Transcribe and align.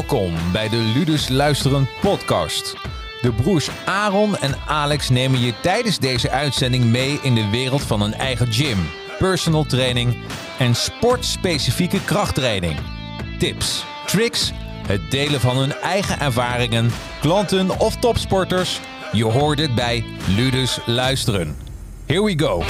Welkom 0.00 0.34
bij 0.52 0.68
de 0.68 0.76
Ludus 0.76 1.28
Luisteren 1.28 1.88
podcast. 2.00 2.74
De 3.20 3.32
broers 3.32 3.68
Aaron 3.84 4.36
en 4.36 4.54
Alex 4.66 5.08
nemen 5.08 5.40
je 5.40 5.52
tijdens 5.62 5.98
deze 5.98 6.30
uitzending 6.30 6.84
mee 6.84 7.18
in 7.22 7.34
de 7.34 7.48
wereld 7.50 7.82
van 7.82 8.00
een 8.00 8.14
eigen 8.14 8.52
gym, 8.52 8.78
personal 9.18 9.64
training 9.64 10.16
en 10.58 10.74
sportspecifieke 10.74 12.04
krachttraining. 12.04 12.76
Tips, 13.38 13.84
tricks, 14.06 14.52
het 14.86 15.10
delen 15.10 15.40
van 15.40 15.56
hun 15.56 15.72
eigen 15.72 16.20
ervaringen, 16.20 16.90
klanten 17.20 17.78
of 17.78 17.96
topsporters. 17.96 18.80
Je 19.12 19.24
hoort 19.24 19.58
het 19.58 19.74
bij 19.74 20.04
Ludus 20.36 20.78
Luisteren. 20.86 21.56
Here 22.06 22.24
we 22.24 22.38
go. 22.38 22.62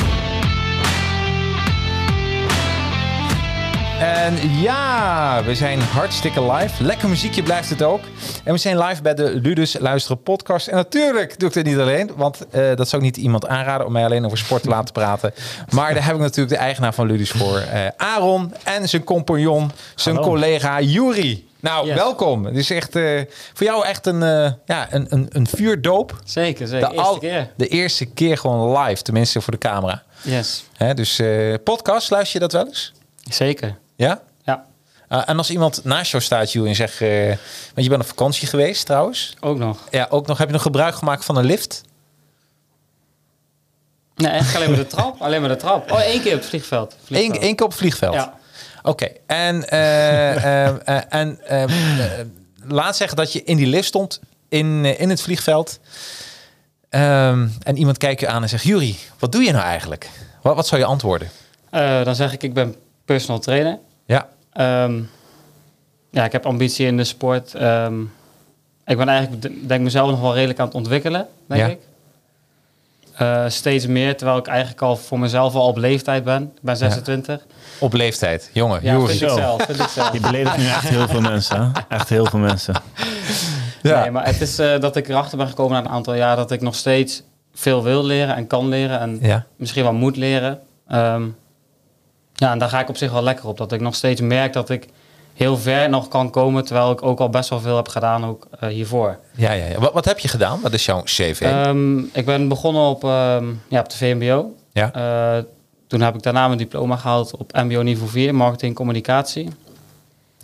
En 4.00 4.50
ja, 4.60 5.42
we 5.45 5.54
zijn 5.54 5.80
hartstikke 5.80 6.52
live. 6.52 6.84
Lekker 6.84 7.08
muziekje 7.08 7.42
blijft 7.42 7.70
het 7.70 7.82
ook. 7.82 8.00
En 8.45 8.52
we 8.52 8.58
zijn 8.58 8.78
live 8.78 9.02
bij 9.02 9.14
de 9.14 9.41
Ludus 9.42 9.78
Luisteren 9.78 10.22
podcast. 10.22 10.66
En 10.66 10.74
natuurlijk 10.77 11.38
doe 11.38 11.48
ik 11.48 11.54
het 11.54 11.66
niet 11.66 11.78
alleen, 11.78 12.10
want 12.16 12.38
uh, 12.55 12.77
dat 12.77 12.88
zou 12.88 13.02
ik 13.02 13.08
niet 13.14 13.24
iemand 13.24 13.46
aanraden 13.46 13.86
om 13.86 13.92
mij 13.92 14.05
alleen 14.05 14.24
over 14.24 14.38
sport 14.38 14.62
te 14.62 14.68
laten 14.77 14.92
praten. 14.92 15.32
Maar 15.70 15.94
daar 15.94 16.05
heb 16.05 16.14
ik 16.14 16.20
natuurlijk 16.20 16.48
de 16.48 16.56
eigenaar 16.56 16.94
van 16.94 17.06
Ludus 17.06 17.30
voor, 17.30 17.56
uh, 17.58 17.86
Aaron 17.96 18.55
en 18.64 18.88
zijn 18.88 19.05
compagnon, 19.05 19.70
zijn 19.94 20.14
Hallo. 20.14 20.30
collega 20.30 20.80
Juri. 20.80 21.48
Nou, 21.60 21.86
Yes. 21.86 21.94
welkom. 21.94 22.44
Het 22.44 22.56
is 22.56 22.70
echt 22.70 22.96
uh, 22.96 23.20
voor 23.55 23.66
jou 23.66 23.84
echt 23.86 24.06
een, 24.06 24.22
uh, 24.22 24.50
ja, 24.64 24.86
een, 24.91 25.06
een, 25.08 25.27
een 25.32 25.46
vuurdoop. 25.46 26.20
Zeker, 26.24 26.66
zeker. 26.66 26.88
De, 26.88 26.94
eerste 26.94 27.19
keer. 27.19 27.50
de 27.56 27.66
eerste 27.69 28.05
keer 28.06 28.38
gewoon 28.38 28.78
live, 28.78 29.02
tenminste 29.02 29.41
voor 29.41 29.52
de 29.52 29.58
camera. 29.58 30.02
Yes. 30.22 30.64
Hè, 30.77 30.94
dus 30.94 31.19
uh, 31.19 31.55
podcast, 31.64 32.10
luister 32.10 32.32
je 32.41 32.48
dat 32.48 32.52
wel 32.52 32.66
eens? 32.66 32.92
Zeker. 33.30 33.78
Ja? 34.00 34.20
Ja, 34.45 34.64
Uh, 35.09 35.22
en 35.27 35.38
als 35.38 35.50
iemand 35.50 35.84
naast 35.84 36.11
jou 36.11 36.22
staat, 36.22 36.55
en 36.55 36.75
zegt... 36.75 37.00
eh, 37.00 37.27
want 37.27 37.36
je 37.75 37.88
bent 37.88 38.00
op 38.02 38.06
vakantie 38.08 38.48
geweest 38.48 38.86
trouwens. 38.86 39.36
ook 39.41 39.58
nog. 39.58 39.78
Ja, 39.91 40.06
ook 40.11 40.27
nog. 40.27 40.38
Heb 40.38 40.47
je 40.47 40.52
nog 40.52 40.62
gebruik 40.62 40.94
gemaakt 40.94 41.25
van 41.25 41.36
een 41.36 41.44
lift? 41.44 41.83
Nee, 44.14 44.30
echt 44.30 44.55
alleen 44.56 44.69
maar 44.69 44.78
de 44.78 44.86
trap. 44.86 45.20
Alleen 45.22 45.41
maar 45.41 45.48
de 45.48 45.56
trap. 45.56 45.91
Oh, 45.91 46.00
één 46.00 46.20
keer 46.22 46.33
op 46.34 46.38
het 46.38 46.48
vliegveld. 46.48 46.92
Eén, 46.92 46.98
Vliegveld. 47.06 47.42
één 47.42 47.55
keer 47.56 47.64
op 47.64 47.70
het 47.70 47.80
vliegveld? 47.80 48.14
Ja. 48.14 48.34
Oké. 48.83 49.08
En, 49.27 49.69
eh, 49.69 50.66
eh, 50.97 51.03
en 51.08 51.41
laat 52.64 52.97
zeggen 52.97 53.16
dat 53.16 53.32
je 53.32 53.42
in 53.44 53.56
die 53.56 53.66
lift 53.66 53.88
stond 53.88 54.20
in, 54.48 54.84
in 54.98 55.10
het 55.10 55.22
vliegveld. 55.22 55.80
Ehm, 56.88 57.48
en 57.62 57.77
iemand 57.77 57.98
kijkt 57.98 58.20
je 58.20 58.28
aan 58.28 58.42
en 58.42 58.48
zegt... 58.48 58.64
Jury, 58.64 58.97
wat 59.19 59.32
doe 59.32 59.42
je 59.42 59.53
nou 59.53 59.64
eigenlijk? 59.64 60.10
Wat, 60.42 60.55
wat 60.55 60.66
zou 60.66 60.80
je 60.80 60.86
antwoorden? 60.86 61.30
Dan 62.05 62.14
zeg 62.14 62.32
ik, 62.32 62.42
ik 62.42 62.55
ben 62.55 62.77
personal 63.05 63.41
trainer. 63.41 63.78
Ja. 64.53 64.84
Ehm, 64.84 65.01
ja, 66.11 66.25
ik 66.25 66.33
heb 66.33 66.47
ambitie 66.47 66.87
in 66.87 66.97
de 66.97 67.05
sport. 67.05 67.55
Ehm, 67.55 68.01
ik 68.87 68.97
ben 68.97 69.09
eigenlijk, 69.09 69.69
denk 69.69 69.81
mezelf 69.83 70.11
nog 70.11 70.20
wel 70.20 70.34
redelijk 70.34 70.59
aan 70.59 70.67
het 70.67 70.75
ontwikkelen, 70.75 71.27
denk 71.47 71.61
Ja. 71.61 71.67
ik. 71.67 71.79
Eh, 73.17 73.45
steeds 73.48 73.87
meer, 73.87 74.17
terwijl 74.17 74.39
ik 74.39 74.47
eigenlijk 74.47 74.83
al 74.83 74.97
voor 74.97 75.19
mezelf 75.19 75.55
al 75.55 75.67
op 75.67 75.77
leeftijd 75.77 76.25
ben. 76.25 76.43
Ik 76.43 76.62
ben 76.62 76.77
26. 76.77 77.47
Op 77.78 77.93
leeftijd. 77.93 78.51
Jongen, 78.53 78.81
Ja, 78.83 78.98
vind 79.06 79.23
ik 79.23 79.28
zelf. 79.28 79.62
Vind 79.62 79.78
ik 79.81 79.89
zelf. 79.89 80.12
Je 80.17 80.21
beledigt 80.21 80.56
nu 80.56 80.65
echt 80.67 80.89
heel 80.89 81.09
veel 81.09 81.21
mensen. 81.21 81.62
hè? 81.73 81.81
Echt 81.97 82.09
heel 82.09 82.25
veel 82.27 82.39
mensen. 82.39 82.75
Ja. 83.83 84.01
Nee, 84.01 84.11
maar 84.11 84.27
het 84.27 84.41
is 84.41 84.59
eh, 84.59 84.81
dat 84.81 84.97
ik 84.97 85.09
erachter 85.09 85.39
ben 85.39 85.48
gekomen 85.48 85.73
na 85.73 85.89
een 85.89 85.95
aantal 85.95 86.15
jaar 86.15 86.37
dat 86.37 86.51
ik 86.51 86.61
nog 86.61 86.75
steeds 86.75 87.23
veel 87.55 87.83
wil 87.83 88.05
leren 88.05 88.37
en 88.37 88.47
kan 88.47 88.69
leren 88.69 89.01
en 89.01 89.19
Ja. 89.23 89.45
misschien 89.56 89.83
wel 89.83 89.93
moet 89.93 90.17
leren. 90.17 90.61
Ehm, 90.89 91.23
ja, 92.41 92.50
en 92.52 92.58
daar 92.58 92.69
ga 92.69 92.80
ik 92.80 92.88
op 92.88 92.96
zich 92.96 93.12
wel 93.12 93.22
lekker 93.22 93.46
op. 93.46 93.56
Dat 93.58 93.72
ik 93.72 93.80
nog 93.80 93.94
steeds 93.94 94.20
merk 94.20 94.52
dat 94.52 94.70
ik 94.70 94.86
heel 95.34 95.56
ver 95.56 95.88
nog 95.88 96.08
kan 96.08 96.30
komen, 96.30 96.64
terwijl 96.64 96.91
ik 96.91 97.02
ook 97.02 97.20
al 97.20 97.28
best 97.28 97.48
wel 97.50 97.60
veel 97.60 97.77
heb 97.77 97.88
gedaan 97.88 98.24
ook 98.24 98.47
eh, 98.60 98.69
hiervoor. 98.69 99.19
Ja, 99.34 99.52
ja, 99.52 99.66
ja. 99.66 99.78
Wat, 99.78 99.92
wat 99.92 100.04
heb 100.04 100.19
je 100.19 100.28
gedaan? 100.28 100.60
Wat 100.60 100.72
is 100.72 100.84
jouw 100.84 101.03
cv? 101.03 101.41
Ehm, 101.41 101.98
ik 101.98 102.25
ben 102.25 102.48
begonnen 102.48 102.82
op, 102.82 103.04
ehm, 103.04 103.44
ja, 103.69 103.81
op 103.81 103.91
de 103.91 103.97
VMBO. 103.97 104.54
ja. 104.72 104.92
Eh, 104.92 105.44
toen 105.87 106.00
heb 106.00 106.15
ik 106.15 106.22
daarna 106.22 106.47
mijn 106.47 106.59
diploma 106.59 106.97
gehaald 106.97 107.37
op 107.37 107.53
MBO 107.53 107.82
niveau 107.82 108.10
4, 108.10 108.34
marketing 108.34 108.75
communicatie. 108.75 109.48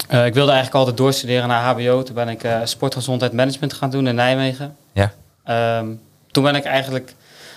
Eh, 0.09 0.27
ik 0.27 0.35
wilde 0.35 0.51
eigenlijk 0.53 0.79
altijd 0.79 0.97
doorstuderen 0.97 1.49
naar 1.49 1.63
HBO. 1.63 2.03
Toen 2.03 2.15
ben 2.15 2.29
ik 2.29 2.47
sportgezondheid 2.65 3.33
management 3.33 3.73
gaan 3.73 3.91
doen 3.91 4.07
in 4.07 4.15
Nijmegen. 4.15 4.77
Ja. 4.93 5.13
Ehm, 5.45 5.87
toen 6.31 6.45
ben 6.45 6.55
ik 6.55 6.65
eigenlijk, 6.65 7.15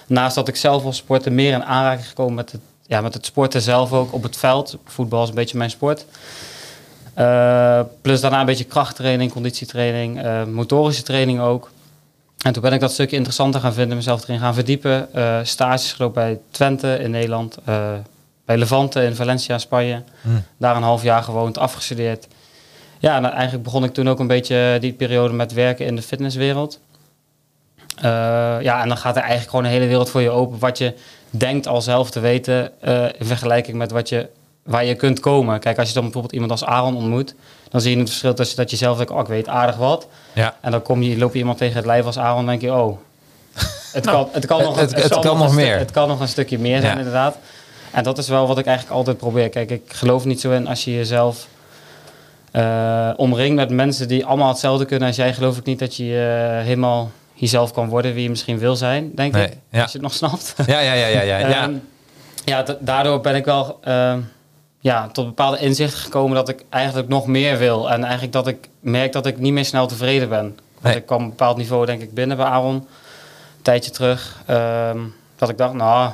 naast 0.08 0.35
dat 0.35 0.47
ik 0.47 0.56
zelf 0.56 0.81
wil 0.84 0.94
sporten, 0.94 1.35
meer 1.35 1.53
in 1.53 1.64
aanraking 1.64 2.08
gekomen 2.08 2.34
met 2.34 2.52
het, 2.52 2.62
ja, 2.90 3.02
met 3.02 3.14
het 3.14 3.26
sporten 3.26 3.62
zelf 3.62 3.94
ook 3.94 4.14
op 4.14 4.24
het 4.24 4.38
veld. 4.38 4.78
Voetbal 4.86 5.24
is 5.24 5.30
een 5.30 5.36
beetje 5.36 5.58
mijn 5.58 5.70
sport. 5.70 6.06
Eh, 7.14 7.80
plus 8.02 8.22
daarna 8.22 8.40
een 8.40 8.46
beetje 8.46 8.64
krachttraining, 8.64 9.32
conditietraining, 9.32 10.22
eh, 10.22 10.44
motorische 10.44 11.04
training 11.04 11.40
ook. 11.40 11.72
En 12.42 12.54
toen 12.54 12.62
ben 12.62 12.74
ik 12.74 12.80
dat 12.80 12.92
stukje 12.92 13.16
interessanter 13.16 13.62
gaan 13.62 13.74
vinden, 13.74 13.98
mezelf 13.98 14.24
erin 14.24 14.40
gaan 14.40 14.54
verdiepen. 14.54 15.14
Eh, 15.14 15.40
stages 15.44 15.94
gelopen 15.94 16.22
bij 16.22 16.40
Twente 16.52 16.98
in 17.00 17.12
Nederland, 17.12 17.58
bij 18.46 18.58
Levante 18.58 19.04
in 19.04 19.16
Valencia, 19.16 19.58
Spanje. 19.58 20.04
Hm. 20.22 20.30
Daar 20.58 20.76
een 20.76 20.84
half 20.84 21.04
jaar 21.04 21.24
gewoond, 21.24 21.58
afgestudeerd. 21.58 22.28
Ja, 23.00 23.16
en 23.16 23.32
eigenlijk 23.32 23.64
begon 23.64 23.84
ik 23.84 23.94
toen 23.94 24.10
ook 24.10 24.20
een 24.20 24.28
beetje 24.28 24.78
die 24.80 24.94
periode 24.94 25.34
met 25.34 25.54
werken 25.54 25.86
in 25.86 25.96
de 25.96 26.02
fitnesswereld. 26.02 26.80
Ja, 28.62 28.82
en 28.82 28.88
dan 28.88 28.98
gaat 28.98 29.16
er 29.16 29.22
eigenlijk 29.22 29.50
gewoon 29.50 29.66
een 29.66 29.72
hele 29.72 29.88
wereld 29.88 30.10
voor 30.10 30.22
je 30.22 30.30
open. 30.30 30.60
Wat 30.60 30.78
je 30.78 30.94
denkt 31.29 31.67
al 31.67 31.81
zelf 31.81 32.09
te 32.12 32.19
weten 32.19 32.72
eh, 32.81 33.03
in 33.17 33.25
vergelijking 33.25 33.78
met 33.78 33.91
wat 33.91 34.09
je, 34.09 34.28
waar 34.63 34.85
je 34.85 34.95
kunt 34.95 35.19
komen. 35.19 35.59
Kijk, 35.59 35.78
als 35.79 35.88
je 35.88 35.94
dan 35.94 36.03
bijvoorbeeld 36.03 36.34
iemand 36.34 36.51
als 36.51 36.66
Aaron 36.66 36.95
ontmoet, 36.95 37.35
dan 37.69 37.81
zie 37.81 37.91
je 37.94 37.97
het 38.00 38.07
verschil 38.09 38.34
tussen 38.34 38.57
dat 38.57 38.69
je 38.69 38.75
zelf 38.78 38.97
denkt, 38.97 39.12
oh, 39.12 39.19
ik 39.19 39.28
weet 39.28 39.47
aardig 39.47 39.75
wat. 39.75 40.07
Ja. 40.34 40.56
En 40.62 40.72
dan 40.72 40.81
kom 40.81 41.01
je, 41.01 41.17
loop 41.17 41.34
je 41.34 41.40
iemand 41.40 41.57
tegen 41.57 41.75
het 41.75 41.85
lijf 41.85 42.06
als 42.06 42.19
Aaron 42.19 42.40
en 42.40 42.45
denk 42.45 42.62
je, 42.62 42.73
oh, 42.73 42.97
het 43.94 44.06
kan, 44.12 44.28
het 44.31 44.45
kan 44.45 44.62
nog, 44.63 44.79
het- 44.79 44.95
het 45.03 45.19
kan 45.19 45.38
nog 45.38 45.53
meer. 45.56 45.78
Het 45.78 45.91
kan 45.91 46.07
nog 46.07 46.19
een 46.19 46.28
stukje 46.28 46.59
meer 46.59 46.81
zijn, 46.81 46.97
inderdaad. 46.97 47.38
En 47.91 48.03
dat 48.03 48.17
is 48.17 48.28
wel 48.28 48.47
wat 48.47 48.57
ik 48.57 48.66
eigenlijk 48.66 48.97
altijd 48.97 49.17
probeer. 49.17 49.50
Kijk, 49.50 49.69
ik 49.72 49.81
geloof 49.94 50.25
niet 50.25 50.41
zo 50.41 50.51
in 50.51 50.67
als 50.67 50.84
je 50.84 50.94
jezelf 50.96 51.47
eh, 52.51 53.09
omringt 53.16 53.56
met 53.56 53.69
mensen 53.69 54.07
die 54.07 54.25
allemaal 54.25 54.47
hetzelfde 54.47 54.85
kunnen 54.85 55.07
als 55.07 55.16
jij, 55.17 55.34
geloof 55.34 55.57
ik 55.57 55.66
niet 55.66 55.79
dat 55.79 55.96
je 55.96 56.03
eh, 56.03 56.63
helemaal 56.66 57.11
jezelf 57.40 57.72
kan 57.74 57.90
worden 57.90 58.14
wie 58.14 58.24
je 58.24 58.30
misschien 58.30 58.58
wil 58.58 58.76
zijn, 58.76 59.12
denk 59.16 59.34
Nee, 59.34 59.46
ik. 59.48 59.58
ja. 59.70 59.82
Als 59.82 59.92
je 59.92 59.98
het 59.98 60.08
nog 60.08 60.14
snapt. 60.16 60.54
Ja, 60.66 60.80
ja, 60.80 60.94
ja, 60.94 61.08
ja, 61.08 61.22
ja. 61.22 61.38
ja. 61.38 61.64
Ehm, 61.64 61.74
ja, 62.46 62.64
da- 62.64 62.78
daardoor 62.80 63.22
ben 63.22 63.36
ik 63.36 63.46
wel 63.46 63.80
ehm, 63.84 64.20
ja, 64.80 65.08
tot 65.08 65.26
bepaalde 65.26 65.60
inzichten 65.60 66.00
gekomen 66.00 66.36
dat 66.36 66.50
ik 66.50 66.64
eigenlijk 66.70 67.08
nog 67.08 67.28
meer 67.28 67.58
wil. 67.58 67.92
En 67.92 68.04
eigenlijk 68.04 68.34
dat 68.34 68.48
ik 68.48 68.70
merk 68.80 69.12
dat 69.12 69.26
ik 69.26 69.38
niet 69.40 69.54
meer 69.54 69.66
snel 69.66 69.88
tevreden 69.88 70.30
ben. 70.30 70.44
Want 70.74 70.84
Nee. 70.84 70.96
ik 70.96 71.06
kwam 71.06 71.22
een 71.22 71.30
bepaald 71.30 71.58
niveau 71.58 71.86
denk 71.86 72.02
ik 72.02 72.14
binnen 72.14 72.38
bij 72.38 72.46
Aaron, 72.46 72.76
een 72.76 72.86
tijdje 73.62 73.92
terug. 73.92 74.42
ehm, 74.46 74.98
dat 75.36 75.50
ik 75.50 75.58
dacht, 75.58 75.74
nou, 75.74 76.12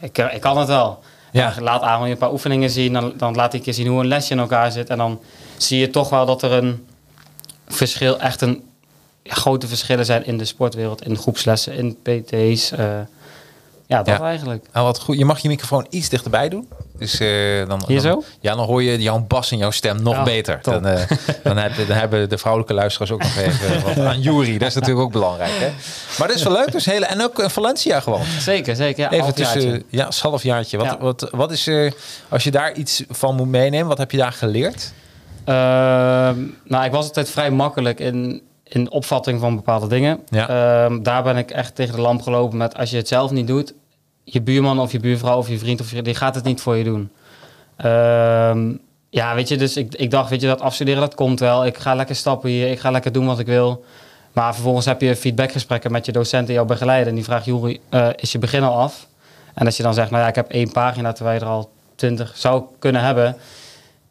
ik, 0.00 0.18
ik 0.18 0.40
kan 0.40 0.58
het 0.58 0.68
wel. 0.68 1.00
Ja. 1.32 1.56
En 1.56 1.62
laat 1.62 1.82
Aaron 1.82 2.06
je 2.06 2.12
een 2.12 2.18
paar 2.18 2.32
oefeningen 2.32 2.70
zien, 2.70 2.92
dan, 2.92 3.12
dan 3.16 3.34
laat 3.34 3.54
ik 3.54 3.64
je 3.64 3.72
zien 3.72 3.86
hoe 3.86 4.00
een 4.00 4.06
lesje 4.06 4.32
in 4.32 4.38
elkaar 4.38 4.72
zit. 4.72 4.90
En 4.90 4.98
dan 4.98 5.20
zie 5.56 5.78
je 5.78 5.90
toch 5.90 6.08
wel 6.08 6.26
dat 6.26 6.42
er 6.42 6.52
een 6.52 6.86
verschil, 7.68 8.18
echt 8.20 8.40
een 8.40 8.62
ja, 9.28 9.34
grote 9.34 9.68
verschillen 9.68 10.04
zijn 10.04 10.26
in 10.26 10.38
de 10.38 10.44
sportwereld, 10.44 11.02
in 11.06 11.16
groepslessen, 11.16 11.72
in 11.74 11.96
PT's. 12.02 12.70
eh, 12.70 12.86
ja, 13.86 14.02
dat 14.02 14.18
Ja. 14.18 14.24
eigenlijk. 14.24 14.66
Nou, 14.72 14.86
wat 14.86 15.00
goed. 15.00 15.18
Je 15.18 15.24
mag 15.24 15.38
je 15.38 15.48
microfoon 15.48 15.86
iets 15.90 16.08
dichterbij 16.08 16.48
doen. 16.48 16.68
Dus 16.98 17.18
eh, 17.20 17.28
dan, 17.68 17.82
Hier 17.86 18.02
dan-? 18.02 18.24
Ja, 18.40 18.54
dan 18.54 18.66
hoor 18.66 18.82
je 18.82 18.98
jouw 19.02 19.18
bas 19.28 19.50
en 19.50 19.58
jouw 19.58 19.70
stem 19.70 20.02
nog 20.02 20.14
Oh, 20.16 20.24
beter. 20.24 20.58
Dan, 20.62 20.86
eh, 20.86 21.02
dan, 21.42 21.56
hebben, 21.56 21.86
dan 21.86 21.96
hebben 21.96 22.28
de 22.28 22.38
vrouwelijke 22.38 22.74
luisteraars 22.74 23.10
ook 23.10 23.22
nog 23.22 23.36
even 23.36 23.82
wat 23.82 23.98
aan 24.12 24.20
Jury. 24.20 24.58
Dat 24.58 24.68
is 24.68 24.74
natuurlijk 24.74 25.00
ook 25.06 25.12
belangrijk. 25.12 25.50
Hè? 25.58 25.68
Maar 26.18 26.28
dat 26.28 26.36
is 26.36 26.42
wel 26.42 26.52
leuk. 26.52 26.72
Dus 26.72 26.84
hele, 26.84 27.06
en 27.06 27.22
ook 27.22 27.38
in 27.38 27.50
Valencia 27.50 28.00
gewoon. 28.00 28.24
Zeker, 28.40 28.76
zeker. 28.76 29.02
Ja, 29.02 29.10
Even 29.10 29.34
tussen, 29.34 29.82
ja, 29.88 30.06
een 30.06 30.12
halfjaartje. 30.20 30.76
Wat, 30.76 30.86
Ja. 30.86 30.98
wat, 30.98 31.28
wat 31.30 31.50
is, 31.50 31.66
eh, 31.66 31.90
als 32.28 32.44
je 32.44 32.50
daar 32.50 32.72
iets 32.74 33.02
van 33.08 33.34
moet 33.34 33.48
meenemen, 33.48 33.86
wat 33.88 33.98
heb 33.98 34.10
je 34.10 34.16
daar 34.16 34.32
geleerd? 34.32 34.92
Ehm, 35.44 36.36
nou, 36.64 36.84
ik 36.84 36.90
was 36.92 37.04
altijd 37.06 37.30
vrij 37.30 37.50
makkelijk 37.50 38.00
in, 38.00 38.42
in 38.68 38.90
opvatting 38.90 39.40
van 39.40 39.56
bepaalde 39.56 39.86
dingen. 39.86 40.20
Ja. 40.30 40.48
Ehm, 40.84 41.02
daar 41.02 41.22
ben 41.22 41.36
ik 41.36 41.50
echt 41.50 41.74
tegen 41.74 41.94
de 41.94 42.00
lamp 42.00 42.22
gelopen 42.22 42.58
met 42.58 42.76
als 42.76 42.90
je 42.90 42.96
het 42.96 43.08
zelf 43.08 43.30
niet 43.30 43.46
doet, 43.46 43.74
je 44.24 44.40
buurman 44.42 44.80
of 44.80 44.92
je 44.92 45.00
buurvrouw 45.00 45.36
of 45.38 45.48
je 45.48 45.58
vriend 45.58 45.80
of 45.80 45.90
je, 45.90 46.02
die 46.02 46.14
gaat 46.14 46.34
het 46.34 46.44
niet 46.44 46.60
voor 46.60 46.76
je 46.76 46.84
doen. 46.84 47.10
Ehm, 47.76 48.72
ja, 49.10 49.34
weet 49.34 49.48
je, 49.48 49.56
dus 49.56 49.76
ik, 49.76 49.94
ik 49.94 50.10
dacht, 50.10 50.30
weet 50.30 50.40
je, 50.40 50.46
dat 50.46 50.60
afstuderen, 50.60 51.00
dat 51.00 51.14
komt 51.14 51.40
wel. 51.40 51.66
Ik 51.66 51.76
ga 51.78 51.94
lekker 51.94 52.16
stappen 52.16 52.50
hier, 52.50 52.70
ik 52.70 52.80
ga 52.80 52.90
lekker 52.90 53.12
doen 53.12 53.26
wat 53.26 53.38
ik 53.38 53.46
wil. 53.46 53.84
Maar 54.32 54.54
vervolgens 54.54 54.86
heb 54.86 55.00
je 55.00 55.16
feedbackgesprekken 55.16 55.92
met 55.92 56.06
je 56.06 56.12
docent 56.12 56.46
die 56.46 56.54
jou 56.54 56.66
begeleiden. 56.66 57.08
En 57.08 57.14
die 57.14 57.24
vraagt, 57.24 57.44
Juri, 57.44 57.80
eh, 57.88 58.08
is 58.16 58.32
je 58.32 58.38
begin 58.38 58.62
al 58.62 58.78
af? 58.78 59.06
En 59.54 59.66
als 59.66 59.76
je 59.76 59.82
dan 59.82 59.94
zegt, 59.94 60.10
nou 60.10 60.22
ja, 60.22 60.28
ik 60.28 60.34
heb 60.34 60.50
één 60.50 60.72
pagina, 60.72 61.12
terwijl 61.12 61.38
je 61.38 61.44
er 61.44 61.50
al 61.50 61.70
twintig 61.94 62.32
zou 62.36 62.62
kunnen 62.78 63.02
hebben. 63.02 63.36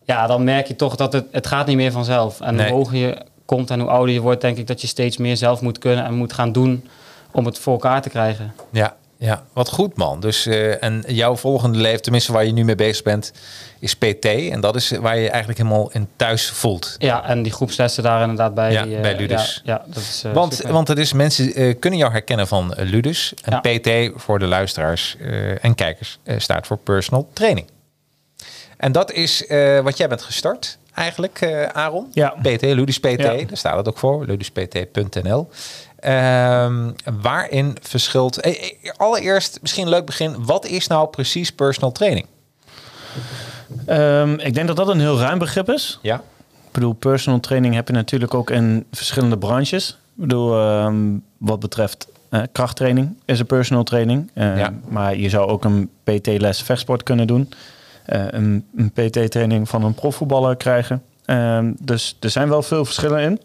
Ja, 0.03 0.27
dan 0.27 0.43
merk 0.43 0.67
je 0.67 0.75
toch 0.75 0.95
dat 0.95 1.13
het, 1.13 1.25
het 1.31 1.47
gaat 1.47 1.67
niet 1.67 1.75
meer 1.75 1.91
vanzelf. 1.91 2.41
En 2.41 2.55
Nee. 2.55 2.67
hoe 2.69 2.77
hoger 2.77 2.97
je 2.97 3.17
komt 3.47 3.69
en 3.69 3.79
hoe 3.79 3.89
ouder 3.89 4.13
je 4.13 4.21
wordt, 4.21 4.41
denk 4.41 4.57
ik 4.57 4.67
dat 4.67 4.81
je 4.81 4.87
steeds 4.87 5.17
meer 5.17 5.37
zelf 5.37 5.61
moet 5.61 5.77
kunnen 5.77 6.05
en 6.05 6.13
moet 6.13 6.33
gaan 6.33 6.51
doen 6.51 6.87
om 7.31 7.45
het 7.45 7.59
voor 7.59 7.73
elkaar 7.73 8.01
te 8.01 8.09
krijgen. 8.09 8.53
Ja, 8.71 8.95
Ja, 9.19 9.43
wat 9.53 9.69
goed 9.69 9.95
man. 9.95 10.19
Dus, 10.19 10.45
eh, 10.45 10.83
en 10.83 11.03
jouw 11.07 11.35
volgende 11.35 11.77
leven, 11.79 12.01
tenminste 12.01 12.31
waar 12.31 12.45
je 12.45 12.51
nu 12.51 12.63
mee 12.63 12.75
bezig 12.75 13.03
bent, 13.03 13.31
is 13.79 13.95
PT. 13.95 14.25
En 14.25 14.61
dat 14.61 14.75
is 14.75 14.89
waar 14.89 15.15
je 15.15 15.21
je 15.21 15.29
eigenlijk 15.29 15.59
helemaal 15.59 15.89
in 15.91 16.07
thuis 16.15 16.49
voelt. 16.49 16.95
Ja, 16.97 17.25
en 17.25 17.43
die 17.43 17.51
groepslessen 17.51 18.03
daar 18.03 18.21
inderdaad 18.21 18.53
bij. 18.53 18.71
Ja, 18.71 18.83
die, 18.83 18.95
eh, 18.95 19.01
bij 19.01 19.15
Ludus. 19.15 19.61
Ja, 19.63 19.73
ja, 19.73 19.83
dat 19.93 20.03
is, 20.03 20.23
eh, 20.25 20.31
Want, 20.33 20.53
super. 20.53 20.71
want 20.73 20.87
het 20.87 20.97
is, 20.97 21.13
mensen 21.13 21.79
kunnen 21.79 21.99
jou 21.99 22.11
herkennen 22.11 22.47
van 22.47 22.73
Ludus. 22.77 23.33
En 23.43 23.59
Ja. 23.61 23.77
PT 23.77 24.11
voor 24.21 24.39
de 24.39 24.45
luisteraars 24.45 25.17
en 25.61 25.75
kijkers 25.75 26.19
staat 26.37 26.67
voor 26.67 26.77
personal 26.77 27.29
training. 27.33 27.67
En 28.77 28.91
dat 28.91 29.11
is 29.11 29.43
wat 29.83 29.97
jij 29.97 30.07
bent 30.07 30.21
gestart 30.21 30.77
eigenlijk, 30.97 31.41
eh, 31.41 31.63
Aaron. 31.63 32.07
Ja. 32.11 32.29
PT, 32.41 32.61
Ludus 32.61 32.99
PT, 32.99 33.05
Ja. 33.05 33.15
daar 33.33 33.47
staat 33.51 33.77
het 33.77 33.87
ook 33.87 33.97
voor, 33.97 34.25
luduspt.nl. 34.25 35.47
Ehm, 35.99 36.91
waarin 37.21 37.77
verschilt... 37.81 38.39
eh, 38.41 38.51
eh, 38.51 38.91
allereerst, 38.97 39.59
misschien 39.61 39.83
een 39.83 39.89
leuk 39.89 40.05
begin. 40.05 40.35
Wat 40.45 40.65
is 40.65 40.87
nou 40.87 41.07
precies 41.07 41.51
personal 41.51 41.91
training? 41.91 42.25
Ehm, 43.85 44.33
ik 44.33 44.53
denk 44.53 44.67
dat 44.67 44.75
dat 44.75 44.87
een 44.87 44.99
heel 44.99 45.19
ruim 45.19 45.37
begrip 45.39 45.69
is. 45.69 45.99
Ja. 46.01 46.15
Ik 46.65 46.71
bedoel, 46.73 46.93
personal 46.93 47.39
training 47.39 47.73
heb 47.75 47.87
je 47.87 47.93
natuurlijk 47.93 48.33
ook 48.33 48.49
in 48.49 48.85
verschillende 48.91 49.37
branches. 49.37 49.89
Ik 49.89 49.95
bedoel, 50.21 50.59
ehm, 50.59 50.95
wat 51.37 51.59
betreft 51.59 52.07
krachttraining 52.51 53.17
is 53.25 53.39
een 53.39 53.45
personal 53.45 53.83
training. 53.83 54.31
Ja. 54.33 54.73
Maar 54.87 55.15
je 55.17 55.29
zou 55.29 55.49
ook 55.49 55.63
een 55.63 55.89
PT-les 56.03 56.61
vechtsport 56.61 57.03
kunnen 57.03 57.27
doen. 57.27 57.49
Eh, 58.07 58.25
een, 58.27 58.65
een 58.75 58.91
PT-training 58.91 59.69
van 59.69 59.83
een 59.83 59.93
profvoetballer 59.93 60.55
krijgen. 60.55 61.03
Ehm, 61.25 61.73
dus 61.79 62.17
er 62.19 62.29
zijn 62.29 62.49
wel 62.49 62.61
veel 62.61 62.85
verschillen 62.85 63.21
in. 63.21 63.41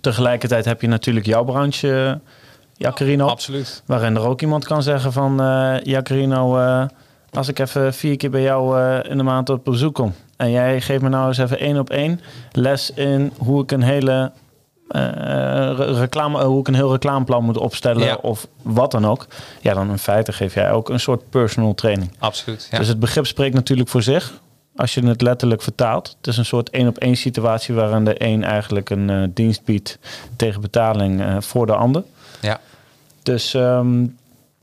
Tegelijkertijd 0.00 0.64
heb 0.64 0.80
je 0.80 0.88
natuurlijk 0.88 1.26
jouw 1.26 1.44
branche, 1.44 2.04
eh, 2.04 2.28
Jacarino. 2.76 3.26
Absoluut. 3.26 3.82
Waarin 3.86 4.16
er 4.16 4.26
ook 4.26 4.40
iemand 4.40 4.64
kan 4.64 4.82
zeggen 4.82 5.12
van... 5.12 5.40
eh 5.40 5.76
ja, 5.82 6.02
Carino, 6.02 6.58
eh, 6.58 6.84
als 7.30 7.48
ik 7.48 7.58
even 7.58 7.94
vier 7.94 8.16
keer 8.16 8.30
bij 8.30 8.42
jou 8.42 8.80
in 9.08 9.16
de 9.16 9.22
maand 9.22 9.50
op 9.50 9.64
bezoek 9.64 9.94
kom... 9.94 10.14
en 10.36 10.50
jij 10.50 10.80
geeft 10.80 11.02
me 11.02 11.08
nou 11.08 11.28
eens 11.28 11.38
even 11.38 11.58
één 11.58 11.78
op 11.78 11.90
één 11.90 12.20
les 12.52 12.90
in 12.90 13.32
hoe 13.38 13.62
ik 13.62 13.70
een 13.70 13.82
hele... 13.82 14.32
eh, 14.88 15.00
re- 15.76 15.92
reclame, 15.98 16.38
eh, 16.38 16.44
hoe 16.44 16.60
ik 16.60 16.68
een 16.68 16.74
heel 16.74 16.90
reclameplan 16.92 17.44
moet 17.44 17.56
opstellen 17.58 18.02
Ja. 18.04 18.18
of 18.22 18.46
wat 18.62 18.90
dan 18.90 19.06
ook. 19.06 19.26
Ja, 19.60 19.74
dan 19.74 19.90
in 19.90 19.98
feite 19.98 20.32
geef 20.32 20.54
jij 20.54 20.72
ook 20.72 20.88
een 20.88 21.00
soort 21.00 21.30
personal 21.30 21.74
training. 21.74 22.10
Absoluut. 22.18 22.68
Ja. 22.70 22.78
Dus 22.78 22.88
het 22.88 23.00
begrip 23.00 23.26
spreekt 23.26 23.54
natuurlijk 23.54 23.88
voor 23.88 24.02
zich. 24.02 24.40
Als 24.76 24.94
je 24.94 25.06
het 25.06 25.22
letterlijk 25.22 25.62
vertaalt. 25.62 26.14
Het 26.18 26.26
is 26.26 26.36
een 26.36 26.44
soort 26.44 26.70
één 26.70 26.88
op 26.88 26.98
één 26.98 27.16
situatie 27.16 27.74
waarin 27.74 28.04
de 28.04 28.24
een 28.24 28.44
eigenlijk 28.44 28.90
een 28.90 29.10
eh, 29.10 29.22
dienst 29.34 29.64
biedt 29.64 29.98
tegen 30.36 30.60
betaling 30.60 31.44
voor 31.44 31.66
de 31.66 31.74
ander. 31.74 32.02
ja. 32.40 32.60
Dus 33.22 33.54
ehm, 33.54 34.02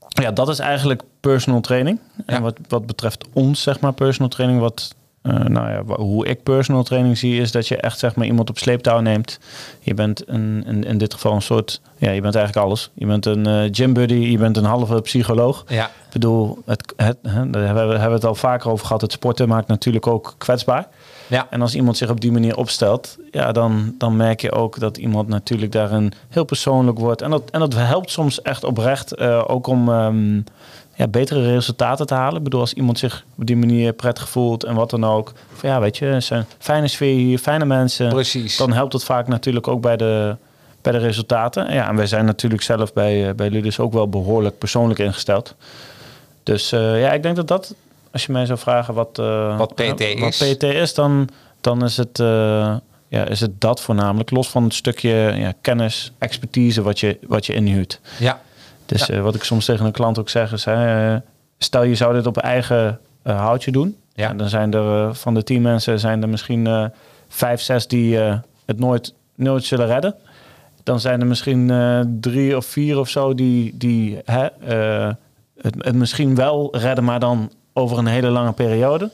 ja, 0.07 0.31
dat 0.33 0.49
is 0.49 0.59
eigenlijk 0.59 1.01
personal 1.19 1.61
training. 1.61 1.99
Ja. 2.17 2.23
En 2.25 2.41
wat, 2.41 2.57
wat 2.67 2.85
betreft 2.85 3.25
ons, 3.33 3.61
zeg 3.61 3.79
maar, 3.79 3.93
personal 3.93 4.29
training, 4.29 4.59
wat, 4.59 4.95
eh, 5.21 5.33
nou 5.33 5.69
ja, 5.69 5.95
hoe 5.95 6.25
ik 6.25 6.43
personal 6.43 6.83
training 6.83 7.17
zie, 7.17 7.41
is 7.41 7.51
dat 7.51 7.67
je 7.67 7.77
echt 7.77 7.99
zeg 7.99 8.15
maar 8.15 8.25
iemand 8.25 8.49
op 8.49 8.57
sleeptouw 8.57 8.99
neemt. 8.99 9.39
Je 9.79 9.93
bent 9.93 10.23
een, 10.27 10.63
in, 10.67 10.83
in 10.83 10.97
dit 10.97 11.13
geval 11.13 11.33
een 11.33 11.41
soort, 11.41 11.81
ja, 11.97 12.11
je 12.11 12.21
bent 12.21 12.35
eigenlijk 12.35 12.65
alles. 12.65 12.89
Je 12.93 13.05
bent 13.05 13.25
een 13.25 13.45
eh, 13.45 13.69
gym 13.71 13.93
buddy, 13.93 14.13
je 14.13 14.37
bent 14.37 14.57
een 14.57 14.63
halve 14.63 15.01
psycholoog. 15.01 15.63
ja. 15.67 15.85
Ik 15.85 16.15
bedoel, 16.15 16.61
het, 16.65 16.93
het, 16.95 17.17
hè, 17.21 17.49
daar 17.49 17.65
hebben 17.65 17.87
we, 17.87 17.93
hebben 17.93 18.13
het 18.13 18.25
al 18.25 18.35
vaker 18.35 18.71
over 18.71 18.85
gehad. 18.85 19.01
Het 19.01 19.11
sporten 19.11 19.47
maakt 19.47 19.67
natuurlijk 19.67 20.07
ook 20.07 20.35
kwetsbaar. 20.37 20.87
Ja. 21.27 21.47
En 21.49 21.61
als 21.61 21.75
iemand 21.75 21.97
zich 21.97 22.09
op 22.09 22.21
die 22.21 22.31
manier 22.31 22.57
opstelt, 22.57 23.17
ja, 23.31 23.51
dan, 23.51 23.95
dan 23.97 24.15
merk 24.15 24.41
je 24.41 24.51
ook 24.51 24.79
dat 24.79 24.97
iemand 24.97 25.27
natuurlijk 25.27 25.71
daarin 25.71 26.11
heel 26.29 26.43
persoonlijk 26.43 26.99
wordt. 26.99 27.21
En 27.21 27.29
dat, 27.29 27.49
en 27.51 27.59
dat 27.59 27.73
helpt 27.73 28.11
soms 28.11 28.41
echt 28.41 28.63
oprecht 28.63 29.15
eh, 29.15 29.43
ook 29.47 29.67
om 29.67 29.89
ehm, 29.89 30.41
ja, 30.99 31.07
betere 31.07 31.51
resultaten 31.51 32.05
te 32.05 32.13
halen. 32.13 32.37
Ik 32.37 32.43
bedoel, 32.43 32.59
als 32.59 32.73
iemand 32.73 32.99
zich 32.99 33.23
op 33.37 33.45
die 33.45 33.57
manier 33.57 33.93
prettig 33.93 34.29
voelt 34.29 34.63
en 34.63 34.75
wat 34.75 34.89
dan 34.89 35.05
ook. 35.05 35.33
Van, 35.53 35.69
ja, 35.69 35.79
weet 35.79 35.97
je, 35.97 36.05
het 36.05 36.23
zijn 36.23 36.45
fijne 36.57 36.87
sfeer 36.87 37.15
hier, 37.15 37.37
fijne 37.37 37.65
mensen. 37.65 38.09
Precies. 38.09 38.57
Dan 38.57 38.71
helpt 38.73 38.93
het 38.93 39.03
vaak 39.03 39.27
natuurlijk 39.27 39.67
ook 39.67 39.81
bij 39.81 39.97
de, 39.97 40.35
bij 40.81 40.91
de 40.91 40.97
resultaten. 40.97 41.73
Ja, 41.73 41.87
en 41.87 41.95
wij 41.95 42.07
zijn 42.07 42.25
natuurlijk 42.25 42.61
zelf 42.61 42.93
bij, 42.93 43.27
eh, 43.27 43.33
bij 43.35 43.49
Ludus 43.49 43.79
ook 43.79 43.93
wel 43.93 44.09
behoorlijk 44.09 44.57
persoonlijk 44.57 44.99
ingesteld. 44.99 45.55
Dus 46.43 46.71
eh, 46.71 47.01
ja, 47.01 47.11
ik 47.11 47.23
denk 47.23 47.35
dat 47.35 47.47
dat, 47.47 47.75
als 48.11 48.25
je 48.25 48.31
mij 48.31 48.45
zou 48.45 48.59
vragen 48.59 48.93
wat, 48.93 49.19
eh, 49.19 49.57
Wat 49.57 49.75
PT 49.75 49.99
is. 49.99 50.19
wat 50.19 50.55
PT 50.55 50.63
is, 50.63 50.93
dan, 50.93 51.29
dan 51.61 51.83
is, 51.83 51.97
het, 51.97 52.17
ja, 53.07 53.25
is 53.27 53.39
het 53.39 53.61
dat 53.61 53.81
voornamelijk. 53.81 54.31
Los 54.31 54.49
van 54.49 54.63
het 54.63 54.73
stukje 54.73 55.33
ja, 55.35 55.53
kennis, 55.61 56.11
expertise 56.17 56.81
wat 56.81 56.99
je, 56.99 57.17
wat 57.27 57.45
je 57.45 57.53
inhuurt. 57.53 57.99
ja. 58.17 58.41
Dus 58.89 59.09
eh, 59.09 59.21
wat 59.21 59.35
ik 59.35 59.43
soms 59.43 59.65
tegen 59.65 59.85
een 59.85 59.91
klant 59.91 60.19
ook 60.19 60.29
zeg 60.29 60.51
is, 60.51 60.65
hè, 60.65 61.13
eh, 61.13 61.21
stel 61.57 61.83
je 61.83 61.95
zou 61.95 62.13
dit 62.13 62.25
op 62.25 62.37
eigen 62.37 62.99
eh, 63.21 63.39
houtje 63.39 63.71
doen. 63.71 63.97
Ja. 64.13 64.29
En 64.29 64.37
dan 64.37 64.49
zijn 64.49 64.73
er 64.73 65.15
van 65.15 65.33
de 65.33 65.43
tien 65.43 65.61
mensen 65.61 65.99
zijn 65.99 66.21
er 66.21 66.29
misschien 66.29 66.91
vijf, 67.27 67.61
zes 67.61 67.87
die 67.87 68.17
het 68.65 68.79
nooit, 68.79 69.13
nooit 69.35 69.63
zullen 69.63 69.87
redden. 69.87 70.15
Dan 70.83 70.99
zijn 70.99 71.19
er 71.19 71.27
misschien 71.27 71.71
drie 72.19 72.57
of 72.57 72.65
vier 72.65 72.99
of 72.99 73.09
zo 73.09 73.33
die, 73.33 73.77
die 73.77 74.17
hè, 74.25 74.47
het, 75.61 75.75
het 75.77 75.95
misschien 75.95 76.35
wel 76.35 76.77
redden, 76.77 77.03
maar 77.03 77.19
dan 77.19 77.51
over 77.73 77.97
een 77.97 78.07
hele 78.07 78.29
lange 78.29 78.51
periode. 78.51 79.09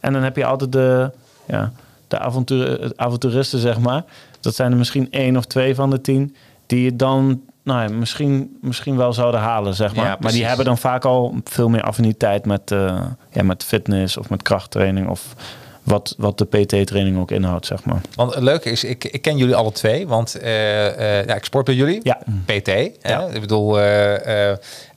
En 0.00 0.12
dan 0.12 0.22
heb 0.22 0.36
je 0.36 0.44
altijd 0.44 0.72
de, 0.72 1.10
ja, 1.46 1.72
de 2.08 2.18
avontuur, 2.18 2.92
avonturisten, 2.96 3.58
zeg 3.58 3.78
maar. 3.78 4.04
Dat 4.40 4.54
zijn 4.54 4.72
er 4.72 4.78
misschien 4.78 5.10
één 5.10 5.36
of 5.36 5.44
twee 5.44 5.74
van 5.74 5.90
de 5.90 6.00
tien 6.00 6.36
die 6.66 6.86
het 6.86 6.98
dan 6.98 7.40
nou 7.70 7.90
ja, 7.90 7.96
misschien, 7.96 8.58
misschien 8.60 8.96
wel 8.96 9.12
zouden 9.12 9.40
halen, 9.40 9.74
zeg 9.74 9.94
maar. 9.94 10.04
Ja, 10.04 10.16
maar 10.20 10.32
die 10.32 10.44
hebben 10.44 10.64
dan 10.64 10.78
vaak 10.78 11.04
al 11.04 11.34
veel 11.44 11.68
meer 11.68 11.82
affiniteit 11.82 12.46
met, 12.46 12.70
eh, 12.70 13.02
ja, 13.30 13.42
met 13.42 13.64
fitness 13.64 14.16
of 14.16 14.30
met 14.30 14.42
krachttraining 14.42 15.08
of 15.08 15.34
wat, 15.82 16.14
wat 16.18 16.38
de 16.38 16.44
PT-training 16.44 17.18
ook 17.18 17.30
inhoudt, 17.30 17.66
zeg 17.66 17.84
maar. 17.84 18.00
Want 18.14 18.34
het 18.34 18.42
leuke 18.42 18.70
is, 18.70 18.84
ik, 18.84 19.04
ik 19.04 19.22
ken 19.22 19.36
jullie 19.36 19.54
alle 19.54 19.72
twee, 19.72 20.08
want 20.08 20.34
eh, 20.34 21.18
eh, 21.18 21.26
ja, 21.26 21.34
ik 21.34 21.44
sport 21.44 21.64
bij 21.64 21.74
jullie. 21.74 22.00
Ja. 22.02 22.18
PT. 22.44 22.66
Hè? 22.66 22.90
Ja. 23.00 23.26
Ik 23.32 23.40
bedoel, 23.40 23.78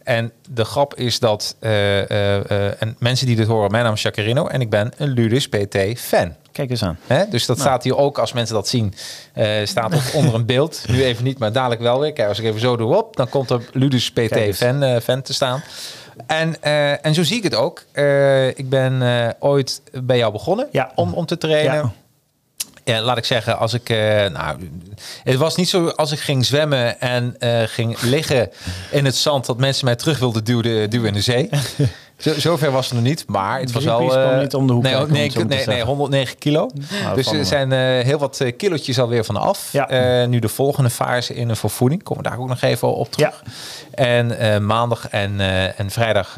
en 0.03 0.31
de 0.49 0.65
grap 0.65 0.95
is 0.95 1.19
dat 1.19 1.55
eh, 1.59 2.01
eh, 2.01 2.51
eh, 2.51 2.81
en 2.81 2.95
mensen 2.99 3.27
die 3.27 3.35
dit 3.35 3.47
horen, 3.47 3.71
mijn 3.71 3.83
naam 3.83 3.93
is 3.93 4.01
Jacarino 4.01 4.47
en 4.47 4.61
ik 4.61 4.69
ben 4.69 4.93
een 4.97 5.09
Ludus 5.09 5.49
PT 5.49 5.77
fan. 5.95 6.35
Kijk 6.51 6.69
eens 6.69 6.83
aan. 6.83 6.97
Hè? 7.07 7.23
Dus 7.29 7.45
dat 7.45 7.59
staat 7.59 7.83
hier 7.83 7.97
ook, 7.97 8.17
als 8.17 8.33
mensen 8.33 8.55
dat 8.55 8.67
zien, 8.67 8.93
staat 9.63 9.95
ook 9.95 10.13
onder 10.19 10.33
een 10.33 10.45
beeld. 10.45 10.85
Nu 10.87 11.03
even 11.03 11.23
niet, 11.23 11.39
maar 11.39 11.51
dadelijk 11.51 11.81
wel 11.81 11.99
weer. 11.99 12.13
Kijk, 12.13 12.27
als 12.27 12.39
ik 12.39 12.45
even 12.45 12.59
zo 12.59 12.77
doe, 12.77 12.95
op, 12.95 13.15
dan 13.15 13.29
komt 13.29 13.49
er 13.49 13.61
Ludus 13.71 14.11
PT 14.11 14.55
fan, 14.55 15.01
fan 15.01 15.21
te 15.21 15.33
staan. 15.33 15.63
En, 16.27 16.61
en 17.03 17.13
zo 17.13 17.23
zie 17.23 17.37
ik 17.37 17.43
het 17.43 17.55
ook. 17.55 17.83
Ik 18.55 18.69
ben 18.69 19.01
ooit 19.39 19.81
bij 19.91 20.17
jou 20.17 20.31
begonnen 20.31 20.67
Ja. 20.71 20.91
om, 20.95 21.13
om 21.13 21.25
te 21.25 21.37
trainen. 21.37 21.73
Ja. 21.73 21.91
Ja, 22.83 23.01
laat 23.01 23.17
ik 23.17 23.25
zeggen, 23.25 23.57
als 23.57 23.73
ik. 23.73 23.89
eh, 23.89 23.97
nou, 24.29 24.69
het 25.23 25.35
was 25.35 25.55
niet 25.55 25.69
zo 25.69 25.87
als 25.87 26.11
ik 26.11 26.19
ging 26.19 26.45
zwemmen 26.45 26.99
en 26.99 27.35
eh, 27.39 27.61
ging 27.65 28.01
liggen 28.01 28.49
in 28.91 29.05
het 29.05 29.15
zand 29.15 29.45
dat 29.45 29.57
mensen 29.57 29.85
mij 29.85 29.95
terug 29.95 30.19
wilden 30.19 30.43
duwen, 30.43 30.89
duwen 30.89 31.07
in 31.07 31.13
de 31.13 31.21
zee. 31.21 31.49
Zo, 32.17 32.33
zover 32.37 32.71
was 32.71 32.85
het 32.85 32.93
nog 32.93 33.03
niet, 33.03 33.23
maar 33.27 33.59
het 33.59 33.71
was. 33.71 33.83
Greenpeace 33.83 34.19
kwam 34.19 34.33
eh, 34.33 34.39
niet 34.41 34.53
om 34.53 34.67
de 34.67 34.73
hoek 34.73 34.83
Nee, 34.83 34.91
kijken, 34.93 35.11
nee, 35.13 35.21
nee, 35.21 35.31
te 35.31 35.45
nee, 35.45 35.63
zeggen. 35.63 35.85
109 35.85 36.37
kilo. 36.37 36.69
Nou, 37.03 37.15
dus 37.15 37.27
er 37.31 37.45
zijn 37.45 37.71
heel 38.05 38.17
wat 38.17 38.41
kilootjes 38.57 38.99
alweer 38.99 39.23
van 39.23 39.37
af. 39.37 39.69
Ja. 39.71 40.25
Nu 40.25 40.39
de 40.39 40.47
volgende 40.49 40.89
fase 40.89 41.33
in 41.35 41.49
een 41.49 41.55
vervoeding. 41.55 42.03
Komen 42.03 42.23
we 42.23 42.29
daar 42.29 42.39
ook 42.39 42.47
nog 42.47 42.61
even 42.61 42.95
op 42.95 43.11
terug. 43.11 43.43
En 43.91 44.65
maandag 44.65 45.09
en, 45.09 45.39
en 45.77 45.89
vrijdag 45.91 46.33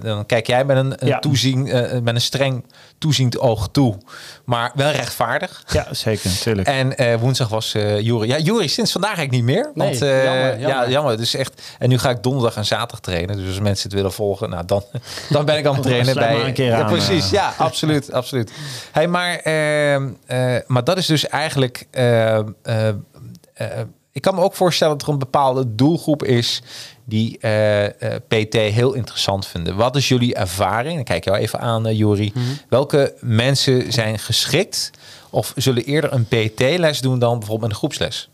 dan 0.00 0.26
kijk 0.26 0.46
jij 0.46 0.64
met 0.64 0.76
een, 0.76 0.92
een 0.98 1.08
Ja. 1.08 1.18
toezien, 1.18 1.62
met 2.02 2.14
een 2.14 2.20
streng 2.20 2.64
toeziend 3.00 3.38
oog 3.38 3.68
toe. 3.72 3.96
Maar 4.44 4.72
wel 4.74 4.90
rechtvaardig. 4.90 5.62
Ja, 5.72 5.86
zeker, 5.94 6.30
natuurlijk. 6.30 6.68
En 6.68 6.96
eh, 6.96 7.14
woensdag 7.20 7.48
was 7.48 7.74
eh 7.74 8.00
Jury. 8.00 8.28
Ja, 8.28 8.38
Jury 8.38 8.66
sinds 8.66 8.92
vandaag 8.92 9.16
eigenlijk 9.16 9.44
niet 9.44 9.54
meer. 9.56 9.70
Want, 9.74 10.00
Nee, 10.00 10.10
eh, 10.10 10.24
jammer, 10.24 10.58
Ja, 10.60 10.68
jammer. 10.68 10.90
jammer. 10.90 11.16
Dus 11.16 11.34
echt. 11.34 11.62
En 11.78 11.88
nu 11.88 11.98
ga 11.98 12.10
ik 12.10 12.22
donderdag 12.22 12.56
en 12.56 12.64
zaterdag 12.64 13.00
trainen. 13.00 13.36
Dus 13.36 13.46
als 13.46 13.60
mensen 13.60 13.84
het 13.88 13.92
willen 13.96 14.12
volgen, 14.12 14.50
nou 14.50 14.64
dan, 14.66 14.82
dan 15.30 15.44
ben 15.44 15.58
ik 15.58 15.66
aan 15.66 15.74
het 15.74 15.82
trainen 15.90 16.14
bij. 16.14 16.36
maar 16.36 16.46
een 16.46 16.52
keer 16.52 16.66
ja, 16.66 16.82
aan, 16.82 16.86
precies. 16.92 17.30
Ja, 17.30 17.54
absoluut, 17.58 18.12
absoluut. 18.20 18.52
Hey, 18.92 19.08
maar, 19.08 19.36
ehm, 19.36 20.08
eh, 20.26 20.56
maar 20.66 20.84
dat 20.84 20.98
is 20.98 21.06
dus 21.06 21.28
eigenlijk. 21.28 21.86
ehm, 21.90 22.48
eh, 22.62 22.88
eh, 22.88 23.80
ik 24.12 24.22
kan 24.22 24.34
me 24.34 24.40
ook 24.40 24.54
voorstellen 24.54 24.98
dat 24.98 25.06
er 25.06 25.12
een 25.12 25.18
bepaalde 25.18 25.74
doelgroep 25.74 26.24
is 26.24 26.62
die 27.10 27.38
eh, 27.38 27.84
eh, 27.84 28.20
PT 28.28 28.54
heel 28.54 28.92
interessant 28.92 29.46
vinden. 29.46 29.76
Wat 29.76 29.96
is 29.96 30.08
jullie 30.08 30.34
ervaring? 30.34 30.94
Dan 30.94 31.04
kijk 31.04 31.24
jou 31.24 31.36
even 31.36 31.60
aan, 31.60 31.86
uh, 31.86 31.98
Juri. 31.98 32.32
Welke 32.68 33.14
mensen 33.20 33.92
zijn 33.92 34.18
geschikt 34.18 34.90
of 35.30 35.52
zullen 35.56 35.84
eerder 35.84 36.12
een 36.12 36.24
PT-les 36.24 37.00
doen 37.00 37.18
dan 37.18 37.38
bijvoorbeeld 37.38 37.70
een 37.70 37.76
groepsles? 37.76 38.28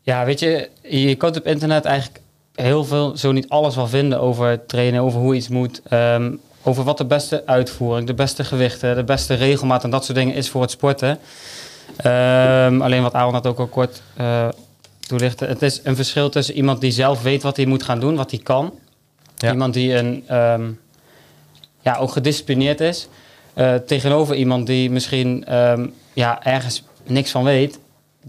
Ja, 0.00 0.24
weet 0.24 0.40
je, 0.40 0.70
je 0.82 1.14
kunt 1.14 1.36
op 1.36 1.46
internet 1.46 1.84
eigenlijk 1.84 2.20
heel 2.54 2.84
veel, 2.84 3.16
zo 3.16 3.32
niet 3.32 3.48
alles 3.48 3.76
wel 3.76 3.88
vinden 3.88 4.20
over 4.20 4.66
trainen, 4.66 5.02
over 5.02 5.20
hoe 5.20 5.34
iets 5.34 5.48
moet. 5.48 5.80
ehm, 5.88 6.32
over 6.62 6.84
wat 6.84 6.98
de 6.98 7.04
beste 7.04 7.42
uitvoering, 7.46 8.06
de 8.06 8.14
beste 8.14 8.44
gewichten, 8.44 8.94
de 8.94 9.04
beste 9.04 9.34
regelmaat 9.34 9.84
en 9.84 9.90
dat 9.90 10.04
soort 10.04 10.18
dingen 10.18 10.34
is 10.34 10.50
voor 10.50 10.60
het 10.60 10.70
sporten. 10.70 11.18
Ehm, 11.96 12.82
alleen 12.82 13.02
wat 13.02 13.14
Aaron 13.14 13.32
had 13.32 13.46
ook 13.46 13.58
al 13.58 13.66
kort 13.66 14.02
eh, 14.16 14.48
toelichten. 15.06 15.48
Het 15.48 15.62
is 15.62 15.80
een 15.84 15.96
verschil 15.96 16.28
tussen 16.28 16.54
iemand 16.54 16.80
die 16.80 16.90
zelf 16.90 17.22
weet 17.22 17.42
wat 17.42 17.56
hij 17.56 17.66
moet 17.66 17.82
gaan 17.82 18.00
doen, 18.00 18.16
wat 18.16 18.30
hij 18.30 18.40
kan. 18.40 18.74
Ja. 19.36 19.52
Iemand 19.52 19.74
die 19.74 19.94
een, 19.94 20.24
ehm, 20.26 20.70
ja, 21.80 21.96
ook 21.96 22.10
gedisciplineerd 22.10 22.80
is. 22.80 23.08
eh, 23.54 23.74
tegenover 23.74 24.34
iemand 24.34 24.66
die 24.66 24.90
misschien 24.90 25.44
ehm, 25.44 25.86
ja, 26.12 26.44
ergens 26.44 26.82
niks 27.04 27.30
van 27.30 27.44
weet. 27.44 27.78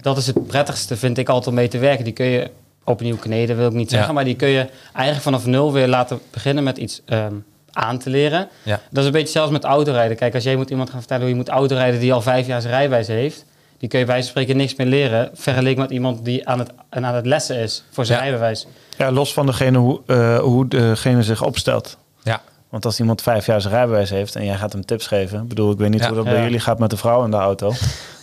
Dat 0.02 0.18
is 0.18 0.28
het 0.28 0.48
prettigste, 0.48 0.98
vind 0.98 1.18
ik 1.18 1.30
altijd 1.30 1.48
om 1.48 1.54
mee 1.54 1.68
te 1.68 1.78
werken. 1.78 2.04
Die 2.04 2.14
kun 2.14 2.26
je 2.26 2.50
opnieuw 2.84 3.18
kneden, 3.18 3.58
wil 3.58 3.68
ik 3.68 3.74
niet 3.74 3.90
zeggen. 3.90 4.08
Ja. 4.08 4.14
Maar 4.14 4.24
die 4.24 4.36
kun 4.36 4.48
je 4.48 4.68
eigenlijk 4.94 5.24
vanaf 5.24 5.46
nul 5.46 5.74
weer 5.74 5.88
laten 5.88 6.20
beginnen 6.32 6.64
met 6.64 6.78
iets 6.78 7.02
ehm, 7.06 7.34
aan 7.72 7.98
te 7.98 8.10
leren. 8.10 8.48
Ja. 8.64 8.80
Dat 8.90 9.00
is 9.00 9.06
een 9.06 9.12
beetje 9.12 9.32
zelfs 9.32 9.52
met 9.52 9.64
autorijden. 9.64 10.18
Kijk, 10.18 10.34
als 10.34 10.44
jij 10.44 10.56
moet 10.56 10.70
iemand 10.70 10.90
gaan 10.90 11.00
vertellen 11.00 11.24
hoe 11.24 11.32
je 11.32 11.38
moet 11.40 11.50
autorijden 11.50 12.00
die 12.00 12.14
al 12.14 12.22
vijf 12.22 12.48
jaar 12.48 12.62
zijn 12.62 12.74
rijbewijs 12.74 13.08
heeft, 13.08 13.46
die 13.78 13.90
kun 13.90 14.00
je 14.00 14.06
bij 14.06 14.14
wijze 14.16 14.32
van 14.32 14.42
spreken 14.42 14.58
niks 14.62 14.76
meer 14.76 14.88
leren. 14.88 15.30
Vergeleken 15.34 15.82
met 15.82 15.92
iemand 15.92 16.26
die 16.26 16.48
aan 16.48 16.60
het, 16.60 16.70
aan 16.90 17.04
het 17.04 17.26
lessen 17.26 17.58
is 17.58 17.84
voor 17.92 18.06
zijn 18.06 18.18
Ja. 18.20 18.24
rijbewijs. 18.24 18.68
Ja, 18.98 19.12
los 19.12 19.34
van 19.34 19.46
degene 19.46 19.78
hoe, 19.78 20.02
eh, 20.06 20.40
hoe 20.40 20.68
degene 20.68 21.24
zich 21.24 21.44
opstelt. 21.44 21.98
Ja. 22.24 22.42
Want 22.70 22.86
als 22.86 23.00
iemand 23.00 23.22
vijf 23.22 23.46
jaar 23.46 23.62
zijn 23.62 23.74
rijbewijs 23.74 24.10
heeft 24.10 24.36
en 24.36 24.46
jij 24.46 24.56
gaat 24.56 24.72
hem 24.74 24.86
tips 24.86 25.08
geven. 25.08 25.42
Ik 25.42 25.48
bedoel, 25.48 25.72
ik 25.72 25.78
weet 25.78 25.90
niet 25.90 26.00
Ja. 26.02 26.08
hoe 26.08 26.16
dat 26.16 26.26
bij 26.26 26.44
jullie 26.44 26.60
gaat 26.60 26.80
met 26.80 26.90
de 26.90 26.98
vrouw 26.98 27.24
in 27.24 27.32
de 27.32 27.38
auto. 27.38 27.74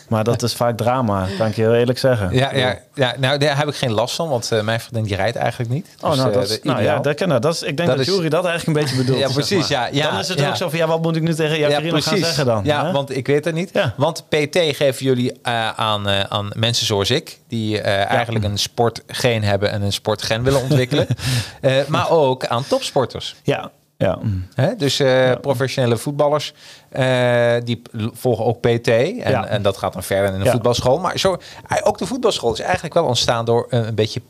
Maar 0.09 0.25
dat 0.25 0.43
is 0.43 0.55
vaak 0.55 0.77
drama, 0.77 1.27
kan 1.39 1.47
ik 1.47 1.57
je 1.57 1.63
heel 1.63 1.75
eerlijk 1.75 1.99
zeggen. 1.99 2.35
Ja, 2.35 2.55
ja, 2.55 2.79
ja, 2.95 3.15
nou 3.19 3.39
daar 3.39 3.59
heb 3.59 3.69
ik 3.69 3.75
geen 3.75 3.93
last 3.93 4.15
van, 4.15 4.29
want 4.29 4.53
eh, 4.53 4.63
mijn 4.63 4.81
vriendin 4.81 5.05
die 5.05 5.17
rijdt 5.17 5.37
eigenlijk 5.37 5.71
niet. 5.71 5.87
Oh, 6.01 6.11
Dus, 6.11 6.19
nou, 6.19 6.29
eh, 6.31 6.35
dat 6.35 6.51
is, 6.51 6.59
nou 6.63 6.83
ja, 6.83 6.99
ideaal. 6.99 7.41
dat, 7.41 7.55
is, 7.55 7.63
ik 7.63 7.77
denk 7.77 7.89
Dat 7.89 7.97
dat, 7.99 8.07
Jury 8.07 8.29
dat 8.29 8.45
eigenlijk 8.45 8.79
een 8.79 8.85
beetje 8.85 8.97
bedoelt. 8.97 9.19
Ja, 9.25 9.27
zeg 9.27 9.35
precies, 9.35 9.69
maar. 9.69 9.95
ja, 9.95 10.03
ja, 10.05 10.11
dan 10.11 10.21
is 10.21 10.29
het 10.29 10.39
ja. 10.39 10.49
ook 10.49 10.57
zo 10.57 10.69
van, 10.69 10.79
ja, 10.79 10.87
wat 10.87 11.03
moet 11.03 11.17
ik 11.17 11.23
nu 11.23 11.35
tegen 11.35 11.59
jou 11.59 11.73
Carina 11.73 12.01
gaan 12.01 12.17
zeggen 12.17 12.47
dan? 12.47 12.65
Ja, 12.65 12.87
hè? 12.87 12.93
want 12.93 13.17
ik 13.17 13.27
weet 13.27 13.45
het 13.45 13.55
niet. 13.55 13.71
Ja. 13.73 13.95
Want 13.97 14.25
PT 14.29 14.59
geven 14.77 15.05
jullie 15.05 15.33
eh, 15.43 15.69
aan, 15.69 16.09
aan 16.09 16.51
mensen 16.55 16.87
zoals 16.87 17.11
ik, 17.11 17.39
die 17.49 17.81
eigenlijk 17.81 18.45
een 18.45 18.59
sportgeen 18.59 19.45
hebben 19.45 19.71
en 19.71 19.83
een 19.83 19.93
sportgen 19.93 20.43
willen 20.43 20.63
ontwikkelen. 20.63 21.07
Maar 21.89 22.11
ook 22.11 22.47
aan 22.47 22.67
topsporters. 22.67 23.35
ja, 23.43 23.71
ja. 23.97 24.19
Hè? 24.55 24.77
Dus 24.77 25.01
eh, 25.01 25.33
professionele 25.41 25.97
voetballers, 25.97 26.53
eh, 26.89 27.55
die 27.65 27.83
volgen 28.13 28.45
ook 28.45 28.61
PT. 28.61 28.89
En, 28.89 29.15
Ja. 29.31 29.47
en 29.47 29.63
dat 29.63 29.77
gaat 29.77 29.93
dan 29.93 30.03
verder 30.03 30.33
in 30.33 30.39
de 30.39 30.45
Ja. 30.45 30.51
voetbalschool. 30.51 30.99
Maar 30.99 31.19
zo, 31.19 31.37
eh, 31.69 31.79
ook 31.83 31.99
de 31.99 32.07
voetbalschool 32.07 32.53
is 32.53 32.61
eigenlijk 32.61 32.95
wel 32.95 33.05
ontstaan 33.05 33.45
door 33.45 33.67
een, 33.69 33.87
een 33.87 33.95
beetje 33.95 34.21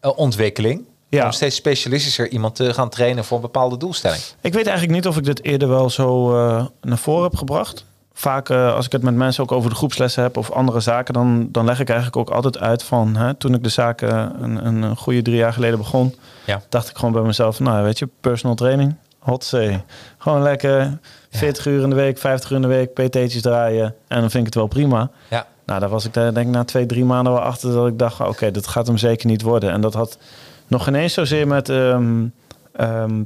PT-ontwikkeling. 0.00 0.84
Ja. 1.08 1.24
Om 1.24 1.32
steeds 1.32 1.56
specialistischer 1.56 2.28
iemand 2.28 2.54
te 2.54 2.74
gaan 2.74 2.88
trainen 2.88 3.24
voor 3.24 3.36
een 3.36 3.42
bepaalde 3.42 3.76
doelstelling. 3.76 4.22
Ik 4.40 4.52
weet 4.52 4.66
eigenlijk 4.66 4.96
niet 4.96 5.06
of 5.06 5.16
ik 5.16 5.24
dit 5.24 5.44
eerder 5.44 5.68
wel 5.68 5.90
zo 5.90 6.30
naar 6.80 6.98
voren 6.98 7.22
heb 7.22 7.36
gebracht. 7.36 7.84
Vaak 8.20 8.48
eh, 8.48 8.74
als 8.74 8.86
ik 8.86 8.92
het 8.92 9.02
met 9.02 9.14
mensen 9.14 9.42
ook 9.42 9.52
over 9.52 9.70
de 9.70 9.76
groepslessen 9.76 10.22
heb 10.22 10.36
of 10.36 10.50
andere 10.50 10.80
zaken, 10.80 11.14
dan, 11.14 11.48
dan 11.50 11.64
leg 11.64 11.80
ik 11.80 11.88
eigenlijk 11.88 12.18
ook 12.18 12.30
altijd 12.30 12.58
uit 12.58 12.82
van 12.82 13.16
hè, 13.16 13.34
toen 13.34 13.54
ik 13.54 13.62
de 13.62 13.68
zaken 13.68 14.42
een, 14.42 14.66
een, 14.66 14.96
goede 14.96 15.22
drie 15.22 15.36
jaar 15.36 15.52
geleden 15.52 15.78
begon, 15.78 16.14
Ja. 16.46 16.60
dacht 16.68 16.88
ik 16.88 16.96
gewoon 16.96 17.12
bij 17.12 17.22
mezelf, 17.22 17.60
nou 17.60 17.84
weet 17.84 17.98
je, 17.98 18.08
personal 18.20 18.56
training, 18.56 18.94
hot 19.18 19.44
zee. 19.44 19.80
Gewoon 20.18 20.42
lekker 20.42 20.98
40 21.30 21.66
uur 21.66 21.82
in 21.82 21.88
de 21.90 21.96
week, 21.96 22.18
50 22.18 22.50
uur 22.50 22.56
in 22.56 22.62
de 22.62 22.68
week, 22.68 22.92
PT'tjes 22.94 23.42
draaien 23.42 23.94
en 24.08 24.20
dan 24.20 24.30
vind 24.30 24.34
ik 24.34 24.44
het 24.44 24.54
wel 24.54 24.66
prima. 24.66 25.10
Ja. 25.30 25.46
Nou, 25.66 25.80
daar 25.80 25.88
was 25.88 26.04
ik 26.04 26.12
denk 26.12 26.36
ik 26.36 26.46
na 26.46 26.64
twee, 26.64 26.86
drie 26.86 27.04
maanden 27.04 27.32
wel 27.32 27.42
achter 27.42 27.72
dat 27.72 27.86
ik 27.86 27.98
dacht, 27.98 28.20
oké, 28.20 28.50
dat 28.50 28.66
gaat 28.66 28.86
hem 28.86 28.98
zeker 28.98 29.26
niet 29.26 29.42
worden. 29.42 29.70
En 29.70 29.80
dat 29.80 29.94
had 29.94 30.18
nog 30.66 30.84
geen 30.84 30.94
eens 30.94 31.14
zozeer 31.14 31.46
met, 31.46 31.68
ehm, 31.68 32.26
ehm, 32.72 33.22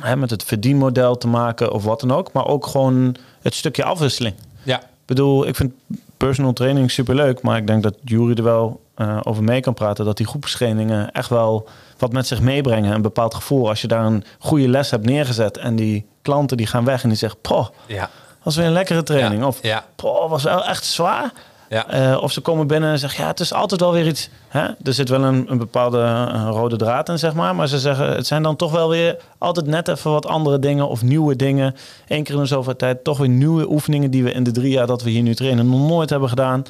hè, 0.00 0.16
met 0.16 0.30
het 0.30 0.44
verdienmodel 0.44 1.18
te 1.18 1.28
maken 1.28 1.72
of 1.72 1.84
wat 1.84 2.00
dan 2.00 2.12
ook, 2.12 2.32
maar 2.32 2.46
ook 2.46 2.66
gewoon 2.66 3.16
het 3.42 3.54
stukje 3.54 3.84
afwisseling. 3.84 4.34
Ja. 4.62 4.78
Ik 4.80 4.86
bedoel, 5.14 5.46
ik 5.46 5.56
vind 5.56 5.72
personal 6.16 6.52
training 6.52 6.90
superleuk, 6.90 7.42
maar 7.42 7.56
ik 7.56 7.66
denk 7.66 7.82
dat 7.82 7.94
Jury 8.04 8.34
er 8.36 8.42
wel 8.42 8.80
eh, 8.94 9.18
over 9.22 9.42
mee 9.44 9.60
kan 9.60 9.74
praten 9.74 10.04
dat 10.04 10.16
die 10.16 10.26
groepstrainingen 10.26 11.12
echt 11.12 11.28
wel 11.28 11.68
wat 11.98 12.12
met 12.12 12.26
zich 12.26 12.40
meebrengen. 12.40 12.94
Een 12.94 13.02
bepaald 13.02 13.34
gevoel. 13.34 13.68
Als 13.68 13.80
je 13.80 13.88
daar 13.88 14.04
een 14.04 14.24
goede 14.38 14.68
les 14.68 14.90
hebt 14.90 15.04
neergezet 15.06 15.56
en 15.56 15.76
die 15.76 16.06
klanten 16.22 16.56
die 16.56 16.66
gaan 16.66 16.84
weg 16.84 17.02
en 17.02 17.08
die 17.08 17.18
zeggen, 17.18 17.40
poh, 17.40 17.66
Ja. 17.86 18.10
was 18.42 18.56
weer 18.56 18.66
een 18.66 18.72
lekkere 18.72 19.02
training. 19.02 19.40
Ja, 19.40 19.46
Of, 19.46 19.58
ja. 19.62 19.84
poh, 19.96 20.30
was 20.30 20.42
wel 20.42 20.64
echt 20.64 20.84
zwaar. 20.84 21.32
Ja. 21.68 21.88
Eh, 21.88 22.22
of 22.22 22.32
ze 22.32 22.40
komen 22.40 22.66
binnen 22.66 22.90
en 22.90 22.98
zeggen, 22.98 23.22
ja, 23.22 23.30
het 23.30 23.40
is 23.40 23.52
altijd 23.52 23.80
wel 23.80 23.92
weer 23.92 24.06
iets. 24.06 24.28
Hè? 24.48 24.60
Er 24.60 24.92
zit 24.92 25.08
wel 25.08 25.22
een, 25.24 25.44
een 25.48 25.58
bepaalde 25.58 26.24
rode 26.50 26.76
draad 26.76 27.08
in, 27.08 27.18
zeg 27.18 27.34
maar. 27.34 27.54
Maar 27.54 27.68
ze 27.68 27.78
zeggen, 27.78 28.08
het 28.08 28.26
zijn 28.26 28.42
dan 28.42 28.56
toch 28.56 28.72
wel 28.72 28.88
weer 28.88 29.16
altijd 29.38 29.66
net 29.66 29.88
even 29.88 30.10
wat 30.10 30.26
andere 30.26 30.58
dingen 30.58 30.88
of 30.88 31.02
nieuwe 31.02 31.36
dingen. 31.36 31.74
Eén 32.08 32.22
keer 32.22 32.34
in 32.34 32.40
de 32.40 32.46
zoveel 32.46 32.76
tijd 32.76 33.04
toch 33.04 33.18
weer 33.18 33.28
nieuwe 33.28 33.70
oefeningen 33.70 34.10
die 34.10 34.24
we 34.24 34.32
in 34.32 34.42
de 34.44 34.50
drie 34.50 34.70
jaar 34.70 34.86
dat 34.86 35.02
we 35.02 35.10
hier 35.10 35.22
nu 35.22 35.34
trainen 35.34 35.70
nog 35.70 35.88
nooit 35.88 36.10
hebben 36.10 36.28
gedaan. 36.28 36.64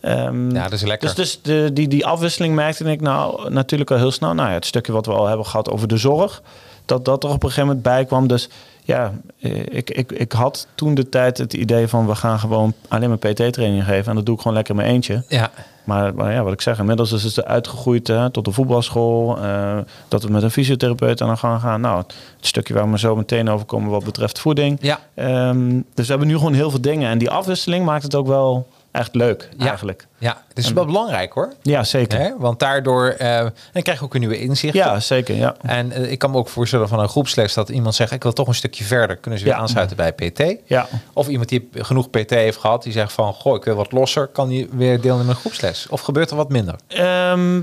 Ehm, 0.00 0.54
Ja, 0.54 0.62
dat 0.62 0.72
is 0.72 0.82
lekker. 0.82 1.14
Dus, 1.14 1.16
dus 1.16 1.42
de, 1.42 1.70
die, 1.72 1.88
die 1.88 2.06
afwisseling 2.06 2.54
merkte 2.54 2.84
ik 2.84 3.00
nou 3.00 3.50
natuurlijk 3.50 3.90
al 3.90 3.96
heel 3.96 4.10
snel. 4.10 4.34
Nou 4.34 4.48
ja, 4.48 4.54
het 4.54 4.66
stukje 4.66 4.92
wat 4.92 5.06
we 5.06 5.12
al 5.12 5.26
hebben 5.26 5.46
gehad 5.46 5.70
over 5.70 5.88
de 5.88 5.96
zorg, 5.96 6.42
dat 6.86 7.04
dat 7.04 7.24
er 7.24 7.30
op 7.30 7.42
een 7.42 7.48
gegeven 7.48 7.66
moment 7.66 7.82
bij 7.82 8.04
kwam. 8.04 8.26
Dus 8.26 8.48
ja, 8.84 9.12
eh, 9.40 9.58
ik, 9.58 9.90
ik, 9.90 10.12
ik 10.12 10.32
had 10.32 10.66
toen 10.74 10.94
de 10.94 11.08
tijd 11.08 11.38
het 11.38 11.52
idee 11.52 11.88
van 11.88 12.06
we 12.06 12.14
gaan 12.14 12.38
gewoon 12.38 12.72
alleen 12.88 13.08
maar 13.08 13.18
PT-training 13.18 13.84
geven. 13.84 14.08
En 14.08 14.14
dat 14.14 14.26
doe 14.26 14.34
ik 14.34 14.40
gewoon 14.40 14.56
lekker 14.56 14.74
in 14.74 14.80
mijn 14.80 14.92
eentje. 14.94 15.24
Ja. 15.28 15.50
Maar, 15.84 16.14
maar 16.14 16.32
ja, 16.32 16.42
wat 16.42 16.52
ik 16.52 16.60
zeg, 16.60 16.78
inmiddels 16.78 17.12
is 17.12 17.22
het 17.22 17.44
uitgegroeid 17.44 18.06
hè, 18.06 18.30
tot 18.30 18.44
de 18.44 18.52
voetbalschool. 18.52 19.38
eh, 19.38 19.78
dat 20.08 20.22
we 20.22 20.30
met 20.32 20.42
een 20.42 20.50
fysiotherapeut 20.50 21.20
aan 21.20 21.28
de 21.28 21.36
gang 21.36 21.60
gaan. 21.60 21.80
Nou, 21.80 21.96
het 21.98 22.14
stukje 22.40 22.74
waar 22.74 22.90
we 22.90 22.98
zo 22.98 23.16
meteen 23.16 23.50
over 23.50 23.66
komen 23.66 23.90
wat 23.90 24.04
betreft 24.04 24.38
voeding. 24.38 24.78
Ja. 24.80 24.98
Ehm, 25.14 25.68
dus 25.94 26.04
we 26.04 26.10
hebben 26.10 26.28
nu 26.28 26.36
gewoon 26.36 26.54
heel 26.54 26.70
veel 26.70 26.80
dingen. 26.80 27.10
En 27.10 27.18
die 27.18 27.30
afwisseling 27.30 27.84
maakt 27.84 28.02
het 28.02 28.14
ook 28.14 28.26
wel 28.26 28.66
echt 28.92 29.14
leuk, 29.14 29.48
Ja. 29.56 29.66
eigenlijk. 29.66 30.06
Ja, 30.18 30.42
het 30.48 30.58
is 30.58 30.72
wel 30.72 30.84
belangrijk 30.84 31.32
hoor. 31.32 31.52
Ja, 31.62 31.84
zeker. 31.84 32.34
Want 32.38 32.58
daardoor 32.58 33.08
eh, 33.08 33.46
dan 33.72 33.82
krijg 33.82 33.98
je 33.98 34.04
ook 34.04 34.14
een 34.14 34.20
nieuwe 34.20 34.38
inzicht. 34.40 34.74
Ja, 34.74 35.00
zeker. 35.00 35.34
Ja. 35.34 35.54
En 35.62 35.92
eh, 35.92 36.10
ik 36.10 36.18
kan 36.18 36.30
me 36.30 36.36
ook 36.36 36.48
voorstellen 36.48 36.88
van 36.88 36.98
een 37.00 37.08
groepsles 37.08 37.54
dat 37.54 37.68
iemand 37.68 37.94
zegt: 37.94 38.12
Ik 38.12 38.22
wil 38.22 38.32
toch 38.32 38.48
een 38.48 38.54
stukje 38.54 38.84
verder. 38.84 39.16
Kunnen 39.16 39.38
ze 39.40 39.44
weer 39.46 39.54
Ja. 39.54 39.60
aansluiten 39.60 39.96
bij 39.96 40.12
PT? 40.12 40.42
Ja. 40.66 40.88
Of 41.12 41.28
iemand 41.28 41.48
die 41.48 41.68
genoeg 41.72 42.10
PT 42.10 42.30
heeft 42.30 42.58
gehad, 42.58 42.82
die 42.82 42.92
zegt 42.92 43.12
van: 43.12 43.32
Goh, 43.34 43.56
ik 43.56 43.64
wil 43.64 43.74
wat 43.74 43.92
losser. 43.92 44.26
Kan 44.26 44.48
die 44.48 44.68
weer 44.72 45.00
deelnemen 45.00 45.20
aan 45.24 45.28
een 45.30 45.40
groepsles? 45.40 45.86
Of 45.90 46.00
gebeurt 46.00 46.30
er 46.30 46.36
wat 46.36 46.48
minder? 46.48 46.74
Ehm, 46.88 47.60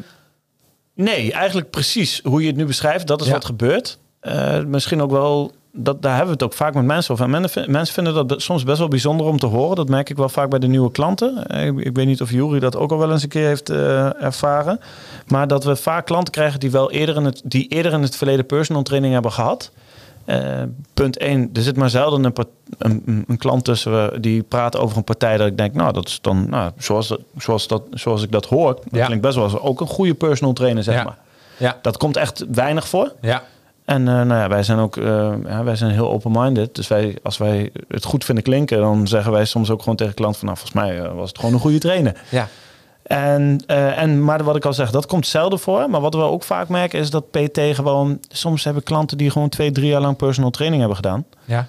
nee, 0.93 1.31
eigenlijk 1.33 1.69
precies 1.69 2.21
hoe 2.23 2.41
je 2.41 2.47
het 2.47 2.55
nu 2.55 2.65
beschrijft. 2.65 3.07
Dat 3.07 3.21
is 3.21 3.27
Ja. 3.27 3.33
wat 3.33 3.45
gebeurt. 3.45 3.97
Eh, 4.19 4.59
misschien 4.63 5.01
ook 5.01 5.11
wel, 5.11 5.51
dat, 5.71 6.01
daar 6.01 6.15
hebben 6.15 6.27
we 6.37 6.43
het 6.43 6.43
ook 6.43 6.53
vaak 6.53 6.73
met 6.73 6.85
mensen 6.85 7.13
over. 7.13 7.25
En 7.33 7.41
mensen, 7.67 7.93
vinden 7.93 8.27
dat 8.27 8.41
soms 8.41 8.63
best 8.63 8.77
wel 8.77 8.87
bijzonder 8.87 9.25
om 9.25 9.39
te 9.39 9.45
horen. 9.45 9.75
Dat 9.75 9.89
merk 9.89 10.09
ik 10.09 10.17
wel 10.17 10.29
vaak 10.29 10.49
bij 10.49 10.59
de 10.59 10.67
nieuwe 10.67 10.91
klanten. 10.91 11.43
Ik, 11.47 11.85
ik 11.85 11.95
weet 11.95 12.05
niet 12.05 12.21
of 12.21 12.31
Jury 12.31 12.59
dat 12.59 12.75
ook 12.75 12.91
al 12.91 12.97
wel 12.97 13.11
eens 13.11 13.23
een 13.23 13.29
keer 13.29 13.47
heeft 13.47 13.69
eh, 13.69 14.23
ervaren. 14.23 14.79
Maar 15.27 15.47
dat 15.47 15.63
we 15.63 15.75
vaak 15.75 16.05
klanten 16.05 16.33
krijgen 16.33 16.59
die 16.59 16.71
wel 16.71 16.91
eerder 16.91 17.15
in 17.15 17.25
het, 17.25 17.41
die 17.45 17.67
eerder 17.67 17.93
in 17.93 18.01
het 18.01 18.15
verleden 18.15 18.45
personal 18.45 18.83
training 18.83 19.13
hebben 19.13 19.31
gehad. 19.31 19.71
Eh, 20.25 20.39
punt 20.93 21.17
1, 21.17 21.49
er 21.53 21.61
zit 21.61 21.75
maar 21.75 21.89
zelden 21.89 22.23
een, 22.23 22.33
een, 22.77 23.23
een- 23.27 23.37
klant 23.37 23.63
tussen 23.63 24.21
die 24.21 24.43
praat 24.43 24.77
over 24.77 24.97
een 24.97 25.03
partij 25.03 25.37
dat 25.37 25.47
ik 25.47 25.57
denk, 25.57 25.73
nou, 25.73 25.93
dat 25.93 26.07
is 26.07 26.21
dan, 26.21 26.49
nou, 26.49 26.71
zoals, 26.77 27.15
zoals, 27.37 27.67
dat, 27.67 27.81
zoals 27.91 28.23
ik 28.23 28.31
dat 28.31 28.45
hoor, 28.45 28.73
dat 28.73 28.83
Ja. 28.91 29.05
klinkt 29.05 29.23
best 29.23 29.35
wel 29.35 29.43
als 29.43 29.59
ook 29.59 29.81
een 29.81 29.87
goede 29.87 30.13
personal 30.13 30.53
trainer, 30.53 30.83
zeg 30.83 30.95
Ja. 30.95 31.03
maar. 31.03 31.17
Ja. 31.57 31.77
Dat 31.81 31.97
komt 31.97 32.17
echt 32.17 32.45
weinig 32.51 32.87
voor. 32.87 33.13
Ja. 33.21 33.43
En 33.89 34.07
eh, 34.07 34.13
nou 34.13 34.33
ja, 34.33 34.47
wij 34.47 34.63
zijn 34.63 34.79
ook 34.79 34.97
eh, 34.97 35.33
ja, 35.45 35.63
wij 35.63 35.75
zijn 35.75 35.91
heel 35.91 36.09
open-minded. 36.09 36.75
Dus 36.75 36.87
wij, 36.87 37.17
als 37.23 37.37
wij 37.37 37.71
het 37.87 38.03
goed 38.03 38.25
vinden 38.25 38.43
klinken, 38.43 38.79
dan 38.79 39.07
zeggen 39.07 39.31
wij 39.31 39.45
soms 39.45 39.69
ook 39.69 39.79
gewoon 39.79 39.95
tegen 39.95 40.13
klanten 40.13 40.39
van, 40.39 40.47
nou, 40.47 40.59
volgens 40.59 40.81
mij 40.83 40.99
eh, 40.99 41.15
was 41.15 41.29
het 41.29 41.37
gewoon 41.37 41.53
een 41.53 41.59
goede 41.59 41.77
trainer. 41.77 42.21
Ja. 42.29 42.47
En, 43.03 43.63
en, 43.67 44.23
maar 44.23 44.43
wat 44.43 44.55
ik 44.55 44.65
al 44.65 44.73
zeg, 44.73 44.91
dat 44.91 45.05
komt 45.05 45.27
zelden 45.27 45.59
voor. 45.59 45.89
Maar 45.89 46.01
wat 46.01 46.13
we 46.13 46.21
ook 46.21 46.43
vaak 46.43 46.67
merken 46.67 46.99
is 46.99 47.09
dat 47.09 47.31
PT 47.31 47.59
gewoon... 47.71 48.17
Soms 48.27 48.63
hebben 48.63 48.83
klanten 48.83 49.17
die 49.17 49.29
gewoon 49.29 49.49
twee, 49.49 49.71
drie 49.71 49.89
jaar 49.89 50.01
lang 50.01 50.17
personal 50.17 50.49
training 50.49 50.79
hebben 50.79 50.97
gedaan. 50.97 51.25
Ja. 51.45 51.67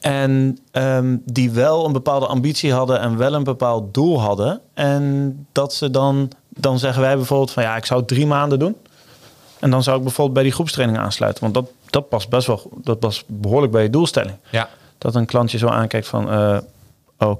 En 0.00 0.58
ehm, 0.70 1.16
die 1.24 1.50
wel 1.50 1.86
een 1.86 1.92
bepaalde 1.92 2.26
ambitie 2.26 2.72
hadden 2.72 3.00
en 3.00 3.16
wel 3.16 3.34
een 3.34 3.44
bepaald 3.44 3.94
doel 3.94 4.20
hadden. 4.20 4.60
En 4.74 5.46
dat 5.52 5.74
ze 5.74 5.90
dan, 5.90 6.30
dan 6.48 6.78
zeggen 6.78 7.02
wij 7.02 7.16
bijvoorbeeld 7.16 7.50
van 7.50 7.62
ja, 7.62 7.76
ik 7.76 7.84
zou 7.86 8.00
het 8.00 8.08
drie 8.08 8.26
maanden 8.26 8.58
doen. 8.58 8.76
En 9.64 9.70
dan 9.70 9.82
zou 9.82 9.96
ik 9.96 10.02
bijvoorbeeld 10.02 10.34
bij 10.34 10.42
die 10.42 10.52
groepstraining 10.52 10.98
aansluiten. 10.98 11.42
Want 11.42 11.54
dat, 11.54 11.66
dat 11.90 12.08
past 12.08 12.28
best 12.28 12.46
wel, 12.46 12.70
dat 12.82 12.98
past 12.98 13.24
behoorlijk 13.26 13.72
bij 13.72 13.82
je 13.82 13.90
doelstelling. 13.90 14.36
Ja. 14.50 14.68
Dat 14.98 15.14
een 15.14 15.26
klantje 15.26 15.58
zo 15.58 15.66
aankijkt 15.66 16.06
van, 16.06 16.30
eh, 16.30 16.58
oh, 17.18 17.36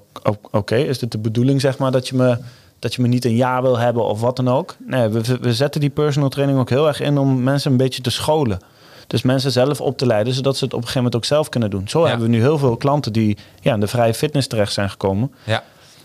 oké, 0.51 0.77
is 0.77 0.99
dit 0.99 1.13
de 1.13 1.19
bedoeling 1.19 1.61
zeg 1.61 1.79
maar 1.79 1.91
dat 1.93 2.09
je 2.09 2.17
me 2.17 2.39
dat 2.79 2.95
je 2.95 3.03
me 3.03 3.09
niet 3.09 3.25
een 3.25 3.37
jaar 3.37 3.63
wil 3.63 3.79
hebben 3.79 4.05
of 4.05 4.21
wat 4.21 4.37
dan 4.37 4.49
ook. 4.49 4.77
Nee, 4.87 5.09
we, 5.09 5.39
we 5.41 5.55
zetten 5.55 5.81
die 5.81 5.91
personal 5.91 6.29
training 6.29 6.59
ook 6.59 6.69
heel 6.69 6.87
erg 6.87 7.01
in 7.01 7.19
om 7.19 7.43
mensen 7.43 7.71
een 7.71 7.77
beetje 7.77 8.03
te 8.03 8.11
scholen. 8.11 8.59
Dus 9.07 9.23
mensen 9.23 9.51
zelf 9.51 9.81
op 9.81 9.99
te 9.99 10.07
leiden, 10.07 10.33
zodat 10.35 10.57
ze 10.57 10.65
het 10.65 10.73
op 10.73 10.81
een 10.81 10.87
gegeven 10.87 11.03
moment 11.05 11.23
ook 11.23 11.29
zelf 11.29 11.49
kunnen 11.49 11.71
doen. 11.71 11.89
Zo 11.89 12.01
Ja. 12.03 12.07
hebben 12.09 12.27
we 12.27 12.33
nu 12.37 12.41
heel 12.41 12.59
veel 12.59 12.77
klanten 12.77 13.13
die 13.13 13.37
ja, 13.61 13.75
in 13.75 13.81
de 13.81 13.87
vrije 13.87 14.15
fitness 14.15 14.47
terecht 14.49 14.73
zijn 14.73 14.91
gekomen. 14.91 15.33
Ja. 15.45 15.63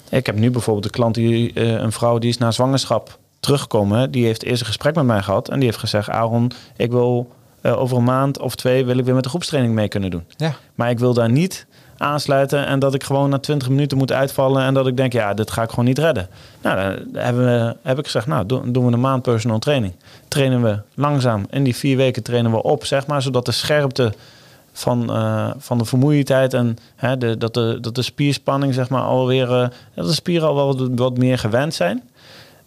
Ik 0.10 0.26
heb 0.26 0.36
nu 0.36 0.52
bijvoorbeeld 0.52 0.86
een 0.86 0.92
klant, 0.92 1.16
die, 1.16 1.54
eh, 1.54 1.72
een 1.72 1.92
vrouw 1.92 2.18
die 2.18 2.30
is 2.30 2.38
na 2.38 2.52
zwangerschap 2.52 3.18
teruggekomen. 3.40 4.12
Die 4.12 4.26
heeft 4.26 4.44
eerst 4.44 4.62
een 4.62 4.68
gesprek 4.68 4.96
met 4.96 5.06
mij 5.06 5.22
gehad 5.22 5.50
en 5.50 5.56
die 5.56 5.66
heeft 5.66 5.80
gezegd, 5.80 6.10
Aaron, 6.10 6.52
ik 6.76 6.92
wil 6.92 7.32
eh, 7.62 7.82
over 7.82 7.98
een 7.98 8.04
maand 8.04 8.40
of 8.40 8.56
twee 8.56 8.86
wil 8.86 8.98
ik 8.98 9.06
weer 9.06 9.14
met 9.14 9.24
de 9.24 9.30
groepstraining 9.30 9.74
mee 9.74 9.88
kunnen 9.88 10.12
doen. 10.12 10.24
Ja. 10.38 10.56
Maar 10.76 10.90
ik 10.90 11.00
wil 11.00 11.14
daar 11.14 11.30
niet 11.30 11.68
aansluiten 11.98 12.66
en 12.66 12.80
dat 12.80 12.94
ik 12.94 13.04
gewoon 13.04 13.30
na 13.30 13.40
20 13.40 13.70
minuten 13.70 13.98
moet 13.98 14.12
uitvallen 14.12 14.64
en 14.64 14.74
dat 14.74 14.88
ik 14.88 14.98
denk, 14.98 15.14
ja, 15.14 15.34
dit 15.34 15.52
ga 15.52 15.64
ik 15.64 15.70
gewoon 15.70 15.86
niet 15.86 15.98
redden. 15.98 16.30
Nou, 16.62 16.76
dan 16.76 17.22
hebben 17.22 17.46
we, 17.46 17.76
heb 17.84 18.00
ik 18.00 18.06
gezegd, 18.06 18.28
nou, 18.28 18.46
doen, 18.46 18.72
doen 18.72 18.86
we 18.86 18.92
een 18.92 19.00
maand 19.00 19.22
personal 19.22 19.60
training. 19.60 19.94
Trainen 20.28 20.62
we 20.62 20.82
langzaam. 20.94 21.46
In 21.50 21.64
die 21.64 21.76
vier 21.76 21.98
weken 21.98 22.24
trainen 22.24 22.52
we 22.52 22.64
op, 22.64 22.86
zeg 22.86 23.08
maar, 23.08 23.22
zodat 23.22 23.46
de 23.46 23.52
scherpte 23.52 24.14
van, 24.72 25.14
eh, 25.14 25.50
van 25.58 25.78
de 25.78 25.86
vermoeidheid 25.86 26.54
en 26.54 26.78
hè, 26.96 27.18
de, 27.18 27.38
dat, 27.38 27.54
de, 27.54 27.78
dat 27.82 27.96
de 27.96 28.02
spierspanning, 28.02 28.74
zeg 28.74 28.90
maar, 28.90 29.02
alweer, 29.02 29.52
eh, 29.52 29.68
dat 29.94 30.08
de 30.08 30.14
spieren 30.14 30.48
al 30.48 30.56
wel 30.56 30.78
wat, 30.78 30.90
wat 30.96 31.18
meer 31.18 31.38
gewend 31.38 31.74
zijn. 31.74 32.04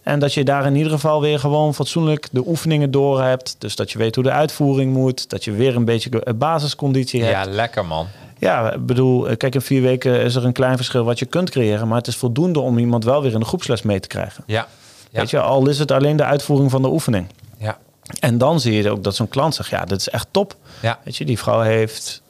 En 0.03 0.19
dat 0.19 0.33
je 0.33 0.43
daar 0.43 0.65
in 0.65 0.75
ieder 0.75 0.91
geval 0.91 1.21
weer 1.21 1.39
gewoon 1.39 1.73
fatsoenlijk 1.73 2.27
de 2.31 2.47
oefeningen 2.47 2.91
door 2.91 3.21
hebt. 3.21 3.55
Dus 3.57 3.75
dat 3.75 3.91
je 3.91 3.97
weet 3.97 4.15
hoe 4.15 4.23
de 4.23 4.31
uitvoering 4.31 4.93
moet. 4.93 5.29
Dat 5.29 5.43
je 5.43 5.51
weer 5.51 5.75
een 5.75 5.85
beetje 5.85 6.09
de 6.09 6.33
basisconditie 6.33 7.23
hebt. 7.23 7.45
Ja, 7.45 7.51
lekker 7.51 7.85
man. 7.85 8.07
Ja, 8.39 8.71
ik 8.71 8.85
bedoel, 8.85 9.27
eh, 9.27 9.37
kijk, 9.37 9.55
in 9.55 9.61
vier 9.61 9.81
weken 9.81 10.21
is 10.21 10.35
er 10.35 10.45
een 10.45 10.53
klein 10.53 10.75
verschil 10.75 11.03
wat 11.03 11.19
je 11.19 11.25
kunt 11.25 11.49
creëren. 11.49 11.87
Maar 11.87 11.97
het 11.97 12.07
is 12.07 12.15
voldoende 12.15 12.59
om 12.59 12.77
iemand 12.77 13.03
wel 13.03 13.21
weer 13.21 13.33
in 13.33 13.39
de 13.39 13.45
groepsles 13.45 13.81
mee 13.81 13.99
te 13.99 14.07
krijgen. 14.07 14.43
Ja. 14.47 14.67
Ja. 15.11 15.19
Weet 15.19 15.29
je, 15.29 15.39
al 15.39 15.69
is 15.69 15.79
het 15.79 15.91
alleen 15.91 16.15
de 16.15 16.23
uitvoering 16.23 16.71
van 16.71 16.81
de 16.81 16.87
oefening. 16.87 17.27
Ja. 17.57 17.77
En 18.19 18.37
dan 18.37 18.59
zie 18.59 18.73
je 18.73 18.89
ook 18.89 19.03
dat 19.03 19.15
zo'n 19.15 19.27
klant 19.27 19.55
zegt, 19.55 19.69
ja, 19.69 19.85
dit 19.85 19.99
is 19.99 20.09
echt 20.09 20.27
top. 20.31 20.55
Ja. 20.81 20.99
Weet 21.03 21.15
je, 21.15 21.25
die 21.25 21.39
vrouw 21.39 21.61
heeft 21.61 22.21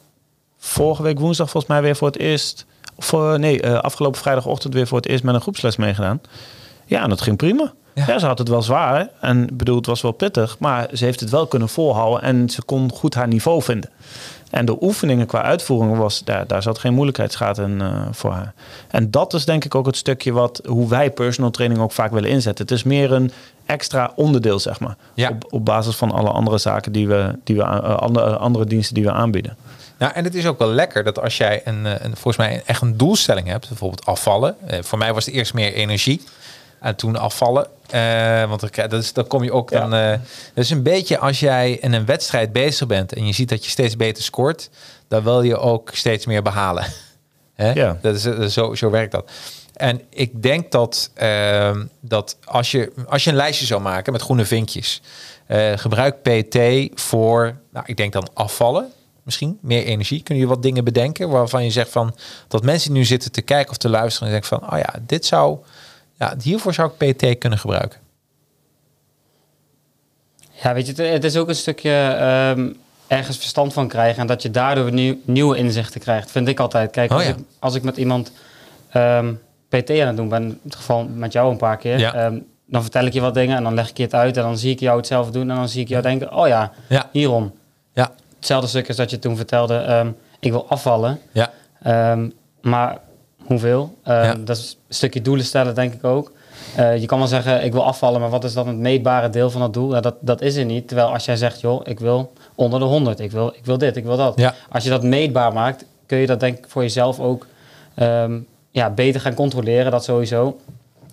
vorige 0.58 1.03
week 1.03 1.20
woensdag 1.20 1.50
volgens 1.50 1.74
mij 1.74 1.82
weer 1.82 1.96
voor 1.96 2.08
het 2.08 2.18
eerst... 2.18 2.65
Of 2.96 3.12
nee, 3.38 3.62
eh, 3.62 3.80
afgelopen 3.80 4.22
vrijdagochtend 4.22 4.74
weer 4.74 4.88
voor 4.88 4.98
het 4.98 5.08
eerst 5.08 5.24
met 5.24 5.36
een 5.36 5.42
groepsles 5.42 5.75
meegedaan. 5.75 6.22
Ja, 6.86 7.04
en 7.04 7.10
dat 7.10 7.22
ging 7.22 7.38
prima. 7.38 7.74
Ja. 7.94 8.04
Ja. 8.08 8.20
ze 8.20 8.25
had 8.25 8.38
het 8.38 8.48
wel 8.48 8.62
zwaar 8.62 9.10
en 9.20 9.50
bedoel, 9.54 9.75
het 9.75 9.86
was 9.86 10.02
wel 10.02 10.12
pittig, 10.12 10.60
maar 10.60 10.88
ze 10.94 11.06
heeft 11.06 11.20
het 11.20 11.30
wel 11.30 11.48
kunnen 11.48 11.70
volhouden 11.70 12.22
en 12.22 12.50
ze 12.50 12.63
kon 12.63 12.92
goed 12.92 13.13
haar 13.13 13.28
niveau 13.28 13.62
vinden. 13.62 13.90
En 14.50 14.66
de 14.66 14.84
oefeningen 14.84 15.25
qua 15.25 15.42
uitvoering 15.42 15.98
was, 15.98 16.24
daar, 16.24 16.48
daar 16.48 16.62
zat 16.62 16.80
geen 16.80 16.94
moeilijkheidsgraad 16.94 17.58
in 17.58 17.82
eh, 17.82 18.02
voor 18.12 18.32
haar. 18.32 18.54
En 18.88 19.12
dat 19.12 19.34
is 19.34 19.46
denk 19.46 19.66
ik 19.66 19.75
ook 19.75 19.86
het 19.86 19.98
stukje 19.98 20.32
wat, 20.32 20.62
hoe 20.66 20.90
wij 20.90 21.12
personal 21.12 21.52
training 21.52 21.82
ook 21.82 21.92
vaak 21.92 22.12
willen 22.12 22.30
inzetten. 22.30 22.66
Het 22.66 22.74
is 22.74 22.84
meer 22.84 23.12
een 23.12 23.32
extra 23.66 24.12
onderdeel, 24.16 24.60
zeg 24.60 24.80
maar. 24.80 24.96
Ja. 25.13 25.30
Op, 25.30 25.46
op 25.50 25.66
basis 25.66 25.96
van 25.96 26.12
alle 26.12 26.30
andere 26.30 26.58
zaken 26.58 26.92
die 26.92 27.08
we, 27.08 27.40
die 27.44 27.56
we 27.56 27.62
eh, 27.62 27.96
andere, 27.98 28.38
andere 28.38 28.66
diensten 28.66 28.96
die 28.96 29.04
we 29.04 29.12
aanbieden. 29.12 29.58
Nou, 29.98 30.13
en 30.13 30.24
het 30.24 30.36
is 30.36 30.46
ook 30.46 30.60
wel 30.60 30.72
lekker 30.72 31.04
dat 31.04 31.22
als 31.22 31.38
jij 31.38 31.62
een, 31.63 31.86
eh, 31.86 31.92
een, 31.92 32.12
volgens 32.12 32.38
mij 32.38 32.62
echt 32.66 32.82
een 32.82 32.98
doelstelling 32.98 33.48
hebt, 33.48 33.68
bijvoorbeeld 33.68 34.06
afvallen. 34.06 34.56
Eh, 34.68 34.80
voor 34.82 34.98
mij 34.98 35.13
was 35.13 35.25
het 35.25 35.36
eerst 35.36 35.54
meer 35.54 35.74
energie. 35.74 36.22
En 36.84 36.96
toen 36.96 37.16
afvallen. 37.18 37.68
Eh, 37.90 38.50
want 38.50 38.75
dat 38.75 38.94
is, 38.94 39.13
dan 39.13 39.28
kom 39.28 39.44
je 39.44 39.52
ook 39.52 39.70
Ja. 39.70 39.80
dan. 39.80 39.94
eh 39.94 40.20
dus 40.54 40.70
een 40.70 40.84
beetje 40.84 41.18
als 41.18 41.40
jij 41.40 41.72
in 41.72 41.94
een 41.94 42.06
wedstrijd 42.06 42.52
bezig 42.52 42.88
bent 42.88 43.13
en 43.13 43.25
je 43.25 43.34
ziet 43.34 43.50
dat 43.50 43.63
je 43.63 43.70
steeds 43.70 43.96
beter 43.96 44.24
scoort, 44.24 44.70
dan 45.08 45.24
wil 45.24 45.42
je 45.42 45.58
ook 45.58 45.90
steeds 45.94 46.25
meer 46.25 46.42
behalen. 46.42 46.86
Hè? 47.54 47.72
Ja. 47.72 47.98
Dat 48.02 48.16
is, 48.16 48.25
eh, 48.25 48.46
zo, 48.46 48.75
zo 48.75 48.90
werkt 48.90 49.12
dat. 49.12 49.32
En 49.74 50.02
ik 50.10 50.42
denk 50.42 50.72
dat, 50.72 51.12
ehm, 51.13 51.86
dat 52.02 52.38
als, 52.46 52.72
je, 52.72 52.92
als 53.08 53.24
je 53.24 53.30
een 53.30 53.36
lijstje 53.36 53.66
zou 53.66 53.82
maken 53.82 54.12
met 54.13 54.22
groene 54.22 54.46
vinkjes, 54.46 55.02
eh, 55.48 55.72
gebruik 55.75 56.22
PT 56.22 56.58
voor, 57.02 57.56
nou, 57.72 57.86
ik 57.86 57.98
denk 57.98 58.13
dan 58.13 58.28
afvallen, 58.34 58.92
misschien 59.24 59.58
meer 59.62 59.84
energie. 59.84 60.24
Kun 60.24 60.36
je 60.36 60.48
wat 60.48 60.62
dingen 60.62 60.84
bedenken 60.84 61.30
waarvan 61.30 61.63
je 61.63 61.72
zegt 61.72 61.90
van 61.90 62.16
dat 62.48 62.63
mensen 62.63 62.92
nu 62.92 63.06
zitten 63.06 63.32
te 63.32 63.42
kijken 63.42 63.72
of 63.72 63.78
te 63.78 63.90
luisteren 63.90 64.28
en 64.28 64.34
denken 64.34 64.60
van, 64.60 64.74
oh 64.74 64.78
ja, 64.78 64.94
dit 65.02 65.25
zou, 65.25 65.58
ja, 66.24 66.36
hiervoor 66.42 66.74
zou 66.74 66.92
ik 66.98 67.13
PT 67.15 67.38
kunnen 67.38 67.60
gebruiken. 67.60 68.00
Ja, 70.51 70.74
weet 70.74 70.88
je, 70.88 71.03
het, 71.03 71.24
is 71.24 71.38
ook 71.38 71.48
een 71.48 71.56
stukje 71.56 71.92
ehm, 72.20 72.70
ergens 73.08 73.38
verstand 73.38 73.74
van 73.74 73.88
krijgen 73.88 74.22
en 74.22 74.27
dat 74.27 74.42
je 74.42 74.51
daardoor 74.51 74.92
nieuw, 74.92 75.15
nieuwe 75.25 75.58
inzichten 75.58 76.01
krijgt, 76.01 76.32
vind 76.32 76.48
ik 76.48 76.60
altijd. 76.60 76.92
Kijk, 76.92 77.12
Oh 77.12 77.18
als, 77.18 77.25
ja. 77.25 77.32
ik, 77.32 77.38
als 77.60 77.75
ik 77.75 77.84
met 77.84 77.98
iemand 77.98 78.32
ehm, 78.89 79.34
PT 79.70 79.89
aan 79.89 80.08
het 80.08 80.15
doen 80.18 80.30
ben, 80.30 80.44
in 80.44 80.60
het 80.63 80.75
geval 80.75 81.03
met 81.03 81.32
jou 81.34 81.51
een 81.51 81.58
paar 81.58 81.77
keer, 81.77 82.00
Ja. 82.00 82.13
ehm, 82.13 82.38
dan 82.65 82.82
vertel 82.82 83.06
ik 83.06 83.13
je 83.13 83.22
wat 83.22 83.34
dingen 83.34 83.58
en 83.58 83.63
dan 83.63 83.74
leg 83.74 83.89
ik 83.89 83.98
je 83.98 84.03
het 84.03 84.13
uit 84.13 84.38
en 84.38 84.44
dan 84.44 84.58
zie 84.58 84.72
ik 84.72 84.80
jou 84.80 84.98
hetzelfde 84.98 85.32
doen 85.32 85.50
en 85.50 85.56
dan 85.56 85.70
zie 85.70 85.82
ik 85.82 85.88
jou 85.88 86.01
denken, 86.01 86.34
oh 86.36 86.48
ja, 86.48 86.72
Ja, 86.89 87.10
hierom. 87.12 87.51
ja, 87.94 88.12
Hetzelfde 88.36 88.68
stuk 88.68 88.88
als 88.88 88.98
dat 88.98 89.10
je 89.10 89.20
toen 89.20 89.36
vertelde, 89.38 90.13
ik 90.39 90.51
wil 90.51 90.68
afvallen, 90.70 91.20
ja, 91.32 91.51
maar 92.62 92.98
hoeveel? 93.46 93.96
Ehm, 94.04 94.24
Ja. 94.24 94.34
Dat 94.36 94.58
is 94.58 94.78
een 94.88 94.94
stukje 94.96 95.22
doelen 95.22 95.46
stellen, 95.46 95.76
denk 95.76 95.94
ik 95.94 96.04
ook. 96.04 96.32
Eh, 96.76 96.98
je 96.98 97.06
kan 97.06 97.17
wel 97.17 97.28
zeggen, 97.28 97.63
ik 97.63 97.72
wil 97.72 97.86
afvallen, 97.86 98.22
maar 98.22 98.30
wat 98.30 98.44
is 98.44 98.54
dan 98.54 98.67
het 98.67 98.78
meetbare 98.78 99.30
deel 99.30 99.50
van 99.50 99.62
dat 99.62 99.74
doel? 99.74 99.94
Ja, 99.94 100.02
dat, 100.02 100.15
dat 100.20 100.41
is 100.41 100.56
er 100.56 100.65
niet. 100.65 100.88
Terwijl 100.88 101.08
als 101.13 101.26
jij 101.26 101.36
zegt, 101.36 101.62
joh, 101.62 101.82
ik 101.84 102.00
wil 102.00 102.34
onder 102.56 102.80
de 102.80 102.86
100, 102.86 103.20
ik 103.20 103.32
wil, 103.32 103.48
ik 103.56 103.65
wil 103.65 103.78
dit, 103.78 103.96
ik 103.98 104.04
wil 104.04 104.17
dat. 104.17 104.34
ja, 104.39 104.54
Als 104.72 104.84
je 104.84 104.89
dat 104.89 105.04
meetbaar 105.04 105.54
maakt, 105.54 105.86
kun 106.06 106.17
je 106.17 106.28
dat 106.28 106.39
denk 106.39 106.58
ik 106.58 106.65
voor 106.67 106.82
jezelf 106.82 107.20
ook 107.20 107.48
ehm, 107.96 108.39
ja, 108.72 108.89
beter 108.89 109.22
gaan 109.22 109.34
controleren, 109.34 109.91
dat 109.91 110.04
sowieso. 110.04 110.58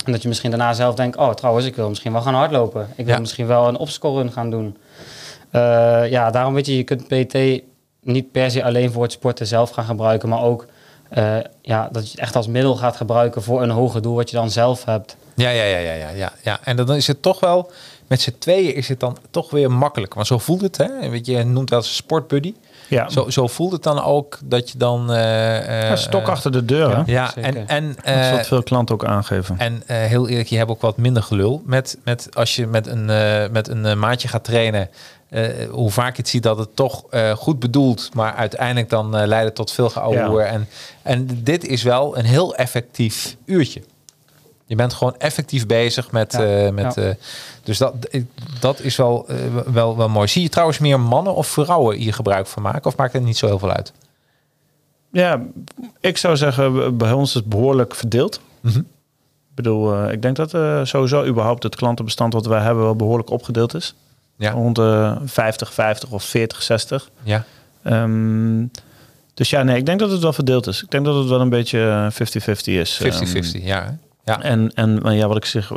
En 0.05 0.13
dat 0.13 0.23
je 0.23 0.29
misschien 0.29 0.51
daarna 0.51 0.73
zelf 0.73 0.95
denkt, 0.95 1.17
oh 1.17 1.33
trouwens, 1.35 1.67
ik 1.67 1.77
wil 1.77 1.89
misschien 1.89 2.13
wel 2.13 2.23
gaan 2.23 2.35
hardlopen. 2.35 2.89
Ik 2.97 3.05
wil 3.05 3.15
Ja. 3.15 3.21
misschien 3.21 3.47
wel 3.47 3.69
een 3.69 3.77
opscoren 3.77 4.33
gaan 4.33 4.51
doen. 4.51 4.77
Eh, 5.51 6.11
ja, 6.11 6.31
daarom 6.31 6.55
weet 6.55 6.67
je, 6.67 6.77
je 6.77 6.83
kunt 6.85 7.07
PT 7.09 7.63
niet 8.03 8.33
per 8.33 8.51
se 8.51 8.65
alleen 8.65 8.93
voor 8.93 9.03
het 9.03 9.13
sporten 9.13 9.47
zelf 9.47 9.71
gaan 9.71 9.85
gebruiken, 9.85 10.29
maar 10.29 10.43
ook 10.43 10.67
eh, 11.11 11.37
ja, 11.63 11.89
dat 11.93 12.05
je 12.05 12.11
het 12.11 12.21
echt 12.21 12.37
als 12.37 12.47
middel 12.47 12.77
gaat 12.77 12.97
gebruiken 12.97 13.43
voor 13.43 13.63
een 13.63 13.71
hoger 13.71 14.03
doel 14.03 14.15
wat 14.15 14.31
je 14.31 14.37
dan 14.37 14.51
zelf 14.51 14.85
hebt. 14.85 15.17
ja, 15.35 15.51
ja, 15.51 15.65
ja, 15.65 15.79
ja, 15.79 16.09
ja, 16.09 16.33
ja. 16.43 16.61
En 16.65 16.77
dan 16.77 16.95
is 16.95 17.07
het 17.07 17.23
toch 17.23 17.41
wel, 17.41 17.71
met 18.07 18.21
z'n 18.21 18.35
tweeën 18.39 18.75
is 18.75 18.89
het 18.89 19.01
dan 19.01 19.17
toch 19.31 19.51
weer 19.51 19.71
makkelijk. 19.71 20.15
Want 20.15 20.27
zo 20.27 20.39
voelt 20.39 20.61
het, 20.61 20.77
hè? 20.77 20.87
Je, 21.23 21.45
noemt 21.45 21.71
wel 21.71 21.79
eens 21.79 21.89
een 21.89 21.95
sportbuddy. 21.95 22.55
Ja, 22.91 23.09
Zo, 23.09 23.31
zo 23.31 23.47
voelt 23.47 23.73
het 23.73 23.83
dan 23.83 24.03
ook 24.03 24.39
dat 24.45 24.71
je 24.71 24.79
dan... 24.79 25.13
eh, 25.13 25.83
eh, 25.83 25.89
Ja, 25.89 25.97
stok 25.97 26.29
achter 26.29 26.53
de 26.53 26.65
deur. 26.65 26.97
hè? 26.97 27.03
Ja, 27.07 27.27
Zeker. 27.31 27.57
en, 27.57 27.67
en, 27.69 27.87
Dat 27.89 28.05
is 28.05 28.27
eh, 28.27 28.31
wat 28.31 28.47
veel 28.47 28.63
klanten 28.63 28.95
ook 28.95 29.05
aangeven. 29.05 29.59
en 29.59 29.83
eh, 29.87 29.97
heel 29.97 30.29
eerlijk, 30.29 30.49
je 30.49 30.57
hebt 30.57 30.71
ook 30.71 30.81
wat 30.81 30.97
minder 30.97 31.23
gelul 31.23 31.63
met, 31.65 31.99
met 32.05 32.29
als 32.33 32.57
je 32.57 32.67
met 32.67 32.87
een, 32.87 33.11
eh, 33.11 33.49
met 33.51 33.69
een 33.69 33.99
maatje 33.99 34.29
gaat 34.29 34.45
trainen. 34.45 34.89
eh, 35.29 35.43
hoe 35.71 35.91
vaak 35.91 36.17
je 36.17 36.23
het 36.23 36.31
ziet 36.31 36.43
dat 36.43 36.59
het 36.59 36.77
toch 36.77 37.05
eh, 37.11 37.31
goed 37.31 37.59
bedoeld, 37.59 38.11
maar 38.15 38.35
uiteindelijk 38.35 38.89
dan 38.91 39.17
eh 39.17 39.27
leidt 39.27 39.47
het 39.47 39.55
tot 39.55 39.73
veel 39.73 39.91
geouwehoer. 39.91 40.43
En, 40.43 40.69
en 41.03 41.29
dit 41.43 41.67
is 41.67 41.83
wel 41.83 42.19
een 42.19 42.25
heel 42.25 42.55
effectief 42.55 43.37
uurtje. 43.45 43.83
Je 44.71 44.77
bent 44.77 44.95
gewoon 44.95 45.15
effectief 45.19 45.67
bezig 45.67 46.11
met. 46.11 46.33
Ja, 46.33 46.65
eh, 46.67 46.73
met 46.73 46.95
ja. 46.95 47.03
eh, 47.03 47.15
dus 47.63 47.79
dat, 47.79 47.95
dat 48.61 48.81
is 48.81 48.97
wel, 48.97 49.29
eh, 49.29 49.37
wel, 49.67 49.97
wel 49.97 50.09
mooi. 50.09 50.29
Zie 50.29 50.43
je 50.43 50.49
trouwens 50.49 50.79
meer 50.79 51.01
mannen 51.01 51.35
of 51.35 51.47
vrouwen 51.47 51.97
hier 51.97 52.15
gebruik 52.15 52.47
van 52.47 52.63
maken? 52.63 52.85
Of 52.85 52.97
maakt 52.97 53.13
het 53.13 53.23
niet 53.23 53.39
zo 53.39 53.47
heel 53.47 53.59
veel 53.59 53.71
uit? 53.73 53.93
Ja, 55.13 55.43
ik 56.01 56.17
zou 56.17 56.37
zeggen, 56.37 56.97
bij 56.97 57.13
ons 57.13 57.29
is 57.29 57.35
het 57.35 57.45
behoorlijk 57.45 57.95
verdeeld. 57.95 58.41
Mhm. 58.61 58.79
Ik 58.79 59.55
bedoel, 59.55 59.95
eh, 59.95 60.13
ik 60.13 60.23
denk 60.23 60.37
dat 60.37 60.55
eh, 60.55 60.85
sowieso 60.85 61.27
überhaupt 61.27 61.63
het 61.63 61.77
klantenbestand 61.77 62.33
wat 62.33 62.47
wij 62.47 62.61
hebben 62.63 62.85
wel 62.85 62.97
behoorlijk 62.97 63.31
opgedeeld 63.31 63.75
is. 63.75 63.95
Ja. 64.37 64.51
Rond 64.51 64.77
de 64.77 65.17
50, 65.25 65.73
50 65.75 66.11
of 66.11 66.25
40, 66.25 66.63
60. 66.63 67.11
Ja. 67.23 67.45
Ehm, 67.83 68.67
dus 69.35 69.51
ja, 69.51 69.63
nee, 69.63 69.77
ik 69.77 69.87
denk 69.87 69.99
dat 69.99 70.11
het 70.11 70.23
wel 70.23 70.33
verdeeld 70.33 70.67
is. 70.67 70.83
Ik 70.83 70.91
denk 70.91 71.05
dat 71.05 71.15
het 71.15 71.29
wel 71.29 71.41
een 71.41 71.49
beetje 71.49 72.11
50-50 72.13 72.75
is. 72.75 73.03
50-50, 73.03 73.63
ja. 73.63 73.85
hè? 73.85 74.10
Ja. 74.31 74.43
En, 74.43 74.71
en 74.75 74.99
maar 75.03 75.15
ja, 75.15 75.29
wat 75.29 75.37
ik 75.37 75.45
zeg, 75.45 75.73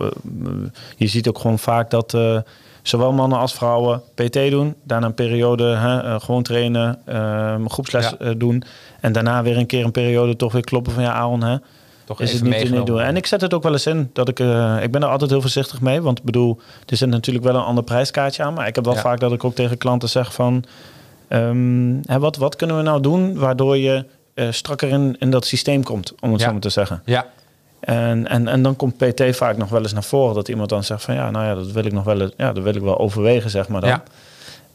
je 0.98 1.08
ziet 1.08 1.28
ook 1.28 1.40
gewoon 1.40 1.60
vaak 1.60 1.90
dat 1.90 2.14
eh, 2.14 2.38
zowel 2.82 3.12
mannen 3.14 3.40
als 3.40 3.54
vrouwen 3.54 4.02
PT 4.16 4.34
doen. 4.34 4.76
Daarna 4.84 5.06
een 5.08 5.14
periode 5.14 5.64
hè, 5.64 6.00
eh, 6.02 6.20
gewoon 6.20 6.44
trainen, 6.44 7.00
ehm, 7.06 7.68
groepsles 7.68 8.10
Ja. 8.10 8.16
eh, 8.18 8.32
doen. 8.38 8.64
En 9.00 9.12
daarna 9.12 9.44
weer 9.44 9.58
een 9.58 9.66
keer 9.66 9.84
een 9.86 9.92
periode 9.92 10.36
toch 10.36 10.52
weer 10.52 10.64
kloppen 10.64 10.94
van 10.94 11.04
ja, 11.04 11.14
Aaron, 11.14 11.44
hè, 11.44 11.58
Toch 12.06 12.22
is 12.22 12.34
het 12.34 12.44
niet 12.44 12.86
doen. 12.86 13.00
En 13.02 13.16
ik 13.18 13.26
zet 13.26 13.42
het 13.42 13.54
ook 13.54 13.64
wel 13.64 13.72
eens 13.72 13.86
in. 13.88 14.10
Dat 14.14 14.30
ik, 14.30 14.40
ik 14.82 14.92
ben 14.92 15.02
er 15.04 15.08
altijd 15.08 15.30
heel 15.30 15.42
voorzichtig 15.42 15.82
mee. 15.82 16.02
Want 16.02 16.18
ik 16.20 16.24
bedoel, 16.26 16.60
er 16.86 16.98
zit 16.98 17.10
natuurlijk 17.10 17.46
wel 17.46 17.56
een 17.56 17.62
ander 17.64 17.84
prijskaartje 17.84 18.44
aan. 18.44 18.54
Maar 18.54 18.68
ik 18.68 18.76
heb 18.76 18.86
wel 18.86 18.94
Ja. 18.94 19.00
vaak 19.02 19.20
dat 19.20 19.32
ik 19.32 19.44
ook 19.44 19.56
tegen 19.56 19.78
klanten 19.78 20.10
zeg 20.10 20.34
van... 20.34 20.64
ehm, 21.28 21.94
hè, 22.06 22.20
wat, 22.20 22.36
wat 22.38 22.56
kunnen 22.56 22.78
we 22.78 22.82
nou 22.84 23.02
doen 23.02 23.36
waardoor 23.38 23.78
je 23.78 24.06
strakker 24.50 24.90
in, 24.90 25.16
in 25.20 25.32
dat 25.32 25.46
systeem 25.46 25.84
komt, 25.84 26.14
om 26.20 26.32
het 26.32 26.40
Ja. 26.40 26.46
zo 26.46 26.52
maar 26.52 26.62
te 26.62 26.70
zeggen. 26.70 27.02
Ja, 27.06 27.26
En, 27.84 28.28
en, 28.28 28.48
en 28.48 28.62
dan 28.62 28.76
komt 28.76 28.98
PT 28.98 29.24
vaak 29.36 29.58
nog 29.58 29.70
wel 29.70 29.82
eens 29.82 29.94
naar 29.94 30.04
voren. 30.04 30.36
Dat 30.36 30.48
iemand 30.48 30.70
dan 30.70 30.84
zegt 30.84 31.04
van 31.04 31.16
ja, 31.16 31.32
nou 31.32 31.46
ja, 31.46 31.56
dat 31.56 31.72
wil 31.72 31.86
ik 31.86 31.92
nog 31.92 32.04
wel, 32.04 32.22
eens- 32.22 32.32
ja, 32.38 32.54
dat 32.54 32.64
wil 32.64 32.76
ik 32.76 32.82
wel 32.82 33.00
overwegen, 33.00 33.50
zeg 33.50 33.68
maar 33.68 33.82
dan. 33.82 33.90
Ja. 33.90 34.04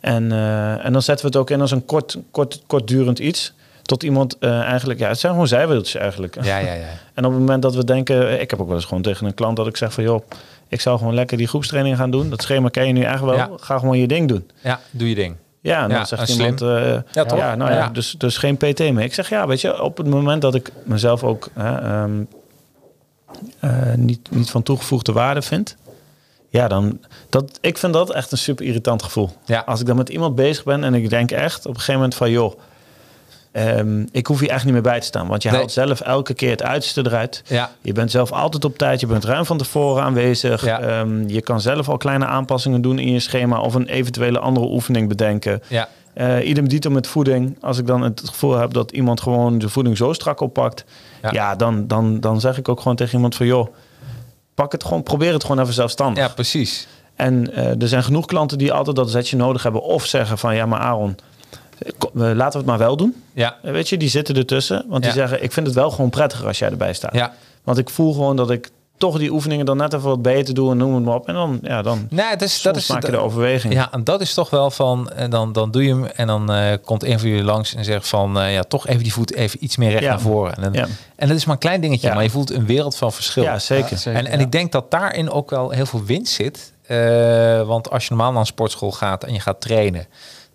En, 0.00 0.32
eh, 0.32 0.84
en 0.84 0.92
dan 0.92 1.02
zetten 1.02 1.24
we 1.26 1.30
het 1.32 1.40
ook 1.40 1.50
in 1.50 1.60
als 1.60 1.70
een 1.70 1.84
kort, 1.84 2.18
kort, 2.30 2.62
kortdurend 2.66 3.18
iets. 3.18 3.52
Tot 3.82 4.02
iemand 4.02 4.38
eh, 4.38 4.60
eigenlijk, 4.60 4.98
ja, 4.98 5.08
het 5.08 5.18
zijn 5.18 5.32
gewoon 5.32 5.48
zijwieltjes 5.48 5.94
eigenlijk. 6.02 6.44
ja, 6.44 6.58
ja, 6.58 6.72
ja. 6.72 6.82
En 7.14 7.24
op 7.24 7.30
het 7.30 7.40
moment 7.40 7.62
dat 7.62 7.74
we 7.74 7.84
denken, 7.84 8.40
ik 8.40 8.50
heb 8.50 8.60
ook 8.60 8.66
wel 8.66 8.76
eens 8.76 8.84
gewoon 8.84 9.02
tegen 9.02 9.26
een 9.26 9.34
klant 9.34 9.56
dat 9.56 9.66
ik 9.66 9.76
zeg 9.76 9.92
van 9.92 10.04
joh, 10.04 10.22
ik 10.68 10.80
zou 10.80 10.98
gewoon 10.98 11.14
lekker 11.14 11.36
die 11.36 11.46
groepstraining 11.48 11.96
gaan 11.96 12.10
doen. 12.10 12.30
Dat 12.30 12.42
schema 12.42 12.68
ken 12.68 12.86
je 12.86 12.92
nu 12.92 13.02
echt 13.02 13.20
wel. 13.20 13.34
Ja. 13.34 13.50
Ga 13.56 13.78
gewoon 13.78 13.98
je 13.98 14.06
ding 14.06 14.28
doen. 14.28 14.50
Ja, 14.60 14.80
doe 14.90 15.08
je 15.08 15.14
ding. 15.14 15.34
Ja, 15.60 15.82
en 15.82 15.88
Ja, 15.90 15.96
dan 15.96 16.06
zegt 16.06 16.28
iemand, 16.28 16.60
eh, 16.62 16.96
Ja, 17.12 17.24
toch? 17.24 17.38
ja, 17.38 17.54
nou 17.54 17.70
ja, 17.70 17.76
Ja. 17.76 17.88
Dus, 17.88 18.14
dus 18.18 18.36
geen 18.36 18.56
PT 18.56 18.78
meer. 18.78 19.00
Ik 19.00 19.14
zeg 19.14 19.28
ja, 19.28 19.46
weet 19.46 19.60
je, 19.60 19.82
op 19.82 19.96
het 19.96 20.06
moment 20.06 20.42
dat 20.42 20.54
ik 20.54 20.70
mezelf 20.84 21.24
ook 21.24 21.48
hè, 21.54 21.78
ehm, 21.78 22.10
eh, 23.60 23.70
niet, 23.96 24.30
niet 24.30 24.50
van 24.50 24.62
toegevoegde 24.62 25.12
waarde 25.12 25.42
vind, 25.42 25.76
Ja, 26.50 26.68
dan, 26.68 26.98
dat, 27.28 27.58
ik 27.60 27.78
vind 27.78 27.92
dat 27.92 28.12
echt 28.12 28.32
een 28.32 28.38
super 28.38 28.64
irritant 28.64 29.02
gevoel. 29.02 29.30
Ja. 29.44 29.62
Als 29.66 29.80
ik 29.80 29.86
dan 29.86 29.96
met 29.96 30.08
iemand 30.08 30.34
bezig 30.34 30.64
ben 30.64 30.84
en 30.84 30.94
ik 30.94 31.10
denk 31.10 31.30
echt 31.30 31.58
op 31.58 31.70
een 31.70 31.76
gegeven 31.76 31.94
moment 31.94 32.14
van... 32.14 32.30
joh, 32.30 32.58
ehm, 33.52 34.04
ik 34.12 34.26
hoef 34.26 34.40
hier 34.40 34.50
echt 34.50 34.64
niet 34.64 34.72
meer 34.72 34.82
bij 34.82 35.00
te 35.00 35.06
staan. 35.06 35.26
Want 35.26 35.42
je 35.42 35.50
Nee. 35.50 35.58
haalt 35.58 35.72
zelf 35.72 36.00
elke 36.00 36.34
keer 36.34 36.50
het 36.50 36.62
uiterste 36.62 37.00
eruit. 37.06 37.42
Ja. 37.46 37.70
Je 37.80 37.92
bent 37.92 38.10
zelf 38.10 38.32
altijd 38.32 38.64
op 38.64 38.78
tijd. 38.78 39.00
Je 39.00 39.06
bent 39.06 39.24
ruim 39.24 39.44
van 39.44 39.58
tevoren 39.58 40.02
aanwezig. 40.02 40.64
Ja. 40.64 40.80
Ehm, 40.80 41.28
je 41.28 41.40
kan 41.40 41.60
zelf 41.60 41.88
al 41.88 41.96
kleine 41.96 42.26
aanpassingen 42.26 42.80
doen 42.82 42.98
in 42.98 43.12
je 43.12 43.20
schema... 43.20 43.60
of 43.60 43.74
een 43.74 43.86
eventuele 43.88 44.38
andere 44.38 44.66
oefening 44.66 45.08
bedenken. 45.08 45.62
Ja. 45.68 45.88
Eh 46.14 46.48
idem 46.48 46.68
dito 46.68 46.90
met 46.90 47.06
voeding. 47.06 47.56
Als 47.60 47.78
ik 47.78 47.86
dan 47.86 48.02
het 48.02 48.22
gevoel 48.24 48.56
heb 48.56 48.72
dat 48.72 48.90
iemand 48.90 49.20
gewoon 49.20 49.58
de 49.58 49.68
voeding 49.68 49.96
zo 49.96 50.12
strak 50.12 50.40
oppakt... 50.40 50.84
Ja. 51.22 51.30
Ja, 51.32 51.56
dan, 51.56 51.86
dan, 51.86 52.20
dan 52.20 52.40
zeg 52.40 52.58
ik 52.58 52.68
ook 52.68 52.80
gewoon 52.80 52.96
tegen 52.96 53.14
iemand 53.14 53.34
van... 53.34 53.46
joh, 53.46 53.74
pak 54.54 54.72
het 54.72 54.84
gewoon, 54.84 55.02
probeer 55.02 55.32
het 55.32 55.42
gewoon 55.44 55.60
even 55.60 55.74
zelfstandig. 55.74 56.24
Ja, 56.26 56.32
precies. 56.32 56.86
En 57.14 57.54
eh, 57.54 57.82
er 57.82 57.88
zijn 57.88 58.04
genoeg 58.04 58.26
klanten 58.26 58.58
die 58.58 58.72
altijd 58.72 58.96
dat 58.96 59.10
zetje 59.10 59.36
nodig 59.36 59.62
hebben. 59.62 59.82
Of 59.82 60.06
zeggen 60.06 60.38
van 60.38 60.54
ja, 60.54 60.66
maar 60.66 60.80
Aaron, 60.80 61.16
eh, 61.78 61.96
laten 62.12 62.52
we 62.52 62.58
het 62.58 62.66
maar 62.66 62.78
wel 62.78 62.96
doen. 62.96 63.22
Ja. 63.32 63.56
Eh, 63.62 63.72
Weet 63.72 63.88
je, 63.88 63.96
die 63.96 64.08
zitten 64.08 64.36
ertussen. 64.36 64.84
Want 64.88 65.02
die 65.02 65.12
zeggen, 65.12 65.42
ik 65.42 65.52
vind 65.52 65.66
het 65.66 65.74
wel 65.74 65.90
gewoon 65.90 66.10
prettiger 66.10 66.46
als 66.46 66.58
jij 66.58 66.70
erbij 66.70 66.92
staat. 66.92 67.14
Ja. 67.14 67.32
Want 67.64 67.78
ik 67.78 67.90
voel 67.90 68.12
gewoon 68.12 68.36
dat 68.36 68.50
ik 68.50 68.70
toch 68.98 69.18
die 69.18 69.32
oefeningen 69.32 69.66
dan 69.66 69.76
net 69.76 69.92
even 69.92 70.08
wat 70.08 70.22
beter 70.22 70.54
doe 70.54 70.70
en 70.70 70.76
noem 70.76 70.94
het 70.94 71.04
maar 71.04 71.14
op. 71.14 71.28
En 71.28 71.34
dan, 71.34 71.58
ja, 71.62 71.82
dan 71.82 72.06
Nee, 72.10 72.26
het 72.26 72.42
is, 72.42 72.62
dat 72.62 72.76
is 72.76 72.88
maak 72.88 73.04
je 73.06 73.10
de 73.10 73.16
overweging. 73.18 73.72
Ja, 73.74 73.92
en 73.92 74.04
dat 74.04 74.20
is 74.20 74.34
toch 74.34 74.50
wel 74.50 74.70
van, 74.70 75.10
en 75.10 75.30
dan, 75.30 75.52
dan 75.52 75.70
doe 75.70 75.82
je 75.84 75.88
hem 75.88 76.04
en 76.04 76.26
dan 76.26 76.52
eh, 76.52 76.72
komt 76.84 77.04
een 77.04 77.18
van 77.20 77.28
jullie 77.28 77.44
langs 77.44 77.74
en 77.74 77.84
zegt 77.84 78.08
van, 78.08 78.38
eh, 78.40 78.52
ja, 78.52 78.62
toch 78.62 78.86
even 78.86 79.02
die 79.02 79.12
voet 79.12 79.34
even 79.34 79.64
iets 79.64 79.76
meer 79.76 79.90
recht 79.90 80.02
Ja. 80.02 80.08
naar 80.10 80.20
voren. 80.20 80.54
En, 80.56 80.62
dan- 80.62 80.72
Ja. 80.72 80.86
en 81.16 81.28
dat 81.28 81.36
is 81.36 81.44
maar 81.44 81.54
een 81.54 81.60
klein 81.60 81.80
dingetje, 81.80 82.08
Ja. 82.08 82.14
maar 82.14 82.22
je 82.22 82.30
voelt 82.30 82.50
een 82.50 82.66
wereld 82.66 82.96
van 82.96 83.12
verschil. 83.12 83.42
Ja, 83.42 83.58
zeker. 83.58 83.90
Ja, 83.90 83.96
zeker. 83.96 84.20
en 84.20 84.26
en 84.26 84.38
ja. 84.38 84.44
ik 84.44 84.52
denk 84.52 84.72
dat 84.72 84.90
daarin 84.90 85.30
ook 85.30 85.50
wel 85.50 85.70
heel 85.70 85.86
veel 85.86 86.04
winst 86.04 86.32
zit. 86.32 86.72
Eh, 86.86 87.62
want 87.62 87.90
als 87.90 88.02
je 88.02 88.08
normaal 88.10 88.30
naar 88.30 88.40
een 88.40 88.46
sportschool 88.46 88.92
gaat 88.92 89.24
en 89.24 89.32
je 89.32 89.40
gaat 89.40 89.60
trainen, 89.60 90.06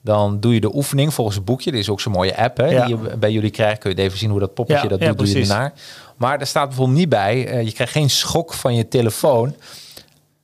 dan 0.01 0.39
doe 0.39 0.53
je 0.53 0.60
de 0.60 0.75
oefening 0.75 1.13
volgens 1.13 1.36
het 1.36 1.45
boekje. 1.45 1.71
Er 1.71 1.77
is 1.77 1.89
ook 1.89 2.01
zo'n 2.01 2.12
mooie 2.12 2.38
app 2.38 2.58
hè, 2.58 2.65
Ja. 2.67 2.86
die 2.86 2.97
je 2.97 3.17
bij 3.17 3.32
jullie 3.32 3.49
krijgt. 3.49 3.79
Kun 3.79 3.91
je 3.95 4.01
even 4.01 4.17
zien 4.17 4.29
hoe 4.29 4.39
dat 4.39 4.53
poppetje 4.53 4.84
Ja, 4.84 4.89
dat 4.89 4.99
ja, 4.99 5.08
doet, 5.08 5.17
doe 5.17 5.27
je 5.27 5.34
precies. 5.34 5.51
ernaar. 5.51 5.73
Maar 6.17 6.39
er 6.39 6.47
staat 6.47 6.67
bijvoorbeeld 6.67 6.97
niet 6.97 7.10
bij, 7.10 7.47
eh, 7.47 7.62
je 7.63 7.71
krijgt 7.71 7.93
geen 7.93 8.10
schok 8.10 8.54
van 8.54 8.76
je 8.76 8.88
telefoon 8.88 9.56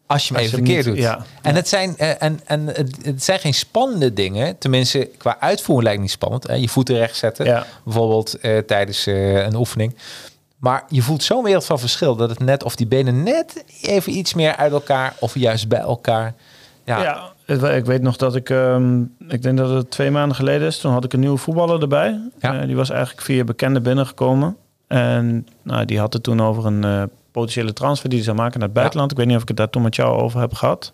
als 0.05 0.27
je 0.27 0.33
hem 0.33 0.43
Als 0.43 0.51
even 0.53 0.65
verkeerd 0.65 0.85
doet. 0.85 0.97
ja. 0.97 1.25
En, 1.41 1.55
het 1.55 1.67
zijn, 1.67 1.97
en, 1.97 2.39
en 2.45 2.67
het, 3.01 3.23
zijn 3.23 3.39
geen 3.39 3.53
spannende 3.53 4.13
dingen. 4.13 4.57
Tenminste, 4.57 5.09
qua 5.17 5.37
uitvoering 5.39 5.83
lijkt 5.87 5.99
het 6.01 6.07
niet 6.09 6.17
spannend. 6.17 6.47
Hè? 6.47 6.53
Je 6.53 6.69
voeten 6.69 6.97
recht 6.97 7.15
zetten, 7.17 7.45
Ja. 7.45 7.65
bijvoorbeeld 7.83 8.39
eh, 8.39 8.57
tijdens 8.57 9.07
eh, 9.07 9.43
een 9.45 9.55
oefening. 9.55 9.95
Maar 10.57 10.83
je 10.87 11.01
voelt 11.01 11.23
zo'n 11.23 11.43
wereld 11.43 11.65
van 11.65 11.79
verschil 11.79 12.15
dat 12.15 12.29
het 12.29 12.39
net 12.39 12.63
of 12.63 12.75
die 12.75 12.87
benen 12.87 13.23
net 13.23 13.63
even 13.81 14.17
iets 14.17 14.33
meer 14.33 14.55
uit 14.55 14.71
elkaar 14.71 15.13
of 15.19 15.35
juist 15.35 15.67
bij 15.67 15.79
elkaar. 15.79 16.33
Ja, 16.85 17.31
ik 17.47 17.85
weet 17.85 18.01
nog 18.01 18.15
dat 18.15 18.35
ik, 18.35 18.49
ehm, 18.49 19.01
ik 19.27 19.41
denk 19.41 19.57
dat 19.57 19.69
het 19.69 19.91
twee 19.91 20.11
maanden 20.11 20.35
geleden 20.35 20.67
is, 20.67 20.77
toen 20.77 20.91
had 20.91 21.03
ik 21.03 21.13
een 21.13 21.19
nieuwe 21.19 21.37
voetballer 21.37 21.81
erbij. 21.81 22.19
Ja. 22.39 22.65
Die 22.65 22.75
was 22.75 22.89
eigenlijk 22.89 23.21
via 23.21 23.43
bekende 23.43 23.81
binnengekomen. 23.81 24.57
En 24.89 25.47
nou, 25.63 25.85
die 25.85 25.99
had 25.99 26.13
het 26.13 26.23
toen 26.23 26.41
over 26.41 26.65
een 26.65 26.83
eh, 26.83 27.03
potentiële 27.31 27.73
transfer 27.73 28.09
die 28.09 28.17
hij 28.17 28.27
zou 28.27 28.37
maken 28.37 28.59
naar 28.59 28.67
het 28.67 28.77
buitenland. 28.77 29.11
Ik 29.11 29.17
weet 29.17 29.25
niet 29.27 29.35
of 29.35 29.41
ik 29.41 29.47
het 29.47 29.57
daar 29.57 29.69
toen 29.69 29.81
met 29.81 29.95
jou 29.95 30.21
over 30.21 30.39
heb 30.39 30.53
gehad. 30.53 30.93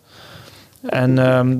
En 0.88 1.18
ehm, 1.18 1.58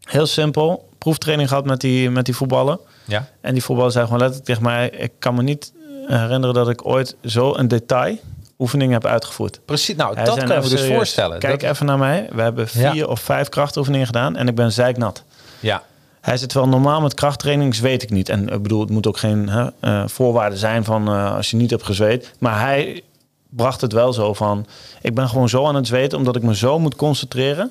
heel 0.00 0.26
simpel, 0.26 0.88
proeftraining 0.98 1.48
gehad 1.48 1.64
met 1.64 1.80
die, 1.80 2.10
met 2.10 2.24
die 2.24 2.36
voetballer. 2.36 2.78
ja. 3.04 3.28
En 3.40 3.52
die 3.52 3.62
voetballer 3.62 3.92
zei 3.92 4.04
gewoon 4.04 4.18
letterlijk 4.20 4.48
tegen 4.48 4.62
mij, 4.62 4.88
ik 4.90 5.12
kan 5.18 5.34
me 5.34 5.42
niet 5.42 5.72
herinneren 6.06 6.54
dat 6.54 6.68
ik 6.68 6.86
ooit 6.86 7.16
zo 7.24 7.54
een 7.56 7.68
detail 7.68 8.16
oefening 8.58 8.92
heb 8.92 9.06
uitgevoerd. 9.06 9.60
precies. 9.64 9.96
Nou, 9.96 10.14
Hij 10.14 10.24
dat 10.24 10.34
kan 10.34 10.46
je 10.46 10.52
nou, 10.52 10.64
me 10.64 10.68
dus 10.76 10.86
voorstellen. 10.86 11.38
Kijk 11.38 11.60
Dat- 11.60 11.70
even 11.70 11.86
naar 11.86 11.98
mij. 11.98 12.28
We 12.32 12.42
hebben 12.42 12.68
vier 12.68 12.94
Ja. 12.94 13.04
of 13.04 13.20
vijf 13.20 13.48
krachtoefeningen 13.48 14.06
gedaan 14.06 14.36
en 14.36 14.48
ik 14.48 14.54
ben 14.54 14.72
zeiknat. 14.72 15.24
ja, 15.60 15.82
Hij 16.20 16.36
zit 16.36 16.52
wel 16.52 16.68
normaal 16.68 17.00
met 17.00 17.14
krachttrainings, 17.14 17.80
weet 17.80 18.02
ik 18.02 18.10
niet. 18.10 18.28
En 18.28 18.48
ik 18.48 18.62
bedoel, 18.62 18.80
het 18.80 18.90
moet 18.90 19.06
ook 19.06 19.16
geen 19.18 19.48
hè, 19.48 19.66
eh, 19.80 20.02
voorwaarde 20.06 20.56
zijn 20.56 20.84
van 20.84 21.08
eh, 21.08 21.34
als 21.36 21.50
je 21.50 21.56
niet 21.56 21.70
hebt 21.70 21.82
gezweet. 21.82 22.32
Maar 22.38 22.60
hij 22.60 23.02
bracht 23.48 23.80
het 23.80 23.92
wel 23.92 24.12
zo 24.12 24.34
van, 24.34 24.66
ik 25.02 25.14
ben 25.14 25.28
gewoon 25.28 25.48
zo 25.48 25.66
aan 25.66 25.74
het 25.74 25.86
zweten 25.86 26.18
omdat 26.18 26.36
ik 26.36 26.42
me 26.42 26.56
zo 26.56 26.78
moet 26.78 26.96
concentreren 26.96 27.70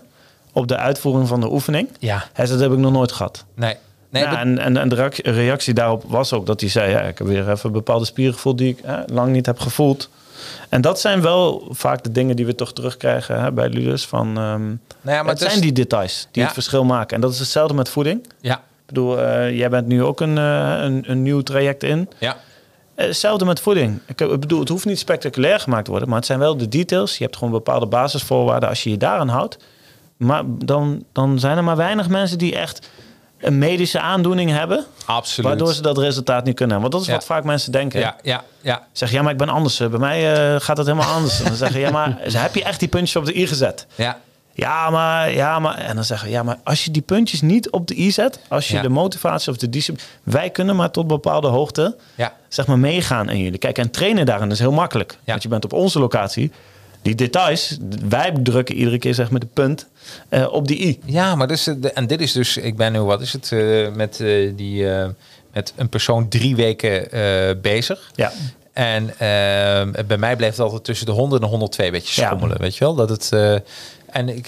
op 0.54 0.68
de 0.68 0.78
uitvoering 0.78 1.28
van 1.28 1.40
de 1.40 1.52
oefening. 1.52 1.90
ja, 2.00 2.24
Hij 2.34 2.46
zei, 2.46 2.60
dat 2.60 2.68
heb 2.70 2.78
ik 2.78 2.84
nog 2.84 2.92
nooit 2.94 3.12
gehad. 3.12 3.46
nee. 3.56 3.76
nee 4.10 4.24
ja, 4.24 4.30
dat- 4.30 4.40
en, 4.40 4.60
en, 4.60 4.78
en 4.78 4.90
de 4.90 4.96
reac- 4.96 5.26
reactie 5.26 5.74
daarop 5.74 6.04
was 6.08 6.34
ook 6.34 6.46
dat 6.46 6.60
hij 6.62 6.70
zei, 6.70 6.92
ja, 6.92 7.00
ik 7.02 7.18
heb 7.18 7.28
weer 7.28 7.50
even 7.52 7.72
bepaalde 7.72 8.06
spieren 8.06 8.34
gevoeld 8.34 8.58
die 8.58 8.70
ik 8.70 8.80
hè, 8.84 9.02
lang 9.06 9.32
niet 9.32 9.46
heb 9.46 9.60
gevoeld. 9.60 10.10
En 10.70 10.82
dat 10.82 11.00
zijn 11.00 11.22
wel 11.22 11.68
vaak 11.70 12.04
de 12.04 12.12
dingen 12.12 12.36
die 12.36 12.46
we 12.46 12.56
toch 12.56 12.74
terugkrijgen 12.74 13.42
hè, 13.42 13.52
bij 13.52 13.70
Ludus. 13.70 14.06
Van, 14.06 14.28
ehm, 14.28 14.38
nou 14.38 14.58
ja, 14.62 15.22
maar 15.22 15.26
het 15.26 15.40
dus- 15.40 15.50
zijn 15.50 15.62
die 15.62 15.72
details 15.72 16.22
die 16.32 16.42
Ja. 16.42 16.44
het 16.44 16.54
verschil 16.54 16.84
maken. 16.84 17.16
En 17.16 17.22
dat 17.22 17.32
is 17.32 17.40
hetzelfde 17.40 17.74
met 17.74 17.90
voeding. 17.90 18.28
Ja, 18.42 18.56
Ik 18.56 18.96
bedoel, 18.96 19.20
eh, 19.22 19.58
jij 19.58 19.70
bent 19.70 19.88
nu 19.88 20.04
ook 20.04 20.20
een, 20.22 20.38
eh, 20.38 20.78
een, 20.82 21.04
een 21.12 21.22
nieuw 21.24 21.42
traject 21.42 21.84
in. 21.84 22.10
ja, 22.20 22.38
Eh, 22.96 23.06
Hetzelfde 23.06 23.46
met 23.46 23.60
voeding. 23.60 24.00
Ik, 24.06 24.22
ik 24.22 24.40
bedoel, 24.40 24.60
het 24.60 24.70
hoeft 24.70 24.86
niet 24.86 25.00
spectaculair 25.00 25.60
gemaakt 25.60 25.86
te 25.86 25.92
worden, 25.92 26.10
maar 26.10 26.18
het 26.18 26.28
zijn 26.28 26.40
wel 26.40 26.58
de 26.58 26.68
details. 26.68 27.18
Je 27.18 27.24
hebt 27.24 27.36
gewoon 27.38 27.54
bepaalde 27.54 27.86
basisvoorwaarden. 27.86 28.70
Als 28.70 28.84
je 28.84 28.90
je 28.90 28.98
daaraan 28.98 29.28
houdt, 29.28 29.58
maar 30.18 30.44
dan, 30.46 31.04
dan 31.12 31.40
zijn 31.40 31.58
er 31.58 31.64
maar 31.64 31.76
weinig 31.76 32.10
mensen 32.10 32.38
die 32.38 32.56
echt 32.56 32.90
een 33.40 33.58
medische 33.58 34.00
aandoening 34.00 34.52
hebben, 34.52 34.86
absoluut. 35.06 35.50
waardoor 35.50 35.74
ze 35.74 35.82
dat 35.82 35.98
resultaat 35.98 36.44
niet 36.46 36.56
kunnen 36.56 36.76
hebben. 36.80 36.92
Want 36.92 36.92
dat 36.92 37.02
is 37.02 37.08
Ja. 37.08 37.14
wat 37.14 37.36
vaak 37.38 37.44
mensen 37.44 37.72
denken. 37.72 38.00
ja, 38.00 38.16
ja, 38.22 38.44
ja, 38.62 38.88
Zeg, 38.92 39.12
ja, 39.12 39.22
maar 39.22 39.32
ik 39.32 39.38
ben 39.38 39.50
anders. 39.50 39.80
Eh, 39.80 39.88
Bij 39.88 40.00
mij 40.00 40.34
eh, 40.56 40.62
gaat 40.62 40.78
het 40.78 40.88
helemaal 40.88 41.14
anders. 41.14 41.40
En 41.40 41.46
dan 41.46 41.56
zeggen, 41.56 41.80
ja, 41.80 41.90
maar 41.92 42.18
heb 42.32 42.56
je 42.56 42.64
echt 42.64 42.80
die 42.80 42.88
puntjes 42.90 43.16
op 43.16 43.26
de 43.26 43.38
i 43.38 43.48
gezet? 43.48 43.86
ja, 43.96 44.18
Ja, 44.54 44.90
maar, 44.90 45.32
ja, 45.34 45.60
maar. 45.60 45.78
En 45.78 45.96
dan 45.96 46.04
zeggen 46.04 46.28
we, 46.28 46.34
ja, 46.34 46.44
maar 46.44 46.58
als 46.64 46.86
je 46.86 46.92
die 46.92 47.02
puntjes 47.02 47.42
niet 47.42 47.70
op 47.70 47.88
de 47.88 48.00
i 48.00 48.12
zet, 48.12 48.40
als 48.48 48.68
je 48.68 48.76
Ja. 48.76 48.82
de 48.82 48.90
motivatie 48.90 49.52
of 49.52 49.58
de 49.58 49.70
discipline. 49.70 50.08
Wij 50.24 50.50
kunnen 50.50 50.76
maar 50.76 50.92
tot 50.92 51.08
bepaalde 51.08 51.48
hoogte, 51.48 51.96
ja. 52.16 52.34
zeg 52.48 52.68
maar, 52.68 52.80
meegaan 52.80 53.30
in 53.30 53.40
jullie. 53.40 53.60
Kijk, 53.60 53.78
en 53.78 53.92
trainen 53.92 54.26
daarin 54.26 54.52
is 54.52 54.60
heel 54.60 54.72
makkelijk. 54.72 55.12
Ja. 55.12 55.18
Want 55.26 55.44
je 55.44 55.50
bent 55.50 55.64
op 55.66 55.74
onze 55.74 56.00
locatie. 56.00 56.52
Die 57.02 57.16
details, 57.16 57.78
wij 58.10 58.32
drukken 58.44 58.76
iedere 58.76 58.98
keer 58.98 59.14
zeg 59.14 59.30
maar 59.30 59.40
de 59.40 59.48
punt 59.54 59.88
eh, 60.30 60.54
op 60.54 60.68
die 60.68 60.80
i. 60.88 61.00
Ja, 61.06 61.36
maar 61.36 61.48
dus, 61.48 61.64
de- 61.64 61.92
en 61.94 62.08
dit 62.08 62.22
is 62.22 62.32
dus, 62.32 62.58
ik 62.58 62.78
ben 62.78 62.92
nu, 62.92 63.00
wat 63.00 63.22
is 63.22 63.34
het, 63.34 63.52
eh, 63.52 63.92
met, 63.94 64.18
die, 64.56 64.86
met 65.54 65.74
een 65.76 65.90
persoon 65.90 66.28
drie 66.30 66.56
weken 66.56 67.08
bezig. 67.62 68.12
Ja. 68.16 68.32
En 68.74 69.10
eh, 69.10 70.04
bij 70.08 70.18
mij 70.18 70.36
bleef 70.36 70.50
het 70.50 70.60
altijd 70.60 70.84
tussen 70.84 71.06
de 71.06 71.12
100 71.12 71.42
en 71.42 71.48
de 71.48 71.52
102 71.52 71.86
een 71.86 71.92
beetje 71.94 72.22
Ja. 72.22 72.28
schommelen, 72.28 72.60
weet 72.60 72.78
je 72.78 72.84
wel? 72.84 72.96
Dat 72.96 73.10
het, 73.10 73.32
en 74.06 74.30
ik, 74.30 74.48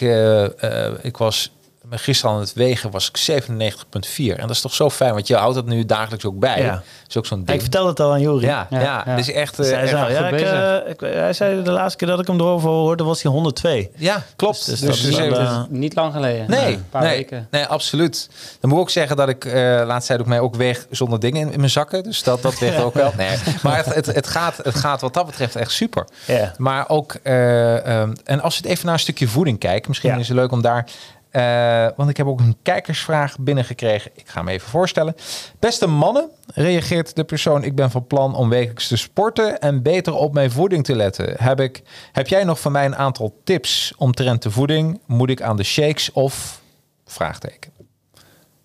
ik 1.02 1.18
was 1.18 1.52
gisteren 2.00 2.36
aan 2.36 2.40
het 2.42 2.54
wegen, 2.54 2.92
was 2.92 3.12
ik 3.14 3.18
97,4. 3.18 4.36
En 4.36 4.42
dat 4.48 4.50
is 4.50 4.62
toch 4.62 4.74
zo 4.74 4.90
fijn, 4.90 5.14
want 5.14 5.28
je 5.28 5.36
houdt 5.36 5.56
het 5.56 5.66
nu 5.66 5.86
dagelijks 5.86 6.26
ook 6.26 6.40
bij. 6.40 6.62
Ja. 6.62 6.72
Dat 6.72 6.84
is 7.08 7.18
ook 7.18 7.26
zo'n 7.26 7.40
Ik 7.40 7.48
ding. 7.48 7.62
vertelde 7.62 7.90
het 7.90 8.00
al 8.00 8.12
aan 8.12 8.22
Jori. 8.22 8.46
Ja, 8.46 8.68
ja, 8.70 8.80
Ja, 8.80 9.04
ja. 9.06 9.16
dus 9.16 9.32
echt... 9.32 9.60
eh, 9.60 9.66
Zij 9.66 9.82
echt 9.82 9.92
ja, 9.92 10.08
ik, 10.28 10.42
eh, 10.42 10.92
ik- 10.92 11.00
hij 11.00 11.34
zei 11.34 11.64
de 11.64 11.72
laatste 11.72 11.98
keer 11.98 12.08
dat 12.08 12.20
ik 12.20 12.28
hem 12.28 12.40
erover 12.40 12.70
hoorde, 12.70 13.04
was 13.04 13.22
hij 13.22 13.32
102. 13.32 13.90
ja, 13.96 14.24
klopt. 14.36 14.66
Dus 14.66 14.66
Dus, 14.66 14.80
dat 14.80 14.90
is 14.96 15.02
dus 15.02 15.18
even- 15.18 15.38
eh, 15.40 15.60
is 15.62 15.66
niet 15.70 15.96
lang 15.96 16.14
geleden. 16.14 16.50
Nee, 16.50 16.74
een 16.74 16.86
paar 16.90 17.02
nee, 17.02 17.16
weken. 17.18 17.48
nee, 17.52 17.66
absoluut. 17.66 18.30
Dan 18.60 18.70
moet 18.70 18.78
ik 18.80 18.84
ook 18.86 18.90
zeggen 18.90 19.16
dat 19.16 19.30
ik, 19.30 19.46
eh 19.46 19.82
laatst 19.86 20.08
zei 20.08 20.20
ik 20.20 20.26
mij 20.26 20.40
ook 20.40 20.56
weg 20.56 20.86
zonder 20.90 21.20
dingen 21.20 21.42
in, 21.42 21.52
in 21.52 21.60
mijn 21.60 21.72
zakken. 21.72 22.04
Dus 22.04 22.24
dat, 22.24 22.42
dat 22.42 22.60
weegt 22.60 22.82
ook 22.82 22.94
wel. 22.94 23.14
Nee, 23.18 23.38
maar 23.64 23.78
het, 23.78 23.94
het, 23.96 24.06
het, 24.06 24.28
gaat, 24.28 24.58
het 24.58 24.76
gaat 24.76 25.02
wat 25.02 25.14
dat 25.14 25.26
betreft 25.26 25.56
echt 25.56 25.72
super. 25.72 26.08
Ja. 26.28 26.54
Maar 26.58 26.90
ook, 26.90 27.16
eh, 27.24 27.86
ehm, 28.02 28.14
en 28.24 28.42
als 28.42 28.56
we 28.56 28.62
het 28.62 28.72
even 28.72 28.86
naar 28.86 28.94
een 28.94 29.00
stukje 29.00 29.28
voeding 29.28 29.60
kijken, 29.60 29.86
misschien 29.90 30.10
Ja. 30.12 30.18
is 30.18 30.28
het 30.28 30.38
leuk 30.38 30.52
om 30.52 30.62
daar. 30.62 30.86
Eh, 31.32 31.88
want 31.96 32.10
ik 32.10 32.18
heb 32.18 32.28
ook 32.28 32.40
een 32.40 32.58
kijkersvraag 32.62 33.40
binnengekregen. 33.40 34.12
Ik 34.14 34.28
ga 34.28 34.40
hem 34.40 34.48
even 34.48 34.70
voorstellen. 34.70 35.16
Beste 35.60 35.88
mannen, 35.88 36.30
reageert 36.54 37.16
de 37.16 37.24
persoon. 37.24 37.64
Ik 37.64 37.76
ben 37.76 37.92
van 37.92 38.08
plan 38.08 38.36
om 38.36 38.50
wekelijks 38.50 38.88
te 38.88 38.98
sporten 38.98 39.60
en 39.60 39.82
beter 39.82 40.14
op 40.14 40.34
mijn 40.34 40.52
voeding 40.52 40.84
te 40.84 40.96
letten. 40.96 41.36
Heb, 41.38 41.60
ik, 41.60 41.82
heb 42.12 42.28
jij 42.28 42.44
nog 42.44 42.60
van 42.60 42.72
mij 42.72 42.86
een 42.86 42.96
aantal 42.96 43.40
tips 43.44 43.94
omtrent 43.98 44.42
de 44.42 44.52
voeding? 44.52 45.00
Moet 45.06 45.30
ik 45.30 45.42
aan 45.42 45.58
de 45.58 45.64
shakes 45.64 46.12
of? 46.12 46.62
Vraagteken. 47.06 47.72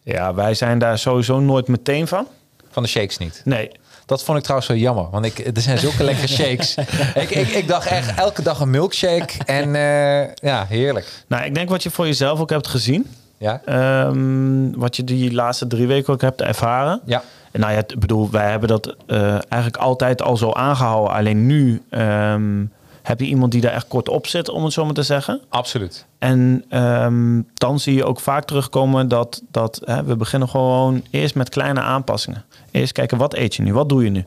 ja, 0.03 0.35
wij 0.35 0.55
zijn 0.55 0.79
daar 0.79 0.99
sowieso 0.99 1.41
nooit 1.41 1.69
meteen 1.69 2.07
van. 2.07 2.27
Van 2.71 2.83
de 2.83 2.89
shakes 2.89 3.19
niet. 3.19 3.41
Nee, 3.45 3.71
Dat 4.07 4.23
vond 4.25 4.37
ik 4.39 4.43
trouwens 4.45 4.71
zo 4.71 4.77
jammer. 4.77 5.07
Want 5.11 5.25
ik, 5.25 5.39
er 5.57 5.63
zijn 5.63 5.79
zulke 5.79 6.05
lekkere 6.05 6.27
shakes. 6.43 6.75
ik, 7.15 7.31
ik, 7.31 7.49
ik 7.49 7.69
dacht 7.69 7.87
echt 7.87 8.19
elke 8.19 8.43
dag 8.43 8.61
een 8.61 8.71
milkshake. 8.71 9.33
En 9.47 9.75
eh, 9.75 10.35
ja, 10.35 10.67
heerlijk. 10.69 11.25
Nou, 11.27 11.45
ik 11.45 11.55
denk 11.55 11.69
wat 11.69 11.83
je 11.83 11.91
voor 11.91 12.07
jezelf 12.07 12.41
ook 12.41 12.51
hebt 12.51 12.67
gezien. 12.69 13.07
Ja, 13.39 13.61
Ehm, 13.65 14.71
wat 14.77 14.97
je 14.97 15.05
die 15.05 15.33
laatste 15.33 15.67
drie 15.67 15.87
weken 15.87 16.13
ook 16.13 16.21
hebt 16.21 16.41
ervaren. 16.43 17.01
ja, 17.05 17.23
En 17.53 17.61
nou 17.61 17.73
ja, 17.73 17.79
ik 17.79 17.99
bedoel, 17.99 18.31
wij 18.31 18.51
hebben 18.51 18.69
dat 18.69 18.95
eh, 19.07 19.31
eigenlijk 19.49 19.77
altijd 19.77 20.23
al 20.23 20.37
zo 20.37 20.53
aangehouden. 20.53 21.13
Alleen 21.15 21.47
nu 21.47 21.83
ehm, 21.91 22.65
heb 23.03 23.21
je 23.21 23.27
iemand 23.27 23.53
die 23.53 23.61
daar 23.61 23.73
echt 23.73 23.89
kort 23.89 24.09
op 24.09 24.27
zit, 24.27 24.49
om 24.49 24.65
het 24.65 24.73
zo 24.73 24.85
maar 24.85 24.95
te 24.95 25.03
zeggen. 25.03 25.41
absoluut. 25.49 26.05
En 26.19 26.65
ehm, 26.69 27.41
dan 27.55 27.81
zie 27.81 27.95
je 27.95 28.05
ook 28.05 28.21
vaak 28.21 28.45
terugkomen 28.45 29.09
dat, 29.09 29.43
dat 29.51 29.81
hè, 29.85 30.05
we 30.05 30.17
beginnen 30.17 30.49
gewoon 30.49 31.03
eerst 31.11 31.35
met 31.35 31.49
kleine 31.49 31.81
aanpassingen. 31.81 32.45
Eerst 32.77 32.93
kijken, 32.93 33.19
wat 33.19 33.35
eet 33.35 33.55
je 33.55 33.63
nu? 33.63 33.73
Wat 33.73 33.89
doe 33.89 34.05
je 34.05 34.11
nu? 34.11 34.25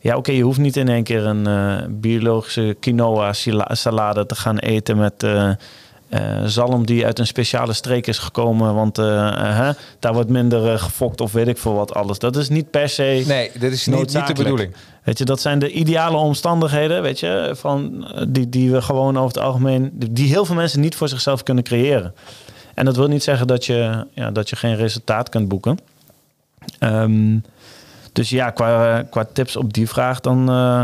Ja, 0.00 0.16
oké, 0.16 0.32
je 0.32 0.42
hoeft 0.42 0.58
niet 0.58 0.76
in 0.76 0.88
één 0.88 1.02
keer 1.02 1.26
een 1.26 1.46
eh, 1.46 1.86
biologische 1.88 2.76
quinoa 2.80 3.32
salade 3.68 4.26
te 4.26 4.34
gaan 4.34 4.58
eten 4.58 4.96
met 4.96 5.22
eh, 5.22 5.50
zalm 6.44 6.86
die 6.86 7.04
uit 7.04 7.18
een 7.18 7.26
speciale 7.26 7.72
streek 7.72 8.06
is 8.06 8.18
gekomen, 8.18 8.74
want 8.74 8.94
daar 9.98 10.12
wordt 10.12 10.28
minder 10.28 10.78
gefokt 10.78 11.20
of 11.20 11.32
weet 11.32 11.48
ik 11.48 11.58
veel 11.58 11.74
wat 11.74 11.94
alles. 11.94 12.18
Dat 12.18 12.36
is 12.36 12.48
niet 12.48 12.70
per 12.70 12.88
se. 12.88 13.24
Nee, 13.26 13.50
dit 13.58 13.72
is 13.72 13.86
niet, 13.86 14.14
niet 14.14 14.26
de 14.26 14.32
bedoeling. 14.34 14.74
Weet 15.02 15.18
je, 15.18 15.24
dat 15.24 15.40
zijn 15.40 15.58
de 15.58 15.70
ideale 15.70 16.16
omstandigheden, 16.16 17.02
weet 17.02 17.20
je, 17.20 17.52
van, 17.54 18.08
die, 18.28 18.48
die 18.48 18.70
we 18.70 18.82
gewoon 18.82 19.16
over 19.16 19.34
het 19.34 19.44
algemeen, 19.44 19.90
die 19.92 20.12
die 20.12 20.28
heel 20.28 20.44
veel 20.44 20.54
mensen 20.54 20.80
niet 20.80 20.94
voor 20.94 21.08
zichzelf 21.08 21.42
kunnen 21.42 21.64
creëren. 21.64 22.14
En 22.74 22.84
dat 22.84 22.96
wil 22.96 23.08
niet 23.08 23.22
zeggen 23.22 23.46
dat 23.46 23.66
je, 23.66 24.06
ja, 24.14 24.30
dat 24.30 24.50
je 24.50 24.56
geen 24.56 24.76
resultaat 24.76 25.28
kunt 25.28 25.48
boeken. 25.48 25.78
Ehm, 26.78 27.36
dus 28.12 28.30
ja, 28.30 28.50
qua, 28.50 29.02
qua 29.10 29.24
tips 29.32 29.56
op 29.56 29.72
die 29.72 29.88
vraag, 29.88 30.20
dan, 30.20 30.48
eh, 30.50 30.82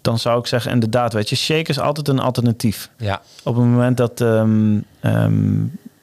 dan 0.00 0.18
zou 0.18 0.38
ik 0.38 0.46
zeggen, 0.46 0.72
inderdaad, 0.72 1.12
weet 1.12 1.28
je, 1.28 1.36
shake 1.36 1.70
is 1.70 1.78
altijd 1.78 2.08
een 2.08 2.18
alternatief. 2.18 2.90
Ja, 2.96 3.20
Op 3.44 3.54
het 3.56 3.64
moment 3.64 3.96
dat, 3.96 4.20
ehm, 4.20 4.78
ehm, 5.00 5.60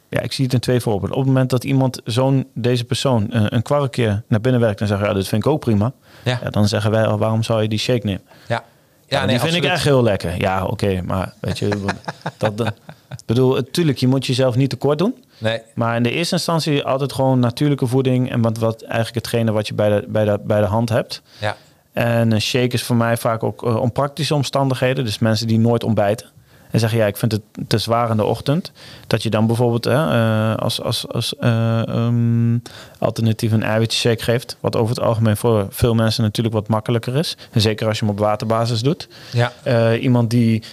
ja, 0.10 0.20
ik 0.22 0.32
zie 0.34 0.44
het 0.46 0.54
in 0.54 0.60
twee 0.60 0.80
voorbeelden. 0.80 1.12
Op 1.18 1.24
het 1.24 1.28
moment 1.28 1.50
dat 1.50 1.64
iemand 1.64 2.02
zo'n, 2.04 2.48
deze 2.54 2.84
persoon, 2.84 3.32
eh, 3.32 3.44
een 3.48 3.62
kwarkje 3.62 4.22
naar 4.28 4.42
binnen 4.42 4.62
werkt 4.62 4.82
en 4.82 4.88
zegt, 4.88 5.02
ja, 5.02 5.14
dit 5.14 5.28
vind 5.28 5.46
ik 5.46 5.52
ook 5.52 5.60
prima. 5.60 5.92
ja, 6.24 6.40
Ja, 6.44 6.50
dan 6.50 6.68
zeggen 6.68 6.92
wij, 6.92 7.06
al, 7.06 7.18
waarom 7.18 7.44
zou 7.44 7.62
je 7.62 7.68
die 7.68 7.80
shake 7.80 8.06
nemen? 8.06 8.22
ja. 8.48 8.64
Ja, 9.10 9.26
die 9.26 9.40
vind 9.40 9.54
ik 9.54 9.64
echt 9.64 9.84
heel 9.84 10.04
lekker. 10.04 10.40
Ja, 10.42 10.66
oké, 10.66 11.02
maar 11.02 11.34
weet 11.40 11.60
je, 11.60 11.68
dat, 12.38 12.58
dat, 12.58 12.74
ik 13.10 13.26
bedoel, 13.26 13.56
natuurlijk, 13.56 13.98
je 13.98 14.08
moet 14.08 14.26
jezelf 14.26 14.56
niet 14.56 14.70
tekort 14.70 14.98
doen. 14.98 15.16
Nee, 15.38 15.62
Maar 15.76 15.96
in 15.96 16.04
de 16.04 16.12
eerste 16.12 16.36
instantie 16.36 16.84
altijd 16.84 17.14
gewoon 17.14 17.40
natuurlijke 17.40 17.88
voeding 17.88 18.32
en 18.32 18.42
wat, 18.42 18.58
wat 18.58 18.82
eigenlijk 18.82 19.16
hetgene 19.16 19.52
wat 19.52 19.68
je 19.68 19.74
bij 19.74 19.90
de, 19.90 20.06
bij, 20.08 20.26
de, 20.26 20.40
bij 20.44 20.60
de 20.60 20.66
hand 20.66 20.90
hebt. 20.90 21.22
ja. 21.40 21.56
En 21.94 22.32
een 22.32 22.42
shake 22.42 22.74
is 22.74 22.84
voor 22.84 22.96
mij 22.96 23.18
vaak 23.18 23.44
ook 23.44 23.64
eh, 23.64 23.76
om 23.76 23.92
praktische 23.92 24.36
omstandigheden. 24.36 25.06
Dus 25.06 25.20
mensen 25.20 25.48
die 25.48 25.60
nooit 25.60 25.84
ontbijten. 25.84 26.28
En 26.72 26.80
zeggen, 26.80 27.00
ja, 27.00 27.06
ik 27.06 27.18
vind 27.18 27.32
het 27.32 27.42
te 27.68 27.78
zwaar 27.78 28.10
in 28.10 28.18
de 28.18 28.24
ochtend. 28.24 28.72
Dat 29.08 29.24
je 29.24 29.30
dan 29.30 29.48
bijvoorbeeld 29.48 29.84
hè, 29.84 29.92
eh, 29.92 30.56
als, 30.56 30.82
als, 30.82 31.08
als 31.08 31.36
eh, 31.36 31.88
ehm, 31.88 32.58
alternatief 33.00 33.52
een 33.52 33.64
eiwitje 33.64 34.00
shake 34.00 34.24
geeft. 34.24 34.58
Wat 34.60 34.76
over 34.76 34.96
het 34.96 35.04
algemeen 35.04 35.38
voor 35.38 35.68
veel 35.70 35.94
mensen 35.94 36.24
natuurlijk 36.24 36.56
wat 36.56 36.68
makkelijker 36.68 37.16
is. 37.16 37.38
En 37.52 37.62
zeker 37.62 37.88
als 37.88 38.00
je 38.00 38.06
hem 38.06 38.14
op 38.14 38.20
waterbasis 38.20 38.82
doet. 38.82 39.08
ja. 39.32 39.54
Eh, 39.64 40.04
iemand 40.04 40.30
die 40.30 40.64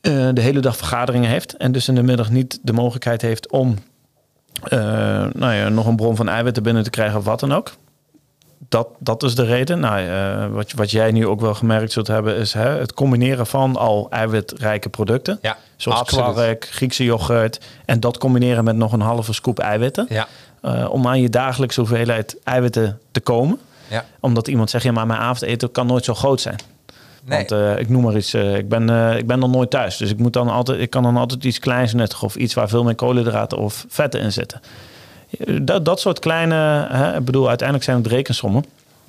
eh, 0.00 0.28
de 0.32 0.40
hele 0.40 0.60
dag 0.60 0.76
vergaderingen 0.76 1.30
heeft 1.30 1.56
en 1.56 1.72
dus 1.72 1.88
in 1.88 1.94
de 1.94 2.02
middag 2.02 2.30
niet 2.30 2.58
de 2.62 2.72
mogelijkheid 2.72 3.22
heeft 3.22 3.50
om 3.50 3.76
eh, 4.62 4.78
nou 5.32 5.54
ja, 5.54 5.68
nog 5.68 5.86
een 5.86 5.96
bron 5.96 6.16
van 6.16 6.28
eiwitten 6.28 6.62
binnen 6.62 6.82
te 6.82 6.90
krijgen 6.90 7.18
of 7.18 7.24
wat 7.24 7.40
dan 7.40 7.52
ook. 7.52 7.72
Dat, 8.68 8.88
dat 8.98 9.22
is 9.22 9.34
de 9.34 9.44
reden. 9.44 9.80
Nou, 9.80 10.06
eh, 10.06 10.54
wat, 10.54 10.72
wat 10.72 10.90
jij 10.90 11.12
nu 11.12 11.26
ook 11.26 11.40
wel 11.40 11.54
gemerkt 11.54 11.92
zult 11.92 12.06
hebben, 12.06 12.36
is 12.36 12.52
hè, 12.52 12.68
het 12.68 12.94
combineren 12.94 13.46
van 13.46 13.76
al 13.76 14.06
eiwitrijke 14.10 14.88
producten. 14.88 15.38
Ja, 15.42 15.56
Zoals 15.76 16.00
absoluut. 16.00 16.32
kwark, 16.32 16.68
Griekse 16.70 17.04
yoghurt. 17.04 17.60
En 17.84 18.00
dat 18.00 18.18
combineren 18.18 18.64
met 18.64 18.76
nog 18.76 18.92
een 18.92 19.00
halve 19.00 19.32
scoop 19.32 19.58
eiwitten. 19.58 20.06
Ja, 20.08 20.26
om 20.88 21.06
aan 21.06 21.20
je 21.20 21.28
dagelijkse 21.28 21.80
hoeveelheid 21.80 22.36
eiwitten 22.44 23.00
te 23.10 23.20
komen. 23.20 23.58
ja. 23.88 24.04
Omdat 24.20 24.48
iemand 24.48 24.70
zegt, 24.70 24.84
ja, 24.84 24.92
maar 24.92 25.06
mijn 25.06 25.20
avondeten 25.20 25.70
kan 25.70 25.86
nooit 25.86 26.04
zo 26.04 26.14
groot 26.14 26.40
zijn. 26.40 26.56
Nee. 27.24 27.38
Want 27.38 27.52
eh, 27.52 27.78
ik 27.78 27.88
noem 27.88 28.02
maar 28.02 28.16
iets, 28.16 28.34
eh, 28.34 28.56
ik, 28.56 28.68
ben, 28.68 28.90
eh, 28.90 29.16
ik 29.16 29.26
ben 29.26 29.38
nog 29.38 29.50
nooit 29.50 29.70
thuis. 29.70 29.96
Dus 29.96 30.10
ik, 30.10 30.18
moet 30.18 30.32
dan 30.32 30.48
altijd, 30.48 30.80
ik 30.80 30.90
kan 30.90 31.02
dan 31.02 31.16
altijd 31.16 31.44
iets 31.44 31.58
kleins 31.58 31.92
nuttigen. 31.92 32.26
Of 32.26 32.36
iets 32.36 32.54
waar 32.54 32.68
veel 32.68 32.84
meer 32.84 32.94
koolhydraten 32.94 33.58
of 33.58 33.84
vetten 33.88 34.20
in 34.20 34.32
zitten. 34.32 34.60
Dat, 35.62 35.84
dat 35.84 36.00
soort 36.00 36.18
kleine, 36.18 36.86
hè, 36.90 37.16
ik 37.16 37.24
bedoel, 37.24 37.48
uiteindelijk 37.48 37.88
zijn 37.88 38.02
het 38.02 38.06
rekensommen. 38.06 38.64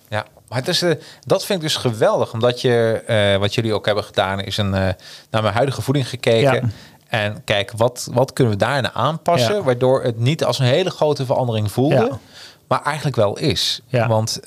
Ja, 0.10 0.26
maar 0.47 0.58
het 0.58 0.67
is, 0.67 0.84
dat 1.26 1.45
vind 1.45 1.60
ik 1.60 1.65
dus 1.65 1.76
geweldig. 1.76 2.34
Omdat 2.34 2.62
je, 2.62 3.38
wat 3.39 3.54
jullie 3.54 3.74
ook 3.74 3.86
hebben 3.86 4.04
gedaan, 4.04 4.39
is 4.39 4.58
een, 4.58 4.69
naar 4.69 4.95
mijn 5.41 5.54
huidige 5.54 5.82
voeding 5.82 6.10
gekeken. 6.10 6.54
Ja. 6.54 6.62
En 7.08 7.41
kijk, 7.43 7.71
wat, 7.76 8.10
wat 8.13 8.34
kunnen 8.34 8.54
we 8.54 8.60
daarna 8.60 8.93
aanpassen? 8.93 9.56
Ja. 9.56 9.62
Waardoor 9.62 10.04
het 10.04 10.19
niet 10.19 10.43
als 10.43 10.60
een 10.60 10.65
hele 10.65 10.89
grote 10.89 11.26
verandering 11.26 11.71
voelde. 11.71 11.95
Ja. 11.95 12.19
Maar 12.67 12.82
eigenlijk 12.84 13.15
wel 13.15 13.38
is. 13.38 13.82
Ja. 13.88 14.08
Want 14.08 14.39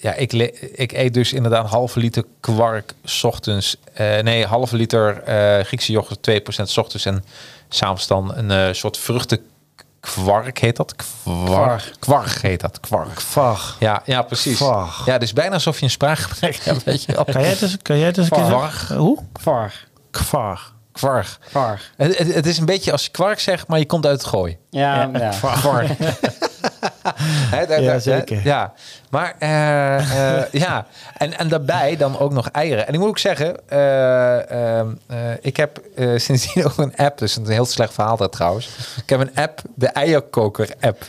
ja, 0.00 0.14
ik, 0.14 0.32
ik 0.74 0.92
eet 0.92 1.14
dus 1.14 1.32
inderdaad 1.32 1.64
een 1.64 1.70
halve 1.70 1.98
liter 2.00 2.24
kwark 2.40 2.92
's 3.04 3.24
ochtends. 3.24 3.76
eh, 3.92 4.18
nee, 4.18 4.46
halve 4.46 4.76
liter 4.76 5.22
eh, 5.22 5.64
Griekse 5.64 5.92
yoghurt 5.92 6.30
2% 6.30 6.62
's 6.62 6.76
ochtends. 6.78 7.04
En 7.04 7.24
s'avonds 7.68 8.06
dan 8.06 8.34
een 8.34 8.50
eh, 8.50 8.72
soort 8.72 8.98
vruchtenkwark 8.98 10.58
heet 10.58 10.76
dat? 10.76 10.94
Kwark. 10.96 11.46
Kwark. 11.46 11.92
Kwark 11.98 12.42
heet 12.42 12.60
dat, 12.60 12.80
kwark. 12.80 13.20
Vag. 13.20 13.76
Ja, 13.80 14.02
ja, 14.04 14.22
precies. 14.22 14.56
Kwark. 14.56 14.90
Ja, 15.04 15.18
dus 15.18 15.32
bijna 15.32 15.54
alsof 15.54 15.78
je 15.78 15.84
een 15.84 15.90
spraakgebrek 15.90 16.56
hebt, 16.56 16.84
weet 16.90 17.04
je. 17.04 17.12
Kan 17.12 17.40
jij 17.40 17.50
het 17.50 17.62
eens, 17.62 17.76
kan 17.82 17.98
jij 17.98 18.06
het 18.06 18.18
eens 18.18 18.30
een 18.30 18.36
keer 18.36 18.46
Kvarg. 18.46 18.70
zeggen? 18.72 18.96
Hoe? 18.96 19.18
Kvarg. 19.32 19.86
Kvarg. 20.10 20.74
Kwark. 20.92 21.26
Kvarg. 21.48 21.92
Het, 21.96 22.18
het, 22.18 22.34
het 22.34 22.46
is 22.46 22.58
een 22.58 22.64
beetje 22.66 22.92
als 22.92 23.04
je 23.04 23.10
kwark 23.10 23.40
zegt, 23.40 23.66
maar 23.66 23.78
je 23.78 23.86
komt 23.86 24.06
uit 24.06 24.18
het 24.20 24.28
gooi. 24.28 24.56
Ja, 24.70 25.10
ja. 25.12 25.30
Kwark. 25.60 25.88
Daar- 27.50 27.80
Ja, 27.82 27.90
daar- 27.90 28.00
zeker. 28.00 28.40
Ja, 28.44 28.72
maar 29.10 29.34
eh, 29.38 30.38
eh, 30.38 30.44
ja, 30.64 30.86
en, 31.16 31.38
en 31.38 31.48
daarbij 31.48 31.96
dan 31.96 32.18
ook 32.18 32.32
nog 32.32 32.48
eieren. 32.50 32.86
En 32.86 32.92
ik 32.94 32.98
moet 33.00 33.08
ook 33.08 33.18
zeggen, 33.18 33.68
eh, 33.68 34.82
ik 35.40 35.56
heb 35.56 35.80
sindsdien 36.16 36.64
ook 36.66 36.76
een 36.78 36.96
app, 36.96 37.18
dus 37.18 37.36
een 37.36 37.48
heel 37.48 37.64
slecht 37.64 37.94
verhaal 37.94 38.16
dat 38.16 38.32
trouwens. 38.32 38.68
Ik 39.02 39.08
heb 39.10 39.20
een 39.20 39.34
app, 39.34 39.62
de 39.74 39.86
eierkoker 39.86 40.68
app, 40.80 41.04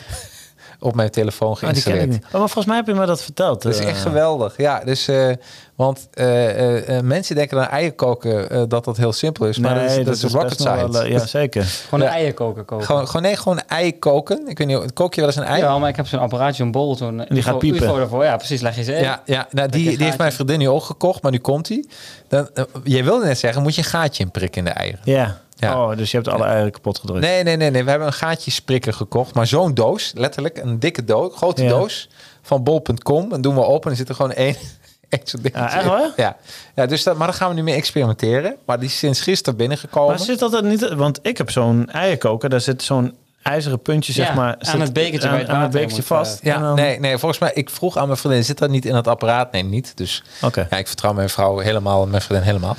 op 0.82 0.94
mijn 0.94 1.10
telefoon 1.10 1.50
die 1.52 1.58
ken 1.58 1.68
ik 1.68 1.74
geïnstalleerd. 1.74 2.10
niet. 2.10 2.24
Oh, 2.24 2.32
maar 2.32 2.40
volgens 2.40 2.66
mij 2.66 2.76
heb 2.76 2.86
je 2.86 2.94
me 2.94 3.06
dat 3.06 3.22
verteld. 3.22 3.62
Dat 3.62 3.74
is 3.74 3.80
eh. 3.80 3.88
echt 3.88 4.00
geweldig. 4.00 4.56
Ja, 4.56 4.80
dus, 4.84 5.08
eh, 5.08 5.28
want 5.76 6.08
eh, 6.12 6.50
eh, 6.50 6.96
eh, 6.96 7.04
mensen 7.04 7.34
denken 7.34 7.60
aan 7.60 7.68
eieren 7.68 7.94
koken 7.94 8.50
eh, 8.50 8.62
dat 8.68 8.84
dat 8.84 8.96
heel 8.96 9.12
simpel 9.12 9.46
is. 9.46 9.58
Maar 9.58 9.74
dat 9.74 9.90
is, 9.90 10.04
dat 10.04 10.14
is 10.14 10.22
rocket 10.22 10.60
science. 10.60 10.92
wel, 10.92 11.02
eh, 11.02 11.10
ja, 11.10 11.26
zeker. 11.26 11.64
Gewoon 11.88 12.00
een 12.06 12.12
eierkoker 12.12 12.64
koken. 12.64 12.86
Gewoon, 12.86 13.06
gewoon, 13.06 13.22
nee, 13.22 13.36
gewoon 13.36 13.60
ei 13.66 13.98
koken. 13.98 14.48
Ik 14.48 14.58
weet 14.58 14.66
niet, 14.66 14.92
kook 14.92 15.14
je 15.14 15.20
wel 15.20 15.30
eens 15.30 15.38
een 15.38 15.44
ei? 15.44 15.62
Ja, 15.62 15.78
maar 15.78 15.88
ik 15.88 15.96
heb 15.96 16.06
zo'n 16.06 16.20
apparaatje, 16.20 16.54
zo'n 16.62 16.70
bol, 16.70 16.96
zo'n 16.96 17.24
die 17.28 17.42
gaat 17.42 17.58
piepen. 17.58 17.82
UFO 17.82 17.98
ervoor. 17.98 18.24
Ja, 18.24 18.36
precies. 18.36 18.60
Leg 18.60 18.76
je 18.76 18.82
ze 18.82 18.92
in. 18.94 19.02
Ja, 19.02 19.22
ja 19.24 19.46
nou, 19.50 19.68
die, 19.68 19.90
je 19.90 19.96
die 19.96 20.04
heeft 20.06 20.18
mijn 20.18 20.32
vriendin 20.32 20.58
nu 20.58 20.68
ook 20.68 20.82
gekocht, 20.84 21.22
maar 21.22 21.30
nu 21.32 21.38
komt 21.38 21.68
hij. 21.68 21.84
Dan, 22.28 22.48
eh, 22.54 22.64
jij 22.84 23.04
wilde 23.04 23.24
net 23.24 23.38
zeggen, 23.38 23.62
moet 23.62 23.74
je 23.74 23.80
een 23.82 23.88
gaatje 23.88 24.24
inprikken 24.24 24.58
in 24.58 24.64
de 24.64 24.70
eieren? 24.78 25.00
Ja. 25.04 25.40
Ja. 25.68 25.82
Oh, 25.90 25.96
dus 25.96 26.10
je 26.10 26.16
hebt 26.16 26.28
alle 26.28 26.44
eieren 26.44 26.72
kapot 26.72 26.98
gedrukt. 26.98 27.20
Nee, 27.20 27.42
nee, 27.42 27.56
nee, 27.56 27.70
nee. 27.70 27.84
We 27.84 27.90
hebben 27.90 28.08
een 28.08 28.14
gaatje 28.14 28.50
sprikker 28.50 28.92
gekocht. 28.92 29.34
Maar 29.34 29.46
zo'n 29.46 29.74
doos, 29.74 30.12
letterlijk, 30.14 30.58
een 30.58 30.78
dikke 30.78 31.04
doos, 31.04 31.36
grote 31.36 31.62
Ja. 31.62 31.68
doos 31.68 32.08
van 32.42 32.62
bol.com. 32.62 33.32
En 33.32 33.40
doen 33.40 33.54
we 33.54 33.64
open 33.64 33.84
en 33.84 33.90
er 33.90 33.96
zit 33.96 34.08
er 34.08 34.14
gewoon 34.14 34.32
één, 34.32 34.56
Ja, 35.08 35.18
echt 35.18 35.34
in. 35.82 35.88
waar? 35.88 36.10
Ja, 36.16 36.36
ja 36.74 36.86
dus 36.86 37.02
dat, 37.02 37.16
maar 37.16 37.26
daar 37.26 37.36
gaan 37.36 37.48
we 37.48 37.54
nu 37.54 37.62
mee 37.62 37.74
experimenteren. 37.74 38.56
Maar 38.66 38.78
die 38.78 38.88
is 38.88 38.98
sinds 38.98 39.20
gisteren 39.20 39.58
binnengekomen. 39.58 40.08
Maar 40.08 40.18
zit 40.24 40.38
dat 40.38 40.54
er 40.54 40.64
niet... 40.64 40.88
Want 40.94 41.18
ik 41.22 41.38
heb 41.38 41.50
zo'n 41.50 41.90
eierkoker. 41.90 42.48
Daar 42.48 42.60
zit 42.60 42.82
zo'n 42.82 43.16
ijzeren 43.42 43.80
puntje, 43.82 44.12
zeg 44.12 44.26
Ja, 44.28 44.34
maar... 44.34 44.54
aan 44.58 44.64
zit 44.70 44.80
het 44.80 44.92
bekertje 44.92 45.28
aan, 45.28 45.38
het 45.38 45.48
aan 45.48 45.70
bekertje 45.70 45.96
moet, 45.96 46.06
vast. 46.06 46.38
eh, 46.40 46.44
Ja, 46.52 46.58
dan- 46.58 46.74
nee, 46.74 47.00
nee, 47.00 47.18
volgens 47.18 47.40
mij, 47.40 47.50
ik 47.54 47.70
vroeg 47.70 47.96
aan 47.96 48.06
mijn 48.06 48.18
vriendin, 48.18 48.44
zit 48.44 48.58
dat 48.58 48.70
niet 48.70 48.84
in 48.84 48.94
het 48.94 49.08
apparaat? 49.08 49.52
Nee, 49.52 49.62
niet. 49.64 49.96
Dus 49.96 50.22
Oké. 50.42 50.66
ja, 50.70 50.76
ik 50.76 50.86
vertrouw 50.86 51.12
mijn 51.12 51.28
vrouw 51.28 51.58
helemaal, 51.58 52.06
mijn 52.06 52.22
vriendin 52.22 52.46
helemaal. 52.46 52.76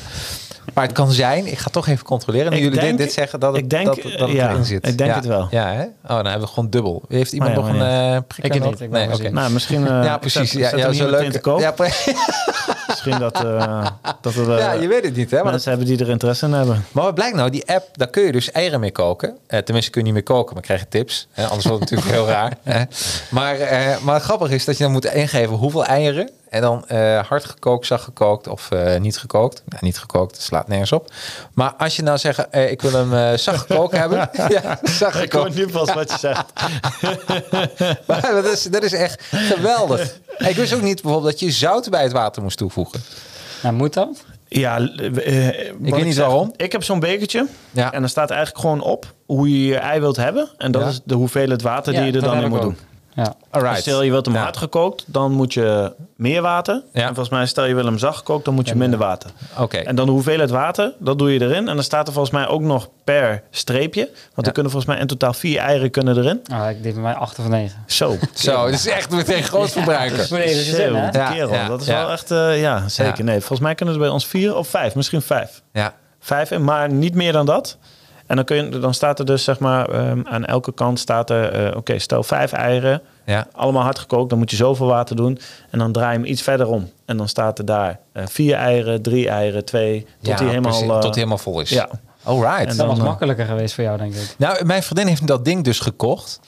Maar 0.74 0.84
het 0.84 0.94
kan 0.94 1.12
zijn, 1.12 1.46
ik 1.48 1.58
ga 1.58 1.70
toch 1.70 1.88
even 1.88 2.06
controleren. 2.06 2.52
Nu 2.52 2.58
Ik 2.58 2.64
jullie 2.64 2.80
denk- 2.80 2.98
dit, 2.98 3.06
dit 3.06 3.14
zeggen 3.16 3.40
dat 3.40 3.54
het, 3.54 3.62
ik 3.64 3.70
denk, 3.70 3.86
dat, 3.86 3.96
dat 3.96 4.20
het 4.20 4.32
ja, 4.32 4.50
erin 4.50 4.66
zit. 4.66 4.88
ik 4.88 4.98
denk 4.98 5.10
ja, 5.10 5.16
het 5.16 5.26
wel. 5.26 5.48
Ja, 5.52 5.72
hè? 5.74 5.84
Oh, 5.84 5.90
dan 6.08 6.26
hebben 6.26 6.42
we 6.42 6.48
gewoon 6.48 6.70
dubbel. 6.70 7.04
Heeft 7.08 7.32
iemand 7.34 7.58
Oh 7.58 7.66
ja, 7.68 7.72
nog 7.72 7.82
een 7.82 7.88
eh 8.16 8.18
prik 8.28 8.46
Ik 8.56 8.64
niet, 8.66 8.82
ik 8.82 8.90
Nee, 8.90 9.02
oké. 9.04 9.10
voorzien. 9.16 9.34
Nou, 9.34 9.52
misschien... 9.52 9.88
eh, 9.88 10.04
Ja, 10.04 10.18
precies. 10.18 10.52
Zet, 10.52 10.60
Ja, 10.62 10.70
zet 10.70 10.80
ja, 10.80 10.86
hem 10.86 10.94
zo 10.94 11.10
leuk. 11.10 11.32
te 11.32 11.40
koop. 11.40 11.60
Ja, 11.60 11.74
Misschien 13.06 13.20
dat, 13.32 13.44
eh, 13.46 13.86
dat 14.22 14.36
er 14.36 14.58
ja, 14.58 14.72
je 14.72 14.88
weet 14.88 15.04
het 15.04 15.16
niet, 15.16 15.30
hè? 15.32 15.36
Maar, 15.36 15.44
dat- 15.44 15.52
mensen 15.52 15.70
hebben 15.72 15.88
die 15.90 16.00
er 16.06 16.10
interesse 16.10 16.46
in 16.46 16.52
hebben. 16.54 16.86
maar 16.92 17.04
wat 17.04 17.16
blijkt 17.16 17.36
nou? 17.36 17.50
Die 17.50 17.68
app, 17.70 17.88
daar 17.98 18.08
kun 18.08 18.24
je 18.24 18.32
dus 18.32 18.52
eieren 18.52 18.80
mee 18.80 18.92
koken. 18.92 19.38
Eh, 19.48 19.60
tenminste, 19.60 19.92
kun 19.92 20.00
je 20.02 20.06
niet 20.06 20.16
meer 20.16 20.36
koken, 20.36 20.54
maar 20.54 20.64
krijg 20.64 20.80
je 20.80 20.88
tips. 20.88 21.28
Anders 21.36 21.66
wordt 21.66 21.90
het 21.90 21.92
natuurlijk 21.92 22.12
heel 22.12 22.28
raar. 22.28 22.52
Maar, 23.30 23.60
eh, 23.60 23.98
maar 24.02 24.20
grappig 24.20 24.50
is 24.50 24.66
dat 24.66 24.78
je 24.78 24.84
dan 24.84 24.92
moet 24.92 25.06
ingeven 25.06 25.56
hoeveel 25.56 25.86
eieren. 25.86 26.30
En 26.50 26.62
dan 26.62 26.86
hard 27.28 27.46
gekookt, 27.46 27.86
zacht 27.86 28.04
gekookt 28.04 28.48
of 28.48 28.70
niet 29.00 29.18
gekookt. 29.18 29.64
Nou, 29.66 29.86
niet 29.86 29.98
gekookt, 30.00 30.34
dat 30.34 30.42
slaat 30.42 30.68
nergens 30.68 30.92
op. 30.92 31.12
Maar 31.54 31.74
als 31.78 31.96
je 31.96 32.02
nou 32.02 32.18
zegt, 32.18 32.46
ik 32.56 32.82
wil 32.82 32.92
hem 33.08 33.38
zacht 33.38 33.60
gekookt 33.60 33.98
hebben. 33.98 34.30
ja, 34.62 34.80
zacht 34.84 35.16
gekookt. 35.16 35.56
nu 35.56 35.68
pas 35.68 35.94
wat 35.94 36.12
je 36.12 36.18
zegt. 36.18 36.54
Maar 38.08 38.22
dat, 38.22 38.46
is, 38.46 38.64
dat 38.64 38.84
is 38.84 38.94
echt 38.94 39.24
geweldig. 39.32 40.20
Ik 40.38 40.56
wist 40.56 40.74
ook 40.74 40.82
niet 40.82 41.02
bijvoorbeeld 41.02 41.32
dat 41.32 41.40
je 41.40 41.52
zout 41.52 41.90
bij 41.90 42.04
het 42.04 42.12
water 42.12 42.42
moest 42.44 42.58
toevoegen. 42.58 42.93
Nou, 43.64 43.76
moet 43.76 43.94
dat? 43.94 44.24
Ja, 44.48 44.78
eh, 44.80 44.82
wat 45.80 45.92
weet 45.94 46.04
niet 46.04 46.18
waarom. 46.18 46.54
Ik 46.56 46.72
heb 46.72 46.84
zo'n 46.84 47.00
bekertje. 47.00 47.46
Ja. 47.72 47.92
En 47.94 48.04
er 48.04 48.10
staat 48.10 48.30
eigenlijk 48.30 48.62
gewoon 48.62 48.82
op 48.82 49.14
hoe 49.26 49.50
je 49.50 49.66
je 49.66 49.76
ei 49.78 50.00
wilt 50.00 50.16
hebben. 50.16 50.50
En 50.58 50.72
dat 50.72 50.82
Ja. 50.82 50.88
is 50.88 51.00
de 51.04 51.14
hoeveelheid 51.14 51.62
water 51.62 51.94
Ja, 51.94 52.02
die 52.02 52.12
je 52.12 52.18
er 52.18 52.24
dan 52.24 52.38
in 52.38 52.44
ik 52.44 52.50
moet 52.50 52.58
ook. 52.58 52.64
doen. 52.64 52.78
Ja. 53.16 53.34
Alright. 53.50 53.74
Dus 53.76 53.84
stel 53.84 54.02
je 54.04 54.12
wilt 54.12 54.26
hem 54.26 54.36
Ja. 54.36 54.42
hard 54.42 54.58
gekookt, 54.58 55.04
dan 55.08 55.32
moet 55.32 55.54
je 55.54 55.94
meer 56.16 56.42
water. 56.42 56.82
Ja. 56.94 57.02
En 57.02 57.08
volgens 57.08 57.30
mij 57.30 57.46
stel 57.46 57.66
je 57.66 57.76
wil 57.76 57.86
hem 57.86 57.98
zacht 57.98 58.18
gekookt, 58.18 58.46
dan 58.46 58.54
moet 58.54 58.68
je 58.68 58.76
minder 58.76 59.00
water. 59.00 59.30
Oké. 59.60 59.78
En 59.78 59.96
dan 59.96 60.06
de 60.06 60.12
hoeveelheid 60.12 60.50
water, 60.50 60.94
dat 61.00 61.20
doe 61.20 61.34
je 61.34 61.42
erin. 61.42 61.68
En 61.68 61.76
dan 61.76 61.84
staat 61.84 62.08
er 62.08 62.14
volgens 62.14 62.34
mij 62.34 62.48
ook 62.48 62.62
nog 62.62 62.90
per 63.04 63.44
streepje. 63.50 64.10
Want 64.34 64.48
er 64.48 64.54
kunnen 64.54 64.72
volgens 64.72 64.92
mij 64.94 65.02
in 65.02 65.08
totaal 65.08 65.34
vier 65.34 65.60
eieren 65.60 65.92
kunnen 65.92 66.18
erin. 66.18 66.42
Ah, 66.52 66.70
ik 66.70 66.84
deed 66.84 66.94
bij 66.94 67.04
mij 67.04 67.14
8 67.14 67.40
of 67.40 67.48
9. 67.48 67.84
Zo. 67.88 68.18
Zo, 68.34 68.64
dat 68.66 68.74
is 68.74 68.88
echt 68.88 69.10
meteen 69.12 69.44
groot 69.44 69.72
verbruiker. 69.72 70.18
Moet 70.30 70.40
even 70.40 70.64
zin, 70.64 71.10
kerel. 71.12 71.54
ja, 71.54 71.68
dat 71.68 71.82
is 71.82 71.88
ja. 71.88 72.02
wel 72.02 72.12
echt, 72.12 72.32
eh, 72.32 72.62
ja, 72.62 72.88
zeker. 72.90 73.18
Ja. 73.18 73.24
Nee, 73.24 73.40
volgens 73.40 73.60
mij 73.60 73.76
kunnen 73.76 73.94
er 73.96 74.00
bij 74.02 74.10
ons 74.10 74.26
vier 74.28 74.56
of 74.56 74.68
vijf, 74.68 74.96
misschien 74.96 75.22
vijf. 75.22 75.62
Ja. 75.74 75.94
vijf 76.20 76.52
in, 76.52 76.64
maar 76.64 76.90
niet 76.90 77.14
meer 77.16 77.32
dan 77.32 77.46
dat. 77.46 77.78
En 78.34 78.40
dan, 78.46 78.46
kun 78.48 78.72
je, 78.72 78.80
dan 78.80 78.94
staat 78.94 79.20
er 79.20 79.26
dus 79.26 79.44
zeg 79.44 79.60
maar 79.60 79.90
ehm, 79.90 80.22
aan 80.24 80.46
elke 80.46 80.74
kant 80.74 81.00
staat 81.00 81.30
er, 81.30 81.52
eh, 81.68 81.78
oké, 81.78 82.00
stel 82.00 82.24
vijf 82.24 82.52
eieren, 82.52 83.02
Ja. 83.26 83.48
allemaal 83.52 83.84
hard 83.84 84.00
gekookt, 84.00 84.30
dan 84.30 84.38
moet 84.38 84.50
je 84.52 84.56
zoveel 84.56 84.88
water 84.88 85.16
doen. 85.16 85.40
En 85.72 85.80
dan 85.80 85.92
draai 85.92 86.12
je 86.14 86.18
hem 86.20 86.28
iets 86.32 86.42
verder 86.42 86.68
om. 86.68 86.90
En 87.06 87.18
dan 87.18 87.28
staat 87.28 87.60
er 87.60 87.66
daar 87.66 88.00
eh, 88.14 88.24
vier 88.28 88.56
eieren, 88.56 89.02
drie 89.02 89.30
eieren, 89.30 89.66
twee, 89.66 90.00
tot 90.22 90.28
Ja, 90.28 90.36
hij 90.36 90.46
helemaal, 90.48 90.72
precies, 90.72 90.88
eh, 90.88 90.94
tot 90.94 91.04
hij 91.04 91.14
helemaal 91.14 91.38
vol 91.38 91.60
is. 91.62 91.70
ja. 91.70 91.90
Alright. 92.24 92.70
En 92.70 92.78
Dat 92.78 92.88
was 92.88 92.98
dan, 92.98 93.06
makkelijker 93.08 93.46
geweest 93.46 93.74
voor 93.76 93.84
jou, 93.84 93.98
denk 93.98 94.14
ik. 94.14 94.36
Nou, 94.38 94.66
mijn 94.66 94.84
vriendin 94.84 95.08
heeft 95.08 95.28
dat 95.28 95.46
ding 95.46 95.64
dus 95.64 95.80
gekocht. 95.80 96.40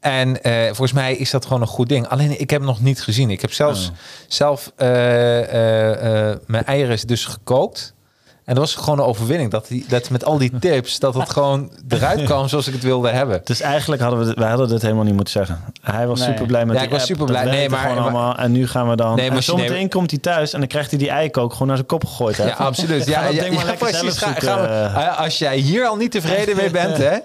En 0.00 0.42
eh, 0.42 0.64
volgens 0.66 0.92
mij 0.92 1.14
is 1.16 1.30
dat 1.30 1.44
gewoon 1.46 1.60
een 1.62 1.66
goed 1.68 1.88
ding. 1.88 2.08
Alleen 2.08 2.30
ik 2.40 2.50
heb 2.50 2.60
hem 2.60 2.68
nog 2.68 2.80
niet 2.80 3.02
gezien. 3.02 3.30
Ik 3.30 3.40
heb 3.40 3.52
zelfs 3.52 3.88
Oh. 3.88 3.94
zelf 4.28 4.72
eh, 4.76 5.40
eh, 5.42 6.30
eh, 6.30 6.36
mijn 6.46 6.64
eieren 6.64 6.92
is 6.92 7.02
dus 7.04 7.24
gekookt. 7.24 7.94
En 8.44 8.54
dat 8.56 8.64
was 8.64 8.74
gewoon 8.74 8.98
een 8.98 9.04
overwinning. 9.04 9.50
Dat, 9.50 9.66
die, 9.68 9.84
dat 9.88 10.10
met 10.10 10.24
al 10.24 10.38
die 10.38 10.52
tips, 10.60 10.98
dat 10.98 11.14
het 11.14 11.30
gewoon 11.30 11.70
eruit 11.88 12.22
kwam 12.24 12.48
zoals 12.48 12.66
ik 12.66 12.72
het 12.72 12.82
wilde 12.82 13.08
hebben. 13.08 13.40
Dus 13.50 13.60
eigenlijk 13.60 14.02
hadden 14.02 14.20
we, 14.20 14.26
dit- 14.26 14.34
wij 14.38 14.48
hadden 14.48 14.68
dit 14.68 14.82
helemaal 14.82 15.04
niet 15.04 15.14
moeten 15.14 15.32
zeggen. 15.32 15.60
Hij 15.82 16.06
was 16.06 16.18
Nee. 16.20 16.28
super 16.28 16.46
blij 16.46 16.64
met 16.66 16.74
Ja, 16.74 16.78
die 16.80 16.86
ik 16.88 16.94
was 16.94 17.00
app. 17.02 17.10
superblij. 17.10 17.42
Dat 17.44 17.52
Nee, 17.52 17.68
maar- 17.68 17.78
gewoon 17.80 17.94
maar- 17.94 18.02
allemaal. 18.04 18.36
En 18.36 18.52
nu 18.52 18.68
gaan 18.68 18.88
we 18.88 18.96
dan. 18.96 19.16
Nee, 19.16 19.26
en 19.26 19.32
maar 19.32 19.42
zometeen 19.42 19.72
nee, 19.72 19.88
komt 19.88 20.10
hij 20.10 20.20
thuis 20.20 20.52
en 20.52 20.58
dan 20.58 20.68
krijgt 20.68 20.90
hij 20.90 20.98
die 20.98 21.10
eikook 21.10 21.52
gewoon 21.52 21.66
naar 21.68 21.76
zijn 21.76 21.88
kop 21.88 22.04
gegooid. 22.04 22.36
Hè? 22.36 22.46
Ja, 22.46 22.52
absoluut. 22.54 23.06
Ja, 23.06 23.26
ja, 23.28 23.42
precies. 23.78 24.18
Ga- 24.18 24.26
zoeken. 24.26 24.42
gaan 24.42 24.60
we- 24.60 24.66
eh, 25.00 25.18
als 25.18 25.38
jij 25.38 25.56
hier 25.56 25.86
al 25.86 25.96
niet 25.96 26.10
tevreden 26.10 26.56
mee 26.56 26.70
bent, 26.70 26.96
hè? 26.96 27.16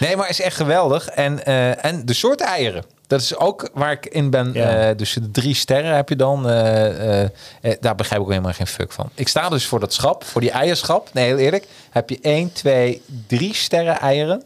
Nee, 0.00 0.16
maar 0.16 0.28
is 0.28 0.40
echt 0.40 0.56
geweldig. 0.56 1.06
En, 1.08 1.44
eh, 1.44 1.84
en 1.84 2.04
de 2.06 2.12
soort 2.14 2.40
eieren. 2.40 2.84
Dat 3.10 3.20
is 3.20 3.36
ook 3.36 3.70
waar 3.74 3.92
ik 3.92 4.06
in 4.06 4.30
ben. 4.30 4.52
Ja. 4.52 4.88
Eh, 4.88 4.96
dus 4.96 5.12
de 5.12 5.30
drie 5.30 5.54
sterren 5.54 5.94
heb 5.94 6.08
je 6.08 6.16
dan. 6.16 6.48
eh, 6.48 7.22
eh, 7.22 7.30
daar 7.80 7.94
begrijp 7.94 8.20
ik 8.20 8.26
ook 8.26 8.32
helemaal 8.32 8.52
geen 8.52 8.66
fuck 8.66 8.92
van. 8.92 9.10
Ik 9.14 9.28
sta 9.28 9.48
dus 9.48 9.66
voor 9.66 9.80
dat 9.80 9.92
schap, 9.92 10.24
voor 10.24 10.40
die 10.40 10.50
eierschap. 10.50 11.08
Nee, 11.12 11.24
heel 11.24 11.38
eerlijk. 11.38 11.66
Heb 11.90 12.10
je 12.10 12.18
één, 12.22 12.52
twee, 12.52 13.02
drie 13.26 13.54
sterren 13.54 13.98
eieren. 13.98 14.42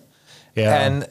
Ja. 0.53 0.79
En, 0.79 1.11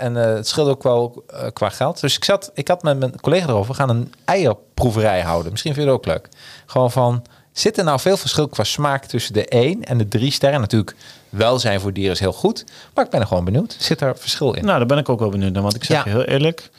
en 0.00 0.14
het 0.14 0.48
scheelt 0.48 0.68
ook 0.68 0.82
wel 0.82 1.24
qua 1.52 1.68
geld. 1.68 2.00
Dus 2.00 2.16
ik, 2.16 2.24
zat, 2.24 2.50
ik 2.54 2.68
had 2.68 2.82
met 2.82 2.98
mijn 2.98 3.20
collega 3.20 3.48
erover. 3.48 3.70
We 3.70 3.78
gaan 3.78 3.88
een 3.88 4.12
eierproeverij 4.24 5.20
houden. 5.20 5.50
Misschien 5.50 5.74
vind 5.74 5.86
je 5.86 5.92
het 5.92 6.00
ook 6.00 6.06
leuk. 6.06 6.28
Gewoon 6.66 6.90
van, 6.90 7.24
zit 7.52 7.78
er 7.78 7.84
nou 7.84 8.00
veel 8.00 8.16
verschil 8.16 8.48
qua 8.48 8.64
smaak 8.64 9.04
tussen 9.04 9.32
de 9.32 9.48
1 9.48 9.84
en 9.84 9.98
de 9.98 10.08
3 10.08 10.30
sterren? 10.30 10.60
Natuurlijk, 10.60 10.96
welzijn 11.32 11.80
voor 11.80 11.92
dieren 11.92 12.12
is 12.12 12.20
heel 12.20 12.32
goed. 12.32 12.64
Maar 12.94 13.04
ik 13.04 13.10
ben 13.10 13.20
er 13.20 13.26
gewoon 13.26 13.44
benieuwd. 13.44 13.76
Zit 13.78 14.00
er 14.00 14.16
verschil 14.18 14.52
in? 14.54 14.64
Nou, 14.64 14.78
daar 14.78 14.86
ben 14.86 14.98
ik 14.98 15.08
ook 15.08 15.18
wel 15.20 15.28
benieuwd 15.28 15.52
naar. 15.52 15.62
Want 15.62 15.74
ik 15.74 15.84
zeg 15.84 15.96
Ja. 15.96 16.02
je 16.04 16.10
heel 16.16 16.24
eerlijk, 16.26 16.70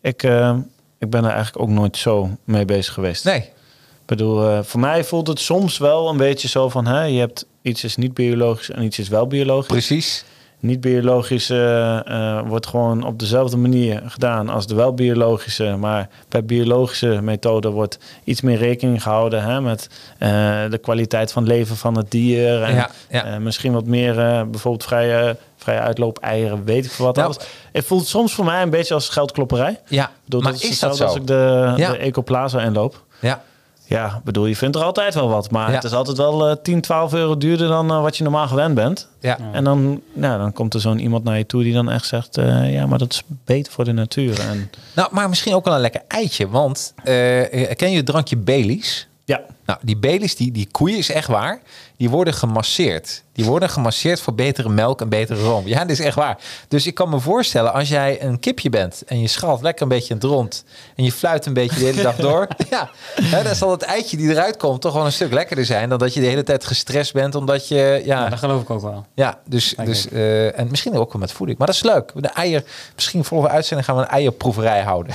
ik, 0.00 0.22
eh, 0.22 0.56
ik 0.98 1.10
ben 1.10 1.24
er 1.24 1.30
eigenlijk 1.30 1.62
ook 1.62 1.68
nooit 1.74 1.96
zo 1.96 2.30
mee 2.44 2.64
bezig 2.64 2.94
geweest. 2.94 3.24
Nee. 3.24 3.38
Ik 3.38 4.16
bedoel, 4.16 4.48
eh, 4.48 4.58
voor 4.62 4.80
mij 4.80 5.04
voelt 5.04 5.26
het 5.26 5.40
soms 5.40 5.78
wel 5.78 6.08
een 6.08 6.16
beetje 6.16 6.48
zo 6.48 6.68
van, 6.68 6.86
hè, 6.86 7.02
je 7.02 7.18
hebt 7.18 7.46
iets 7.62 7.84
is 7.84 7.96
niet 7.96 8.14
biologisch 8.14 8.70
en 8.70 8.82
iets 8.82 8.98
is 8.98 9.08
wel 9.08 9.26
biologisch. 9.26 9.66
Precies. 9.66 10.24
Niet 10.60 10.80
biologisch 10.80 11.50
eh, 11.50 11.96
eh, 12.38 12.46
wordt 12.46 12.66
gewoon 12.66 13.04
op 13.04 13.18
dezelfde 13.18 13.56
manier 13.56 14.02
gedaan 14.06 14.48
als 14.48 14.66
de 14.66 14.74
wel 14.74 14.94
biologische. 14.94 15.76
Maar 15.76 16.08
bij 16.28 16.44
biologische 16.44 17.20
methode 17.22 17.70
wordt 17.70 17.98
iets 18.24 18.40
meer 18.40 18.56
rekening 18.56 19.02
gehouden 19.02 19.42
hè, 19.42 19.60
met 19.60 19.88
eh, 20.18 20.28
de 20.70 20.78
kwaliteit 20.78 21.32
van 21.32 21.46
leven 21.46 21.76
van 21.76 21.96
het 21.96 22.10
dier. 22.10 22.62
En 22.62 22.74
Ja, 22.74 22.90
ja. 23.10 23.38
misschien 23.38 23.72
wat 23.72 23.86
meer 23.86 24.14
bijvoorbeeld 24.50 24.84
vrije, 24.84 25.36
vrije 25.56 25.80
uitloop, 25.80 26.18
eieren, 26.18 26.64
weet 26.64 26.84
ik 26.84 26.90
veel 26.90 27.04
wat. 27.04 27.16
Nou, 27.16 27.26
alles. 27.28 27.46
Het 27.72 27.84
voelt 27.84 28.06
soms 28.06 28.34
voor 28.34 28.44
mij 28.44 28.62
een 28.62 28.70
beetje 28.70 28.94
als 28.94 29.08
geldklopperij. 29.08 29.80
Ja, 29.88 30.10
maar 30.40 30.54
is, 30.54 30.78
dat 30.78 30.96
zo? 30.96 31.04
als 31.04 31.14
ik 31.14 31.26
de, 31.26 31.72
Ja. 31.76 31.90
de 31.90 31.96
Ecoplaza 31.98 32.62
inloop. 32.62 33.02
Ja. 33.20 33.42
Ja, 33.88 34.20
bedoel, 34.24 34.46
je 34.46 34.56
vindt 34.56 34.76
er 34.76 34.82
altijd 34.82 35.14
wel 35.14 35.28
wat. 35.28 35.50
Maar 35.50 35.68
Ja. 35.68 35.74
het 35.74 35.84
is 35.84 35.92
altijd 35.92 36.16
wel 36.16 36.48
eh 36.48 36.56
10, 36.62 36.80
12 36.80 37.12
euro 37.14 37.36
duurder 37.38 37.68
dan 37.68 37.90
eh, 37.90 38.00
wat 38.02 38.16
je 38.16 38.22
normaal 38.22 38.48
gewend 38.48 38.74
bent. 38.74 39.08
Ja. 39.20 39.38
En 39.52 39.64
dan, 39.64 40.00
nou, 40.12 40.38
dan 40.38 40.52
komt 40.52 40.74
er 40.74 40.80
zo'n 40.80 40.98
iemand 40.98 41.24
naar 41.24 41.38
je 41.38 41.46
toe 41.46 41.62
die 41.62 41.72
dan 41.72 41.90
echt 41.90 42.06
zegt... 42.06 42.36
eh, 42.36 42.72
ja, 42.72 42.86
maar 42.86 42.98
dat 42.98 43.12
is 43.12 43.22
beter 43.44 43.72
voor 43.72 43.84
de 43.84 43.92
natuur. 43.92 44.40
En, 44.40 44.70
Nou, 44.94 45.08
maar 45.12 45.28
misschien 45.28 45.54
ook 45.54 45.64
wel 45.64 45.74
een 45.74 45.80
lekker 45.80 46.02
eitje. 46.08 46.48
Want 46.48 46.92
eh, 47.04 47.74
ken 47.76 47.90
je 47.90 47.96
het 47.96 48.06
drankje 48.06 48.36
Baileys? 48.36 49.08
ja, 49.24 49.40
Nou, 49.68 49.80
die 49.82 49.96
Baileys, 49.96 50.36
die, 50.36 50.52
die 50.52 50.68
koeien 50.70 50.98
is 50.98 51.10
echt 51.10 51.26
waar. 51.26 51.60
Die 51.96 52.10
worden 52.10 52.34
gemasseerd. 52.34 53.22
Die 53.32 53.44
worden 53.44 53.70
gemasseerd 53.70 54.20
voor 54.20 54.34
betere 54.34 54.68
melk 54.68 55.00
en 55.00 55.08
betere 55.08 55.40
room. 55.40 55.66
Ja, 55.66 55.80
dat 55.80 55.90
is 55.90 56.00
echt 56.00 56.14
waar. 56.14 56.38
Dus 56.68 56.86
ik 56.86 56.94
kan 56.94 57.08
me 57.08 57.20
voorstellen, 57.20 57.72
als 57.72 57.88
jij 57.88 58.22
een 58.22 58.38
kipje 58.38 58.70
bent... 58.70 59.02
en 59.06 59.20
je 59.20 59.28
schalt 59.28 59.62
lekker 59.62 59.82
een 59.82 59.88
beetje 59.88 60.08
in 60.08 60.14
het 60.14 60.24
rond... 60.24 60.64
en 60.96 61.04
je 61.04 61.12
fluit 61.12 61.46
een 61.46 61.52
beetje 61.52 61.78
de 61.78 61.84
hele 61.84 62.02
dag 62.02 62.16
door... 62.16 62.46
ja, 62.70 62.90
hè, 63.22 63.42
dan 63.42 63.54
zal 63.54 63.70
het 63.70 63.82
eitje 63.82 64.16
die 64.16 64.30
eruit 64.30 64.56
komt 64.56 64.80
toch 64.80 64.94
wel 64.94 65.04
een 65.04 65.12
stuk 65.12 65.32
lekkerder 65.32 65.64
zijn... 65.64 65.88
dan 65.88 65.98
dat 65.98 66.14
je 66.14 66.20
de 66.20 66.26
hele 66.26 66.42
tijd 66.42 66.64
gestrest 66.64 67.12
bent 67.12 67.34
omdat 67.34 67.68
je... 67.68 68.02
Ja, 68.04 68.22
Ja, 68.22 68.28
dat 68.28 68.38
geloof 68.38 68.62
ik 68.62 68.70
ook 68.70 68.82
wel. 68.82 69.06
ja 69.14 69.38
dus, 69.44 69.74
dus 69.84 70.08
eh, 70.08 70.58
en 70.58 70.68
misschien 70.70 70.94
ook 70.94 71.12
wel 71.12 71.20
met 71.20 71.32
voeding. 71.32 71.58
Maar 71.58 71.66
dat 71.66 71.76
is 71.76 71.82
leuk. 71.82 72.12
De 72.14 72.28
eier, 72.28 72.64
misschien 72.94 73.24
volgende 73.24 73.54
uitzending 73.54 73.88
gaan 73.88 73.96
we 73.96 74.02
een 74.02 74.08
eierproeverij 74.08 74.82
houden. 74.82 75.14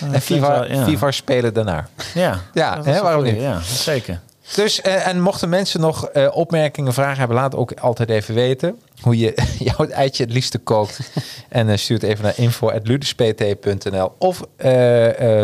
en 0.12 0.20
FIFA, 0.20 0.64
ja. 0.64 0.84
FIFA 0.84 1.10
spelen 1.10 1.54
daarna. 1.54 1.88
ja, 2.14 2.40
Ja, 2.52 2.80
hè, 2.82 3.02
waarom 3.02 3.24
Ja, 3.34 3.60
zeker. 3.60 4.20
Dus, 4.54 4.80
eh, 4.80 5.06
en 5.06 5.20
mochten 5.20 5.48
mensen 5.48 5.80
nog 5.80 6.06
eh, 6.06 6.28
opmerkingen, 6.36 6.92
vragen 6.92 7.18
hebben, 7.18 7.36
laat 7.36 7.54
ook 7.54 7.72
altijd 7.72 8.10
even 8.10 8.34
weten 8.34 8.78
hoe 9.00 9.18
je 9.18 9.34
jouw 9.76 9.88
eitje 9.88 10.24
het 10.24 10.32
liefste 10.32 10.58
kookt. 10.58 11.00
en 11.48 11.68
eh, 11.68 11.76
stuur 11.76 11.96
het 11.96 12.06
even 12.06 12.24
naar 12.24 12.38
info.luduspt.nl 12.38 14.12
of 14.18 14.42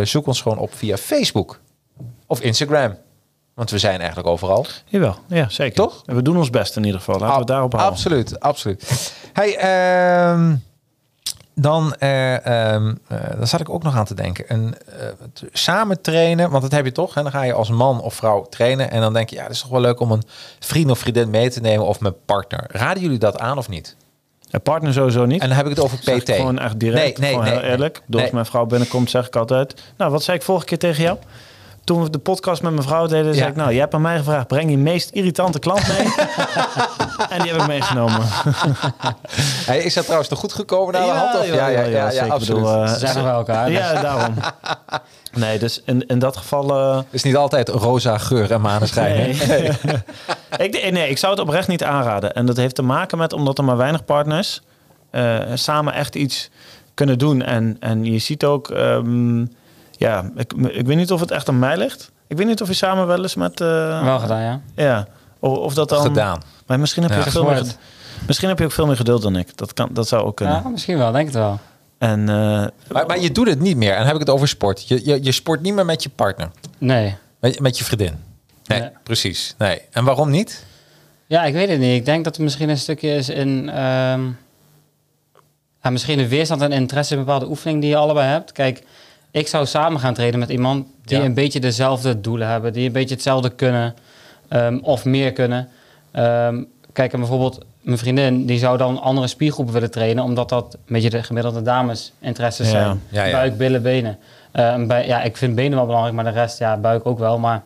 zoek 0.03 0.27
ons 0.27 0.41
gewoon 0.41 0.59
op 0.59 0.75
via 0.75 0.97
Facebook 0.97 1.61
of 2.27 2.41
Instagram. 2.41 2.97
Want 3.55 3.71
we 3.71 3.79
zijn 3.79 3.99
eigenlijk 3.99 4.29
overal. 4.29 4.67
Jawel, 4.85 5.17
ja, 5.27 5.49
zeker. 5.49 5.75
Toch? 5.75 6.03
En 6.07 6.15
we 6.15 6.23
doen 6.23 6.37
ons 6.37 6.51
best 6.51 6.77
in 6.77 6.85
ieder 6.85 6.99
geval. 6.99 7.15
Laten 7.15 7.33
we 7.33 7.39
het 7.39 7.49
daarop 7.49 7.73
houden. 7.73 7.93
Absoluut, 7.93 8.41
absoluut. 8.41 9.13
Hey, 9.33 9.57
ehm, 9.57 10.55
dan, 11.55 11.95
eh, 11.99 12.47
ehm, 12.47 12.95
eh, 13.09 13.19
dan 13.37 13.47
zat 13.47 13.61
ik 13.61 13.69
ook 13.69 13.83
nog 13.83 13.97
aan 13.97 14.05
te 14.05 14.15
denken. 14.15 14.45
Een, 14.49 14.75
eh, 14.99 15.07
samen 15.53 16.01
trainen, 16.01 16.51
want 16.51 16.63
dat 16.63 16.73
heb 16.73 16.85
je 16.85 16.93
toch. 16.93 17.15
Hè? 17.15 17.23
Dan 17.23 17.31
ga 17.31 17.43
je 17.43 17.53
als 17.53 17.71
man 17.71 18.01
of 18.01 18.15
vrouw 18.15 18.47
trainen. 18.49 18.91
En 18.91 19.01
dan 19.01 19.13
denk 19.13 19.31
je, 19.31 19.37
ja, 19.37 19.43
het 19.43 19.53
is 19.53 19.61
toch 19.61 19.71
wel 19.71 19.81
leuk 19.81 20.01
om 20.01 20.13
een 20.13 20.23
vriend 20.59 20.91
of 20.91 20.99
vriendin 20.99 21.31
mee 21.31 21.51
te 21.51 21.61
nemen 21.61 21.87
of 21.87 22.01
mijn 22.01 22.15
partner. 22.25 22.65
Raden 22.69 23.03
jullie 23.03 23.19
dat 23.19 23.39
aan 23.39 23.59
of 23.59 23.69
niet? 23.69 23.97
En 24.51 24.63
partner 24.63 24.93
sowieso 24.93 25.25
niet. 25.25 25.41
En 25.41 25.49
dan 25.49 25.57
heb 25.57 25.67
ik 25.67 25.77
het 25.77 25.85
over 25.85 25.99
PT. 25.99 26.31
Gewoon 26.31 26.59
echt 26.59 26.81
direct, 26.81 27.19
Nee, 27.19 27.31
nee, 27.31 27.31
gewoon 27.31 27.45
nee, 27.45 27.63
heel 27.63 27.71
eerlijk. 27.71 28.03
Door 28.07 28.21
als 28.21 28.31
mijn 28.31 28.47
vrouw 28.47 28.67
binnenkomt, 28.67 29.11
zeg 29.11 29.27
ik 29.27 29.37
altijd... 29.37 29.83
Nou, 29.97 30.11
wat 30.11 30.23
zei 30.23 30.37
ik 30.37 30.43
vorige 30.43 30.67
keer 30.67 30.79
tegen 30.79 31.03
jou? 31.03 31.19
Toen 31.85 32.03
we 32.03 32.11
de 32.11 32.19
podcast 32.19 32.63
met 32.63 32.73
mijn 32.73 32.87
vrouw 32.87 33.07
deden, 33.07 33.35
zei 33.35 33.45
Ja. 33.45 33.51
ik... 33.51 33.57
Nou, 33.57 33.73
je 33.73 33.79
hebt 33.79 33.95
aan 33.95 34.01
mij 34.01 34.17
gevraagd, 34.19 34.47
breng 34.47 34.71
je 34.71 34.79
meest 34.79 35.11
irritante 35.11 35.59
klant 35.59 35.89
mee. 35.89 36.07
en 37.31 37.43
die 37.43 37.53
heb 37.53 37.61
ik 37.61 37.67
meegenomen. 37.67 38.21
Hey, 39.67 39.79
is 39.79 39.95
dat 39.95 40.03
trouwens 40.05 40.31
nog 40.31 40.39
goed 40.39 40.53
gekomen 40.53 40.93
naar 40.93 41.03
de 41.05 41.11
hand? 41.11 41.39
Of? 41.39 41.47
Ja, 41.47 41.67
ja, 41.69 41.81
ja, 41.83 42.11
ja, 42.11 42.27
absoluut. 42.27 42.63
bedoel, 42.63 42.75
eh, 42.83 42.89
Ze 42.93 42.99
zijn 42.99 43.17
er 43.17 43.23
bij 43.23 43.33
elkaar. 43.33 43.67
dus- 43.67 43.77
Ja, 43.79 44.01
daarom. 44.03 44.35
Nee, 45.35 45.59
dus 45.59 45.83
in, 45.85 46.07
in 46.07 46.19
dat 46.19 46.37
geval... 46.37 46.71
eh, 46.71 46.97
Het 46.97 47.05
is 47.11 47.23
niet 47.23 47.37
altijd 47.37 47.69
roza 47.69 48.19
geur 48.19 48.53
en 48.53 48.61
maneschijn. 48.61 49.37
hè? 49.37 49.47
Nee. 49.47 49.71
ik, 50.69 50.91
nee, 50.93 51.09
ik 51.09 51.19
zou 51.19 51.33
het 51.33 51.43
oprecht 51.43 51.69
niet 51.69 51.85
aanraden. 51.85 52.35
En 52.35 52.47
dat 52.47 52.57
heeft 52.57 52.75
te 52.75 52.83
maken 52.83 53.19
met 53.19 53.33
omdat 53.33 53.59
er 53.59 53.65
maar 53.65 53.77
weinig 53.77 54.05
partners 54.05 54.61
eh, 55.11 55.39
samen 55.55 55.93
echt 55.95 56.15
iets 56.15 56.51
kunnen 56.95 57.19
doen. 57.19 57.43
En, 57.43 57.77
en 57.81 58.05
je 58.05 58.19
ziet 58.19 58.45
ook, 58.45 58.71
ehm, 58.71 59.45
ja, 60.03 60.31
ik, 60.37 60.53
ik 60.53 60.87
weet 60.87 60.97
niet 60.97 61.13
of 61.13 61.21
het 61.21 61.31
echt 61.31 61.49
aan 61.49 61.59
mij 61.59 61.77
ligt. 61.77 62.11
Ik 62.27 62.37
weet 62.37 62.47
niet 62.47 62.61
of 62.63 62.69
je 62.69 62.75
samen 62.75 63.07
wel 63.07 63.23
eens 63.23 63.35
met, 63.35 63.61
eh, 63.61 64.05
Wel 64.05 64.19
gedaan, 64.19 64.41
ja. 64.43 64.61
ja, 64.75 65.07
of, 65.39 65.59
of 65.59 65.75
dat 65.75 65.89
dan. 65.89 66.03
Gedaan. 66.03 66.43
Maar 66.67 66.81
misschien 66.81 67.03
heb 67.03 67.13
je 67.13 67.19
Ja. 67.25 67.31
veel 67.31 67.45
meer, 67.45 67.65
misschien 68.27 68.49
heb 68.49 68.59
je 68.59 68.65
ook 68.65 68.73
veel 68.73 68.87
meer 68.87 68.97
geduld 68.97 69.23
dan 69.23 69.37
ik. 69.37 69.57
Dat 69.57 69.73
kan, 69.73 69.89
dat 69.93 70.09
zou 70.09 70.25
ook 70.25 70.37
kunnen. 70.37 70.63
Ja, 70.63 70.69
misschien 70.69 70.99
wel, 70.99 71.13
denk 71.13 71.27
het 71.27 71.35
wel. 71.35 71.59
En 71.99 72.21
eh, 72.29 72.67
Maar, 72.93 73.07
maar 73.07 73.21
je 73.21 73.33
doet 73.33 73.49
het 73.49 73.61
niet 73.61 73.77
meer. 73.77 73.91
En 73.91 73.97
dan 73.97 74.07
heb 74.07 74.15
ik 74.15 74.21
het 74.21 74.31
over 74.31 74.49
sport. 74.49 74.89
Je, 74.89 75.01
je, 75.07 75.23
je 75.25 75.33
sport 75.33 75.61
niet 75.63 75.75
meer 75.75 75.85
met 75.85 76.03
je 76.03 76.09
partner. 76.09 76.51
Nee. 76.79 77.17
Met, 77.41 77.61
met 77.61 77.79
je 77.79 77.85
vriendin. 77.85 78.15
Nee, 78.65 78.81
Nee. 78.81 78.91
precies. 79.03 79.55
Nee. 79.59 79.81
En 79.91 80.05
waarom 80.05 80.31
niet? 80.31 80.65
Ja, 81.27 81.45
ik 81.45 81.53
weet 81.53 81.69
het 81.69 81.79
niet. 81.79 81.97
Ik 81.99 82.05
denk 82.05 82.25
dat 82.25 82.37
er 82.37 82.43
misschien 82.43 82.69
een 82.69 82.79
stukje 82.79 83.15
is 83.15 83.29
in... 83.29 83.69
ehm, 83.69 84.25
ja, 85.83 85.91
misschien 85.91 86.19
een 86.19 86.29
weerstand 86.29 86.63
en 86.63 86.73
interesse 86.73 87.13
in 87.13 87.19
een 87.19 87.25
bepaalde 87.25 87.49
oefening 87.49 87.81
die 87.81 87.91
je 87.91 87.97
allebei 87.97 88.29
hebt. 88.29 88.53
Kijk, 88.53 88.83
ik 89.33 89.49
zou 89.49 89.67
samen 89.67 90.01
gaan 90.01 90.15
trainen 90.15 90.39
met 90.39 90.49
iemand 90.51 90.87
die 91.05 91.19
Ja. 91.19 91.25
een 91.25 91.35
beetje 91.35 91.61
dezelfde 91.61 92.21
doelen 92.21 92.49
hebben. 92.49 92.73
Die 92.73 92.87
een 92.87 92.93
beetje 92.93 93.15
hetzelfde 93.15 93.51
kunnen. 93.51 93.95
ehm, 94.49 94.79
of 94.83 95.05
meer 95.05 95.33
kunnen. 95.33 95.69
Ehm, 96.11 96.63
kijk, 96.93 97.13
en 97.13 97.19
bijvoorbeeld 97.19 97.65
mijn 97.81 97.99
vriendin, 97.99 98.47
die 98.47 98.59
zou 98.59 98.79
dan 98.79 99.01
andere 99.01 99.27
spiergroepen 99.27 99.75
willen 99.75 99.91
trainen. 99.91 100.25
Omdat 100.25 100.49
dat 100.49 100.75
een 100.75 100.81
beetje 100.93 101.11
de 101.11 101.23
gemiddelde 101.23 101.63
dames 101.63 102.13
interesses 102.21 102.71
Ja. 102.71 102.73
zijn. 102.73 103.03
Ja. 103.09 103.31
Buik, 103.31 103.57
billen, 103.57 103.83
benen. 103.83 104.19
Ehm, 104.53 104.87
bij, 104.87 105.07
ja, 105.07 105.23
ik 105.23 105.37
vind 105.37 105.55
benen 105.55 105.77
wel 105.77 105.87
belangrijk, 105.87 106.15
maar 106.15 106.25
de 106.25 106.31
rest, 106.31 106.59
ja, 106.59 106.77
buik 106.77 107.07
ook 107.07 107.19
wel. 107.19 107.39
Maar 107.39 107.63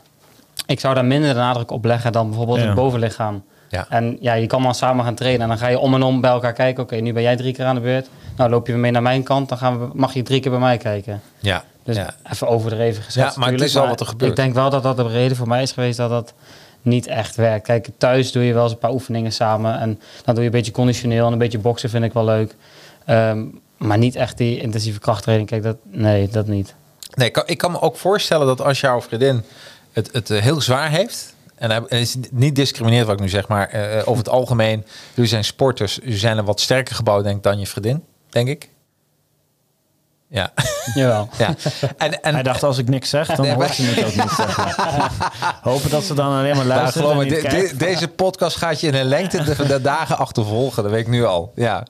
ik 0.66 0.80
zou 0.80 0.94
daar 0.94 1.04
minder 1.04 1.28
de 1.34 1.40
nadruk 1.40 1.70
op 1.70 1.84
leggen 1.84 2.12
dan 2.12 2.26
bijvoorbeeld 2.28 2.58
het 2.60 2.74
bovenlichaam. 2.74 3.42
Ja. 3.76 3.86
En 3.88 4.16
ja, 4.20 4.34
je 4.34 4.46
kan 4.46 4.62
dan 4.62 4.74
samen 4.74 5.04
gaan 5.04 5.14
trainen. 5.14 5.42
En 5.42 5.48
dan 5.48 5.58
ga 5.58 5.68
je 5.68 5.78
om 5.78 5.94
en 5.94 6.02
om 6.02 6.20
bij 6.20 6.30
elkaar 6.30 6.52
kijken. 6.52 6.82
Oké, 6.82 6.96
nu 6.96 7.12
ben 7.12 7.22
jij 7.22 7.36
drie 7.36 7.52
keer 7.52 7.64
aan 7.64 7.74
de 7.74 7.80
beurt. 7.80 8.08
Nou, 8.36 8.50
loop 8.50 8.66
je 8.66 8.72
weer 8.72 8.80
mee 8.80 8.90
naar 8.90 9.02
mijn 9.02 9.22
kant. 9.22 9.48
Dan 9.48 9.58
gaan 9.58 9.78
we, 9.78 9.88
mag 9.92 10.14
je 10.14 10.22
drie 10.22 10.40
keer 10.40 10.50
bij 10.50 10.60
mij 10.60 10.76
kijken. 10.76 11.20
Ja. 11.38 11.64
Dus 11.82 11.96
ja. 11.96 12.14
even 12.32 12.48
overdreven 12.48 13.02
gezegd. 13.02 13.34
Ja, 13.34 13.40
maar 13.40 13.52
het 13.52 13.60
is 13.60 13.74
wel 13.74 13.88
wat 13.88 14.00
er 14.00 14.06
gebeurt. 14.06 14.30
Ik 14.30 14.36
denk 14.36 14.54
wel 14.54 14.70
dat 14.70 14.82
dat 14.82 14.96
de 14.96 15.08
reden 15.08 15.36
voor 15.36 15.48
mij 15.48 15.62
is 15.62 15.72
geweest 15.72 15.96
dat 15.96 16.10
dat 16.10 16.34
niet 16.82 17.06
echt 17.06 17.36
werkt. 17.36 17.66
Kijk, 17.66 17.88
thuis 17.98 18.32
doe 18.32 18.44
je 18.44 18.52
wel 18.52 18.62
eens 18.62 18.72
een 18.72 18.78
paar 18.78 18.92
oefeningen 18.92 19.32
samen. 19.32 19.78
En 19.78 20.00
dan 20.24 20.34
doe 20.34 20.44
je 20.44 20.50
een 20.50 20.56
beetje 20.56 20.72
conditioneel 20.72 21.26
en 21.26 21.32
een 21.32 21.38
beetje 21.38 21.58
boksen 21.58 21.90
vind 21.90 22.04
ik 22.04 22.12
wel 22.12 22.24
leuk. 22.24 22.54
Ehm, 23.04 23.44
maar 23.76 23.98
niet 23.98 24.16
echt 24.16 24.38
die 24.38 24.60
intensieve 24.60 24.98
krachttraining. 24.98 25.48
Kijk, 25.48 25.62
dat, 25.62 25.76
nee, 25.90 26.28
dat 26.28 26.46
niet. 26.46 26.74
Nee, 27.14 27.26
ik 27.26 27.32
kan, 27.32 27.42
ik 27.46 27.58
kan 27.58 27.70
me 27.70 27.80
ook 27.80 27.96
voorstellen 27.96 28.46
dat 28.46 28.60
als 28.60 28.80
jouw 28.80 29.02
vriendin 29.02 29.42
het, 29.92 30.08
het 30.12 30.30
eh, 30.30 30.42
heel 30.42 30.60
zwaar 30.60 30.90
heeft. 30.90 31.34
En 31.56 31.70
hij 31.70 32.00
is 32.00 32.16
niet 32.30 32.54
discrimineerd 32.54 33.06
wat 33.06 33.14
ik 33.14 33.20
nu 33.20 33.28
zeg, 33.28 33.48
maar 33.48 33.68
eh, 33.68 33.98
over 33.98 34.18
het 34.24 34.28
algemeen, 34.28 34.84
jullie 35.14 35.30
zijn 35.30 35.44
sporters, 35.44 35.94
jullie 35.94 36.18
zijn 36.18 36.36
er 36.36 36.44
wat 36.44 36.60
sterker 36.60 36.94
gebouwd 36.94 37.24
denk 37.24 37.36
ik 37.36 37.42
dan 37.42 37.58
je 37.58 37.66
vriendin, 37.66 38.04
denk 38.28 38.48
ik. 38.48 38.68
Ja, 40.28 40.52
Jawel. 40.94 41.28
ja. 41.38 41.54
En, 41.96 42.22
en 42.22 42.34
Hij 42.34 42.42
dacht, 42.42 42.62
als 42.62 42.78
ik 42.78 42.88
niks 42.88 43.10
zeg, 43.10 43.26
dan 43.26 43.46
Nee, 43.46 43.54
hoort 43.54 43.74
ze 43.74 43.82
het 43.82 44.04
ook 44.06 44.14
niet 44.24 44.30
zeggen. 44.36 44.72
Hopen 45.70 45.90
dat 45.90 46.02
ze 46.04 46.14
dan 46.14 46.32
alleen 46.38 46.56
maar 46.56 46.64
luisteren 46.64 46.92
geloof 47.08 47.10
en 47.22 47.28
me, 47.28 47.34
niet 47.34 47.42
de- 47.42 47.48
kijkt. 47.48 47.70
de- 47.70 47.76
deze 47.76 48.08
podcast 48.08 48.56
gaat 48.56 48.80
je 48.80 48.86
in 48.86 48.94
een 48.94 49.04
lengte 49.04 49.42
de, 49.44 49.66
de 49.66 49.80
dagen 49.80 50.18
achtervolgen. 50.18 50.82
Dat 50.82 50.92
weet 50.92 51.00
ik 51.00 51.08
nu 51.08 51.24
al. 51.24 51.52
Ja. 51.54 51.86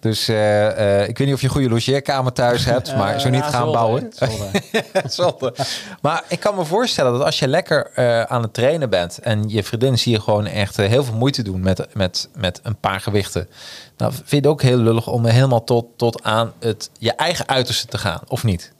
Dus 0.00 0.28
eh, 0.28 1.00
eh, 1.00 1.08
ik 1.08 1.18
weet 1.18 1.26
niet 1.26 1.34
of 1.36 1.40
je 1.40 1.46
een 1.46 1.52
goede 1.52 1.68
logeerkamer 1.68 2.32
thuis 2.32 2.64
hebt, 2.64 2.96
maar 2.96 3.20
zo 3.20 3.28
niet 3.28 3.40
Ja, 3.44 3.50
gaan 3.50 3.62
zolder, 3.62 3.80
bouwen. 3.80 4.12
zolder. 4.14 4.50
Zonde. 5.10 5.54
Maar 6.02 6.22
ik 6.28 6.40
kan 6.40 6.54
me 6.54 6.64
voorstellen 6.64 7.12
dat 7.12 7.22
als 7.22 7.38
je 7.38 7.48
lekker 7.48 7.90
eh, 7.94 8.22
aan 8.22 8.42
het 8.42 8.54
trainen 8.54 8.90
bent 8.90 9.18
en 9.18 9.44
je 9.48 9.62
vriendin 9.62 9.98
zie 9.98 10.12
je 10.12 10.20
gewoon 10.20 10.46
echt 10.46 10.78
eh, 10.78 10.88
heel 10.88 11.04
veel 11.04 11.14
moeite 11.14 11.42
doen 11.42 11.60
met, 11.60 11.86
met, 11.92 12.28
met 12.34 12.60
een 12.62 12.76
paar 12.76 13.00
gewichten. 13.00 13.48
Nou, 13.98 14.12
vind 14.12 14.30
je 14.30 14.36
het 14.36 14.46
ook 14.46 14.62
heel 14.62 14.76
lullig 14.76 15.06
om 15.08 15.24
helemaal 15.26 15.64
tot, 15.64 15.86
tot 15.96 16.22
aan 16.22 16.52
het, 16.58 16.90
je 16.98 17.12
eigen 17.12 17.48
uiterste 17.48 17.86
te 17.86 17.98
gaan, 17.98 18.20
of 18.28 18.44
niet? 18.44 18.72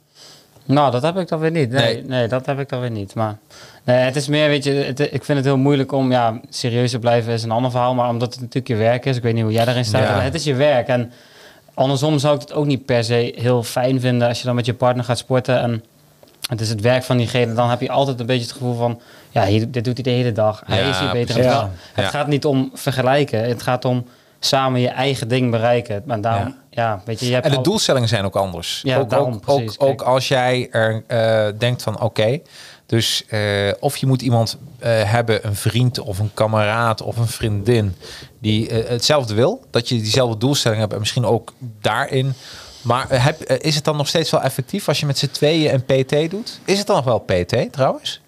Nou, 0.65 0.91
dat 0.91 1.01
heb 1.01 1.17
ik 1.17 1.27
dan 1.27 1.39
weer 1.39 1.51
niet. 1.51 1.69
Nee, 1.69 1.93
Nee. 1.93 2.03
nee. 2.03 2.27
dat 2.27 2.45
heb 2.45 2.59
ik 2.59 2.69
dan 2.69 2.79
weer 2.79 2.91
niet. 2.91 3.13
Maar 3.13 3.37
nee, 3.83 3.97
het 3.97 4.15
is 4.15 4.27
meer, 4.27 4.47
weet 4.47 4.63
je, 4.63 4.71
het, 4.71 4.99
ik 4.99 5.23
vind 5.23 5.37
het 5.37 5.45
heel 5.45 5.57
moeilijk 5.57 5.91
om, 5.91 6.11
ja, 6.11 6.39
serieus 6.49 6.91
te 6.91 6.99
blijven 6.99 7.33
is 7.33 7.43
een 7.43 7.51
ander 7.51 7.71
verhaal. 7.71 7.93
Maar 7.93 8.09
omdat 8.09 8.31
het 8.31 8.39
natuurlijk 8.41 8.67
je 8.67 8.75
werk 8.75 9.05
is, 9.05 9.17
ik 9.17 9.23
weet 9.23 9.33
niet 9.33 9.43
hoe 9.43 9.51
jij 9.51 9.65
daarin 9.65 9.85
staat, 9.85 10.03
Ja. 10.03 10.11
maar 10.15 10.23
het 10.23 10.33
is 10.33 10.43
je 10.43 10.53
werk. 10.55 10.87
En 10.87 11.11
andersom 11.73 12.19
zou 12.19 12.35
ik 12.35 12.41
het 12.41 12.53
ook 12.53 12.65
niet 12.65 12.85
per 12.85 13.03
se 13.03 13.33
heel 13.35 13.63
fijn 13.63 13.99
vinden 13.99 14.27
als 14.27 14.39
je 14.39 14.45
dan 14.45 14.55
met 14.55 14.65
je 14.65 14.73
partner 14.73 15.03
gaat 15.05 15.17
sporten 15.17 15.59
en 15.61 15.83
het 16.49 16.61
is 16.61 16.69
het 16.69 16.81
werk 16.81 17.03
van 17.03 17.17
diegene. 17.17 17.53
Dan 17.53 17.69
heb 17.69 17.81
je 17.81 17.89
altijd 17.89 18.19
een 18.19 18.25
beetje 18.25 18.43
het 18.43 18.51
gevoel 18.51 18.75
van, 18.75 19.01
ja, 19.29 19.45
hier, 19.45 19.71
dit 19.71 19.83
doet 19.85 19.93
hij 19.93 20.03
de 20.03 20.09
hele 20.09 20.31
dag. 20.31 20.63
Hij 20.65 20.79
Ja, 20.81 20.89
is 20.89 20.99
hier 20.99 21.11
beter. 21.11 21.41
Ja. 21.43 21.69
Het 21.93 22.05
gaat 22.05 22.27
niet 22.27 22.45
om 22.45 22.69
vergelijken. 22.73 23.43
Het 23.43 23.61
gaat 23.61 23.85
om 23.85 24.05
samen 24.39 24.79
je 24.79 24.87
eigen 24.87 25.27
ding 25.27 25.51
bereiken. 25.51 26.03
Maar 26.05 26.21
daarom, 26.21 26.55
ja, 26.69 27.01
weet 27.05 27.19
je, 27.19 27.25
je 27.25 27.33
hebt 27.33 27.45
En 27.45 27.51
de 27.51 27.57
al- 27.57 27.63
doelstellingen 27.63 28.07
zijn 28.09 28.25
ook 28.25 28.35
anders. 28.35 28.81
Ja, 28.83 28.97
ook, 28.97 29.09
daarom, 29.09 29.33
ook, 29.33 29.41
precies. 29.41 29.79
ook, 29.79 29.89
ook 29.89 30.01
als 30.01 30.27
jij 30.27 30.67
er 30.71 31.03
eh, 31.07 31.47
denkt 31.57 31.83
van 31.83 32.01
oké, 32.01 32.39
dus 32.85 33.25
eh, 33.27 33.71
of 33.79 33.97
je 33.97 34.05
moet 34.07 34.21
iemand 34.21 34.57
eh, 34.79 35.11
hebben, 35.11 35.47
een 35.47 35.55
vriend 35.55 35.99
of 35.99 36.19
een 36.19 36.31
kameraad 36.33 37.01
of 37.01 37.17
een 37.17 37.27
vriendin 37.27 37.95
die 38.39 38.69
hetzelfde 38.73 39.33
wil, 39.33 39.65
dat 39.69 39.89
je 39.89 39.95
diezelfde 39.95 40.37
doelstelling 40.37 40.79
hebt 40.79 40.93
en 40.93 40.99
misschien 40.99 41.25
ook 41.25 41.53
daarin. 41.81 42.33
Maar 42.81 43.05
heb, 43.23 43.41
is 43.43 43.75
het 43.75 43.83
dan 43.83 43.97
nog 43.97 44.07
steeds 44.07 44.29
wel 44.29 44.41
effectief 44.41 44.87
als 44.87 44.99
je 44.99 45.05
met 45.05 45.17
z'n 45.17 45.29
tweeën 45.31 45.73
een 45.73 45.83
PT 46.05 46.31
doet? 46.31 46.59
Is 46.65 46.77
het 46.77 46.87
dan 46.87 46.95
nog 46.95 47.05
wel 47.05 47.19
PT 47.19 47.71
trouwens? 47.71 48.21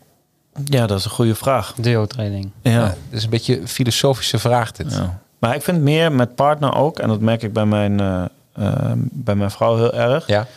Ja, 0.66 0.88
dat 0.88 1.00
is 1.00 1.06
een 1.06 1.12
goede 1.12 1.36
vraag. 1.36 1.74
duo-training. 1.78 2.52
Ja. 2.62 2.72
Ja, 2.72 2.82
dat 2.82 2.96
is 3.10 3.24
een 3.24 3.30
beetje 3.30 3.60
een 3.60 3.68
filosofische 3.68 4.40
vraag 4.40 4.72
dit. 4.72 4.94
Ja. 4.94 5.20
Maar 5.42 5.56
ik 5.56 5.62
vind 5.62 5.82
meer 5.82 6.12
met 6.12 6.36
partner 6.36 6.76
ook, 6.76 7.00
en 7.00 7.08
dat 7.08 7.20
merk 7.20 7.42
ik 7.44 7.54
bij 7.54 7.66
mijn, 7.66 8.00
eh, 8.00 8.24
eh, 8.54 8.92
bij 8.98 9.36
mijn 9.36 9.52
vrouw 9.52 9.76
heel 9.78 9.94
erg, 9.94 10.28
Ja. 10.28 10.48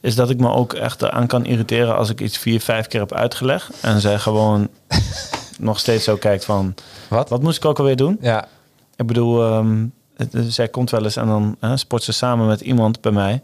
is 0.00 0.14
dat 0.14 0.30
ik 0.30 0.38
me 0.40 0.50
ook 0.52 0.72
echt 0.72 1.10
aan 1.10 1.26
kan 1.26 1.44
irriteren 1.44 1.96
als 1.96 2.08
ik 2.10 2.20
iets 2.20 2.38
vier, 2.38 2.60
vijf 2.60 2.86
keer 2.86 3.00
heb 3.00 3.12
uitgelegd. 3.14 3.70
En 3.80 4.00
zij 4.00 4.18
gewoon 4.18 4.68
nog 5.58 5.78
steeds 5.78 6.04
zo 6.04 6.16
kijkt 6.16 6.44
van, 6.44 6.74
Wat? 7.08 7.28
wat 7.28 7.42
moest 7.42 7.56
ik 7.56 7.64
ook 7.64 7.78
alweer 7.78 7.96
doen? 7.96 8.18
Ja. 8.20 8.46
Ik 8.96 9.06
bedoel, 9.06 9.44
ehm, 9.44 9.84
het- 10.16 10.34
zij 10.48 10.68
komt 10.68 10.90
wel 10.90 11.02
eens 11.04 11.16
en 11.16 11.26
dan 11.26 11.56
hè, 11.60 11.76
sport 11.76 12.02
ze 12.02 12.12
samen 12.12 12.46
met 12.46 12.60
iemand 12.60 13.00
bij 13.00 13.12
mij. 13.12 13.42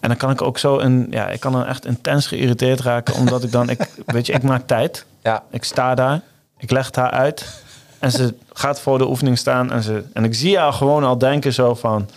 En 0.00 0.08
dan 0.08 0.16
kan 0.16 0.30
ik 0.30 0.42
ook 0.42 0.58
zo 0.58 0.78
een, 0.78 1.06
ja, 1.10 1.28
ik 1.28 1.40
kan 1.40 1.52
dan 1.52 1.66
echt 1.66 1.86
intens 1.86 2.26
geïrriteerd 2.26 2.80
raken, 2.80 3.14
omdat 3.14 3.42
ik 3.42 3.52
dan, 3.52 3.68
ik, 3.70 3.88
weet 4.06 4.26
je, 4.26 4.32
ik 4.32 4.42
maak 4.42 4.66
tijd. 4.66 5.04
Ja. 5.22 5.42
Ik 5.50 5.64
sta 5.64 5.94
daar, 5.94 6.20
ik 6.58 6.70
leg 6.70 6.86
het 6.86 6.96
haar 6.96 7.10
uit 7.10 7.64
en 7.98 8.10
ze 8.10 8.34
gaat 8.52 8.80
voor 8.80 8.98
de 8.98 9.08
oefening 9.08 9.38
staan 9.38 9.72
en, 9.72 9.82
ze, 9.82 10.04
en 10.12 10.24
ik 10.24 10.34
zie 10.34 10.58
haar 10.58 10.72
gewoon 10.72 11.04
al 11.04 11.18
denken 11.18 11.52
zo 11.52 11.74
van, 11.74 12.08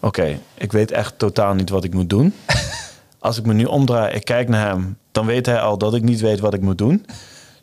oké, 0.00 0.38
ik 0.54 0.72
weet 0.72 0.90
echt 0.90 1.14
totaal 1.16 1.54
niet 1.54 1.70
wat 1.70 1.84
ik 1.84 1.94
moet 1.94 2.10
doen. 2.10 2.34
Als 3.18 3.38
ik 3.38 3.46
me 3.46 3.54
nu 3.54 3.64
omdraai, 3.64 4.14
ik 4.14 4.24
kijk 4.24 4.48
naar 4.48 4.66
hem, 4.66 4.96
dan 5.12 5.26
weet 5.26 5.46
hij 5.46 5.60
al 5.60 5.78
dat 5.78 5.94
ik 5.94 6.02
niet 6.02 6.20
weet 6.20 6.40
wat 6.40 6.54
ik 6.54 6.60
moet 6.60 6.78
doen. 6.78 7.06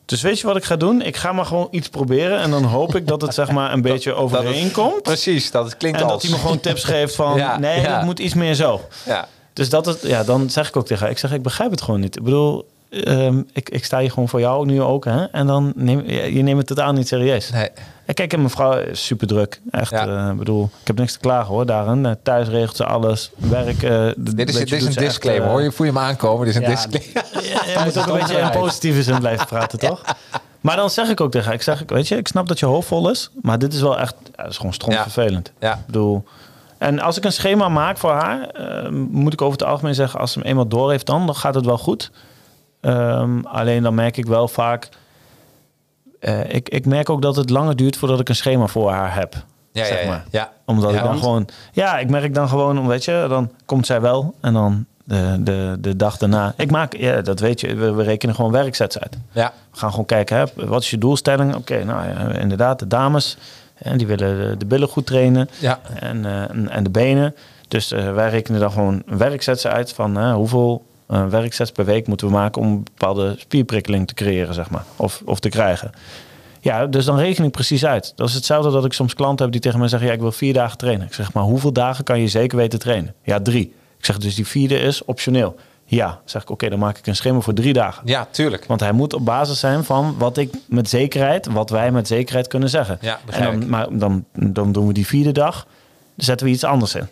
Dus 0.05 0.21
weet 0.21 0.39
je 0.39 0.47
wat 0.47 0.55
ik 0.55 0.63
ga 0.63 0.75
doen? 0.75 1.01
Ik 1.01 1.15
ga 1.15 1.31
maar 1.31 1.45
gewoon 1.45 1.67
iets 1.71 1.89
proberen 1.89 2.39
en 2.39 2.51
dan 2.51 2.63
hoop 2.63 2.95
ik 2.95 3.07
dat 3.07 3.21
het 3.21 3.33
zeg 3.33 3.51
maar 3.51 3.73
een 3.73 3.81
beetje 3.91 4.13
overeenkomt. 4.13 5.01
Precies, 5.01 5.51
dat 5.51 5.65
het 5.65 5.77
klinkt 5.77 5.97
En 5.97 6.03
als... 6.03 6.11
dat 6.11 6.21
hij 6.21 6.31
me 6.31 6.37
gewoon 6.37 6.59
tips 6.59 6.83
geeft 6.83 7.15
van, 7.15 7.37
Ja, 7.37 7.57
nee, 7.57 7.81
ja. 7.81 7.95
dat 7.95 8.05
moet 8.05 8.19
iets 8.19 8.33
meer 8.33 8.53
zo. 8.53 8.81
Ja. 9.05 9.27
Dus 9.53 9.69
dat 9.69 9.87
is, 9.87 9.95
ja, 10.01 10.23
dan 10.23 10.49
zeg 10.49 10.67
ik 10.67 10.75
ook 10.75 10.85
tegen 10.85 11.03
haar, 11.03 11.11
ik 11.11 11.17
zeg, 11.17 11.31
ik 11.31 11.41
begrijp 11.41 11.71
het 11.71 11.81
gewoon 11.81 11.99
niet. 11.99 12.15
Ik 12.15 12.23
bedoel, 12.23 12.65
ehm, 13.03 13.41
ik, 13.53 13.69
ik 13.69 13.85
sta 13.85 13.99
hier 13.99 14.09
gewoon 14.11 14.29
voor 14.29 14.39
jou 14.39 14.65
nu 14.65 14.81
ook, 14.81 15.05
hè? 15.05 15.23
En 15.25 15.47
dan 15.47 15.73
neem 15.75 16.03
je, 16.05 16.33
je 16.35 16.41
neemt 16.41 16.57
het 16.57 16.67
totaal 16.67 16.93
niet 16.93 17.07
serieus. 17.07 17.49
Nee. 17.51 17.69
En 18.05 18.13
kijk, 18.13 18.33
en 18.33 18.39
mijn 18.39 18.49
vrouw 18.51 18.77
is 18.77 19.05
super 19.05 19.27
druk. 19.27 19.61
Echt, 19.71 19.89
Ja. 19.91 20.07
eh, 20.25 20.31
ik 20.31 20.37
bedoel, 20.37 20.69
ik 20.81 20.87
heb 20.87 20.97
niks 20.97 21.13
te 21.13 21.19
klagen 21.19 21.53
hoor, 21.53 21.65
daarin. 21.65 22.05
Eh, 22.05 22.11
thuis 22.23 22.47
regelt 22.47 22.75
ze 22.75 22.85
alles, 22.85 23.31
werk. 23.35 23.77
d- 23.77 23.81
Dit 24.37 24.49
is, 24.49 24.55
dit 24.55 24.71
is 24.71 24.81
een 24.81 24.87
echt, 24.87 24.99
disclaimer 24.99 25.49
hoor. 25.49 25.61
Je 25.61 25.71
voel 25.71 25.85
je 25.85 25.91
hem 25.93 26.01
aankomen. 26.01 26.45
Dit 26.45 26.55
is 26.55 26.61
een 26.61 26.69
Ja, 26.69 26.75
disclaimer. 26.75 27.69
je 27.69 27.81
moet 27.83 27.97
ook 27.97 28.05
een 28.07 28.13
beetje 28.19 28.37
in 28.37 28.49
positieve 28.49 29.03
zin 29.03 29.19
blijven 29.19 29.45
praten, 29.45 29.79
toch? 29.79 30.01
Maar 30.61 30.75
dan 30.75 30.89
zeg 30.89 31.09
ik 31.09 31.21
ook 31.21 31.31
tegen 31.31 31.45
haar, 31.45 31.55
ik 31.55 31.61
zeg, 31.61 31.83
weet 31.87 32.07
je, 32.07 32.15
ik 32.17 32.27
snap 32.27 32.47
dat 32.47 32.59
je 32.59 32.65
hoofd 32.65 32.87
vol 32.87 33.09
is, 33.09 33.29
maar 33.41 33.59
dit 33.59 33.73
is 33.73 33.81
wel 33.81 33.99
echt, 33.99 34.15
ja, 34.35 34.43
dat 34.43 34.51
is 34.51 34.57
gewoon 34.57 34.73
strontvervelend. 34.73 35.51
Ja. 35.59 35.73
Ik 35.73 35.85
bedoel, 35.85 36.23
en 36.77 36.99
als 36.99 37.17
ik 37.17 37.23
een 37.25 37.31
schema 37.33 37.69
maak 37.69 37.97
voor 37.97 38.11
haar, 38.11 38.49
moet 38.91 39.33
ik 39.33 39.41
over 39.41 39.57
het 39.59 39.67
algemeen 39.67 39.95
zeggen, 39.95 40.19
als 40.19 40.31
ze 40.31 40.39
hem 40.39 40.47
eenmaal 40.47 40.67
door 40.67 40.91
heeft 40.91 41.05
dan, 41.05 41.25
dan 41.25 41.35
gaat 41.35 41.55
het 41.55 41.65
wel 41.65 41.77
goed. 41.77 42.11
Ehm, 42.85 43.39
alleen 43.43 43.83
dan 43.83 43.95
merk 43.95 44.17
ik 44.17 44.25
wel 44.25 44.47
vaak, 44.47 44.89
eh, 46.19 46.53
ik, 46.53 46.69
ik 46.69 46.85
merk 46.85 47.09
ook 47.09 47.21
dat 47.21 47.35
het 47.35 47.49
langer 47.49 47.75
duurt 47.75 47.97
voordat 47.97 48.19
ik 48.19 48.29
een 48.29 48.35
schema 48.35 48.67
voor 48.67 48.91
haar 48.91 49.15
heb. 49.15 49.35
Ja, 49.71 49.85
zeg 49.85 50.01
ja, 50.01 50.07
maar. 50.07 50.25
ja. 50.29 50.51
Omdat 50.65 50.89
Ja, 50.91 50.95
ik 50.95 51.01
dan 51.01 51.09
want- 51.11 51.23
gewoon, 51.23 51.47
ja, 51.71 51.97
ik 51.99 52.09
merk 52.09 52.33
dan 52.33 52.49
gewoon, 52.49 52.87
weet 52.87 53.05
je, 53.05 53.25
dan 53.29 53.51
komt 53.65 53.85
zij 53.85 54.01
wel 54.01 54.35
en 54.41 54.53
dan 54.53 54.85
de, 55.03 55.35
de, 55.39 55.77
de 55.79 55.95
dag 55.95 56.17
daarna. 56.17 56.53
Ik 56.57 56.71
maak, 56.71 56.95
ja, 56.95 57.21
dat 57.21 57.39
weet 57.39 57.59
je, 57.61 57.75
we, 57.75 57.93
we 57.93 58.03
rekenen 58.03 58.35
gewoon 58.35 58.51
werksets 58.51 58.99
uit. 58.99 59.17
Ja. 59.31 59.53
We 59.71 59.77
gaan 59.77 59.89
gewoon 59.89 60.05
kijken, 60.05 60.37
hè, 60.37 60.65
wat 60.67 60.81
is 60.81 60.89
je 60.89 60.97
doelstelling? 60.97 61.55
Oké, 61.55 61.83
nou 61.83 62.07
ja, 62.07 62.31
inderdaad, 62.39 62.79
de 62.79 62.87
dames, 62.87 63.37
hè, 63.73 63.95
die 63.95 64.07
willen 64.07 64.49
de, 64.49 64.57
de 64.57 64.65
billen 64.65 64.87
goed 64.87 65.05
trainen 65.05 65.49
Ja. 65.59 65.79
en, 65.99 66.25
eh, 66.25 66.41
en, 66.49 66.69
en 66.69 66.83
de 66.83 66.89
benen. 66.89 67.35
Dus 67.67 67.91
eh, 67.91 68.13
wij 68.13 68.29
rekenen 68.29 68.59
dan 68.59 68.71
gewoon 68.71 69.03
werksets 69.05 69.67
uit 69.67 69.93
van 69.93 70.31
hoeveel 70.31 70.85
eh, 71.07 71.27
werksets 71.27 71.71
per 71.71 71.85
week 71.85 72.07
moeten 72.07 72.27
we 72.27 72.33
maken 72.33 72.61
om 72.61 72.67
een 72.67 72.83
bepaalde 72.83 73.35
spierprikkeling 73.37 74.07
te 74.07 74.13
creëren, 74.13 74.53
zeg 74.53 74.69
maar, 74.69 74.83
of, 74.95 75.21
of 75.25 75.39
te 75.39 75.49
krijgen. 75.49 75.91
Ja, 76.59 76.85
dus 76.85 77.05
dan 77.05 77.17
reken 77.17 77.43
ik 77.43 77.51
precies 77.51 77.85
uit. 77.85 78.13
Dat 78.15 78.27
is 78.27 78.33
hetzelfde 78.33 78.71
dat 78.71 78.85
ik 78.85 78.93
soms 78.93 79.13
klanten 79.13 79.43
heb 79.43 79.53
die 79.53 79.61
tegen 79.61 79.79
mij 79.79 79.87
zeggen, 79.87 80.07
ja, 80.07 80.13
ik 80.13 80.19
wil 80.19 80.31
vier 80.31 80.53
dagen 80.53 80.77
trainen. 80.77 81.07
Ik 81.07 81.13
zeg, 81.13 81.33
maar 81.33 81.43
hoeveel 81.43 81.73
dagen 81.73 82.03
kan 82.03 82.19
je 82.19 82.27
zeker 82.27 82.57
weten 82.57 82.79
trainen? 82.79 83.13
Ja, 83.23 83.39
drie. 83.41 83.73
Ik 83.97 84.05
zeg, 84.05 84.17
dus 84.17 84.35
die 84.35 84.47
vierde 84.47 84.79
is 84.79 85.03
optioneel. 85.03 85.55
Ja, 85.85 86.19
zeg 86.25 86.41
ik, 86.41 86.49
oké, 86.49 86.69
dan 86.69 86.79
maak 86.79 86.97
ik 86.97 87.07
een 87.07 87.15
schema 87.15 87.39
voor 87.39 87.53
drie 87.53 87.73
dagen. 87.73 88.01
ja, 88.05 88.27
tuurlijk. 88.31 88.65
Want 88.65 88.79
hij 88.79 88.91
moet 88.91 89.13
op 89.13 89.25
basis 89.25 89.59
zijn 89.59 89.83
van 89.83 90.15
wat 90.17 90.37
ik 90.37 90.53
met 90.67 90.89
zekerheid, 90.89 91.45
wat 91.45 91.69
wij 91.69 91.91
met 91.91 92.07
zekerheid 92.07 92.47
kunnen 92.47 92.69
zeggen. 92.69 92.97
Ja, 93.01 93.19
en 93.25 93.43
dan, 93.43 93.69
maar 93.69 93.87
dan, 93.91 94.25
dan 94.33 94.71
doen 94.71 94.87
we 94.87 94.93
die 94.93 95.07
vierde 95.07 95.31
dag, 95.31 95.67
zetten 96.15 96.45
we 96.45 96.53
iets 96.53 96.63
anders 96.63 96.95
in. 96.95 97.07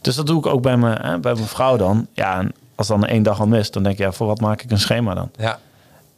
Dus 0.00 0.14
dat 0.14 0.26
doe 0.26 0.38
ik 0.38 0.46
ook 0.46 0.62
bij 0.62 0.76
mijn, 0.76 1.00
hè, 1.00 1.18
bij 1.18 1.34
mijn 1.34 1.46
vrouw 1.46 1.76
dan. 1.76 2.06
Ja, 2.12 2.38
en 2.38 2.52
als 2.80 2.88
dan 2.88 3.06
één 3.06 3.22
dag 3.22 3.40
al 3.40 3.46
mist, 3.46 3.72
dan 3.72 3.82
denk 3.82 3.94
ik, 3.98 4.00
ja, 4.04 4.12
voor 4.12 4.26
wat 4.26 4.40
maak 4.40 4.62
ik 4.62 4.70
een 4.70 4.78
schema 4.78 5.14
dan? 5.14 5.30
Ja. 5.36 5.58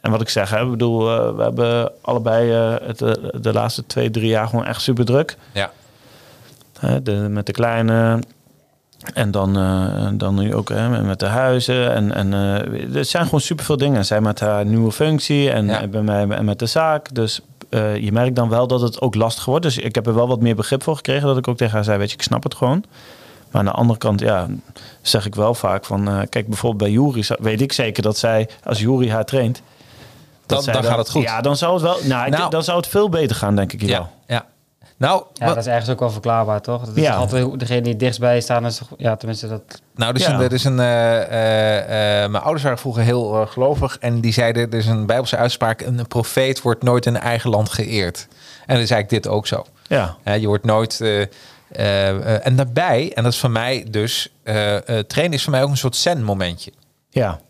En 0.00 0.10
wat 0.10 0.20
ik 0.20 0.28
zeg, 0.28 0.50
hè, 0.50 0.62
ik 0.62 0.70
bedoel, 0.70 1.10
eh, 1.10 1.34
we 1.36 1.42
hebben 1.42 1.92
allebei 2.00 2.52
eh, 2.52 2.86
het, 2.86 3.02
eh, 3.02 3.12
de 3.40 3.52
laatste 3.52 3.86
twee, 3.86 4.10
drie 4.10 4.28
jaar 4.28 4.48
gewoon 4.48 4.64
echt 4.64 4.80
super 4.80 5.04
druk. 5.04 5.36
Ja. 5.52 5.70
De, 7.02 7.12
met 7.12 7.46
de 7.46 7.52
kleine. 7.52 8.18
En 9.14 9.30
dan, 9.30 9.52
dan 10.18 10.34
nu 10.34 10.54
ook 10.54 10.68
hè, 10.68 11.02
met 11.02 11.18
de 11.20 11.26
huizen. 11.26 11.92
En, 11.92 12.14
en 12.14 12.32
er 12.94 13.04
zijn 13.04 13.24
gewoon 13.24 13.40
superveel 13.40 13.76
dingen. 13.76 14.04
Zij 14.04 14.20
met 14.20 14.40
haar 14.40 14.66
nieuwe 14.66 14.92
functie 14.92 15.50
en 15.50 15.66
Ja. 15.66 15.86
bij 15.86 16.02
mij 16.02 16.26
met 16.26 16.58
de 16.58 16.66
zaak. 16.66 17.14
Dus 17.14 17.40
je 18.00 18.10
merkt 18.12 18.36
dan 18.36 18.48
wel 18.48 18.66
dat 18.66 18.80
het 18.80 19.00
ook 19.00 19.14
lastig 19.14 19.44
wordt. 19.44 19.62
Dus 19.62 19.78
ik 19.78 19.94
heb 19.94 20.06
er 20.06 20.14
wel 20.14 20.28
wat 20.28 20.40
meer 20.40 20.54
begrip 20.56 20.82
voor 20.82 20.96
gekregen. 20.96 21.26
Dat 21.26 21.36
ik 21.36 21.48
ook 21.48 21.56
tegen 21.56 21.74
haar 21.74 21.84
zei, 21.84 21.98
weet 21.98 22.10
je, 22.10 22.16
ik 22.16 22.22
snap 22.22 22.42
het 22.42 22.54
gewoon. 22.54 22.84
Maar 23.52 23.60
aan 23.60 23.64
de 23.64 23.72
andere 23.72 23.98
kant, 23.98 24.20
ja, 24.20 24.46
zeg 25.02 25.26
ik 25.26 25.34
wel 25.34 25.54
vaak 25.54 25.84
van... 25.84 26.08
eh, 26.08 26.20
kijk, 26.28 26.48
bijvoorbeeld 26.48 26.82
bij 26.82 26.90
Jury 27.02 27.24
weet 27.38 27.60
ik 27.60 27.72
zeker 27.72 28.02
dat 28.02 28.18
zij, 28.18 28.48
als 28.64 28.80
Jury 28.80 29.10
haar 29.10 29.24
traint... 29.24 29.62
Dan, 30.46 30.64
dan 30.64 30.84
gaat 30.84 30.98
het 30.98 31.10
goed. 31.10 31.22
Ja, 31.22 31.40
dan 31.40 31.56
zou 31.56 31.72
het 31.72 31.82
wel... 31.82 31.96
Nou, 32.04 32.30
Nou. 32.30 32.50
dan 32.50 32.62
zou 32.62 32.76
het 32.78 32.86
veel 32.86 33.08
beter 33.08 33.36
gaan, 33.36 33.56
denk 33.56 33.72
ik. 33.72 33.80
Ja, 33.82 33.88
wel. 33.88 34.08
ja. 34.26 34.44
Nou, 34.96 35.22
Ja, 35.34 35.46
dat 35.46 35.56
is 35.56 35.66
ergens 35.66 35.90
ook 35.90 35.98
wel 35.98 36.10
verklaarbaar, 36.10 36.60
toch? 36.60 36.84
Dat 36.84 36.96
is 36.96 37.02
Ja. 37.02 37.14
altijd 37.14 37.58
degene 37.60 37.80
die 37.80 37.96
dichtstbij 37.96 38.40
staan. 38.40 38.66
Is 38.66 38.76
toch, 38.76 38.88
ja, 38.96 39.16
tenminste, 39.16 39.48
dat... 39.48 39.62
Nou, 39.94 40.10
er 40.14 40.20
is 40.20 40.26
Ja. 40.26 40.32
een, 40.34 40.40
er 40.40 40.52
is 40.52 40.64
een 40.64 40.80
eh, 40.80 41.20
eh, 41.22 42.22
eh, 42.24 42.30
mijn 42.30 42.42
ouders 42.42 42.62
waren 42.62 42.78
vroeger 42.78 43.02
heel 43.02 43.46
gelovig 43.46 43.98
en 43.98 44.20
die 44.20 44.32
zeiden, 44.32 44.70
er 44.70 44.78
is 44.78 44.86
een 44.86 45.06
Bijbelse 45.06 45.36
uitspraak, 45.36 45.80
een 45.80 46.06
profeet 46.08 46.62
wordt 46.62 46.82
nooit 46.82 47.06
in 47.06 47.16
eigen 47.16 47.50
land 47.50 47.68
geëerd. 47.68 48.26
En 48.66 48.74
dat 48.74 48.84
is 48.84 48.90
eigenlijk 48.90 49.08
dit 49.22 49.28
ook 49.32 49.46
zo. 49.46 49.64
Ja, 49.86 50.16
Hè, 50.22 50.34
je 50.34 50.46
wordt 50.46 50.64
nooit. 50.64 51.00
Eh, 51.72 52.08
eh, 52.08 52.46
en 52.46 52.56
daarbij, 52.56 53.12
en 53.14 53.22
dat 53.22 53.32
is 53.32 53.38
voor 53.38 53.50
mij 53.50 53.86
dus, 53.90 54.28
eh, 54.42 54.76
eh, 54.76 55.04
trainen 55.06 55.36
is 55.36 55.42
voor 55.42 55.52
mij 55.52 55.62
ook 55.62 55.70
een 55.70 55.76
soort 55.76 55.96
zen-momentje. 55.96 56.72
ja. 57.10 57.40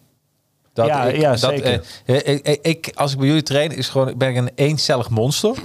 Dat 0.75 0.87
Ja, 0.87 1.05
ik, 1.05 1.21
ja, 1.21 1.31
dat, 1.31 1.39
zeker. 1.41 1.83
ik, 2.05 2.59
ik, 2.63 2.91
als 2.95 3.13
ik 3.13 3.19
bij 3.19 3.27
jullie 3.27 3.43
train, 3.43 3.77
is 3.77 3.89
gewoon, 3.89 4.15
ben 4.19 4.29
ik 4.29 4.37
een 4.37 4.51
eencellig 4.55 5.09
monster. 5.11 5.57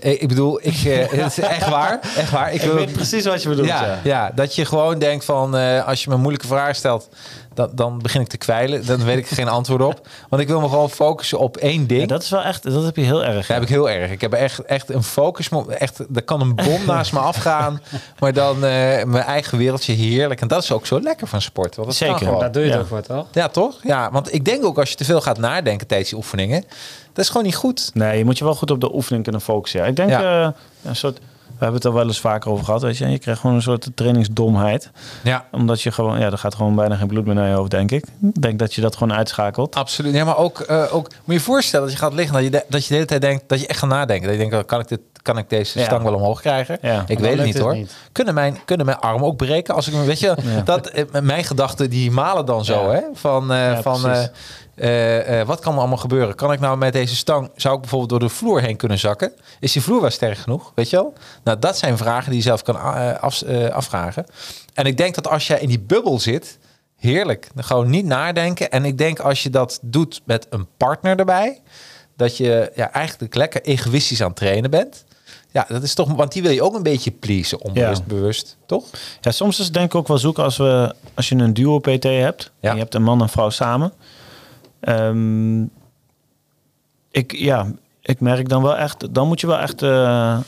Ik 0.00 0.28
bedoel, 0.28 0.58
ik, 0.62 0.74
het 1.10 1.38
is 1.38 1.38
echt 1.38 1.68
waar, 1.68 2.00
echt 2.16 2.30
waar. 2.30 2.48
Ik, 2.52 2.54
Ik 2.54 2.66
wil, 2.66 2.74
weet 2.74 2.92
precies 2.92 3.24
wat 3.24 3.42
je 3.42 3.48
bedoelt. 3.48 3.68
ja, 3.68 3.84
Ja, 3.84 4.00
ja. 4.04 4.30
dat 4.34 4.54
je 4.54 4.64
gewoon 4.64 4.98
denkt 4.98 5.24
van, 5.24 5.56
eh, 5.56 5.86
als 5.86 6.02
je 6.02 6.08
me 6.08 6.14
een 6.14 6.20
moeilijke 6.20 6.46
vraag 6.46 6.76
stelt, 6.76 7.08
dan, 7.58 7.70
dan 7.74 7.98
begin 7.98 8.20
ik 8.20 8.26
te 8.28 8.36
kwijlen. 8.36 8.86
Dan 8.86 9.04
weet 9.04 9.18
ik 9.18 9.26
geen 9.26 9.48
antwoord 9.48 9.82
op. 9.82 10.08
Want 10.28 10.42
ik 10.42 10.48
wil 10.48 10.60
me 10.60 10.68
gewoon 10.68 10.90
focussen 10.90 11.38
op 11.38 11.56
één 11.56 11.86
ding. 11.86 12.00
Ja, 12.00 12.06
dat 12.06 12.22
is 12.22 12.30
wel 12.30 12.42
echt, 12.42 12.62
dat 12.62 12.84
heb 12.84 12.96
je 12.96 13.02
heel 13.02 13.24
erg. 13.24 13.46
Dat 13.46 13.56
heb 13.56 13.62
ik 13.62 13.68
heel 13.68 13.90
erg. 13.90 14.10
Ik 14.10 14.20
heb 14.20 14.32
echt, 14.32 14.58
echt 14.64 14.88
een 14.90 15.02
focus. 15.02 15.48
Echt, 15.68 15.98
er 16.14 16.22
kan 16.22 16.40
een 16.40 16.54
bom 16.54 16.84
naast 16.86 17.12
me 17.12 17.18
afgaan. 17.18 17.80
Maar 18.18 18.32
dan 18.32 18.54
eh, 18.54 18.60
mijn 19.04 19.14
eigen 19.24 19.58
wereldje 19.58 19.92
heerlijk. 19.92 20.40
En 20.40 20.48
dat 20.48 20.62
is 20.62 20.72
ook 20.72 20.86
zo 20.86 21.00
lekker 21.00 21.26
van 21.26 21.40
sport. 21.42 21.76
Want 21.76 21.88
dat 21.88 21.96
Zeker. 21.96 22.38
Daar 22.38 22.52
doe 22.52 22.62
je 22.62 22.68
Ja. 22.68 22.72
het 22.74 22.82
ook 22.82 22.88
voor, 22.88 23.00
toch? 23.02 23.26
Ja, 23.32 23.48
toch? 23.48 23.76
Ja, 23.82 24.10
want 24.10 24.34
ik 24.34 24.44
denk 24.44 24.64
ook 24.64 24.78
als 24.78 24.90
je 24.90 24.96
te 24.96 25.04
veel 25.04 25.20
gaat 25.20 25.38
nadenken 25.38 25.86
tijdens 25.86 26.08
die 26.10 26.18
oefeningen. 26.18 26.64
Dat 27.12 27.24
is 27.24 27.28
gewoon 27.32 27.46
niet 27.46 27.56
goed. 27.56 27.90
Nee, 27.94 28.18
je 28.18 28.24
moet 28.24 28.38
je 28.38 28.44
wel 28.44 28.54
goed 28.54 28.70
op 28.70 28.80
de 28.80 28.94
oefening 28.94 29.22
kunnen 29.22 29.40
focussen. 29.40 29.80
Ja. 29.80 29.86
Ik 29.86 29.96
denk 29.96 30.10
Ja. 30.10 30.42
eh, 30.46 30.50
een 30.84 30.96
soort. 30.96 31.18
We 31.58 31.64
hebben 31.64 31.74
het 31.74 31.84
er 31.84 31.92
wel 31.92 32.06
eens 32.06 32.20
vaker 32.20 32.50
over 32.50 32.64
gehad, 32.64 32.82
weet 32.82 32.98
je. 32.98 33.08
Je 33.08 33.18
krijgt 33.18 33.40
gewoon 33.40 33.56
een 33.56 33.62
soort 33.62 33.88
trainingsdomheid. 33.94 34.90
Ja, 35.22 35.46
Omdat 35.50 35.82
je 35.82 35.92
gewoon, 35.92 36.18
ja, 36.18 36.30
er 36.30 36.38
gaat 36.38 36.54
gewoon 36.54 36.74
bijna 36.74 36.96
geen 36.96 37.06
bloed 37.06 37.24
meer 37.26 37.34
naar 37.34 37.48
je 37.48 37.54
hoofd, 37.54 37.70
denk 37.70 37.90
ik. 37.90 38.04
Ik 38.22 38.42
denk 38.42 38.58
dat 38.58 38.74
je 38.74 38.80
dat 38.80 38.96
gewoon 38.96 39.16
uitschakelt. 39.16 39.74
absoluut. 39.74 40.14
Ja, 40.14 40.24
maar 40.24 40.36
ook, 40.36 40.60
eh, 40.60 40.94
ook 40.94 41.08
moet 41.08 41.20
je 41.24 41.32
je 41.32 41.40
voorstellen 41.40 41.86
dat 41.86 41.94
je 41.94 42.00
gaat 42.02 42.12
liggen. 42.12 42.34
Dat 42.34 42.44
je, 42.44 42.50
de, 42.50 42.64
dat 42.68 42.82
je 42.82 42.88
de 42.88 42.94
hele 42.94 43.06
tijd 43.06 43.20
denkt. 43.20 43.44
Dat 43.46 43.60
je 43.60 43.66
echt 43.66 43.78
gaat 43.78 43.90
nadenken. 43.90 44.28
Dat 44.28 44.36
je 44.36 44.40
denkt, 44.40 44.54
oh, 44.54 44.66
kan 44.66 44.80
ik, 44.80 44.88
dit, 44.88 45.00
kan 45.28 45.38
ik 45.38 45.48
deze 45.48 45.80
stang 45.82 46.02
wel 46.02 46.14
omhoog 46.14 46.40
krijgen? 46.40 46.78
Ja. 46.82 47.04
Ik 47.06 47.18
weet 47.18 47.36
het 47.36 47.44
niet 47.44 47.54
het 47.54 47.62
hoor. 47.62 47.74
niet. 47.74 47.94
Kunnen, 48.12 48.34
mijn, 48.34 48.58
kunnen 48.64 48.86
mijn 48.86 48.98
armen 48.98 49.26
ook 49.26 49.36
breken? 49.36 49.74
Als 49.74 49.88
ik, 49.88 49.94
me- 49.94 50.04
weet 50.04 50.20
je, 50.20 50.34
dat, 50.64 50.86
eh, 50.86 51.20
mijn 51.22 51.44
gedachten 51.44 51.90
die 51.90 52.10
malen 52.10 52.46
dan 52.46 52.64
zo. 52.64 52.90
Hè? 52.90 53.00
Van, 53.12 53.52
eh, 53.52 53.78
van 53.78 54.10
eh, 54.74 55.42
wat 55.42 55.60
kan 55.60 55.72
er 55.72 55.78
allemaal 55.78 55.98
gebeuren? 55.98 56.34
Kan 56.34 56.52
ik 56.52 56.60
nou 56.60 56.78
met 56.78 56.92
deze 56.92 57.16
stang, 57.16 57.50
zou 57.56 57.74
ik 57.74 57.80
bijvoorbeeld 57.80 58.10
door 58.10 58.28
de 58.28 58.34
vloer 58.34 58.60
heen 58.60 58.76
kunnen 58.76 58.98
zakken? 58.98 59.32
Is 59.60 59.72
die 59.72 59.82
vloer 59.82 60.00
wel 60.00 60.10
sterk 60.10 60.38
genoeg? 60.38 60.72
Weet 60.74 60.90
je 60.90 60.96
wel? 60.96 61.12
Nou, 61.44 61.58
dat 61.58 61.78
zijn 61.78 61.96
vragen 61.96 62.28
die 62.28 62.38
je 62.38 62.44
zelf 62.44 62.62
kan 62.62 62.80
af, 63.20 63.42
afvragen. 63.70 64.26
En 64.74 64.84
ik 64.84 64.96
denk 64.96 65.14
dat 65.14 65.28
als 65.28 65.46
jij 65.46 65.60
in 65.60 65.68
die 65.68 65.80
bubbel 65.80 66.20
zit, 66.20 66.58
heerlijk. 66.96 67.48
Gewoon 67.56 67.90
niet 67.90 68.06
nadenken. 68.06 68.70
En 68.70 68.84
ik 68.84 68.98
denk 68.98 69.18
als 69.18 69.42
je 69.42 69.50
dat 69.50 69.78
doet 69.82 70.20
met 70.24 70.46
een 70.50 70.66
partner 70.76 71.18
erbij, 71.18 71.60
dat 72.16 72.36
je 72.36 72.72
ja, 72.74 72.92
eigenlijk 72.92 73.34
lekker 73.34 73.62
egoïstisch 73.62 74.20
aan 74.20 74.28
het 74.28 74.36
trainen 74.36 74.70
bent. 74.70 75.04
Ja, 75.50 75.66
dat 75.68 75.82
is 75.82 75.94
toch, 75.94 76.12
want 76.12 76.32
die 76.32 76.42
wil 76.42 76.50
je 76.50 76.62
ook 76.62 76.74
een 76.74 76.82
beetje 76.82 77.10
pleasen, 77.10 77.60
onbewust, 77.60 78.06
bewust, 78.06 78.56
toch? 78.66 78.84
Ja, 79.20 79.30
soms 79.30 79.58
is 79.58 79.64
het 79.64 79.74
denk 79.74 79.86
ik 79.86 79.94
ook 79.94 80.08
wel 80.08 80.18
zoeken 80.18 80.44
als, 80.44 80.56
we, 80.56 80.94
als 81.14 81.28
je 81.28 81.34
een 81.34 81.54
duo 81.54 81.78
PT 81.78 82.02
hebt. 82.02 82.50
Ja. 82.60 82.68
En 82.68 82.74
je 82.74 82.80
hebt 82.80 82.94
een 82.94 83.02
man 83.02 83.20
en 83.22 83.28
vrouw 83.28 83.50
samen. 83.50 83.92
Ehm, 84.80 85.62
ik, 87.10 87.32
ja, 87.36 87.66
ik 88.02 88.20
merk 88.20 88.48
dan 88.48 88.62
wel 88.62 88.76
echt, 88.76 89.14
dan 89.14 89.26
moet 89.28 89.40
je 89.40 89.46
wel 89.46 89.58
echt, 89.58 89.82
eh, 89.82 90.38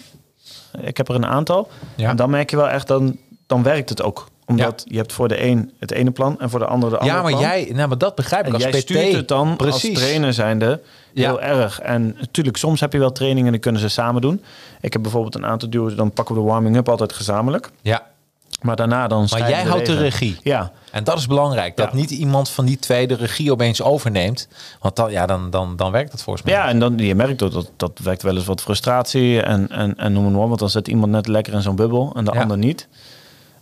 ik 0.81 0.97
heb 0.97 1.09
er 1.09 1.15
een 1.15 1.27
aantal. 1.27 1.69
Ja. 1.97 2.09
En 2.11 2.17
dan 2.17 2.31
merk 2.31 2.51
je 2.51 2.57
wel 2.57 2.69
echt, 2.69 2.87
dan, 2.87 3.17
dan 3.47 3.63
werkt 3.63 3.89
het 3.89 4.03
ook. 4.03 4.29
Omdat 4.47 4.85
je 4.87 4.97
hebt 4.97 5.13
voor 5.13 5.29
de 5.29 5.43
een 5.45 5.73
het 5.79 5.91
ene 5.91 6.11
plan 6.11 6.41
en 6.41 6.51
voor 6.51 6.59
de 6.59 6.67
ander 6.67 6.91
de 6.91 6.99
andere 6.99 7.17
Ja, 7.17 7.23
maar 7.23 7.31
plan. 7.33 7.43
jij, 7.43 7.71
nou, 7.75 7.89
maar 7.89 7.99
dat 7.99 8.15
begrijp 8.15 8.41
ik 8.43 8.49
En 8.49 8.55
als 8.55 8.63
jij 8.63 8.71
PT. 8.73 8.79
stuurt 8.79 9.13
het 9.13 9.29
dan 9.29 9.57
Precies. 9.57 9.91
als 9.91 9.99
trainer 9.99 10.33
zijnde 10.35 10.67
Ja. 10.67 10.79
Heel 11.15 11.41
erg. 11.43 11.81
En 11.81 12.17
natuurlijk, 12.21 12.57
soms 12.57 12.81
heb 12.81 12.93
je 12.93 12.99
wel 12.99 13.13
trainingen 13.13 13.47
en 13.47 13.53
die 13.53 13.61
kunnen 13.61 13.81
ze 13.81 13.89
samen 13.89 14.21
doen. 14.21 14.43
Ik 14.81 14.93
heb 14.93 15.03
bijvoorbeeld 15.03 15.35
een 15.35 15.47
aantal 15.47 15.71
duo's, 15.71 15.95
dan 15.95 16.11
pakken 16.13 16.35
we 16.35 16.41
de 16.41 16.47
warming-up 16.47 16.89
altijd 16.89 17.13
gezamenlijk. 17.13 17.71
Ja, 17.83 18.07
Maar 18.61 18.77
daarna 18.77 19.09
dan 19.09 19.27
maar 19.31 19.49
jij 19.49 19.63
houdt 19.65 19.87
de 19.87 19.97
regie. 19.97 20.37
Ja, 20.43 20.73
En 20.91 21.05
dat 21.05 21.19
is 21.19 21.27
belangrijk. 21.27 21.77
Dat 21.77 21.89
Ja. 21.91 21.97
niet 21.97 22.11
iemand 22.11 22.49
van 22.49 22.65
die 22.65 22.79
twee 22.79 23.07
de 23.07 23.15
regie 23.15 23.53
opeens 23.53 23.83
overneemt. 23.83 24.49
Want 24.81 24.97
dan, 24.97 25.11
ja, 25.11 25.27
dan, 25.27 25.51
dan, 25.51 25.77
dan 25.77 25.91
werkt 25.91 26.13
het 26.13 26.23
volgens 26.23 26.45
mij. 26.45 26.55
ja 26.55 26.69
en 26.69 26.79
dan, 26.79 26.99
je 26.99 27.15
merkt 27.15 27.43
ook 27.43 27.53
dat 27.53 27.71
dat 27.77 27.99
werkt 28.03 28.23
wel 28.23 28.37
eens 28.37 28.45
wat 28.47 28.61
frustratie 28.63 29.43
en, 29.43 29.69
en, 29.69 29.97
en 29.97 30.13
noem 30.13 30.33
maar 30.33 30.41
op. 30.43 30.49
Want 30.49 30.61
dan 30.61 30.71
zit 30.71 30.89
iemand 30.89 31.13
net 31.13 31.27
lekker 31.27 31.53
in 31.53 31.63
zo'n 31.63 31.77
bubbel 31.77 32.13
en 32.17 32.25
de 32.25 32.31
Ja. 32.35 32.41
ander 32.41 32.59
niet. 32.59 32.89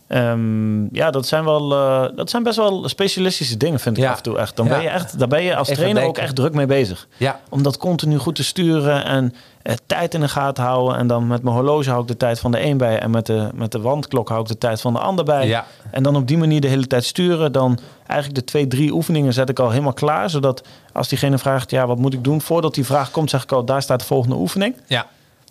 Ehm, 0.08 0.94
ja, 0.94 1.10
dat 1.10 1.26
zijn, 1.26 1.44
wel, 1.44 1.72
eh, 1.72 2.16
dat 2.16 2.30
zijn 2.30 2.42
best 2.42 2.56
wel 2.56 2.88
specialistische 2.88 3.56
dingen, 3.56 3.80
vind 3.80 3.96
ik 3.96 4.02
Ja. 4.02 4.10
af 4.10 4.16
en 4.16 4.22
toe 4.22 4.38
echt. 4.38 4.56
Dan 4.56 4.66
Ja. 4.66 4.72
ben 4.72 4.82
je 4.82 4.88
echt, 4.88 5.18
daar 5.18 5.28
ben 5.28 5.42
je 5.42 5.56
als 5.56 5.68
Even 5.68 5.80
trainer 5.82 6.04
ook 6.04 6.18
echt 6.18 6.34
druk 6.36 6.54
mee 6.54 6.66
bezig. 6.66 7.08
Ja, 7.16 7.40
Om 7.48 7.62
dat 7.62 7.76
continu 7.76 8.18
goed 8.18 8.34
te 8.34 8.44
sturen 8.44 9.04
en 9.04 9.34
eh, 9.62 9.74
tijd 9.86 10.14
in 10.14 10.20
de 10.20 10.28
gaten 10.28 10.64
houden. 10.64 10.96
En 10.98 11.06
dan 11.06 11.26
met 11.26 11.42
mijn 11.42 11.54
horloge 11.56 11.88
hou 11.90 12.02
ik 12.02 12.08
de 12.08 12.16
tijd 12.16 12.40
van 12.40 12.50
de 12.50 12.62
een 12.64 12.76
bij. 12.76 12.98
En 12.98 13.10
met 13.10 13.26
de, 13.26 13.48
met 13.54 13.72
de 13.72 13.80
wandklok 13.80 14.28
hou 14.28 14.40
ik 14.40 14.46
de 14.48 14.58
tijd 14.58 14.80
van 14.80 14.92
de 14.92 14.98
ander 14.98 15.24
bij. 15.24 15.46
Ja. 15.46 15.64
En 15.90 16.02
dan 16.02 16.16
op 16.16 16.28
die 16.28 16.38
manier 16.38 16.60
de 16.60 16.68
hele 16.68 16.86
tijd 16.86 17.04
sturen. 17.04 17.52
Dan 17.52 17.78
eigenlijk 18.06 18.40
de 18.40 18.44
twee, 18.46 18.66
drie 18.66 18.92
oefeningen 18.92 19.32
zet 19.32 19.48
ik 19.48 19.58
al 19.58 19.70
helemaal 19.70 19.92
klaar. 19.92 20.30
Zodat 20.30 20.62
als 20.92 21.08
diegene 21.08 21.38
vraagt, 21.38 21.70
ja, 21.70 21.86
wat 21.86 21.98
moet 21.98 22.12
ik 22.14 22.24
doen? 22.24 22.40
Voordat 22.40 22.74
die 22.74 22.84
vraag 22.84 23.10
komt, 23.10 23.30
zeg 23.30 23.42
ik 23.42 23.52
al, 23.52 23.64
daar 23.64 23.82
staat 23.82 24.00
de 24.00 24.06
volgende 24.06 24.36
oefening. 24.36 24.76
ja. 24.86 25.06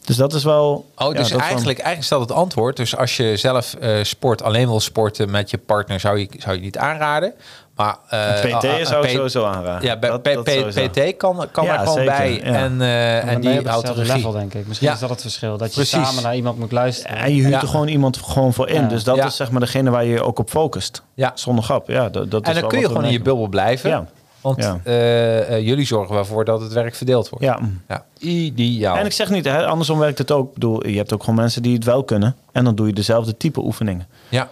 Dus 0.08 0.16
dat 0.16 0.34
is 0.34 0.44
wel... 0.44 0.86
Oh, 0.98 1.14
ja, 1.14 1.18
dus 1.20 1.32
eigenlijk, 1.32 1.66
eigenlijk 1.80 2.04
stelt 2.04 2.22
het 2.22 2.32
antwoord. 2.32 2.76
Dus 2.78 2.96
als 2.98 3.18
je 3.18 3.38
zelf 3.38 3.74
eh, 3.74 4.04
sport, 4.04 4.42
alleen 4.42 4.68
wil 4.68 4.80
sporten 4.80 5.32
met 5.32 5.50
je 5.50 5.58
partner, 5.58 6.00
zou 6.00 6.20
je, 6.20 6.30
zou 6.38 6.56
je 6.56 6.62
niet 6.62 6.78
aanraden. 6.78 7.34
Maar 7.76 7.98
eh, 8.10 8.58
PT 8.58 8.64
ah, 8.66 8.86
zou 8.86 9.04
ik 9.06 9.10
sowieso 9.10 9.46
aanraden. 9.46 9.88
Ja, 9.88 9.98
bij 9.98 10.10
Dat-. 10.10 10.44
PT 10.92 11.18
kan, 11.18 11.48
kan 11.52 11.64
Ja, 11.66 11.70
daar 11.78 11.80
gewoon 11.88 11.98
zeker, 11.98 12.18
bij. 12.18 12.34
ja. 12.34 12.42
En, 12.44 12.82
eh, 12.82 13.18
En 13.18 13.28
en 13.28 13.42
die 13.42 13.68
houdt 13.68 13.88
de 13.88 13.94
regie. 13.94 14.16
level, 14.16 14.32
denk 14.32 14.54
ik. 14.54 14.68
Misschien 14.68 14.88
Ja. 14.88 14.94
is 14.94 15.00
dat 15.00 15.10
het 15.10 15.22
verschil. 15.22 15.58
Dat 15.58 15.68
je 15.68 15.74
Precies. 15.74 16.08
samen 16.08 16.24
naar 16.24 16.36
iemand 16.36 16.60
moet 16.60 16.72
luisteren. 16.72 17.18
En 17.18 17.36
je 17.36 17.42
huurt 17.42 17.54
Ja. 17.54 17.62
er 17.62 17.68
gewoon 17.68 17.88
iemand 17.88 18.18
gewoon 18.18 18.54
voor 18.54 18.70
in. 18.70 18.82
Ja. 18.82 18.88
Dus 18.88 19.04
dat 19.04 19.16
Ja. 19.16 19.26
is 19.26 19.36
zeg 19.36 19.52
maar 19.52 19.60
degene 19.62 19.90
waar 19.90 20.04
je 20.06 20.12
je 20.12 20.24
ook 20.24 20.40
op 20.40 20.50
focust. 20.50 21.02
Ja. 21.14 21.32
Zonder 21.36 21.64
grap. 21.64 21.88
Ja, 21.88 22.10
dat, 22.10 22.32
dat 22.32 22.42
is 22.42 22.48
En 22.48 22.54
dan 22.54 22.62
wel 22.62 22.70
kun 22.70 22.80
je 22.80 22.86
gewoon 22.88 23.06
in 23.06 23.12
je 23.12 23.22
bubbel 23.22 23.48
blijven. 23.48 24.10
Want 24.42 24.64
Ja. 24.64 24.80
eh, 24.84 25.56
eh, 25.56 25.66
jullie 25.66 25.86
zorgen 25.86 26.16
ervoor 26.16 26.46
dat 26.46 26.62
het 26.62 26.74
werk 26.74 26.96
verdeeld 26.96 27.30
wordt. 27.30 27.46
Ja. 27.46 27.60
Ja, 27.88 28.06
ideaal. 28.20 28.96
En 28.98 29.06
ik 29.06 29.12
zeg 29.12 29.30
niet, 29.30 29.46
hè, 29.46 29.66
andersom 29.66 30.00
werkt 30.00 30.18
het 30.18 30.32
ook. 30.32 30.48
Ik 30.48 30.54
bedoel, 30.54 30.88
je 30.88 30.98
hebt 30.98 31.14
ook 31.14 31.20
gewoon 31.24 31.36
mensen 31.36 31.62
die 31.62 31.74
het 31.74 31.84
wel 31.84 32.04
kunnen. 32.04 32.36
En 32.52 32.64
dan 32.64 32.76
doe 32.76 32.88
je 32.88 32.94
dezelfde 32.94 33.38
type 33.38 33.60
oefeningen. 33.64 34.08
Ja, 34.30 34.50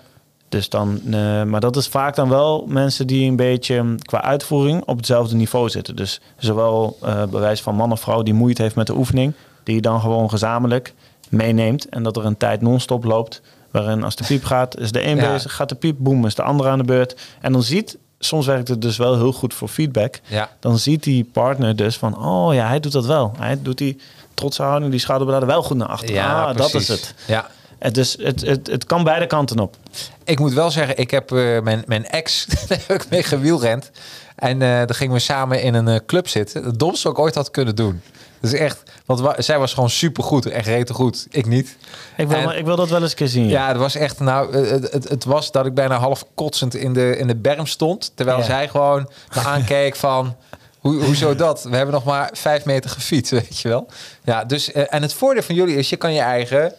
Dus 0.50 0.70
dan, 0.70 1.00
eh, 1.12 1.44
maar 1.44 1.60
dat 1.60 1.76
is 1.76 1.88
vaak 1.88 2.16
dan 2.16 2.30
wel 2.30 2.66
mensen 2.68 3.08
die 3.08 3.30
een 3.30 3.36
beetje 3.36 3.82
mm, 3.82 4.02
qua 4.02 4.22
uitvoering 4.24 4.84
op 4.86 4.98
hetzelfde 4.98 5.36
niveau 5.36 5.70
zitten. 5.70 5.96
Dus 5.96 6.22
zowel 6.38 6.98
bewijs 7.30 7.62
van 7.62 7.76
man 7.76 7.92
of 7.92 8.00
vrouw 8.00 8.24
die 8.24 8.34
moeite 8.34 8.62
heeft 8.62 8.76
met 8.76 8.88
de 8.88 8.96
oefening, 8.96 9.34
die 9.64 9.76
je 9.76 9.82
dan 9.82 10.00
gewoon 10.02 10.30
gezamenlijk 10.30 10.94
meeneemt. 11.30 11.90
En 11.90 12.04
dat 12.04 12.18
er 12.18 12.26
een 12.26 12.38
tijd 12.38 12.62
non-stop 12.62 13.04
loopt, 13.04 13.42
waarin 13.72 14.04
als 14.04 14.16
de 14.16 14.24
piep 14.28 14.44
gaat, 14.44 14.78
is 14.80 14.92
de 14.92 15.06
een 15.08 15.16
Ja. 15.16 15.32
bezig, 15.32 15.54
gaat 15.56 15.70
de 15.70 15.76
piep, 15.76 15.96
boem, 16.00 16.26
is 16.26 16.36
de 16.36 16.44
andere 16.44 16.70
aan 16.70 16.78
de 16.78 16.84
beurt. 16.84 17.16
En 17.42 17.52
dan 17.52 17.64
ziet, 17.64 17.98
soms 18.26 18.46
werkt 18.46 18.68
het 18.68 18.82
dus 18.82 18.98
wel 18.98 19.16
heel 19.16 19.32
goed 19.32 19.54
voor 19.54 19.68
feedback. 19.68 20.20
ja. 20.28 20.50
Dan 20.60 20.80
ziet 20.80 21.04
die 21.04 21.30
partner 21.34 21.76
dus 21.76 21.98
van, 21.98 22.26
oh 22.26 22.54
ja, 22.54 22.68
hij 22.68 22.80
doet 22.80 22.92
dat 22.92 23.06
wel. 23.06 23.34
Hij 23.38 23.62
doet 23.62 23.78
die 23.78 23.98
trotse 24.34 24.64
houding, 24.64 24.92
die 24.92 25.00
schouderbladen 25.00 25.48
wel 25.48 25.64
goed 25.64 25.78
naar 25.78 25.88
achteren. 25.88 26.16
ja 26.16 26.44
ah, 26.44 26.58
dat 26.58 26.74
is 26.74 26.88
het. 26.88 27.14
Ja. 27.28 27.48
Het, 27.80 27.96
dus 27.96 28.16
het, 28.20 28.42
het, 28.42 28.68
het 28.68 28.86
kan 28.86 29.04
beide 29.04 29.28
kanten 29.28 29.60
op. 29.60 29.78
Ik 30.24 30.40
moet 30.40 30.54
wel 30.54 30.72
zeggen, 30.72 30.98
ik 30.98 31.12
heb 31.12 31.32
eh, 31.32 31.60
mijn, 31.62 31.84
mijn 31.86 32.06
ex, 32.06 32.46
daar 32.68 32.80
heb 32.88 33.02
ik 33.04 33.10
mee 33.10 33.24
gewielrend. 33.24 33.92
En 34.36 34.62
eh 34.62 34.78
dan 34.78 34.96
gingen 34.96 35.14
we 35.14 35.20
samen 35.20 35.62
in 35.62 35.74
een 35.74 35.88
eh, 35.88 36.00
club 36.06 36.28
zitten. 36.28 36.64
Het 36.64 36.80
domste 36.80 37.08
wat 37.08 37.18
ik 37.18 37.24
ooit 37.24 37.36
had 37.36 37.52
kunnen 37.52 37.76
doen. 37.76 38.02
Is 38.42 38.54
echt, 38.54 38.84
want 39.06 39.20
wa- 39.20 39.42
zij 39.42 39.60
was 39.60 39.74
gewoon 39.74 39.90
supergoed, 39.90 40.46
echt 40.46 40.68
rete 40.68 40.94
goed. 40.94 41.28
Ik 41.30 41.46
niet. 41.46 41.78
Ik 42.18 42.28
wil, 42.28 42.38
En- 42.38 42.58
ik 42.58 42.66
wil 42.66 42.76
dat 42.76 42.90
wel 42.90 43.02
eens 43.02 43.10
een 43.12 43.16
keer 43.18 43.28
zien. 43.28 43.48
Ja, 43.48 43.68
het 43.68 43.78
was 43.78 43.96
echt, 43.96 44.20
nou, 44.20 44.54
eh, 44.54 44.70
het, 44.72 44.92
het, 44.92 45.10
het 45.10 45.24
was 45.24 45.52
dat 45.52 45.66
ik 45.66 45.74
bijna 45.74 45.98
half 45.98 46.26
kotsend 46.36 46.76
in 46.76 46.94
de, 46.94 47.18
in 47.18 47.28
de 47.28 47.36
berm 47.36 47.66
stond. 47.68 48.12
Terwijl 48.16 48.38
Ja. 48.38 48.44
zij 48.44 48.68
gewoon 48.70 49.10
me 49.36 49.42
aankeek 49.42 49.96
van, 49.96 50.36
hoe, 50.80 51.04
hoezo 51.04 51.36
dat? 51.36 51.64
We 51.64 51.76
hebben 51.76 51.94
nog 51.96 52.04
maar 52.04 52.30
vijf 52.34 52.66
meter 52.66 52.90
gefietst, 52.90 53.32
weet 53.42 53.60
je 53.60 53.68
wel. 53.70 53.88
Ja, 54.24 54.44
dus, 54.46 54.72
eh, 54.72 54.84
en 54.90 55.02
het 55.02 55.14
voordeel 55.14 55.44
van 55.44 55.56
jullie 55.56 55.76
is, 55.76 55.90
je 55.90 55.96
kan 55.98 56.14
je 56.14 56.22
eigen 56.22 56.74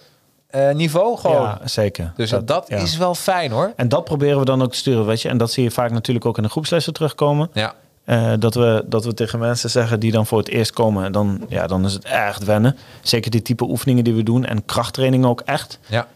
eh, 0.47 0.71
niveau 0.71 1.19
gewoon. 1.19 1.43
Ja, 1.43 1.61
zeker. 1.65 2.13
dus 2.17 2.33
dat, 2.45 2.65
ja. 2.69 2.77
is 2.77 2.97
wel 2.97 3.15
fijn 3.15 3.51
hoor. 3.51 3.73
En 3.77 3.89
dat 3.89 4.05
proberen 4.05 4.39
we 4.39 4.45
dan 4.45 4.63
ook 4.63 4.71
te 4.71 4.77
sturen, 4.79 5.07
weet 5.07 5.23
je. 5.23 5.29
En 5.29 5.37
dat 5.39 5.53
zie 5.53 5.63
je 5.63 5.71
vaak 5.71 5.91
natuurlijk 5.91 6.27
ook 6.27 6.37
in 6.37 6.43
de 6.43 6.49
groepslessen 6.49 6.93
terugkomen. 6.93 7.51
Ja, 7.53 7.75
Eh, 8.07 8.33
dat, 8.39 8.55
we, 8.55 8.85
dat 8.87 9.05
we 9.05 9.15
tegen 9.15 9.39
mensen 9.39 9.71
zeggen 9.71 10.01
die 10.01 10.13
dan 10.13 10.27
voor 10.27 10.39
het 10.39 10.49
eerst 10.49 10.73
komen. 10.73 11.13
Dan, 11.13 11.45
ja, 11.49 11.67
dan 11.67 11.85
is 11.85 11.93
het 11.93 12.05
echt 12.05 12.45
wennen. 12.45 12.77
Zeker 13.03 13.31
die 13.31 13.43
type 13.43 13.65
oefeningen 13.65 14.05
die 14.05 14.15
we 14.15 14.23
doen. 14.23 14.45
En 14.45 14.65
krachttraining 14.65 15.25
ook 15.25 15.41
echt. 15.41 15.79
ja. 15.87 16.07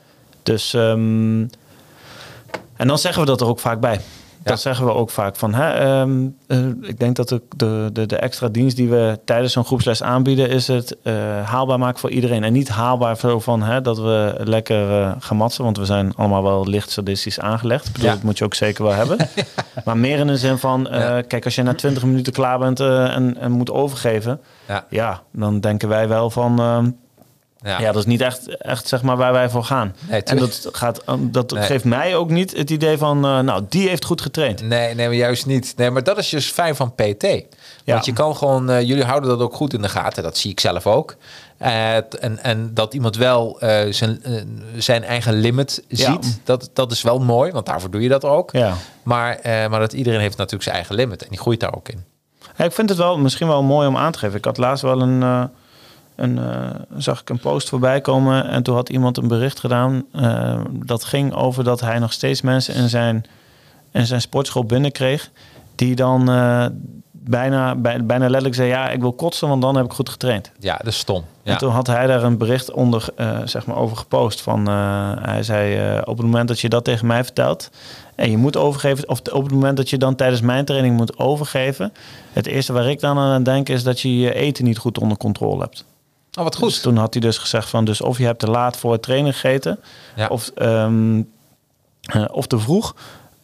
Dus, 0.43 0.75
ehm, 0.75 1.41
en 2.77 2.87
dan 2.87 2.99
zeggen 2.99 3.21
we 3.23 3.29
dat 3.29 3.41
er 3.41 3.47
ook 3.47 3.61
vaak 3.61 3.81
bij. 3.81 4.01
Dat 4.43 4.61
zeggen 4.61 4.87
we 4.87 4.93
ook 4.93 5.11
vaak 5.11 5.37
van. 5.37 5.55
Hè, 5.55 5.73
ehm, 5.73 6.27
eh, 6.47 6.67
ik 6.83 6.99
denk 6.99 7.17
dat 7.17 7.29
de, 7.29 7.43
de, 7.93 8.07
de, 8.07 8.17
extra 8.17 8.49
dienst 8.49 8.77
die 8.77 8.89
we 8.89 9.19
tijdens 9.25 9.53
zo'n 9.53 9.65
groepsles 9.65 10.03
aanbieden, 10.03 10.49
is 10.49 10.67
het 10.67 10.97
eh, 11.03 11.15
haalbaar 11.45 11.79
maken 11.79 12.01
voor 12.01 12.11
iedereen. 12.11 12.45
En 12.45 12.53
niet 12.53 12.69
haalbaar 12.69 13.17
zo 13.17 13.41
van 13.41 13.63
hè, 13.63 13.81
dat 13.81 13.99
we 13.99 14.35
lekker 14.45 14.91
uh, 14.91 15.13
gaan 15.19 15.37
matsen, 15.37 15.65
want 15.65 15.77
we 15.77 15.85
zijn 15.85 16.15
allemaal 16.17 16.43
wel 16.43 16.67
licht 16.67 16.91
sadistisch 16.91 17.41
aangelegd. 17.41 17.87
Ik 17.87 17.93
bedoel, 17.93 18.09
Ja. 18.09 18.15
Dat 18.15 18.23
moet 18.23 18.39
je 18.39 18.45
ook 18.45 18.55
zeker 18.55 18.85
wel 18.85 18.93
hebben. 18.93 19.17
maar 19.85 19.97
meer 19.97 20.19
in 20.19 20.27
de 20.27 20.37
zin 20.37 20.59
van, 20.59 20.89
eh, 20.89 21.19
kijk, 21.27 21.45
als 21.45 21.55
je 21.55 21.63
na 21.63 21.75
20 21.75 22.05
minuten 22.05 22.33
klaar 22.33 22.59
bent 22.59 22.81
eh, 22.81 23.17
en, 23.17 23.37
en 23.37 23.53
moet 23.53 23.71
overgeven, 23.71 24.41
Ja. 24.69 24.85
ja, 24.91 25.23
dan 25.33 25.61
denken 25.61 25.89
wij 25.89 26.09
wel 26.09 26.31
van. 26.31 26.95
Ja. 27.63 27.81
ja, 27.81 27.87
dat 27.87 27.97
is 27.97 28.05
niet 28.07 28.21
echt, 28.21 28.57
echt 28.57 28.89
zeg 28.89 29.03
maar 29.03 29.17
waar 29.17 29.33
wij 29.33 29.49
voor 29.51 29.65
gaan. 29.65 29.95
Nee, 30.09 30.23
en 30.23 30.37
dat, 30.37 30.69
gaat, 30.73 31.03
um, 31.09 31.33
dat 31.33 31.51
Nee. 31.51 31.63
geeft 31.63 31.85
mij 31.85 32.17
ook 32.17 32.31
niet 32.31 32.57
het 32.57 32.71
idee 32.71 32.99
van, 32.99 33.25
eh, 33.25 33.39
nou, 33.39 33.63
die 33.69 33.89
heeft 33.89 34.05
goed 34.05 34.21
getraind. 34.21 34.63
Nee, 34.63 34.95
nee, 34.95 35.07
maar 35.07 35.17
juist 35.17 35.47
niet. 35.47 35.73
Nee, 35.77 35.91
maar 35.91 36.05
dat 36.05 36.19
is 36.19 36.29
dus 36.29 36.51
fijn 36.51 36.77
van 36.77 36.95
PT. 36.95 37.23
Ja. 37.23 37.43
Want 37.85 38.05
je 38.05 38.13
kan 38.13 38.37
gewoon, 38.37 38.71
eh, 38.71 38.81
jullie 38.83 39.05
houden 39.05 39.29
dat 39.31 39.41
ook 39.41 39.55
goed 39.55 39.73
in 39.75 39.83
de 39.83 39.89
gaten. 39.89 40.23
Dat 40.23 40.37
zie 40.39 40.51
ik 40.51 40.61
zelf 40.61 40.87
ook. 40.87 41.17
Eh, 41.59 41.97
en, 41.97 42.39
en 42.43 42.71
dat 42.75 42.95
iemand 42.95 43.17
wel 43.17 43.61
eh, 43.61 43.93
zijn, 43.93 44.23
eh, 44.23 44.33
zijn 44.77 45.05
eigen 45.05 45.35
limit 45.35 45.83
Ja. 45.89 46.13
ziet, 46.13 46.41
dat, 46.45 46.71
dat 46.73 46.93
is 46.93 47.03
wel 47.03 47.19
mooi, 47.19 47.53
want 47.53 47.67
daarvoor 47.67 47.91
doe 47.91 48.01
je 48.03 48.09
dat 48.09 48.25
ook. 48.25 48.51
Ja. 48.53 48.75
Maar, 49.03 49.35
eh, 49.39 49.69
maar 49.69 49.81
dat 49.81 49.93
iedereen 49.93 50.21
heeft 50.21 50.37
natuurlijk 50.37 50.63
zijn 50.63 50.77
eigen 50.77 50.95
limit 50.95 51.23
en 51.23 51.29
die 51.31 51.39
groeit 51.39 51.61
daar 51.61 51.75
ook 51.75 51.89
in. 51.89 52.05
Ik 52.57 52.73
vind 52.73 52.89
het 52.89 52.99
wel 52.99 53.19
misschien 53.19 53.47
wel 53.49 53.63
mooi 53.63 53.89
om 53.89 53.97
aan 53.97 54.13
te 54.13 54.19
geven. 54.19 54.39
Ik 54.39 54.45
had 54.45 54.57
laatst 54.57 54.83
wel 54.83 55.01
een, 55.03 55.23
eh, 55.23 55.45
een 56.21 56.39
eh, 56.39 56.71
zag 56.97 57.21
ik 57.21 57.31
een 57.31 57.39
post 57.39 57.69
voorbij 57.69 58.01
komen 58.01 58.49
en 58.49 58.63
toen 58.63 58.75
had 58.75 58.89
iemand 58.89 59.17
een 59.17 59.29
bericht 59.29 59.61
gedaan 59.61 60.05
eh, 60.13 60.61
dat 60.71 61.05
ging 61.05 61.35
over 61.35 61.65
dat 61.65 61.81
hij 61.81 61.99
nog 61.99 62.13
steeds 62.13 62.43
mensen 62.43 62.75
in 62.75 62.89
zijn, 62.89 63.25
in 63.93 64.07
zijn 64.07 64.21
sportschool 64.21 64.65
binnenkreeg 64.65 65.31
die 65.75 65.95
dan 65.95 66.31
eh, 66.31 66.67
bijna, 67.11 67.75
bij, 67.75 68.05
bijna 68.05 68.25
letterlijk 68.25 68.55
zei 68.55 68.69
ja 68.69 68.89
ik 68.89 69.01
wil 69.01 69.13
kotsen 69.13 69.49
want 69.49 69.63
dan 69.63 69.77
heb 69.77 69.85
ik 69.85 69.93
goed 69.93 70.09
getraind. 70.09 70.53
Ja, 70.59 70.77
dat 70.77 70.87
is 70.87 70.99
stom. 70.99 71.25
Ja. 71.43 71.53
En 71.53 71.59
toen 71.59 71.71
had 71.71 71.87
hij 71.87 72.07
daar 72.07 72.23
een 72.23 72.39
bericht 72.39 72.71
onder, 72.71 73.09
zeg 73.45 73.67
maar, 73.67 73.77
over 73.77 73.97
gepost. 73.97 74.41
Van, 74.41 74.67
hij 75.23 75.43
zei, 75.43 75.99
op 76.01 76.17
het 76.17 76.27
moment 76.27 76.49
dat 76.49 76.61
je 76.61 76.69
dat 76.69 76.85
tegen 76.85 77.07
mij 77.07 77.25
vertelt... 77.25 77.71
en 78.15 78.31
je 78.31 78.37
moet 78.37 78.57
overgeven... 78.57 79.09
of 79.09 79.19
op 79.33 79.43
het 79.43 79.53
moment 79.53 79.77
dat 79.77 79.91
je 79.91 79.99
dan 79.99 80.15
tijdens 80.15 80.41
mijn 80.41 80.65
training 80.65 80.97
moet 80.97 81.19
overgeven... 81.19 81.93
het 82.33 82.47
eerste 82.47 82.73
waar 82.73 82.91
ik 82.91 83.01
dan 83.01 83.19
aan 83.19 83.43
denk 83.43 83.69
is 83.69 83.83
dat 83.83 84.01
je 84.01 84.19
je 84.19 84.35
eten 84.35 84.65
niet 84.65 84.79
goed 84.79 84.99
onder 84.99 85.17
controle 85.17 85.61
hebt. 85.61 85.85
Oh, 86.39 86.45
wat 86.45 86.53
Dus 86.53 86.61
goed. 86.61 86.83
toen 86.83 86.97
had 86.97 87.13
hij 87.13 87.23
dus 87.23 87.39
gezegd 87.39 87.69
van... 87.69 87.85
dus 87.85 88.01
of 88.01 88.19
je 88.19 88.25
hebt 88.25 88.39
te 88.39 88.51
laat 88.51 88.77
voor 88.77 88.93
het 88.93 89.03
trainen 89.03 89.33
gegeten... 89.33 89.79
Ja. 90.17 90.27
of, 90.29 90.49
ehm, 90.49 91.23
eh, 92.03 92.25
of 92.31 92.47
te 92.47 92.59
vroeg... 92.59 92.95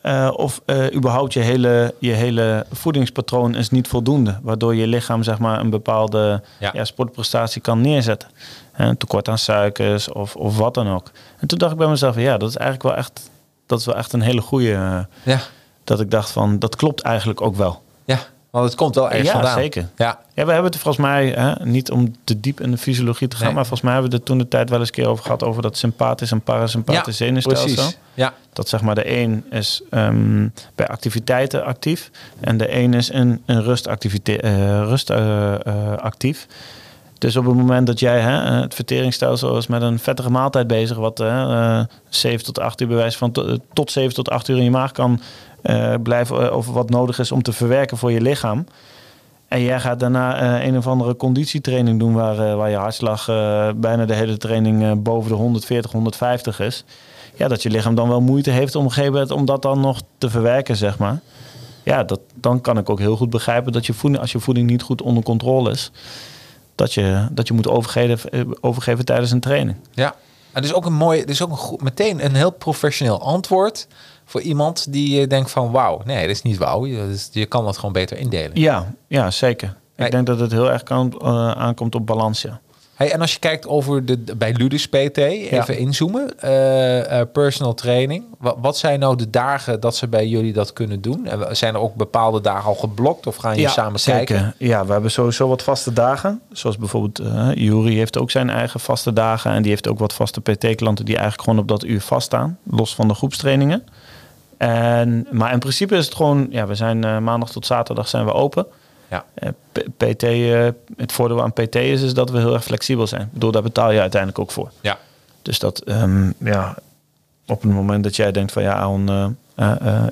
eh, 0.01 0.31
of 0.33 0.61
eh, 0.65 0.95
überhaupt 0.95 1.33
je 1.33 1.41
hele, 1.41 1.95
je 1.99 2.13
hele 2.13 2.67
voedingspatroon 2.73 3.55
is 3.55 3.71
niet 3.71 3.89
voldoende. 3.89 4.39
Waardoor 4.43 4.75
je 4.75 4.87
lichaam 4.87 5.23
zeg 5.23 5.39
maar, 5.39 5.61
een 5.61 5.71
bepaalde 5.71 6.43
Ja. 6.59 6.71
ja. 6.73 6.85
sportprestatie 6.85 7.61
kan 7.61 7.81
neerzetten. 7.81 8.29
Een 8.73 8.97
tekort 8.97 9.29
aan 9.29 9.39
suikers 9.39 10.13
of, 10.13 10.37
of 10.37 10.57
wat 10.57 10.75
dan 10.75 10.89
ook. 10.89 11.11
En 11.39 11.47
toen 11.47 11.59
dacht 11.59 11.73
ik 11.73 11.79
bij 11.79 11.89
mezelf, 11.89 12.17
ja, 12.17 12.37
dat 12.37 12.49
is 12.49 12.57
eigenlijk 12.57 12.89
wel 12.89 12.97
echt, 13.05 13.31
dat 13.67 13.79
is 13.79 13.87
wel 13.87 13.97
echt 13.97 14.13
een 14.13 14.21
hele 14.21 14.41
goede. 14.41 15.07
Ja, 15.23 15.41
dat 15.85 16.01
ik 16.01 16.11
dacht 16.11 16.31
van, 16.31 16.59
dat 16.59 16.77
klopt 16.77 17.01
eigenlijk 17.01 17.41
ook 17.41 17.57
wel. 17.57 17.83
ja, 18.05 18.19
want 18.61 18.71
het 18.71 18.75
komt 18.79 18.95
wel 18.95 19.05
ergens 19.11 19.27
Ja, 19.27 19.33
vandaan. 19.33 19.59
zeker. 19.59 19.89
Ja, 19.97 20.19
Ja, 20.35 20.45
we 20.45 20.53
hebben 20.53 20.65
het 20.65 20.75
er 20.75 20.81
volgens 20.81 21.07
mij, 21.07 21.29
hè, 21.29 21.65
niet 21.65 21.91
om 21.91 22.15
te 22.25 22.41
diep 22.41 22.61
in 22.61 22.71
de 22.71 22.77
fysiologie 22.79 23.29
te 23.29 23.37
gaan, 23.37 23.45
Nee. 23.45 23.55
maar 23.55 23.63
volgens 23.67 23.83
mij 23.83 23.93
hebben 23.93 24.11
we 24.11 24.17
het 24.17 24.27
toen 24.27 24.39
de 24.39 24.49
tijd 24.49 24.71
wel 24.71 24.79
eens 24.79 24.89
een 24.89 24.95
keer 24.95 25.07
over 25.07 25.25
gehad 25.25 25.45
over 25.45 25.63
dat 25.63 25.77
sympathisch 25.77 26.31
en 26.33 26.41
parasympathisch 26.41 27.17
zenuwstelsel. 27.17 27.67
precies. 27.75 27.99
Ja, 28.15 28.35
Dat 28.53 28.69
zeg 28.69 28.81
maar 28.81 28.95
de 28.95 29.11
een 29.19 29.45
is 29.51 29.83
ehm, 29.91 30.49
bij 30.75 30.87
activiteiten 30.89 31.65
actief 31.65 32.11
en 32.41 32.57
de 32.57 32.75
een 32.77 32.95
is 32.95 33.11
in, 33.11 33.43
in 33.47 33.59
rustactiviteit, 33.61 34.41
rust, 34.89 35.11
eh, 35.11 35.55
actief. 35.97 36.47
Dus 37.19 37.37
op 37.37 37.45
het 37.47 37.55
moment 37.55 37.87
dat 37.87 38.01
jij 38.01 38.21
hè, 38.21 38.61
het 38.61 38.75
verteringsstelsel 38.75 39.57
is 39.57 39.67
met 39.67 39.83
een 39.83 39.99
vettige 39.99 40.31
maaltijd 40.31 40.67
bezig, 40.67 40.97
wat 40.97 41.21
eh 41.21 41.81
7 42.09 42.45
tot 42.45 42.59
8 42.59 42.81
uur 42.81 42.89
bewijs 42.89 43.17
van 43.17 43.33
to- 43.33 43.57
tot 43.73 43.91
7 43.91 44.15
tot 44.15 44.31
8 44.31 44.49
uur 44.49 44.57
in 44.57 44.65
je 44.65 44.71
maag 44.71 44.93
kan 44.93 45.21
eh, 45.63 45.95
blijven, 46.03 46.43
eh, 46.43 46.57
of 46.57 46.67
wat 46.67 46.91
nodig 46.91 47.19
is 47.19 47.33
om 47.33 47.43
te 47.43 47.53
verwerken 47.53 47.97
voor 47.97 48.13
je 48.13 48.21
lichaam. 48.21 48.67
En 49.49 49.63
jij 49.63 49.81
gaat 49.81 50.01
daarna 50.01 50.59
eh, 50.59 50.67
een 50.67 50.77
of 50.77 50.87
andere 50.87 51.17
conditietraining 51.17 51.99
doen 51.99 52.15
waar, 52.15 52.57
waar 52.57 52.71
je 52.71 52.77
hartslag 52.77 53.27
bijna 53.77 54.05
de 54.05 54.15
hele 54.15 54.37
training 54.37 55.03
boven 55.03 55.31
de 55.31 55.37
140, 55.37 55.93
150 55.93 56.61
is. 56.61 56.85
Ja, 57.35 57.49
dat 57.49 57.63
je 57.63 57.71
lichaam 57.71 57.95
dan 57.95 58.09
wel 58.09 58.21
moeite 58.21 58.51
heeft 58.51 58.75
om 58.75 58.89
om 59.29 59.45
dat 59.45 59.63
dan 59.63 59.81
nog 59.81 60.03
te 60.19 60.31
verwerken, 60.31 60.77
zeg 60.77 60.99
maar. 60.99 61.21
Ja, 61.83 62.05
dat, 62.05 62.21
dan 62.35 62.61
kan 62.61 62.79
ik 62.79 62.91
ook 62.91 62.99
heel 62.99 63.17
goed 63.17 63.31
begrijpen 63.31 63.73
dat 63.73 63.87
je 63.87 63.93
voeding, 63.93 64.23
als 64.23 64.33
je 64.33 64.41
voeding 64.41 64.71
niet 64.71 64.83
goed 64.83 65.03
onder 65.03 65.23
controle 65.23 65.71
is, 65.71 65.91
dat 66.75 66.95
je, 66.95 67.27
dat 67.31 67.49
je 67.49 67.55
moet 67.55 67.69
overgeven, 67.69 68.57
overgeven 68.61 69.05
tijdens 69.05 69.31
een 69.31 69.41
training. 69.41 69.77
ja. 69.95 70.15
En 70.57 70.63
dus 70.63 70.73
ook 70.73 70.87
een 70.87 70.93
mooi, 70.93 71.25
dus 71.25 71.43
ook 71.43 71.51
een 71.51 71.79
meteen 71.83 72.25
een 72.25 72.35
heel 72.35 72.51
professioneel 72.51 73.21
antwoord 73.21 73.87
voor 74.27 74.41
iemand 74.41 74.93
die 74.93 75.21
eh, 75.21 75.29
denkt 75.29 75.51
van 75.51 75.71
wauw, 75.71 76.01
nee, 76.05 76.21
dat 76.21 76.31
is 76.31 76.43
niet 76.43 76.59
wauw. 76.59 76.87
Je, 76.87 77.27
je 77.31 77.47
kan 77.47 77.65
dat 77.65 77.77
gewoon 77.77 77.93
beter 77.93 78.19
indelen. 78.19 78.61
Ja, 78.61 78.93
ja 79.07 79.31
zeker. 79.31 79.77
Hey. 79.95 80.07
Ik 80.07 80.13
denk 80.13 80.27
dat 80.27 80.41
het 80.41 80.53
heel 80.53 80.73
erg 80.73 80.83
kan, 80.83 81.13
eh, 81.21 81.51
aankomt 81.51 81.95
op 81.95 82.07
balans, 82.07 82.43
ja. 82.43 82.61
Hey, 82.95 83.13
en 83.13 83.21
als 83.21 83.33
je 83.33 83.39
kijkt 83.39 83.67
over 83.67 84.05
de 84.05 84.19
bij 84.37 84.53
Ludus 84.53 84.89
PT, 84.89 85.17
even 85.17 85.79
inzoomen, 85.79 86.41
eh, 86.41 87.21
personal 87.33 87.75
training. 87.75 88.25
Wat, 88.39 88.57
wat 88.61 88.77
zijn 88.77 89.01
nou 89.01 89.17
de 89.17 89.31
dagen 89.31 89.81
dat 89.81 89.97
ze 89.97 90.09
bij 90.09 90.27
jullie 90.27 90.53
dat 90.53 90.73
kunnen 90.73 91.01
doen? 91.01 91.27
En 91.27 91.57
zijn 91.57 91.75
er 91.75 91.81
ook 91.81 91.95
bepaalde 91.95 92.41
dagen 92.41 92.69
al 92.69 92.75
geblokt 92.75 93.27
of 93.27 93.37
gaan 93.37 93.57
je 93.57 93.69
samen 93.69 94.01
kijken? 94.01 94.55
Ja, 94.59 94.87
we 94.87 94.93
hebben 94.93 95.11
sowieso 95.11 95.49
wat 95.49 95.63
vaste 95.63 95.93
dagen. 95.93 96.41
Zoals 96.53 96.79
bijvoorbeeld 96.79 97.21
uh, 97.21 97.51
Jury 97.55 97.95
heeft 97.95 98.19
ook 98.19 98.31
zijn 98.31 98.51
eigen 98.51 98.81
vaste 98.81 99.13
dagen. 99.13 99.51
En 99.51 99.63
die 99.63 99.71
heeft 99.71 99.89
ook 99.89 99.99
wat 99.99 100.13
vaste 100.13 100.41
PT-klanten 100.41 101.05
die 101.05 101.17
eigenlijk 101.17 101.45
gewoon 101.45 101.59
op 101.59 101.69
dat 101.69 101.85
uur 101.85 102.01
vaststaan. 102.01 102.59
Los 102.63 102.95
van 102.95 103.09
de 103.09 103.15
groepstrainingen. 103.15 103.85
En, 104.57 105.27
maar 105.31 105.53
in 105.53 105.59
principe 105.59 105.97
is 105.97 106.05
het 106.05 106.15
gewoon, 106.15 106.47
ja, 106.51 106.67
we 106.67 106.75
zijn 106.75 107.05
uh, 107.05 107.19
maandag 107.19 107.51
tot 107.51 107.67
zaterdag 107.67 108.09
zijn 108.09 108.25
we 108.25 108.33
open. 108.33 108.67
Ja. 109.11 109.25
Uh, 109.43 109.51
PT, 109.97 110.23
uh, 110.23 110.69
het 110.97 111.13
voordeel 111.13 111.43
aan 111.43 111.53
PT 111.53 111.75
is, 111.75 112.03
is 112.03 112.15
dat 112.15 112.31
we 112.31 112.39
heel 112.39 112.55
erg 112.55 112.65
flexibel 112.65 113.07
zijn. 113.07 113.23
Ik 113.23 113.33
bedoel, 113.33 113.51
daar 113.51 113.63
betaal 113.63 113.91
je 113.91 114.01
uiteindelijk 114.01 114.41
ook 114.41 114.51
voor. 114.51 114.71
Ja. 114.81 114.99
Dus 115.43 115.59
dat, 115.59 115.83
um, 115.89 116.35
ja, 116.39 116.75
op 117.47 117.63
het 117.63 117.73
moment 117.73 118.05
dat 118.05 118.17
jij 118.17 118.33
denkt 118.33 118.53
van 118.53 118.63
ja, 118.63 118.75
Aaron, 118.75 119.37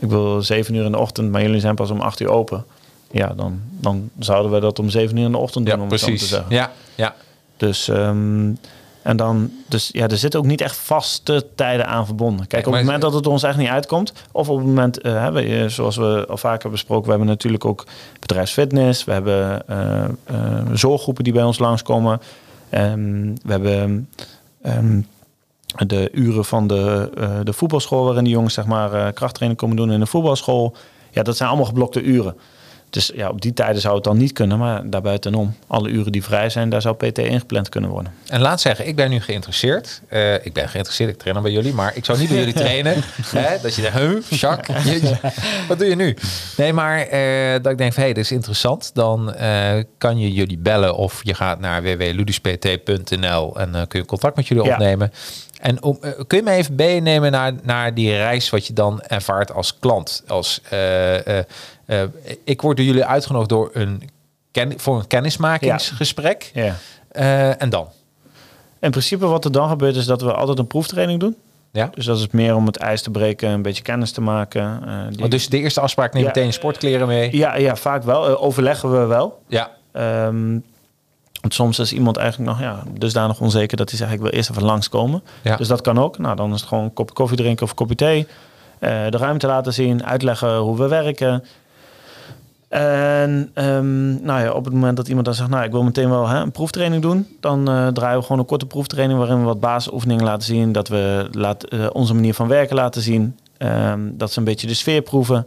ik 0.01 0.09
wil 0.09 0.43
zeven 0.43 0.75
uur 0.75 0.85
in 0.85 0.93
de 0.93 0.99
ochtend, 0.99 1.31
maar 1.31 1.43
jullie 1.43 1.61
zijn 1.61 1.75
pas 1.75 1.91
om 1.91 2.01
acht 2.01 2.21
uur 2.21 2.29
open. 2.29 2.65
Ja, 3.11 3.35
dan, 3.37 3.61
dan 3.71 4.11
zouden 4.19 4.53
we 4.53 4.61
dat 4.61 4.79
om 4.79 4.91
zeven 4.91 5.17
uur 5.17 5.25
in 5.25 5.33
de 5.33 5.39
ochtend 5.39 5.67
doen, 5.67 5.77
ja, 5.77 5.83
om 5.83 5.89
precies. 5.89 6.09
het 6.09 6.21
zo 6.21 6.27
te 6.27 6.35
zeggen. 6.35 6.55
Ja, 6.55 6.71
ja. 6.95 7.15
Dus, 7.57 7.89
um, 7.89 8.59
en 9.05 9.17
dan, 9.17 9.51
dus 9.69 9.91
ja, 9.93 10.09
er 10.09 10.17
zitten 10.17 10.41
ook 10.41 10.47
niet 10.47 10.61
echt 10.61 10.77
vaste 10.77 11.47
tijden 11.55 11.87
aan 11.87 12.07
verbonden. 12.07 12.47
Kijk, 12.47 12.67
op 12.67 12.73
het 12.73 12.83
moment 12.83 13.03
dat 13.03 13.15
het 13.15 13.27
ons 13.27 13.43
echt 13.43 13.57
niet 13.57 13.69
uitkomt, 13.69 14.13
of 14.33 14.49
op 14.49 14.57
het 14.57 14.67
moment, 14.67 15.07
uh, 15.07 15.21
hebben, 15.21 15.45
we, 15.45 15.69
zoals 15.69 15.97
we 15.97 16.25
al 16.29 16.37
vaker 16.37 16.71
besproken, 16.71 17.05
we 17.05 17.11
hebben 17.11 17.29
natuurlijk 17.29 17.65
ook 17.65 17.87
bedrijfsfitness, 18.21 19.05
we 19.05 19.13
hebben 19.13 19.63
uh, 19.71 20.05
uh, 20.31 20.61
zorggroepen 20.73 21.25
die 21.25 21.33
bij 21.33 21.43
ons 21.43 21.59
langskomen, 21.59 22.21
um, 22.71 23.35
we 23.43 23.51
hebben 23.51 24.09
um, 24.67 25.07
de 25.87 26.09
uren 26.13 26.45
van 26.45 26.67
de, 26.67 27.11
de 27.45 27.53
voetbalschool 27.53 28.05
waarin 28.05 28.25
de 28.25 28.31
jongens 28.31 28.55
zeg 28.55 28.67
maar 28.67 29.13
krachttraining 29.13 29.61
komen 29.61 29.77
doen 29.77 29.93
in 29.93 30.01
de 30.01 30.07
voetbalschool. 30.07 30.77
Ja, 31.11 31.23
dat 31.23 31.37
zijn 31.37 31.49
allemaal 31.49 31.67
geblokte 31.67 32.03
uren. 32.03 32.37
Dus 32.95 33.11
ja, 33.15 33.29
op 33.29 33.41
die 33.41 33.53
tijden 33.53 33.81
zou 33.81 33.95
het 33.95 34.05
dan 34.05 34.17
niet 34.17 34.33
kunnen, 34.33 34.59
maar 34.59 34.91
daarbuitenom, 34.91 35.57
alle 35.67 35.89
uren 35.89 36.13
die 36.13 36.25
vrij 36.25 36.51
zijn, 36.51 36.69
daar 36.69 36.83
zou 36.83 36.97
PT 36.97 37.19
ingepland 37.19 37.69
kunnen 37.69 37.91
worden. 37.91 38.13
En 38.27 38.41
laat 38.41 38.61
zeggen, 38.61 38.87
ik 38.87 38.97
ben 38.97 39.11
nu 39.11 39.21
geïnteresseerd. 39.21 40.03
Uh, 40.11 40.35
ik 40.35 40.53
ben 40.53 40.69
geïnteresseerd, 40.69 41.11
ik 41.11 41.19
train 41.19 41.35
dan 41.35 41.43
bij 41.43 41.53
jullie, 41.53 41.73
maar 41.73 41.97
ik 41.97 42.05
zou 42.05 42.19
niet 42.19 42.29
bij 42.29 42.39
jullie 42.39 42.55
trainen. 42.65 43.03
hè, 43.27 43.57
dat 43.63 43.75
je 43.75 43.83
denkt, 43.83 43.97
huh, 43.97 44.39
Jacques, 44.39 44.85
je, 44.93 45.17
wat 45.69 45.79
doe 45.79 45.89
je 45.89 45.97
nu? 45.97 46.17
Nee, 46.57 46.73
maar 46.73 47.13
uh, 47.13 47.53
dat 47.63 47.73
ik 47.73 47.79
denk 47.79 47.93
van, 47.93 48.03
hé, 48.03 48.09
hey, 48.09 48.13
dit 48.13 48.25
is 48.25 48.33
interessant. 48.33 48.91
Dan 48.95 49.35
uh, 49.41 49.73
kan 49.99 50.19
je 50.19 50.33
jullie 50.33 50.59
bellen 50.59 50.97
of 50.97 51.21
je 51.23 51.35
gaat 51.35 51.61
naar 51.61 51.83
www.luduspt.nl 51.83 53.61
en 53.61 53.89
kun 53.89 54.01
je 54.01 54.07
contact 54.07 54.37
met 54.37 54.47
jullie 54.47 54.65
ja. 54.65 54.73
opnemen. 54.73 55.13
En 55.61 55.83
om, 55.83 55.99
kun 56.27 56.39
je 56.39 56.43
me 56.43 56.51
even 56.51 56.75
meenemen 56.75 57.33
naar, 57.33 57.53
naar 57.63 57.95
die 57.95 58.17
reis 58.17 58.51
wat 58.51 58.67
je 58.67 58.73
dan 58.73 59.03
ervaart 59.03 59.53
als 59.53 59.79
klant? 59.79 60.23
Als, 60.27 60.61
uh, 60.73 61.15
uh, 61.15 61.39
ik 62.45 62.61
word 62.61 62.77
door 62.77 62.87
jullie 62.87 63.05
uitgenodigd 63.05 63.51
door 63.51 63.71
een 63.73 64.11
ken, 64.51 64.81
voor 64.81 64.99
een 64.99 65.07
kennismakingsgesprek. 65.07 66.51
Ja. 66.55 66.77
Ja. 67.13 67.57
en 67.57 67.71
dan? 67.71 67.89
In 68.81 68.91
principe 68.91 69.27
wat 69.27 69.45
er 69.45 69.53
dan 69.53 69.69
gebeurt 69.69 69.97
is 69.97 70.07
dat 70.07 70.23
we 70.23 70.33
altijd 70.33 70.59
een 70.59 70.67
proeftraining 70.67 71.21
doen. 71.21 71.37
Ja. 71.73 71.91
Dus 71.95 72.05
dat 72.05 72.19
is 72.19 72.29
meer 72.31 72.55
om 72.55 72.67
het 72.67 72.77
ijs 72.77 73.03
te 73.03 73.11
breken, 73.11 73.49
een 73.49 73.63
beetje 73.63 73.83
kennis 73.83 74.13
te 74.13 74.21
maken. 74.21 74.83
die... 75.11 75.25
oh, 75.25 75.31
dus 75.31 75.49
de 75.49 75.59
eerste 75.59 75.81
afspraak 75.81 76.13
neem 76.13 76.23
je 76.23 76.29
ja. 76.29 76.35
meteen 76.35 76.53
sportkleren 76.53 77.07
mee? 77.07 77.37
Ja, 77.37 77.57
ja 77.57 77.77
vaak 77.77 78.03
wel. 78.03 78.39
overleggen 78.39 79.01
we 79.01 79.07
wel. 79.07 79.43
Ja. 79.49 79.71
Um, 80.27 80.65
want 81.45 81.57
soms 81.57 81.79
is 81.79 81.93
iemand 81.93 82.17
eigenlijk 82.17 82.51
nog 82.51 82.61
ja, 82.61 82.83
dusdanig 82.99 83.41
onzeker 83.41 83.77
dat 83.77 83.89
hij 83.91 83.99
zegt: 83.99 84.13
Ik 84.13 84.21
wil 84.21 84.31
eerst 84.31 84.51
even 84.51 84.63
langskomen. 84.63 85.23
Ja. 85.43 85.57
Dus 85.57 85.69
dat 85.69 85.81
kan 85.81 85.99
ook. 85.99 86.19
Nou, 86.19 86.37
dan 86.37 86.53
is 86.53 86.61
het 86.61 86.69
gewoon 86.69 86.85
een 86.85 86.93
kop 86.93 87.15
koffie 87.15 87.37
drinken 87.37 87.65
of 87.65 87.71
een 87.71 87.77
kopje 87.77 87.95
thee. 87.95 88.27
eh, 88.79 88.91
de 89.11 89.17
ruimte 89.17 89.47
laten 89.47 89.73
zien, 89.73 90.05
uitleggen 90.05 90.57
hoe 90.57 90.77
we 90.77 90.89
werken. 90.89 91.45
En 92.81 93.51
ehm, 93.55 94.25
nou 94.25 94.41
ja, 94.41 94.51
op 94.53 94.65
het 94.65 94.75
moment 94.75 94.97
dat 94.97 95.09
iemand 95.09 95.27
dan 95.27 95.35
zegt, 95.35 95.49
nou 95.51 95.65
ik 95.65 95.71
wil 95.71 95.83
meteen 95.83 96.11
wel 96.11 96.29
hè, 96.29 96.39
een 96.41 96.51
proeftraining 96.53 97.03
doen, 97.03 97.27
dan 97.41 97.69
eh, 97.69 97.87
draaien 97.89 98.19
we 98.19 98.23
gewoon 98.25 98.39
een 98.39 98.47
korte 98.47 98.67
proeftraining 98.67 99.19
waarin 99.19 99.39
we 99.39 99.45
wat 99.45 99.61
basisoefeningen 99.61 100.25
laten 100.25 100.43
zien, 100.47 100.73
dat 100.73 100.89
we 100.89 101.29
laat, 101.33 101.65
eh, 101.65 101.87
onze 101.93 102.15
manier 102.15 102.35
van 102.35 102.49
werken 102.49 102.77
laten 102.77 103.03
zien, 103.03 103.37
Ehm, 103.59 104.01
dat 104.13 104.33
ze 104.33 104.39
een 104.39 104.45
beetje 104.45 104.67
de 104.67 104.75
sfeer 104.75 105.03
proeven. 105.03 105.47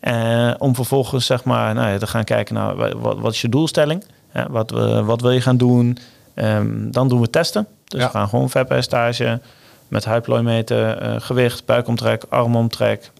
Eh, 0.00 0.50
om 0.58 0.74
vervolgens 0.74 1.26
zeg 1.26 1.44
maar, 1.44 1.74
nou 1.74 1.88
ja, 1.88 1.98
te 1.98 2.06
gaan 2.06 2.24
kijken 2.24 2.54
naar 2.54 2.76
wa- 2.76 2.96
wat, 2.96 3.18
wat 3.18 3.32
is 3.32 3.40
je 3.40 3.48
doelstelling, 3.48 4.04
Hè, 4.28 4.42
wat, 4.50 4.70
wat 5.04 5.20
wil 5.20 5.30
je 5.30 5.40
gaan 5.40 5.56
doen. 5.56 5.98
Ehm, 6.34 6.90
dan 6.90 7.08
doen 7.08 7.20
we 7.20 7.30
testen. 7.30 7.66
Dus 7.84 8.00
Ja. 8.00 8.06
we 8.06 8.12
gaan 8.12 8.28
gewoon 8.28 8.50
vetpercentage 8.50 9.40
met 9.88 10.04
huidplooi 10.04 10.42
meten, 10.42 11.00
eh, 11.00 11.14
gewicht, 11.18 11.64
buikomtrek, 11.66 12.24
armomtrek, 12.28 13.10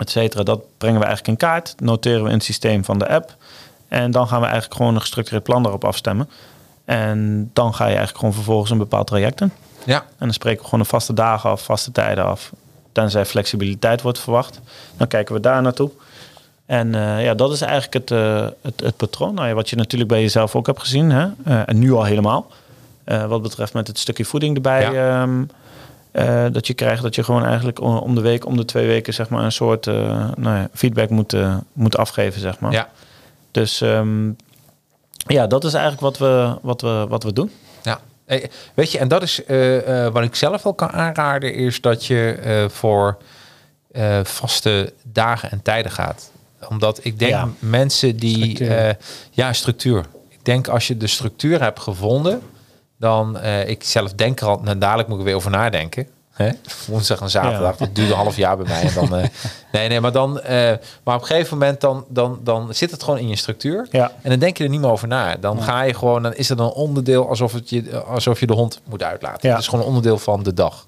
et 0.00 0.10
cetera. 0.10 0.42
Dat 0.42 0.60
brengen 0.78 1.00
we 1.00 1.06
eigenlijk 1.06 1.40
in 1.40 1.48
kaart. 1.48 1.74
Noteren 1.78 2.22
we 2.22 2.28
in 2.28 2.34
het 2.34 2.44
systeem 2.44 2.84
van 2.84 2.98
de 2.98 3.08
app. 3.08 3.36
En 3.88 4.10
dan 4.10 4.28
gaan 4.28 4.40
we 4.40 4.46
eigenlijk 4.46 4.74
gewoon 4.76 4.94
een 4.94 5.00
gestructureerd 5.00 5.44
plan 5.44 5.62
daarop 5.62 5.84
afstemmen. 5.84 6.30
En 6.84 7.50
dan 7.52 7.74
ga 7.74 7.84
je 7.84 7.88
eigenlijk 7.88 8.18
gewoon 8.18 8.34
vervolgens 8.34 8.70
een 8.70 8.78
bepaald 8.78 9.06
traject 9.06 9.40
in. 9.40 9.52
Ja, 9.84 9.98
En 9.98 10.04
dan 10.18 10.32
spreken 10.32 10.58
we 10.58 10.64
gewoon 10.64 10.80
een 10.80 10.86
vaste 10.86 11.12
dagen 11.14 11.50
af, 11.50 11.62
vaste 11.62 11.92
tijden 11.92 12.24
af. 12.24 12.52
Tenzij 12.92 13.26
flexibiliteit 13.26 14.02
wordt 14.02 14.18
verwacht. 14.18 14.60
Dan 14.96 15.06
kijken 15.08 15.34
we 15.34 15.40
daar 15.40 15.62
naartoe. 15.62 15.90
En 16.66 16.94
eh, 16.94 17.24
ja, 17.24 17.34
dat 17.34 17.52
is 17.52 17.60
eigenlijk 17.60 17.92
het, 17.92 18.10
eh, 18.10 18.46
het, 18.62 18.80
het 18.80 18.96
patroon. 18.96 19.34
Nou 19.34 19.48
ja, 19.48 19.54
wat 19.54 19.70
je 19.70 19.76
natuurlijk 19.76 20.10
bij 20.10 20.20
jezelf 20.20 20.56
ook 20.56 20.66
hebt 20.66 20.80
gezien. 20.80 21.10
Hè? 21.10 21.26
Eh, 21.44 21.60
en 21.66 21.78
nu 21.78 21.92
al 21.92 22.04
helemaal. 22.04 22.46
Wat 23.04 23.42
betreft 23.42 23.72
met 23.72 23.86
het 23.86 23.98
stukje 23.98 24.24
voeding 24.24 24.54
erbij. 24.56 24.82
ehm, 24.84 25.42
eh, 26.12 26.46
dat 26.52 26.66
je 26.66 26.74
krijgt 26.74 27.02
dat 27.02 27.14
je 27.14 27.24
gewoon 27.24 27.44
eigenlijk 27.44 27.80
om, 27.80 28.14
de 28.14 28.20
week, 28.20 28.46
om 28.46 28.56
de 28.56 28.64
twee 28.64 28.86
weken, 28.86 29.14
zeg 29.14 29.28
maar, 29.28 29.44
een 29.44 29.52
soort 29.52 29.86
eh, 29.86 29.94
nou 30.36 30.56
ja, 30.56 30.68
feedback 30.74 31.10
moet, 31.10 31.32
eh, 31.32 31.56
moet 31.72 31.96
afgeven, 31.96 32.40
zeg 32.40 32.58
maar. 32.60 32.72
ja, 32.72 32.88
Dus 33.50 33.80
ehm, 33.80 34.30
ja, 35.26 35.46
dat 35.46 35.64
is 35.64 35.72
eigenlijk 35.74 36.02
wat 36.02 36.18
we, 36.18 36.56
wat 36.62 36.80
we, 36.80 37.06
wat 37.08 37.22
we 37.22 37.32
doen. 37.32 37.50
ja. 37.82 38.00
Eh, 38.24 38.44
Weet 38.74 38.92
je, 38.92 38.98
en 38.98 39.08
dat 39.08 39.22
is 39.22 39.40
wat 40.12 40.22
ik 40.22 40.34
zelf 40.34 40.62
wel 40.62 40.74
kan 40.74 40.90
aanraden, 40.90 41.54
is 41.54 41.80
dat 41.80 42.06
je 42.06 42.66
voor 42.70 43.16
vaste 44.22 44.92
dagen 45.02 45.50
en 45.50 45.62
tijden 45.62 45.92
gaat. 45.92 46.30
Omdat 46.68 47.00
ik 47.04 47.18
denk 47.18 47.30
Ja. 47.30 47.48
mensen 47.58 48.16
die... 48.16 48.54
Structuur. 48.54 48.96
ja, 49.30 49.52
structuur. 49.52 50.04
Ik 50.28 50.44
denk 50.44 50.68
als 50.68 50.86
je 50.86 50.96
de 50.96 51.06
structuur 51.06 51.62
hebt 51.62 51.80
gevonden, 51.80 52.42
dan... 53.02 53.38
eh, 53.38 53.68
ik 53.68 53.84
zelf 53.84 54.12
denk 54.12 54.40
er 54.40 54.46
al... 54.46 54.60
Nou, 54.62 54.78
dadelijk 54.78 55.08
moet 55.08 55.16
ik 55.16 55.22
er 55.22 55.28
weer 55.28 55.38
over 55.38 55.50
nadenken. 55.50 56.06
Hè? 56.32 56.50
Woensdag 56.88 57.20
en 57.20 57.30
zaterdag. 57.30 57.76
Dat 57.76 57.94
duurde 57.94 58.12
een 58.12 58.18
half 58.18 58.36
jaar 58.36 58.56
bij 58.56 58.66
mij. 58.66 58.82
En 58.82 58.94
dan, 58.94 59.16
eh, 59.16 59.28
nee, 59.72 59.88
nee, 59.88 60.00
maar 60.00 60.12
dan... 60.12 60.40
eh, 60.40 60.72
maar 61.04 61.14
op 61.14 61.20
een 61.20 61.26
gegeven 61.26 61.58
moment 61.58 61.80
dan, 61.80 62.04
dan, 62.08 62.40
dan 62.42 62.74
zit 62.74 62.90
het 62.90 63.02
gewoon 63.02 63.18
in 63.18 63.28
je 63.28 63.36
structuur. 63.36 63.86
Ja. 63.90 64.12
En 64.22 64.30
dan 64.30 64.38
denk 64.38 64.56
je 64.56 64.64
er 64.64 64.70
niet 64.70 64.80
meer 64.80 64.90
over 64.90 65.08
na. 65.08 65.36
Dan 65.36 65.62
ga 65.62 65.82
je 65.82 65.94
gewoon, 65.94 66.22
dan 66.22 66.34
is 66.34 66.48
het 66.48 66.58
een 66.58 66.66
onderdeel 66.66 67.28
alsof, 67.28 67.52
het 67.52 67.70
je, 67.70 68.02
alsof 68.02 68.40
je 68.40 68.46
de 68.46 68.52
hond 68.52 68.80
moet 68.84 69.02
uitlaten. 69.02 69.48
Ja. 69.48 69.50
Het 69.50 69.62
is 69.62 69.68
gewoon 69.68 69.80
een 69.80 69.88
onderdeel 69.88 70.18
van 70.18 70.42
de 70.42 70.54
dag. 70.54 70.86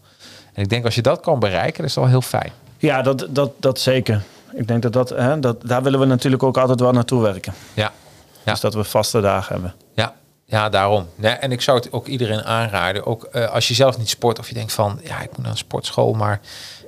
En 0.53 0.63
ik 0.63 0.69
denk 0.69 0.85
als 0.85 0.95
je 0.95 1.03
dat 1.03 1.21
kan 1.21 1.39
bereiken, 1.39 1.81
dat 1.81 1.91
is 1.91 1.95
wel 1.95 2.07
heel 2.07 2.23
fijn. 2.23 2.53
Ja, 2.79 3.03
dat, 3.03 3.27
dat, 3.31 3.51
dat 3.61 3.81
zeker. 3.81 4.23
Ik 4.55 4.69
denk 4.69 4.83
dat, 4.83 4.93
dat, 4.93 5.09
hè, 5.09 5.41
dat 5.41 5.57
daar 5.65 5.83
willen 5.83 6.01
we 6.01 6.07
natuurlijk 6.07 6.43
ook 6.43 6.59
altijd 6.59 6.81
wel 6.81 6.93
naartoe 6.93 7.23
werken. 7.23 7.55
Ja, 7.75 7.93
Ja. 8.45 8.53
Dus 8.53 8.61
dat 8.61 8.75
we 8.75 8.85
vaste 8.85 9.21
dagen 9.21 9.53
hebben. 9.53 9.75
ja, 9.95 10.15
ja 10.55 10.69
daarom. 10.69 11.07
Nee, 11.15 11.33
en 11.33 11.53
ik 11.53 11.61
zou 11.61 11.77
het 11.79 11.93
ook 11.93 12.07
iedereen 12.07 12.45
aanraden. 12.45 13.07
Ook 13.07 13.25
eh, 13.25 13.51
als 13.51 13.69
je 13.69 13.75
zelf 13.75 13.99
niet 13.99 14.09
sport 14.09 14.39
of 14.39 14.49
je 14.49 14.55
denkt 14.55 14.73
van, 14.73 15.01
ja, 15.03 15.21
ik 15.21 15.29
moet 15.31 15.43
naar 15.43 15.51
een 15.51 15.57
sportschool, 15.57 16.13
maar 16.13 16.41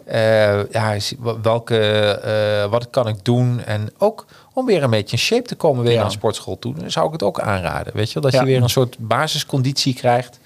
eh, 0.04 0.70
ja, 0.70 0.96
welke, 1.42 1.78
eh, 2.22 2.70
wat 2.70 2.90
kan 2.90 3.08
ik 3.08 3.24
doen? 3.24 3.60
En 3.64 3.88
ook 3.98 4.26
om 4.52 4.66
weer 4.66 4.82
een 4.82 4.90
beetje 4.90 5.16
in 5.16 5.22
shape 5.22 5.42
te 5.48 5.54
komen 5.54 5.84
weer 5.84 5.92
Ja. 5.92 6.08
sportschool 6.08 6.58
toe, 6.58 6.74
dan 6.74 6.90
zou 6.90 7.06
ik 7.06 7.12
het 7.12 7.22
ook 7.22 7.40
aanraden. 7.40 7.92
Weet 7.96 8.08
je, 8.08 8.14
wel? 8.20 8.22
dat 8.22 8.32
Ja. 8.32 8.40
je 8.40 8.46
weer 8.52 8.62
een 8.62 8.68
soort 8.68 8.96
basisconditie 8.98 9.94
krijgt. 9.94 10.38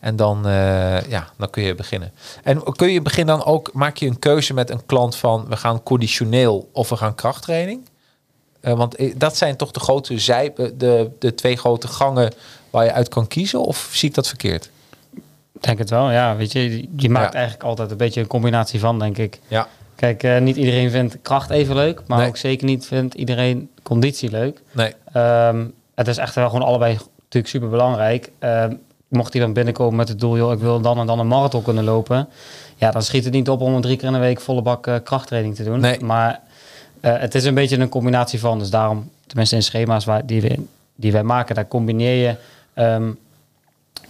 En 0.00 0.16
dan, 0.16 0.40
ja, 1.08 1.28
dan 1.36 1.50
kun 1.50 1.62
je 1.62 1.74
beginnen. 1.74 2.12
En 2.42 2.62
kun 2.76 2.88
je 2.92 3.02
beginnen 3.02 3.36
dan 3.36 3.46
ook, 3.46 3.70
maak 3.72 3.96
je 3.96 4.06
een 4.06 4.18
keuze 4.18 4.54
met 4.54 4.70
een 4.70 4.86
klant 4.86 5.16
van 5.16 5.46
we 5.48 5.56
gaan 5.56 5.82
conditioneel 5.82 6.68
of 6.72 6.88
we 6.88 6.96
gaan 6.96 7.14
krachttraining? 7.14 7.80
Eh, 8.66 8.72
want 8.72 8.94
eh, 8.96 9.14
dat 9.16 9.36
zijn 9.36 9.56
toch 9.56 9.70
de 9.70 9.80
grote 9.80 10.18
zij, 10.18 10.52
eh, 10.56 10.66
de, 10.74 11.10
de 11.18 11.34
twee 11.34 11.56
grote 11.56 11.88
gangen 11.88 12.32
waar 12.70 12.84
je 12.84 12.92
uit 12.92 13.08
kan 13.08 13.26
kiezen? 13.28 13.60
Of 13.60 13.88
zie 13.92 14.08
ik 14.08 14.14
dat 14.14 14.28
verkeerd? 14.28 14.70
Ik 15.54 15.62
denk 15.62 15.78
het 15.78 15.90
wel, 15.90 16.10
ja. 16.10 16.36
Weet 16.36 16.52
je, 16.52 16.88
je 16.96 17.10
maakt 17.10 17.32
Ja. 17.32 17.38
eigenlijk 17.38 17.68
altijd 17.68 17.90
een 17.90 17.96
beetje 17.96 18.20
een 18.20 18.26
combinatie 18.26 18.80
van, 18.80 18.98
denk 18.98 19.18
ik. 19.18 19.40
Ja, 19.48 19.68
Kijk, 19.94 20.40
niet 20.40 20.56
iedereen 20.56 20.90
vindt 20.90 21.16
kracht 21.22 21.50
even 21.50 21.74
leuk, 21.74 22.02
maar 22.06 22.18
Nee. 22.18 22.28
ook 22.28 22.36
zeker 22.36 22.66
niet 22.66 22.86
vindt 22.86 23.14
iedereen 23.14 23.70
conditie 23.82 24.30
leuk. 24.30 24.62
nee. 24.72 24.94
Ehm, 25.12 25.64
het 25.94 26.08
is 26.08 26.16
echt 26.16 26.34
wel 26.34 26.48
gewoon 26.50 26.66
allebei 26.66 26.92
natuurlijk 27.18 27.52
super 27.52 27.68
belangrijk. 27.68 28.30
mocht 29.08 29.32
hij 29.32 29.42
dan 29.42 29.52
binnenkomen 29.52 29.96
met 29.96 30.08
het 30.08 30.20
doel, 30.20 30.36
joh, 30.36 30.52
ik 30.52 30.58
wil 30.58 30.80
dan 30.80 30.98
en 30.98 31.06
dan 31.06 31.18
een 31.18 31.26
marathon 31.28 31.62
kunnen 31.62 31.84
lopen. 31.84 32.28
Ja, 32.76 32.90
dan 32.90 33.02
schiet 33.02 33.24
het 33.24 33.32
niet 33.32 33.48
op 33.48 33.60
om 33.60 33.80
drie 33.80 33.96
keer 33.96 34.06
in 34.06 34.12
de 34.12 34.18
week 34.18 34.40
volle 34.40 34.62
bak 34.62 35.00
krachttraining 35.04 35.54
te 35.54 35.64
doen. 35.64 35.80
Nee. 35.80 36.00
Maar 36.00 36.40
het 37.12 37.34
is 37.34 37.44
een 37.44 37.54
beetje 37.54 37.78
een 37.78 37.88
combinatie 37.88 38.40
van. 38.40 38.58
Dus 38.58 38.70
daarom, 38.70 39.10
tenminste 39.26 39.56
in 39.56 39.62
schema's 39.62 40.04
waar, 40.04 40.26
die, 40.26 40.40
we, 40.40 40.64
die 40.94 41.12
wij 41.12 41.22
maken, 41.22 41.54
daar 41.54 41.68
combineer 41.68 42.26
je 42.26 42.36
ehm, 42.74 43.10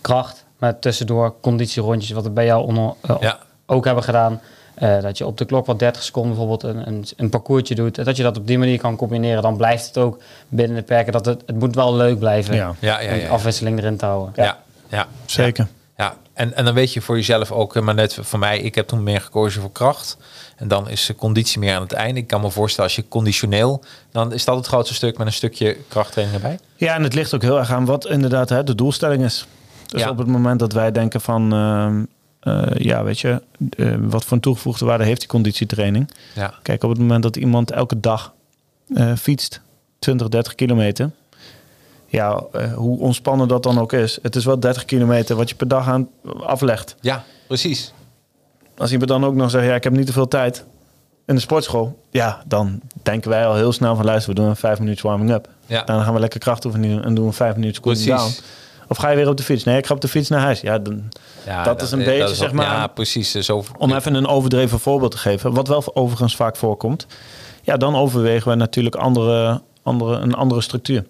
kracht 0.00 0.44
met 0.58 0.80
tussendoor 0.80 1.34
conditierondjes, 1.40 2.10
wat 2.10 2.24
we 2.24 2.30
bij 2.30 2.44
jou 2.44 2.66
onder, 2.66 2.94
eh, 3.00 3.16
Ja, 3.20 3.38
ook 3.66 3.84
hebben 3.84 4.04
gedaan. 4.04 4.40
Eh, 4.74 5.00
dat 5.00 5.18
je 5.18 5.26
op 5.26 5.38
de 5.38 5.44
klok 5.44 5.66
wat 5.66 5.78
30 5.78 6.02
seconden 6.02 6.36
bijvoorbeeld 6.36 6.62
een, 6.62 6.86
een, 6.86 7.04
een 7.16 7.30
parcoursje 7.30 7.74
doet. 7.74 8.04
Dat 8.04 8.16
je 8.16 8.22
dat 8.22 8.36
op 8.36 8.46
die 8.46 8.58
manier 8.58 8.78
kan 8.78 8.96
combineren. 8.96 9.42
Dan 9.42 9.56
blijft 9.56 9.86
het 9.86 9.98
ook 9.98 10.22
binnen 10.48 10.76
de 10.76 10.82
perken. 10.82 11.12
Dat 11.12 11.26
het, 11.26 11.42
het 11.46 11.58
moet 11.58 11.74
wel 11.74 11.94
leuk 11.94 12.18
blijven. 12.18 12.54
Ja. 12.54 12.74
ja, 12.78 13.00
ja. 13.00 13.10
om 13.10 13.16
ja, 13.16 13.22
ja. 13.22 13.28
afwisseling 13.28 13.78
erin 13.78 13.96
te 13.96 14.04
houden. 14.04 14.32
ja, 14.36 14.58
ja. 14.88 15.06
Zeker. 15.26 15.66
Ja, 15.96 16.16
en, 16.36 16.54
en 16.56 16.64
dan 16.64 16.74
weet 16.74 16.92
je 16.92 17.00
voor 17.00 17.16
jezelf 17.16 17.52
ook, 17.52 17.76
eh, 17.76 17.82
maar 17.82 17.94
net 17.94 18.18
voor 18.20 18.38
mij, 18.38 18.58
ik 18.60 18.74
heb 18.74 18.86
toen 18.86 19.02
meer 19.02 19.20
gekozen 19.20 19.60
voor 19.60 19.72
kracht. 19.72 20.16
En 20.56 20.68
dan 20.68 20.88
is 20.90 21.06
de 21.06 21.14
conditie 21.14 21.58
meer 21.58 21.74
aan 21.74 21.82
het 21.82 21.92
einde. 21.92 22.20
Ik 22.20 22.26
kan 22.26 22.40
me 22.40 22.50
voorstellen, 22.50 22.90
als 22.90 22.96
je 22.98 23.08
conditioneel, 23.08 23.84
dan 24.12 24.32
is 24.32 24.44
dat 24.44 24.56
het 24.56 24.66
grootste 24.66 24.94
stuk 24.94 25.18
met 25.18 25.26
een 25.26 25.32
stukje 25.32 25.76
krachttraining 25.88 26.42
erbij. 26.42 26.58
Ja, 26.76 26.94
en 26.94 27.02
het 27.02 27.14
ligt 27.14 27.34
ook 27.34 27.42
heel 27.42 27.58
erg 27.58 27.70
aan 27.70 27.84
wat 27.84 28.06
inderdaad 28.06 28.48
hè, 28.48 28.64
de 28.64 28.74
doelstelling 28.74 29.24
is. 29.24 29.46
Dus 29.86 30.00
Ja. 30.00 30.10
op 30.10 30.18
het 30.18 30.26
moment 30.26 30.58
dat 30.58 30.72
wij 30.72 30.92
denken 30.92 31.20
van, 31.20 31.52
ehm, 31.52 32.04
eh, 32.40 32.78
ja, 32.84 33.04
weet 33.04 33.20
je, 33.20 33.42
eh, 33.76 33.94
wat 34.00 34.24
voor 34.24 34.32
een 34.32 34.40
toegevoegde 34.42 34.84
waarde 34.84 35.04
heeft 35.04 35.20
die 35.20 35.28
conditietraining? 35.28 36.10
Ja, 36.34 36.54
Kijk, 36.62 36.82
op 36.82 36.90
het 36.90 36.98
moment 36.98 37.22
dat 37.22 37.36
iemand 37.36 37.70
elke 37.70 38.00
dag 38.00 38.32
fietst, 39.16 39.60
20, 39.98 40.28
30 40.28 40.54
kilometer. 40.54 41.10
Ja, 42.06 42.42
eh, 42.52 42.72
hoe 42.72 42.98
ontspannen 42.98 43.48
dat 43.48 43.62
dan 43.62 43.78
ook 43.78 43.92
is. 43.92 44.18
Het 44.22 44.36
is 44.36 44.44
wel 44.44 44.60
30 44.60 44.84
kilometer 44.84 45.36
wat 45.36 45.48
je 45.48 45.54
per 45.54 45.68
dag 45.68 45.88
aan 45.88 46.08
aflegt. 46.40 46.96
ja 47.00 47.24
precies. 47.46 47.92
Als 48.76 48.90
iemand 48.90 49.08
dan 49.10 49.24
ook 49.24 49.34
nog 49.34 49.50
zegt, 49.50 49.66
ja, 49.66 49.74
ik 49.74 49.84
heb 49.84 49.92
niet 49.92 50.06
te 50.06 50.12
veel 50.12 50.28
tijd 50.28 50.64
in 51.26 51.34
de 51.34 51.40
sportschool. 51.40 51.98
Ja, 52.10 52.42
dan 52.46 52.80
denken 53.02 53.30
wij 53.30 53.46
al 53.46 53.54
heel 53.54 53.72
snel 53.72 53.96
van, 53.96 54.04
luister, 54.04 54.34
we 54.34 54.40
doen 54.40 54.48
een 54.48 54.56
5 54.56 54.78
minuten 54.78 55.06
warming 55.06 55.30
up. 55.30 55.48
Ja, 55.66 55.82
Dan 55.82 56.02
gaan 56.02 56.14
we 56.14 56.20
lekker 56.20 56.40
krachtoefeningen 56.40 56.96
doen 56.96 57.04
en 57.04 57.14
doen 57.14 57.26
we 57.26 57.32
5 57.32 57.54
minuten 57.56 57.82
cooling 57.82 58.06
down. 58.06 58.30
Of 58.88 58.96
ga 58.96 59.10
je 59.10 59.16
weer 59.16 59.28
op 59.28 59.36
de 59.36 59.42
fiets? 59.42 59.64
Nee, 59.64 59.76
ik 59.76 59.86
ga 59.86 59.94
op 59.94 60.00
de 60.00 60.08
fiets 60.08 60.28
naar 60.28 60.40
huis. 60.40 60.60
Ja, 60.60 60.78
dan, 60.78 61.02
Ja, 61.46 61.62
dat 61.62 61.82
is 61.82 61.90
een 61.90 62.04
beetje, 62.04 62.30
is 62.30 62.38
zeg 62.38 62.52
maar, 62.52 62.64
Ja, 62.64 62.86
precies. 62.86 63.30
Zo, 63.30 63.64
om 63.78 63.92
even 63.92 64.14
een 64.14 64.26
overdreven 64.26 64.78
voorbeeld 64.80 65.10
te 65.10 65.18
geven, 65.18 65.54
wat 65.54 65.68
wel 65.68 65.84
overigens 65.94 66.36
vaak 66.36 66.56
voorkomt. 66.56 67.06
Ja, 67.62 67.76
dan 67.76 67.96
overwegen 67.96 68.50
we 68.50 68.56
natuurlijk 68.56 68.94
andere, 68.94 69.60
andere, 69.82 70.16
een 70.16 70.34
andere 70.34 70.60
structuur. 70.60 71.04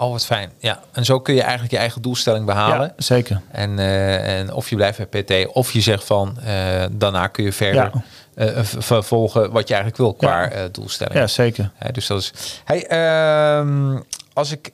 Oh, 0.00 0.10
wat 0.10 0.24
fijn. 0.26 0.50
Ja, 0.58 0.80
en 0.92 1.04
zo 1.04 1.20
kun 1.20 1.34
je 1.34 1.40
eigenlijk 1.40 1.72
je 1.72 1.78
eigen 1.78 2.02
doelstelling 2.02 2.46
behalen. 2.46 2.86
Ja, 2.86 2.92
zeker. 2.96 3.40
En, 3.50 3.78
eh, 3.78 4.38
en 4.38 4.52
of 4.52 4.70
je 4.70 4.76
blijft 4.76 5.10
bij 5.10 5.22
PT, 5.22 5.46
of 5.52 5.72
je 5.72 5.80
zegt 5.80 6.04
van 6.04 6.38
eh, 6.40 6.84
daarna 6.92 7.26
kun 7.26 7.44
je 7.44 7.52
verder 7.52 7.90
Ja. 7.94 8.02
eh, 8.34 8.62
vervolgen 8.64 9.50
wat 9.50 9.68
je 9.68 9.74
eigenlijk 9.74 9.96
wil 10.02 10.14
qua 10.14 10.50
Ja. 10.52 10.68
doelstelling. 10.68 11.14
Ja, 11.18 11.26
zeker. 11.26 11.70
Dus 11.92 12.06
dat 12.06 12.18
is. 12.20 12.32
Hey, 12.64 12.86
ehm, 12.86 13.98
als 14.32 14.52
ik 14.52 14.72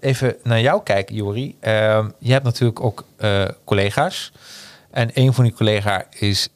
even 0.00 0.36
naar 0.42 0.60
jou 0.60 0.82
kijk, 0.82 1.10
Jori. 1.10 1.56
ehm, 1.60 2.08
je 2.18 2.32
hebt 2.32 2.44
natuurlijk 2.44 2.80
ook 2.80 3.04
collega's. 3.64 4.32
En 4.90 5.10
een 5.14 5.32
van 5.32 5.44
die 5.44 5.52
collega's 5.52 6.02
is 6.10 6.48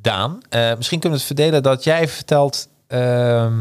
Daan. 0.00 0.40
Misschien 0.76 1.00
kunnen 1.00 1.18
we 1.18 1.24
het 1.24 1.36
verdelen 1.36 1.62
dat 1.62 1.84
jij 1.84 2.08
vertelt, 2.08 2.68
ehm, 2.86 3.58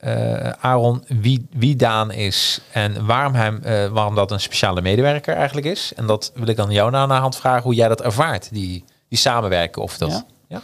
eh, 0.00 0.50
Aaron, 0.60 1.04
wie, 1.20 1.46
wie 1.52 1.76
Daan 1.76 2.10
is 2.12 2.60
en 2.72 3.06
waarom, 3.06 3.34
hem, 3.34 3.60
eh, 3.62 3.86
waarom 3.86 4.14
dat 4.14 4.30
een 4.30 4.40
speciale 4.40 4.80
medewerker 4.82 5.34
eigenlijk 5.34 5.66
is. 5.66 5.92
En 5.96 6.06
dat 6.06 6.32
wil 6.34 6.46
ik 6.46 6.56
dan 6.56 6.70
jou 6.70 6.90
na 6.90 7.06
naar 7.06 7.20
hand 7.20 7.36
vragen 7.36 7.62
hoe 7.62 7.74
jij 7.74 7.88
dat 7.88 8.02
ervaart, 8.02 8.48
die, 8.52 8.84
die 9.08 9.18
samenwerken. 9.18 9.82
Of 9.82 9.98
dat, 9.98 10.10
Ja. 10.10 10.24
ja? 10.46 10.60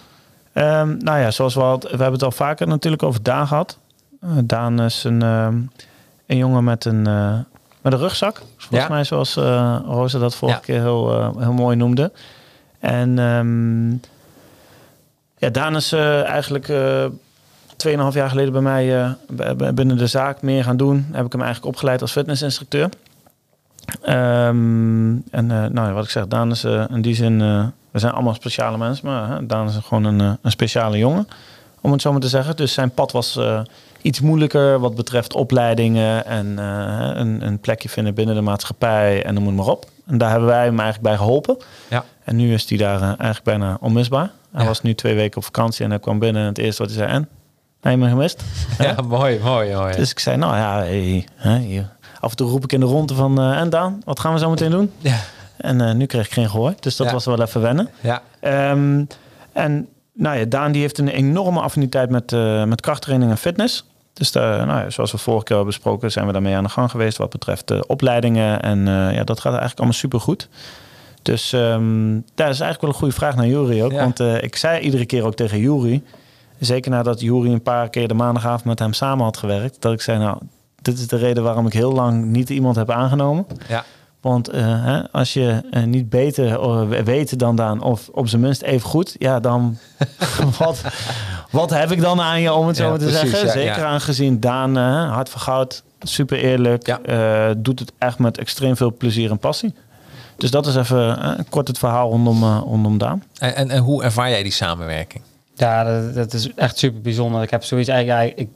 Ehm, 0.80 0.96
nou 0.98 1.18
ja, 1.18 1.30
zoals 1.30 1.54
we 1.54 1.60
al, 1.60 1.78
we 1.78 1.88
hebben 1.88 2.12
het 2.12 2.22
al 2.22 2.30
vaker 2.30 2.66
natuurlijk 2.66 3.02
over 3.02 3.22
Daan 3.22 3.46
gehad. 3.46 3.78
Eh, 4.20 4.28
Daan 4.44 4.80
is 4.82 5.04
een, 5.04 5.22
ehm, 5.22 5.56
een 6.26 6.36
jongen 6.36 6.64
met 6.64 6.84
een, 6.84 7.02
met 7.82 7.92
een 7.92 7.98
rugzak. 7.98 8.42
Volgens 8.56 8.80
Ja. 8.82 8.88
mij 8.88 9.04
zoals 9.04 9.34
Rosa 9.86 10.18
dat 10.18 10.34
vorige 10.34 10.58
Ja. 10.58 10.64
keer 10.64 10.80
heel, 10.80 11.32
heel 11.38 11.52
mooi 11.52 11.76
noemde. 11.76 12.12
En 12.80 13.18
ehm, 13.18 13.90
Ja, 15.38 15.50
Daan 15.50 15.76
is 15.76 15.92
eigenlijk 15.92 16.68
2,5 17.88 17.94
jaar 18.12 18.28
geleden 18.28 18.52
bij 18.52 18.62
mij 18.62 19.02
eh, 19.02 19.70
binnen 19.74 19.96
de 19.96 20.06
zaak 20.06 20.42
meer 20.42 20.64
gaan 20.64 20.76
doen. 20.76 21.06
Heb 21.12 21.26
ik 21.26 21.32
hem 21.32 21.42
eigenlijk 21.42 21.74
opgeleid 21.74 22.00
als 22.02 22.12
fitnessinstructeur. 22.12 22.88
Ehm, 24.02 25.12
en 25.30 25.50
eh, 25.50 25.64
nou, 25.66 25.92
wat 25.92 26.04
ik 26.04 26.10
zeg, 26.10 26.26
Daan 26.26 26.50
is 26.50 26.64
eh, 26.64 26.84
in 26.90 27.02
die 27.02 27.14
zin... 27.14 27.38
we 27.90 27.98
zijn 27.98 28.12
allemaal 28.12 28.34
speciale 28.34 28.78
mensen, 28.78 29.06
maar 29.06 29.46
Daan 29.46 29.68
is 29.68 29.76
gewoon 29.84 30.04
een, 30.04 30.38
een 30.42 30.50
speciale 30.50 30.98
jongen. 30.98 31.28
Om 31.80 31.92
het 31.92 32.00
zo 32.02 32.12
maar 32.12 32.20
te 32.20 32.28
zeggen. 32.28 32.56
Dus 32.56 32.72
zijn 32.72 32.90
pad 32.90 33.12
was 33.12 33.38
iets 34.02 34.20
moeilijker 34.20 34.78
wat 34.78 34.94
betreft 34.94 35.34
opleidingen... 35.34 36.26
en 36.26 36.58
een, 37.18 37.46
een 37.46 37.58
plekje 37.58 37.88
vinden 37.88 38.14
binnen 38.14 38.34
de 38.34 38.40
maatschappij 38.40 39.24
en 39.24 39.34
noem 39.34 39.46
het 39.46 39.54
maar 39.56 39.66
op. 39.66 39.86
En 40.06 40.18
daar 40.18 40.30
hebben 40.30 40.48
wij 40.48 40.64
hem 40.64 40.80
eigenlijk 40.80 41.02
bij 41.02 41.16
geholpen. 41.16 41.56
Ja. 41.90 42.04
En 42.24 42.36
nu 42.36 42.52
is 42.52 42.68
hij 42.68 42.78
daar 42.78 43.00
eigenlijk 43.00 43.42
bijna 43.42 43.76
onmisbaar. 43.80 44.30
Hij 44.52 44.62
Ja. 44.62 44.66
was 44.68 44.82
nu 44.82 44.94
twee 44.94 45.14
weken 45.14 45.36
op 45.36 45.44
vakantie 45.44 45.84
en 45.84 45.90
hij 45.90 45.98
kwam 46.00 46.18
binnen 46.18 46.42
en 46.42 46.48
het 46.48 46.58
eerste 46.58 46.82
wat 46.82 46.90
hij 46.94 47.00
zei... 47.06 47.12
En? 47.12 47.28
Heb 47.84 47.92
je 47.92 47.98
me 47.98 48.08
gemist? 48.08 48.42
Ja, 48.78 48.94
mooi, 49.08 49.38
mooi, 49.42 49.74
mooi. 49.74 49.96
Dus 49.96 50.10
ik 50.10 50.18
zei, 50.18 50.36
nou 50.36 50.56
ja, 50.56 50.82
hey, 50.82 51.86
af 52.20 52.30
en 52.30 52.36
toe 52.36 52.50
roep 52.50 52.64
ik 52.64 52.72
in 52.72 52.80
de 52.80 52.86
ronde 52.86 53.14
van... 53.14 53.38
eh, 53.40 53.58
en 53.60 53.70
Daan, 53.70 54.02
wat 54.04 54.20
gaan 54.20 54.32
we 54.32 54.38
zo 54.38 54.50
meteen 54.50 54.70
doen? 54.70 54.90
Ja, 54.98 55.16
En 55.56 55.80
eh, 55.80 55.94
nu 55.94 56.06
kreeg 56.06 56.26
ik 56.26 56.32
geen 56.32 56.50
gehoor, 56.50 56.74
dus 56.80 56.96
dat 56.96 57.06
Ja. 57.06 57.12
was 57.12 57.24
wel 57.24 57.42
even 57.42 57.60
wennen. 57.60 57.88
ja, 58.00 58.22
Ehm, 58.40 59.04
en 59.52 59.88
nou 60.12 60.38
ja, 60.38 60.44
Daan 60.44 60.72
die 60.72 60.80
heeft 60.80 60.98
een 60.98 61.08
enorme 61.08 61.60
affiniteit 61.60 62.10
met, 62.10 62.32
eh, 62.32 62.64
met 62.64 62.80
krachttraining 62.80 63.30
en 63.30 63.36
fitness. 63.38 63.84
Dus 64.12 64.32
daar, 64.32 64.66
nou 64.66 64.80
ja, 64.80 64.90
zoals 64.90 65.12
we 65.12 65.18
vorige 65.18 65.44
keer 65.44 65.56
hebben 65.56 65.74
besproken, 65.74 66.10
zijn 66.12 66.26
we 66.26 66.32
daarmee 66.32 66.54
aan 66.56 66.62
de 66.64 66.68
gang 66.70 66.90
geweest 66.90 67.18
wat 67.18 67.30
betreft 67.30 67.68
de 67.68 67.84
opleidingen. 67.86 68.62
En 68.62 68.86
ja, 68.86 69.24
dat 69.24 69.40
gaat 69.40 69.44
eigenlijk 69.52 69.76
allemaal 69.78 69.94
super 69.98 70.20
goed. 70.20 70.48
Dus 71.22 71.52
ehm 71.52 72.12
dat 72.14 72.48
is 72.48 72.60
eigenlijk 72.60 72.80
wel 72.80 72.90
een 72.90 72.96
goede 72.96 73.14
vraag 73.14 73.36
naar 73.36 73.46
Jury 73.46 73.82
ook. 73.82 73.92
Ja. 73.92 73.98
Want 74.00 74.20
ik 74.42 74.56
zei 74.56 74.80
iedere 74.80 75.06
keer 75.06 75.24
ook 75.24 75.34
tegen 75.34 75.58
Jury, 75.58 76.02
zeker 76.58 76.90
nadat 76.90 77.20
Jury 77.20 77.52
een 77.52 77.62
paar 77.62 77.88
keer 77.90 78.08
de 78.08 78.14
maandagavond 78.14 78.64
met 78.64 78.78
hem 78.78 78.92
samen 78.92 79.24
had 79.24 79.36
gewerkt, 79.36 79.82
dat 79.82 79.92
ik 79.92 80.00
zei, 80.00 80.18
nou, 80.18 80.38
dit 80.82 80.98
is 80.98 81.08
de 81.08 81.16
reden 81.16 81.42
waarom 81.42 81.66
ik 81.66 81.72
heel 81.72 81.92
lang 81.92 82.24
niet 82.24 82.50
iemand 82.50 82.76
heb 82.76 82.90
aangenomen. 82.90 83.46
ja. 83.68 83.84
Want 84.20 84.48
eh, 84.48 84.62
hè, 84.84 85.10
als 85.12 85.32
je 85.32 85.60
eh, 85.70 85.82
niet 85.82 86.08
beter 86.08 86.60
eh, 86.60 87.02
weet 87.02 87.38
dan 87.38 87.56
Daan, 87.56 87.82
of 87.82 88.08
op 88.12 88.28
zijn 88.28 88.40
minst 88.40 88.62
even 88.62 88.88
goed, 88.88 89.16
ja, 89.18 89.40
dan 89.40 89.78
wat, 90.58 90.82
wat 91.50 91.70
heb 91.70 91.90
ik 91.90 92.00
dan 92.00 92.20
aan 92.20 92.40
je 92.40 92.52
om 92.52 92.66
het 92.66 92.76
zo 92.76 92.84
Ja, 92.92 92.96
te 92.98 93.04
precies, 93.04 93.20
zeggen? 93.20 93.46
ja, 93.46 93.52
Zeker 93.52 93.78
ja. 93.78 93.84
aangezien 93.86 94.40
Daan, 94.40 94.76
hart 95.08 95.28
van 95.28 95.40
goud, 95.40 95.82
super 96.00 96.38
eerlijk, 96.38 96.98
doet 97.56 97.78
het 97.78 97.92
echt 97.98 98.18
met 98.18 98.38
extreem 98.38 98.76
veel 98.76 98.92
plezier 98.96 99.30
en 99.30 99.38
passie. 99.38 99.74
Dus 100.36 100.50
dat 100.50 100.66
is 100.66 100.76
even 100.76 101.36
kort 101.48 101.68
het 101.68 101.78
verhaal 101.78 102.10
rondom, 102.10 102.44
rondom 102.44 102.98
Daan. 102.98 103.22
En, 103.38 103.56
en, 103.56 103.70
en 103.70 103.82
hoe 103.82 104.02
ervaar 104.02 104.30
jij 104.30 104.42
die 104.42 104.52
samenwerking? 104.52 105.22
Ja, 105.54 105.84
dat, 105.84 106.14
dat 106.14 106.32
is 106.32 106.54
echt 106.54 106.78
super 106.78 107.00
bijzonder. 107.00 107.42
Ik 107.42 107.50
heb 107.50 107.64
zoiets 107.64 107.88
eigenlijk, 107.88 108.38
ik 108.38 108.48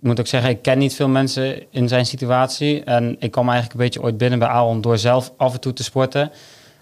moet 0.00 0.20
ook 0.20 0.26
zeggen, 0.26 0.50
ik 0.50 0.62
ken 0.62 0.78
niet 0.78 0.94
veel 0.94 1.08
mensen 1.08 1.62
in 1.70 1.88
zijn 1.88 2.06
situatie. 2.06 2.84
En 2.84 3.16
ik 3.18 3.30
kwam 3.30 3.48
eigenlijk 3.48 3.78
een 3.78 3.84
beetje 3.84 4.02
ooit 4.02 4.18
binnen 4.18 4.38
bij 4.38 4.48
Aaron 4.48 4.80
door 4.80 4.98
zelf 4.98 5.32
af 5.36 5.52
en 5.52 5.60
toe 5.60 5.72
te 5.72 5.82
sporten. 5.82 6.30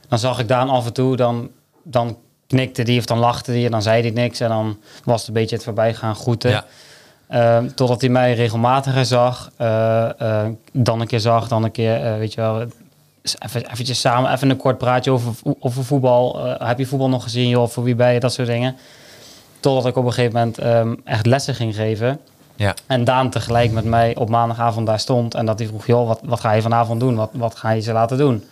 Dan 0.09 0.19
zag 0.19 0.39
ik 0.39 0.49
Daan 0.49 0.69
af 0.69 0.87
en 0.87 0.93
toe, 0.93 1.17
dan, 1.17 1.51
dan 1.83 2.17
knikte 2.47 2.83
die 2.83 2.99
of 2.99 3.05
dan 3.05 3.19
lachte 3.19 3.53
die 3.53 3.65
en 3.65 3.71
dan 3.71 3.83
zei 3.83 4.03
hij 4.03 4.11
niks. 4.11 4.41
En 4.41 4.49
dan 4.49 4.79
was 5.05 5.19
het 5.21 5.29
een 5.29 5.35
beetje 5.35 5.55
het 5.55 5.65
voorbijgaan 5.65 6.15
groeten. 6.15 6.51
Ja. 6.51 6.65
Ehm, 7.29 7.69
totdat 7.75 8.01
hij 8.01 8.11
mij 8.11 8.35
regelmatiger 8.35 9.05
zag. 9.05 9.51
eh, 9.57 10.21
eh, 10.21 10.47
dan 10.73 11.01
een 11.01 11.07
keer 11.07 11.21
zag, 11.21 11.49
dan 11.49 11.65
een 11.65 11.71
keer, 11.71 12.05
eh, 12.05 12.17
weet 12.17 12.35
je 12.35 12.41
wel... 12.41 12.67
Even, 13.39 13.71
eventjes 13.71 14.01
samen, 14.01 14.33
even 14.33 14.51
een 14.51 14.57
kort 14.57 14.79
praatje 14.79 15.11
over, 15.11 15.33
over 15.61 15.85
voetbal. 15.85 16.47
Heb 16.59 16.79
je 16.79 16.87
voetbal 16.87 17.09
nog 17.09 17.23
gezien, 17.23 17.49
joh? 17.49 17.69
Voor 17.69 17.85
wie 17.85 17.95
ben 17.95 18.13
je? 18.13 18.21
Dat 18.21 18.33
soort 18.33 18.49
dingen. 18.49 18.77
Totdat 19.61 19.87
ik 19.87 19.97
op 19.97 20.05
een 20.05 20.13
gegeven 20.13 20.37
moment 20.39 20.59
ehm, 20.59 20.95
echt 21.05 21.27
lessen 21.27 21.55
ging 21.55 21.75
geven. 21.75 22.21
Ja. 22.57 22.75
En 22.87 23.05
Daan 23.05 23.31
tegelijk 23.31 23.73
met 23.73 23.85
mij 23.85 24.17
op 24.17 24.29
maandagavond 24.29 24.87
daar 24.87 25.01
stond. 25.01 25.35
En 25.35 25.47
dat 25.47 25.59
hij 25.59 25.69
vroeg, 25.69 25.87
joh, 25.87 26.07
wat, 26.07 26.21
wat 26.25 26.41
ga 26.41 26.53
je 26.53 26.63
vanavond 26.63 27.01
doen? 27.01 27.15
Wat, 27.15 27.31
wat 27.33 27.57
ga 27.57 27.71
je 27.71 27.81
ze 27.81 27.93
laten 27.93 28.19
doen? 28.19 28.45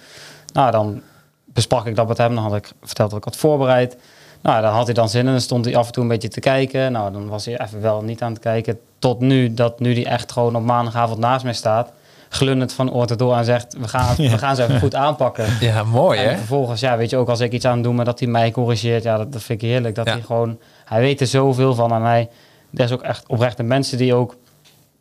Nou, 0.52 0.70
dan 0.70 1.00
besprak 1.44 1.86
ik 1.86 1.96
dat 1.96 2.08
met 2.08 2.18
hem. 2.18 2.34
Dan 2.34 2.44
had 2.44 2.54
ik 2.54 2.70
verteld 2.82 3.10
dat 3.10 3.18
ik 3.18 3.24
had 3.24 3.36
voorbereid. 3.36 3.96
Nou, 4.42 4.62
daar 4.62 4.72
had 4.72 4.84
hij 4.84 4.94
dan 4.94 5.08
zin 5.08 5.26
in. 5.26 5.30
Dan 5.32 5.40
stond 5.40 5.64
hij 5.64 5.76
af 5.76 5.86
en 5.86 5.92
toe 5.92 6.02
een 6.02 6.08
beetje 6.08 6.28
te 6.28 6.40
kijken. 6.40 6.92
Nou, 6.92 7.12
dan 7.12 7.28
was 7.28 7.44
hij 7.44 7.60
even 7.60 7.80
wel 7.80 8.02
niet 8.02 8.22
aan 8.22 8.32
het 8.32 8.40
kijken. 8.40 8.78
Tot 8.98 9.20
nu, 9.20 9.54
dat 9.54 9.80
nu 9.80 9.94
hij 9.94 10.06
echt 10.06 10.32
gewoon 10.32 10.56
op 10.56 10.62
maandagavond 10.62 11.18
naast 11.18 11.44
mij 11.44 11.52
staat. 11.54 11.90
Glundend 12.28 12.72
van 12.72 12.92
oor 12.92 13.06
tot 13.06 13.22
oor 13.22 13.36
en 13.36 13.44
zegt, 13.44 13.76
we 13.78 13.88
gaan, 13.88 14.16
we 14.34 14.38
gaan 14.38 14.56
ze 14.56 14.62
even 14.62 14.80
goed 14.80 14.94
aanpakken. 14.94 15.46
Ja, 15.60 15.82
mooi 15.84 16.18
hè? 16.18 16.24
En 16.28 16.36
vervolgens, 16.38 16.80
ja, 16.80 16.96
weet 16.96 17.10
je, 17.10 17.16
ook 17.16 17.28
als 17.28 17.40
ik 17.40 17.52
iets 17.52 17.64
aan 17.64 17.74
het 17.74 17.82
doen, 17.84 17.94
maar 17.94 18.04
dat 18.04 18.18
hij 18.18 18.28
mij 18.28 18.50
corrigeert, 18.50 19.02
ja, 19.02 19.16
dat, 19.16 19.32
dat 19.32 19.42
vind 19.42 19.62
ik 19.62 19.68
heerlijk. 19.68 19.94
Dat 19.94 20.06
Ja. 20.06 20.12
hij 20.12 20.20
gewoon, 20.22 20.58
hij 20.86 21.00
weet 21.00 21.20
er 21.20 21.26
zoveel 21.26 21.74
van 21.74 21.92
aan 21.92 22.02
mij. 22.02 22.28
Er 22.74 22.84
is 22.84 22.92
ook 22.92 23.02
echt 23.02 23.24
oprechte 23.26 23.62
mensen 23.62 23.98
die 23.98 24.14
ook, 24.14 24.36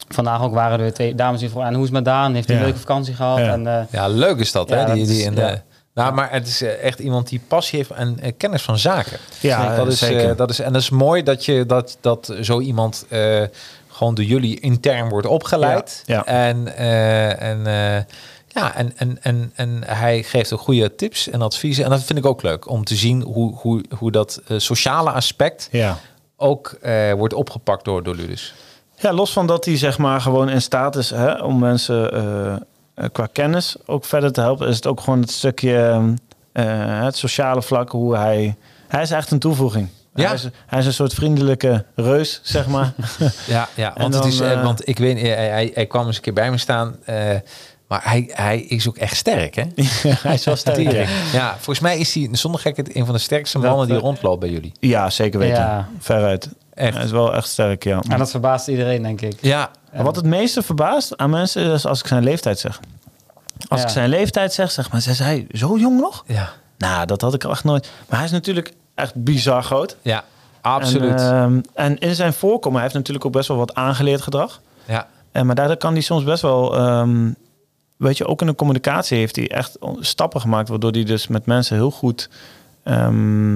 vandaag 0.10 0.42
ook 0.44 0.54
waren 0.54 0.80
er 0.80 0.94
twee 0.94 1.16
dames 1.16 1.40
die 1.40 1.50
vroegen, 1.50 1.70
en 1.72 1.76
hoe 1.78 1.86
is 1.86 1.90
het 1.90 2.04
met 2.04 2.14
Daan? 2.14 2.34
Heeft 2.34 2.48
hij 2.48 2.56
Ja. 2.56 2.62
een 2.62 2.68
leuke 2.68 2.82
vakantie 2.82 3.14
gehad? 3.14 3.38
Ja. 3.38 3.52
En, 3.52 3.68
eh, 3.68 3.82
Ja, 3.90 4.08
leuk 4.08 4.40
is 4.40 4.52
dat 4.52 4.70
Ja, 4.70 4.76
hè? 4.76 4.86
Die, 4.86 4.96
dat 4.96 5.08
die 5.08 5.18
is- 5.20 5.26
in 5.26 5.62
nou, 5.94 6.14
maar 6.14 6.32
het 6.32 6.48
is 6.48 6.62
eh, 6.62 6.84
echt 6.84 7.00
iemand 7.00 7.30
die 7.30 7.42
passie 7.48 7.78
heeft 7.78 7.90
en 7.92 8.20
eh, 8.22 8.32
kennis 8.38 8.62
van 8.62 8.78
zaken. 8.78 9.18
Ja, 9.40 9.76
dat 9.76 9.88
is, 9.88 10.00
zeker. 10.00 10.30
eh, 10.30 10.38
dat 10.38 10.50
is, 10.50 10.60
en 10.60 10.74
dat 10.74 10.82
is 10.82 10.90
mooi 10.90 11.24
dat, 11.24 11.46
je, 11.46 11.66
dat, 11.66 11.98
dat 12.02 12.34
zo 12.42 12.60
iemand 12.60 13.06
eh, 13.10 13.42
gewoon 13.88 14.16
door 14.16 14.26
jullie 14.26 14.60
intern 14.60 15.10
wordt 15.10 15.28
opgeleid. 15.28 16.04
Ja, 16.06 16.16
ja. 16.16 16.26
En, 16.26 16.76
eh, 16.78 17.42
en, 17.42 17.68
eh, 17.68 18.04
ja, 18.56 18.76
en, 18.76 18.94
en, 18.98 19.18
en, 19.22 19.52
en 19.56 19.84
hij 19.86 20.24
geeft 20.24 20.54
ook 20.54 20.60
goede 20.60 20.96
tips 20.96 21.30
en 21.30 21.42
adviezen. 21.42 21.84
En 21.84 21.90
dat 21.90 22.04
vind 22.04 22.20
ik 22.20 22.26
ook 22.26 22.42
leuk 22.42 22.70
om 22.70 22.84
te 22.84 22.96
zien 22.96 23.22
hoe, 23.22 23.56
hoe, 23.56 23.84
hoe 23.98 24.12
dat 24.12 24.42
eh, 24.48 24.58
sociale 24.60 25.12
aspect 25.12 25.68
Ja. 25.72 25.98
ook 26.38 26.78
eh, 26.82 27.14
wordt 27.14 27.34
opgepakt 27.34 27.86
door, 27.86 28.04
door 28.04 28.16
Ludus. 28.16 28.54
Ja, 28.96 29.14
los 29.14 29.34
van 29.34 29.48
dat 29.48 29.66
hij 29.66 29.78
zeg 29.78 29.98
maar 29.98 30.22
gewoon 30.22 30.50
in 30.50 30.62
staat 30.62 30.96
is 30.96 31.10
hè, 31.10 31.34
om 31.34 31.60
mensen 31.60 32.12
eh, 32.96 33.06
qua 33.12 33.28
kennis 33.32 33.76
ook 33.86 34.06
verder 34.06 34.32
te 34.32 34.42
helpen, 34.42 34.68
is 34.68 34.76
het 34.76 34.88
ook 34.88 35.00
gewoon 35.00 35.22
het 35.22 35.32
stukje 35.32 36.04
eh, 36.52 37.04
het 37.04 37.18
sociale 37.18 37.62
vlak, 37.62 37.90
hoe 37.90 38.16
hij... 38.16 38.56
Hij 38.88 39.02
is 39.02 39.12
echt 39.12 39.32
een 39.32 39.40
toevoeging. 39.40 39.90
Ja. 40.14 40.26
Hij, 40.26 40.34
is, 40.34 40.48
hij 40.66 40.80
is 40.80 40.86
een 40.86 40.94
soort 40.94 41.14
vriendelijke 41.14 41.86
reus, 41.96 42.40
zeg 42.44 42.68
maar. 42.68 42.94
Ja, 43.48 43.68
ja 43.76 43.94
want, 43.98 44.14
het 44.14 44.26
is, 44.26 44.40
want 44.40 44.88
ik 44.88 44.98
weet, 44.98 45.22
hij, 45.22 45.50
hij, 45.50 45.72
hij 45.74 45.86
kwam 45.86 46.08
eens 46.08 46.16
een 46.16 46.22
keer 46.22 46.34
bij 46.34 46.52
me 46.52 46.58
staan. 46.58 46.96
Maar 47.88 48.02
hij, 48.04 48.30
hij 48.34 48.60
is 48.62 48.88
ook 48.88 48.98
echt 48.98 49.16
sterk, 49.16 49.56
hè? 49.56 49.64
hij 50.10 50.34
is 50.34 50.46
wel 50.46 50.56
sterk. 50.56 51.08
Ja. 51.32 51.54
Volgens 51.54 51.80
mij 51.80 51.98
is 51.98 52.14
hij 52.14 52.30
zonder 52.32 52.60
gekheid 52.62 52.96
een 52.96 53.06
van 53.06 53.14
de 53.16 53.22
sterkste 53.22 53.60
Dat, 53.60 53.70
mannen 53.70 53.88
die 53.88 53.96
eh, 53.96 54.02
rondloopt 54.02 54.40
bij 54.40 54.50
jullie. 54.50 54.72
ja, 54.80 55.10
zeker 55.10 55.40
weten. 55.40 55.58
Ja. 55.64 55.88
Veruit. 56.00 56.50
Echt. 56.74 56.96
Hij 56.96 57.04
is 57.04 57.12
wel 57.12 57.36
echt 57.36 57.48
sterk, 57.48 57.84
ja. 57.84 58.02
en 58.10 58.18
dat 58.18 58.32
verbaast 58.32 58.68
iedereen, 58.68 59.02
denk 59.02 59.22
ik. 59.22 59.34
Ja, 59.42 59.70
Maar 59.94 60.04
wat 60.04 60.16
het 60.16 60.26
meeste 60.26 60.62
verbaast 60.64 61.18
aan 61.18 61.30
mensen 61.30 61.72
is 61.74 61.86
als 61.86 62.00
ik 62.00 62.08
zijn 62.08 62.24
leeftijd 62.24 62.60
zeg. 62.60 62.80
Als 63.68 63.80
Ja. 63.80 63.86
ik 63.86 63.92
zijn 63.92 64.10
leeftijd 64.10 64.54
zeg, 64.54 64.72
zeg 64.72 64.92
maar, 64.92 65.02
zei 65.02 65.18
hij 65.18 65.48
zo 65.52 65.78
jong 65.78 66.00
nog? 66.00 66.24
ja, 66.28 66.50
Nou, 66.78 67.06
dat 67.06 67.22
had 67.22 67.34
ik 67.34 67.44
echt 67.44 67.64
nooit. 67.64 67.90
Maar 68.10 68.18
hij 68.18 68.28
is 68.28 68.34
natuurlijk 68.34 68.74
echt 68.96 69.24
bizar 69.24 69.64
groot. 69.64 69.98
ja, 70.02 70.24
absoluut. 70.62 71.20
En, 71.22 71.34
ehm, 71.34 71.60
en 71.74 71.98
in 72.00 72.16
zijn 72.16 72.34
voorkomen, 72.34 72.74
hij 72.74 72.82
heeft 72.82 72.94
natuurlijk 72.96 73.26
ook 73.26 73.32
best 73.32 73.48
wel 73.48 73.58
wat 73.58 73.74
aangeleerd 73.76 74.22
gedrag. 74.22 74.62
ja, 74.86 75.08
En, 75.32 75.46
maar 75.46 75.56
daardoor 75.56 75.78
kan 75.78 75.94
hij 75.94 76.02
soms 76.02 76.24
best 76.24 76.42
wel, 76.42 76.76
ehm, 76.78 77.30
weet 77.98 78.18
je, 78.18 78.28
ook 78.28 78.42
in 78.42 78.48
de 78.48 78.56
communicatie 78.56 79.18
heeft 79.18 79.36
hij 79.36 79.50
echt 79.50 79.78
stappen 80.00 80.42
gemaakt, 80.42 80.70
waardoor 80.70 80.92
hij 80.92 81.04
dus 81.04 81.28
met 81.28 81.46
mensen 81.46 81.76
heel 81.76 81.92
goed 81.92 82.30
ehm, 82.84 83.56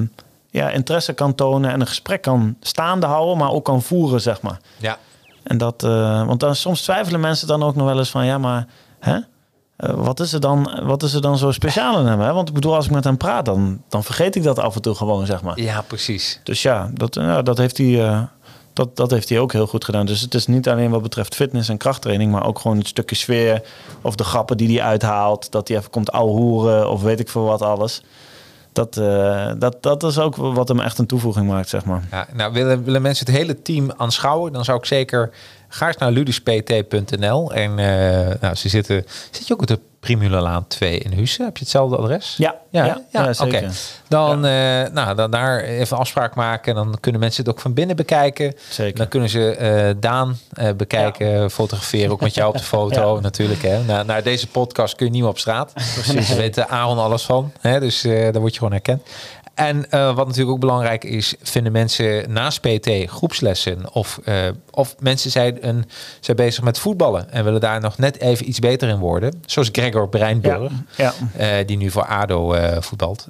ja, 0.49 0.69
interesse 0.69 1.13
kan 1.13 1.35
tonen 1.35 1.71
en 1.71 1.81
een 1.81 1.87
gesprek 1.87 2.21
kan 2.21 2.55
staande 2.59 3.05
houden, 3.05 3.37
maar 3.37 3.51
ook 3.51 3.65
kan 3.65 3.81
voeren, 3.81 4.21
zeg 4.21 4.41
maar. 4.41 4.59
ja, 4.77 4.97
En 5.43 5.57
dat, 5.57 5.83
eh, 5.83 6.25
want 6.25 6.39
dan 6.39 6.55
soms 6.55 6.81
twijfelen 6.81 7.19
mensen 7.19 7.47
dan 7.47 7.63
ook 7.63 7.75
nog 7.75 7.85
wel 7.85 7.97
eens 7.97 8.09
van, 8.09 8.25
ja, 8.25 8.37
maar 8.37 8.67
hè? 8.99 9.19
Eh, 9.75 9.93
wat, 9.93 10.19
is 10.19 10.33
er 10.33 10.39
dan, 10.39 10.81
wat 10.83 11.03
is 11.03 11.13
er 11.13 11.21
dan 11.21 11.37
zo 11.37 11.51
speciaal 11.51 11.99
in 11.99 12.05
hem? 12.05 12.19
Hè? 12.19 12.33
Want 12.33 12.47
ik 12.47 12.53
bedoel, 12.53 12.75
als 12.75 12.85
ik 12.85 12.91
met 12.91 13.03
hem 13.03 13.17
praat, 13.17 13.45
dan, 13.45 13.81
dan 13.89 14.03
vergeet 14.03 14.35
ik 14.35 14.43
dat 14.43 14.59
af 14.59 14.75
en 14.75 14.81
toe 14.81 14.95
gewoon, 14.95 15.25
zeg 15.25 15.41
maar. 15.41 15.59
ja, 15.61 15.81
precies. 15.81 16.39
Dus 16.43 16.61
ja, 16.61 16.89
dat, 16.93 17.15
ja, 17.15 17.41
dat, 17.41 17.57
heeft 17.57 17.77
hij, 17.77 18.05
eh, 18.07 18.21
dat, 18.79 18.95
dat 18.95 19.11
heeft 19.11 19.29
hij 19.29 19.39
ook 19.39 19.53
heel 19.53 19.67
goed 19.67 19.85
gedaan. 19.85 20.05
Dus 20.05 20.21
het 20.21 20.33
is 20.33 20.47
niet 20.47 20.69
alleen 20.69 20.89
wat 20.89 21.01
betreft 21.01 21.35
fitness 21.35 21.69
en 21.69 21.77
krachttraining, 21.77 22.31
maar 22.31 22.45
ook 22.45 22.59
gewoon 22.59 22.77
het 22.77 22.87
stukje 22.87 23.15
sfeer 23.15 23.61
of 24.01 24.15
de 24.15 24.23
grappen 24.23 24.57
die 24.57 24.79
hij 24.79 24.87
uithaalt. 24.87 25.51
Dat 25.51 25.67
hij 25.67 25.77
even 25.77 25.89
komt 25.89 26.11
ouwehoeren 26.11 26.89
of 26.89 27.01
weet 27.01 27.19
ik 27.19 27.29
veel 27.29 27.43
wat 27.43 27.61
alles. 27.61 28.03
Dat, 28.73 28.97
eh, 28.97 29.51
dat, 29.57 29.83
dat 29.83 30.03
is 30.03 30.19
ook 30.19 30.35
wat 30.35 30.67
hem 30.67 30.79
echt 30.79 30.97
een 30.97 31.05
toevoeging 31.05 31.47
maakt, 31.47 31.69
zeg 31.69 31.85
maar. 31.85 32.07
Ja, 32.11 32.27
nou, 32.33 32.53
willen, 32.53 32.83
willen 32.83 33.01
mensen 33.01 33.25
het 33.25 33.35
hele 33.35 33.61
team 33.61 33.91
aanschouwen, 33.97 34.53
dan 34.53 34.63
zou 34.63 34.77
ik 34.77 34.85
zeker 34.85 35.31
ga 35.69 35.87
eens 35.87 35.97
naar 35.97 36.11
luduspt.nl. 36.11 37.53
En 37.53 37.79
eh, 37.79 38.35
nou, 38.41 38.55
ze 38.55 38.69
zitten, 38.69 39.05
zit 39.31 39.47
je 39.47 39.53
ook 39.53 39.61
op 39.61 39.67
de 39.67 39.79
Primulaan 39.99 40.67
2 40.67 40.97
in 40.97 41.11
Hussen? 41.13 41.45
Heb 41.45 41.57
je 41.57 41.63
hetzelfde 41.63 41.97
adres? 41.97 42.35
Ja, 42.37 42.55
Ja, 42.69 42.85
ja, 42.85 43.01
ja, 43.11 43.23
ja, 43.25 43.45
oké. 43.45 43.69
Dan, 44.07 44.45
eh, 44.45 44.51
nou, 44.91 45.15
dan 45.15 45.31
daar 45.31 45.59
even 45.59 45.95
een 45.95 46.01
afspraak 46.01 46.35
maken. 46.35 46.75
En 46.77 46.83
dan 46.83 46.97
kunnen 46.99 47.21
mensen 47.21 47.43
het 47.43 47.53
ook 47.53 47.59
van 47.61 47.73
binnen 47.73 47.95
bekijken. 47.95 48.53
Zeker. 48.69 48.97
Dan 48.97 49.07
kunnen 49.07 49.29
ze 49.29 49.55
eh, 49.55 49.95
Daan 49.99 50.37
bekijken, 50.77 51.51
fotograferen. 51.51 52.11
Ook 52.11 52.21
met 52.21 52.33
jou 52.35 52.49
op 52.49 52.57
de 52.57 52.63
foto 52.77 53.15
Ja. 53.15 53.21
natuurlijk. 53.21 53.61
Hè. 53.61 53.83
Na, 53.83 54.03
naar 54.03 54.23
deze 54.23 54.47
podcast 54.47 54.95
kun 54.95 55.05
je 55.05 55.11
niet 55.11 55.21
meer 55.21 55.29
op 55.31 55.39
straat. 55.39 55.73
Precies. 55.73 56.27
Daar 56.27 56.37
weet 56.37 56.67
Aaron 56.67 56.97
alles 56.99 57.23
van. 57.23 57.51
Hè. 57.61 57.79
Dus 57.79 58.01
daar 58.01 58.39
word 58.39 58.51
je 58.51 58.57
gewoon 58.57 58.73
herkend. 58.73 59.01
En 59.59 59.91
eh, 59.91 60.15
wat 60.15 60.25
natuurlijk 60.27 60.53
ook 60.53 60.59
belangrijk 60.59 61.03
is, 61.03 61.35
vinden 61.41 61.71
mensen 61.71 62.31
naast 62.31 62.61
PT 62.61 62.89
groepslessen 63.05 63.93
of, 63.93 64.19
eh, 64.23 64.35
of 64.71 64.95
mensen 64.99 65.31
zijn, 65.31 65.67
een, 65.67 65.85
zijn 66.19 66.37
bezig 66.37 66.63
met 66.63 66.79
voetballen 66.79 67.31
en 67.31 67.43
willen 67.43 67.59
daar 67.61 67.81
nog 67.81 67.97
net 67.97 68.19
even 68.19 68.47
iets 68.49 68.59
beter 68.59 68.89
in 68.89 68.97
worden. 68.99 69.41
Zoals 69.45 69.69
Gregor 69.71 70.09
Breinburg, 70.09 70.71
Ja. 70.97 71.13
eh, 71.37 71.47
die 71.65 71.77
nu 71.77 71.89
voor 71.91 72.05
ADO 72.05 72.55
voetbalt. 72.79 73.27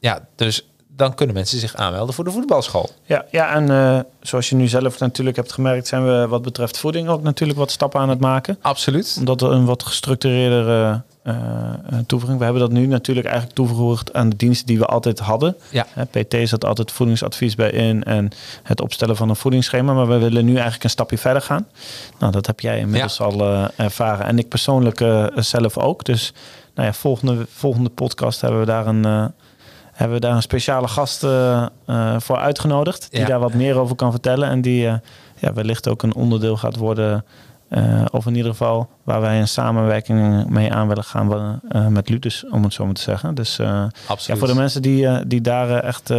Ja, 0.00 0.26
dus 0.36 0.66
dan 0.96 1.14
kunnen 1.14 1.34
mensen 1.34 1.58
zich 1.58 1.74
aanmelden 1.74 2.14
voor 2.14 2.24
de 2.24 2.30
voetbalschool. 2.30 2.90
Ja, 3.04 3.24
ja 3.30 3.54
en 3.54 4.06
zoals 4.20 4.48
je 4.48 4.54
nu 4.54 4.68
zelf 4.68 4.98
natuurlijk 4.98 5.36
hebt 5.36 5.52
gemerkt, 5.52 5.86
zijn 5.86 6.04
we 6.06 6.26
wat 6.28 6.42
betreft 6.42 6.78
voeding 6.78 7.08
ook 7.08 7.22
natuurlijk 7.22 7.58
wat 7.58 7.70
stappen 7.70 8.00
aan 8.00 8.08
het 8.08 8.20
maken. 8.20 8.58
Absoluut. 8.60 9.16
Omdat 9.18 9.42
er 9.42 9.50
een 9.50 9.64
wat 9.64 9.82
gestructureerdere 9.82 10.90
eh, 10.90 10.98
toevoeging. 12.06 12.38
We 12.38 12.44
hebben 12.44 12.62
dat 12.62 12.72
nu 12.72 12.86
natuurlijk 12.86 13.26
eigenlijk 13.26 13.56
toegevoegd 13.56 14.12
aan 14.12 14.28
de 14.28 14.36
diensten 14.36 14.66
die 14.66 14.78
we 14.78 14.86
altijd 14.86 15.18
hadden. 15.18 15.56
Ja. 15.70 15.86
PT 16.10 16.36
zat 16.48 16.64
altijd 16.64 16.92
voedingsadvies 16.92 17.54
bij 17.54 17.70
in 17.70 18.02
en 18.04 18.28
het 18.62 18.80
opstellen 18.80 19.16
van 19.16 19.28
een 19.28 19.36
voedingsschema. 19.36 19.92
Maar 19.92 20.08
we 20.08 20.18
willen 20.18 20.44
nu 20.44 20.52
eigenlijk 20.54 20.84
een 20.84 20.90
stapje 20.90 21.18
verder 21.18 21.42
gaan. 21.42 21.66
Nou, 22.18 22.32
dat 22.32 22.46
heb 22.46 22.60
jij 22.60 22.78
inmiddels 22.78 23.20
al 23.20 23.40
eh, 23.40 23.64
ervaren. 23.76 24.26
En 24.26 24.38
ik 24.38 24.48
persoonlijk 24.48 25.00
eh, 25.00 25.26
zelf 25.34 25.78
ook. 25.78 26.04
Dus 26.04 26.32
nou 26.74 26.86
ja, 26.86 26.92
volgende, 26.94 27.46
volgende 27.50 27.90
podcast 27.90 28.40
hebben 28.40 28.60
we 28.60 28.66
daar 28.66 28.86
een, 28.86 29.04
eh, 29.04 29.24
hebben 29.92 30.16
we 30.16 30.26
daar 30.26 30.34
een 30.36 30.42
speciale 30.42 30.88
gast 30.88 31.24
eh, 31.24 31.66
eh, 31.86 32.14
voor 32.18 32.36
uitgenodigd. 32.36 33.06
Die 33.10 33.20
Ja. 33.20 33.26
daar 33.26 33.40
wat 33.40 33.54
meer 33.54 33.78
over 33.78 33.96
kan 33.96 34.10
vertellen. 34.10 34.48
En 34.48 34.60
die 34.60 34.86
eh, 34.86 34.94
ja, 35.38 35.52
wellicht 35.52 35.88
ook 35.88 36.02
een 36.02 36.14
onderdeel 36.14 36.56
gaat 36.56 36.76
worden. 36.76 37.24
Eh, 37.72 38.04
of 38.10 38.26
in 38.26 38.34
ieder 38.34 38.50
geval 38.50 38.88
waar 39.02 39.20
wij 39.20 39.40
een 39.40 39.48
samenwerking 39.48 40.46
mee 40.48 40.72
aan 40.72 40.88
willen 40.88 41.04
gaan 41.04 41.60
eh, 41.68 41.86
met 41.86 42.08
Ludus, 42.08 42.44
om 42.50 42.62
het 42.62 42.72
zo 42.72 42.84
maar 42.84 42.94
te 42.94 43.00
zeggen. 43.00 43.34
Dus 43.34 43.58
eh, 43.58 43.66
ja, 43.66 43.90
Absoluut. 44.06 44.38
voor 44.38 44.48
de 44.48 44.54
mensen 44.54 44.82
die, 44.82 45.26
die 45.26 45.40
daar 45.40 45.70
echt 45.70 46.12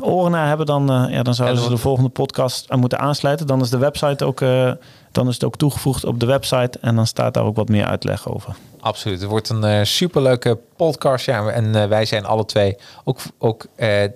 oren 0.00 0.30
naar 0.30 0.46
hebben, 0.46 0.66
dan, 0.66 1.08
ja, 1.10 1.22
dan 1.22 1.34
zouden 1.34 1.62
ze 1.62 1.68
de 1.68 1.76
volgende 1.76 2.08
podcast 2.08 2.70
aan 2.70 2.80
moeten 2.80 2.98
aansluiten. 2.98 3.46
Dan 3.46 3.60
is 3.60 3.70
de 3.70 3.78
website 3.78 4.24
ook, 4.24 4.40
dan 5.12 5.28
is 5.28 5.34
het 5.34 5.44
ook 5.44 5.56
toegevoegd 5.56 6.04
op 6.04 6.20
de 6.20 6.26
website 6.26 6.78
en 6.80 6.96
dan 6.96 7.06
staat 7.06 7.34
daar 7.34 7.44
ook 7.44 7.56
wat 7.56 7.68
meer 7.68 7.86
uitleg 7.86 8.28
over. 8.28 8.54
Absoluut. 8.80 9.20
Het 9.20 9.30
wordt 9.30 9.48
een 9.48 9.64
eh, 9.64 9.84
superleuke 9.84 10.58
podcast. 10.76 11.24
Ja, 11.26 11.48
en 11.48 11.74
eh, 11.74 11.86
wij 11.88 12.04
zijn 12.04 12.24
alle 12.24 12.44
twee 12.44 12.76
ook, 13.04 13.18
ook 13.38 13.66
eh, 13.76 14.04
eh, 14.04 14.10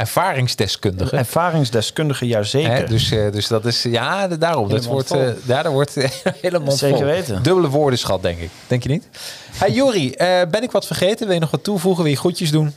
ervaringsdeskundigen. 0.00 1.18
Ervaringsdeskundige, 1.18 2.26
juist 2.26 2.50
zeker. 2.50 2.72
Hè, 2.72 2.84
dus, 2.84 3.10
eh, 3.10 3.32
dus 3.32 3.48
dat 3.48 3.64
is, 3.64 3.82
ja, 3.82 4.26
daarom. 4.28 4.68
Dat 4.68 4.84
wordt, 4.84 5.10
eh, 5.10 5.26
ja, 5.46 5.62
daar 5.62 5.72
wordt 5.72 5.94
helemaal 6.42 6.72
Zeker 6.72 6.96
vol. 6.96 7.06
weten. 7.06 7.42
Dubbele 7.42 7.68
woordenschat, 7.68 8.22
denk 8.22 8.38
ik. 8.38 8.50
Denk 8.66 8.82
je 8.82 8.88
niet? 8.88 9.08
Hey, 9.52 9.70
Jori, 9.70 10.12
eh, 10.12 10.40
ben 10.50 10.62
ik 10.62 10.70
wat 10.70 10.86
vergeten? 10.86 11.24
Wil 11.26 11.34
je 11.34 11.40
nog 11.40 11.50
wat 11.50 11.64
toevoegen? 11.64 12.02
Wil 12.02 12.12
je 12.12 12.18
groetjes 12.18 12.50
doen? 12.50 12.74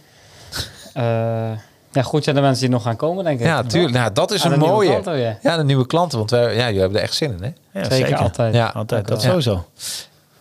Eh, 0.94 1.04
ja, 1.92 2.02
goed 2.04 2.24
zijn 2.24 2.36
de 2.36 2.42
mensen 2.42 2.62
die 2.66 2.74
nog 2.74 2.84
gaan 2.84 2.96
komen, 2.96 3.24
denk 3.24 3.40
ik. 3.40 3.46
Ja, 3.46 3.64
tuurlijk. 3.64 3.94
Nou, 3.94 4.14
dat 4.14 4.32
is 4.32 4.46
Aan 4.46 4.52
een 4.52 4.60
mooie. 4.60 4.90
klanten 4.90 5.14
weer. 5.14 5.38
Ja, 5.42 5.58
de 5.58 5.64
nieuwe 5.64 5.88
klanten. 5.88 6.18
Want 6.18 6.30
wij, 6.30 6.56
ja, 6.56 6.66
jullie 6.66 6.80
hebben 6.80 6.98
er 6.98 7.04
echt 7.04 7.14
zin 7.14 7.32
in, 7.42 7.44
hè? 7.72 7.80
Ja, 7.82 7.90
Zeker, 7.90 8.16
altijd. 8.18 8.54
Ja. 8.54 8.68
Altijd, 8.68 9.08
dat 9.08 9.22
Ja. 9.22 9.28
sowieso. 9.28 9.66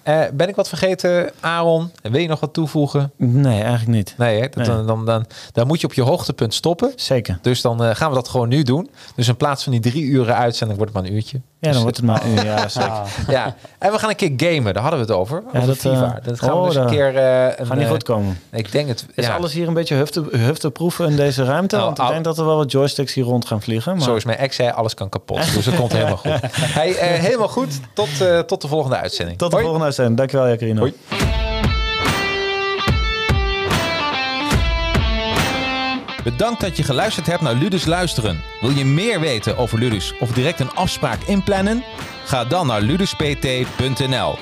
Eh, 0.07 0.23
ben 0.33 0.49
ik 0.49 0.57
wat 0.57 0.69
vergeten, 0.69 1.31
Aaron? 1.41 1.91
Wil 2.03 2.21
je 2.21 2.29
nog 2.29 2.41
wat 2.41 2.53
toevoegen? 2.53 3.13
Nee, 3.17 3.61
eigenlijk 3.61 3.87
niet. 3.87 4.15
Nee, 4.19 4.41
hè? 4.41 4.49
Dat, 4.49 4.55
Nee. 4.55 4.67
Dan, 4.67 4.87
dan, 4.87 5.05
dan, 5.05 5.27
dan 5.53 5.67
moet 5.67 5.81
je 5.81 5.87
op 5.87 5.93
je 5.93 6.03
hoogtepunt 6.03 6.55
stoppen. 6.55 6.93
Zeker. 6.97 7.39
Dus 7.43 7.61
dan 7.61 7.85
eh, 7.85 7.95
gaan 7.95 8.09
we 8.09 8.15
dat 8.15 8.29
gewoon 8.29 8.49
nu 8.49 8.63
doen. 8.63 8.91
Dus 9.15 9.29
in 9.29 9.37
plaats 9.37 9.63
van 9.63 9.73
die 9.73 9.81
drie 9.81 10.05
uren 10.05 10.37
uitzending 10.37 10.79
wordt 10.79 10.93
het 10.93 11.03
maar 11.03 11.11
een 11.11 11.17
uurtje. 11.17 11.41
Ja, 11.59 11.73
dan 11.73 11.83
wordt 11.83 11.97
het 11.97 12.07
maar 12.07 12.25
een 12.25 12.45
ja, 12.45 12.69
zeker. 12.69 12.91
Ah, 12.91 13.07
Ja, 13.29 13.55
en 13.79 13.93
we 13.93 13.99
gaan 13.99 14.09
een 14.11 14.17
keer 14.17 14.33
gamen. 14.37 14.75
Daar 14.75 14.83
hadden 14.83 15.01
we 15.01 15.07
het 15.07 15.15
over. 15.21 15.43
over 15.47 15.67
dat, 15.67 15.77
FIFA. 15.77 16.17
eh, 16.19 16.25
dat 16.25 16.39
gaan 16.41 16.49
we 16.51 16.55
oh, 16.57 16.65
dus 16.67 16.75
een 16.75 16.87
keer... 16.87 17.17
een, 17.17 17.67
Gaat 17.67 17.77
niet 17.77 17.85
eh, 17.85 17.91
goed 17.91 18.03
komen. 18.03 18.41
Ik 18.51 18.73
denk 18.73 18.89
het... 18.89 19.07
Is 19.15 19.27
ja, 19.27 19.35
alles 19.37 19.53
hier 19.53 19.69
een 19.69 19.75
beetje 19.75 19.95
hufte, 19.95 20.25
hufteproeven 20.31 21.09
in 21.11 21.17
deze 21.17 21.45
ruimte? 21.45 21.77
Nou, 21.77 21.87
Want 21.87 21.99
ik 21.99 22.09
denk 22.09 22.25
dat 22.25 22.39
er 22.39 22.45
wel 22.45 22.57
wat 22.57 22.71
joysticks 22.73 23.15
hier 23.15 23.25
rond 23.25 23.47
gaan 23.47 23.63
vliegen. 23.63 23.93
Maar... 23.95 24.03
Zoals 24.05 24.25
mijn 24.25 24.39
ex 24.39 24.57
zei, 24.57 24.71
alles 24.71 24.95
kan 24.95 25.09
kapot. 25.09 25.55
Dus 25.55 25.65
dat 25.65 25.75
komt 25.77 25.93
helemaal 25.93 26.17
goed. 26.17 26.41
Hey, 26.53 26.93
helemaal 26.99 27.49
goed. 27.49 27.81
Tot, 27.93 28.09
tot 28.47 28.63
de 28.63 28.69
volgende 28.69 28.97
uitzending. 28.97 29.39
Tot 29.39 29.49
de 29.51 29.55
Hoi. 29.55 29.63
volgende 29.63 29.87
uitzending. 29.87 30.17
Dankjewel, 30.17 30.49
Jacarino. 30.49 30.81
Hoi. 30.81 30.95
Bedankt 36.27 36.61
dat 36.61 36.77
je 36.77 36.83
geluisterd 36.83 37.27
hebt 37.27 37.41
naar 37.41 37.55
Ludus 37.55 37.85
Luisteren. 37.85 38.43
Wil 38.61 38.70
je 38.70 38.85
meer 38.85 39.20
weten 39.20 39.57
over 39.57 39.79
Ludus 39.79 40.14
of 40.18 40.33
direct 40.33 40.61
een 40.61 40.70
afspraak 40.70 41.22
inplannen? 41.22 41.85
Ga 42.24 42.45
dan 42.45 42.66
naar 42.66 42.81
luduspt.nl. 42.81 44.39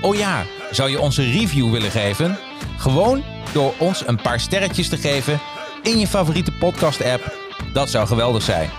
Oh 0.00 0.14
ja, 0.14 0.44
zou 0.70 0.90
je 0.90 1.00
onze 1.00 1.22
review 1.22 1.70
willen 1.70 1.90
geven? 1.90 2.38
Gewoon 2.76 3.22
door 3.52 3.74
ons 3.78 4.06
een 4.06 4.22
paar 4.22 4.40
sterretjes 4.40 4.88
te 4.88 4.96
geven 4.96 5.40
in 5.82 5.98
je 5.98 6.06
favoriete 6.06 6.52
podcast-app. 6.52 7.36
Dat 7.72 7.90
zou 7.90 8.06
geweldig 8.06 8.42
zijn. 8.42 8.70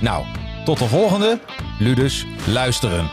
Nou, 0.00 0.24
tot 0.64 0.78
de 0.78 0.88
volgende 0.88 1.40
Ludus 1.78 2.26
Luisteren. 2.46 3.10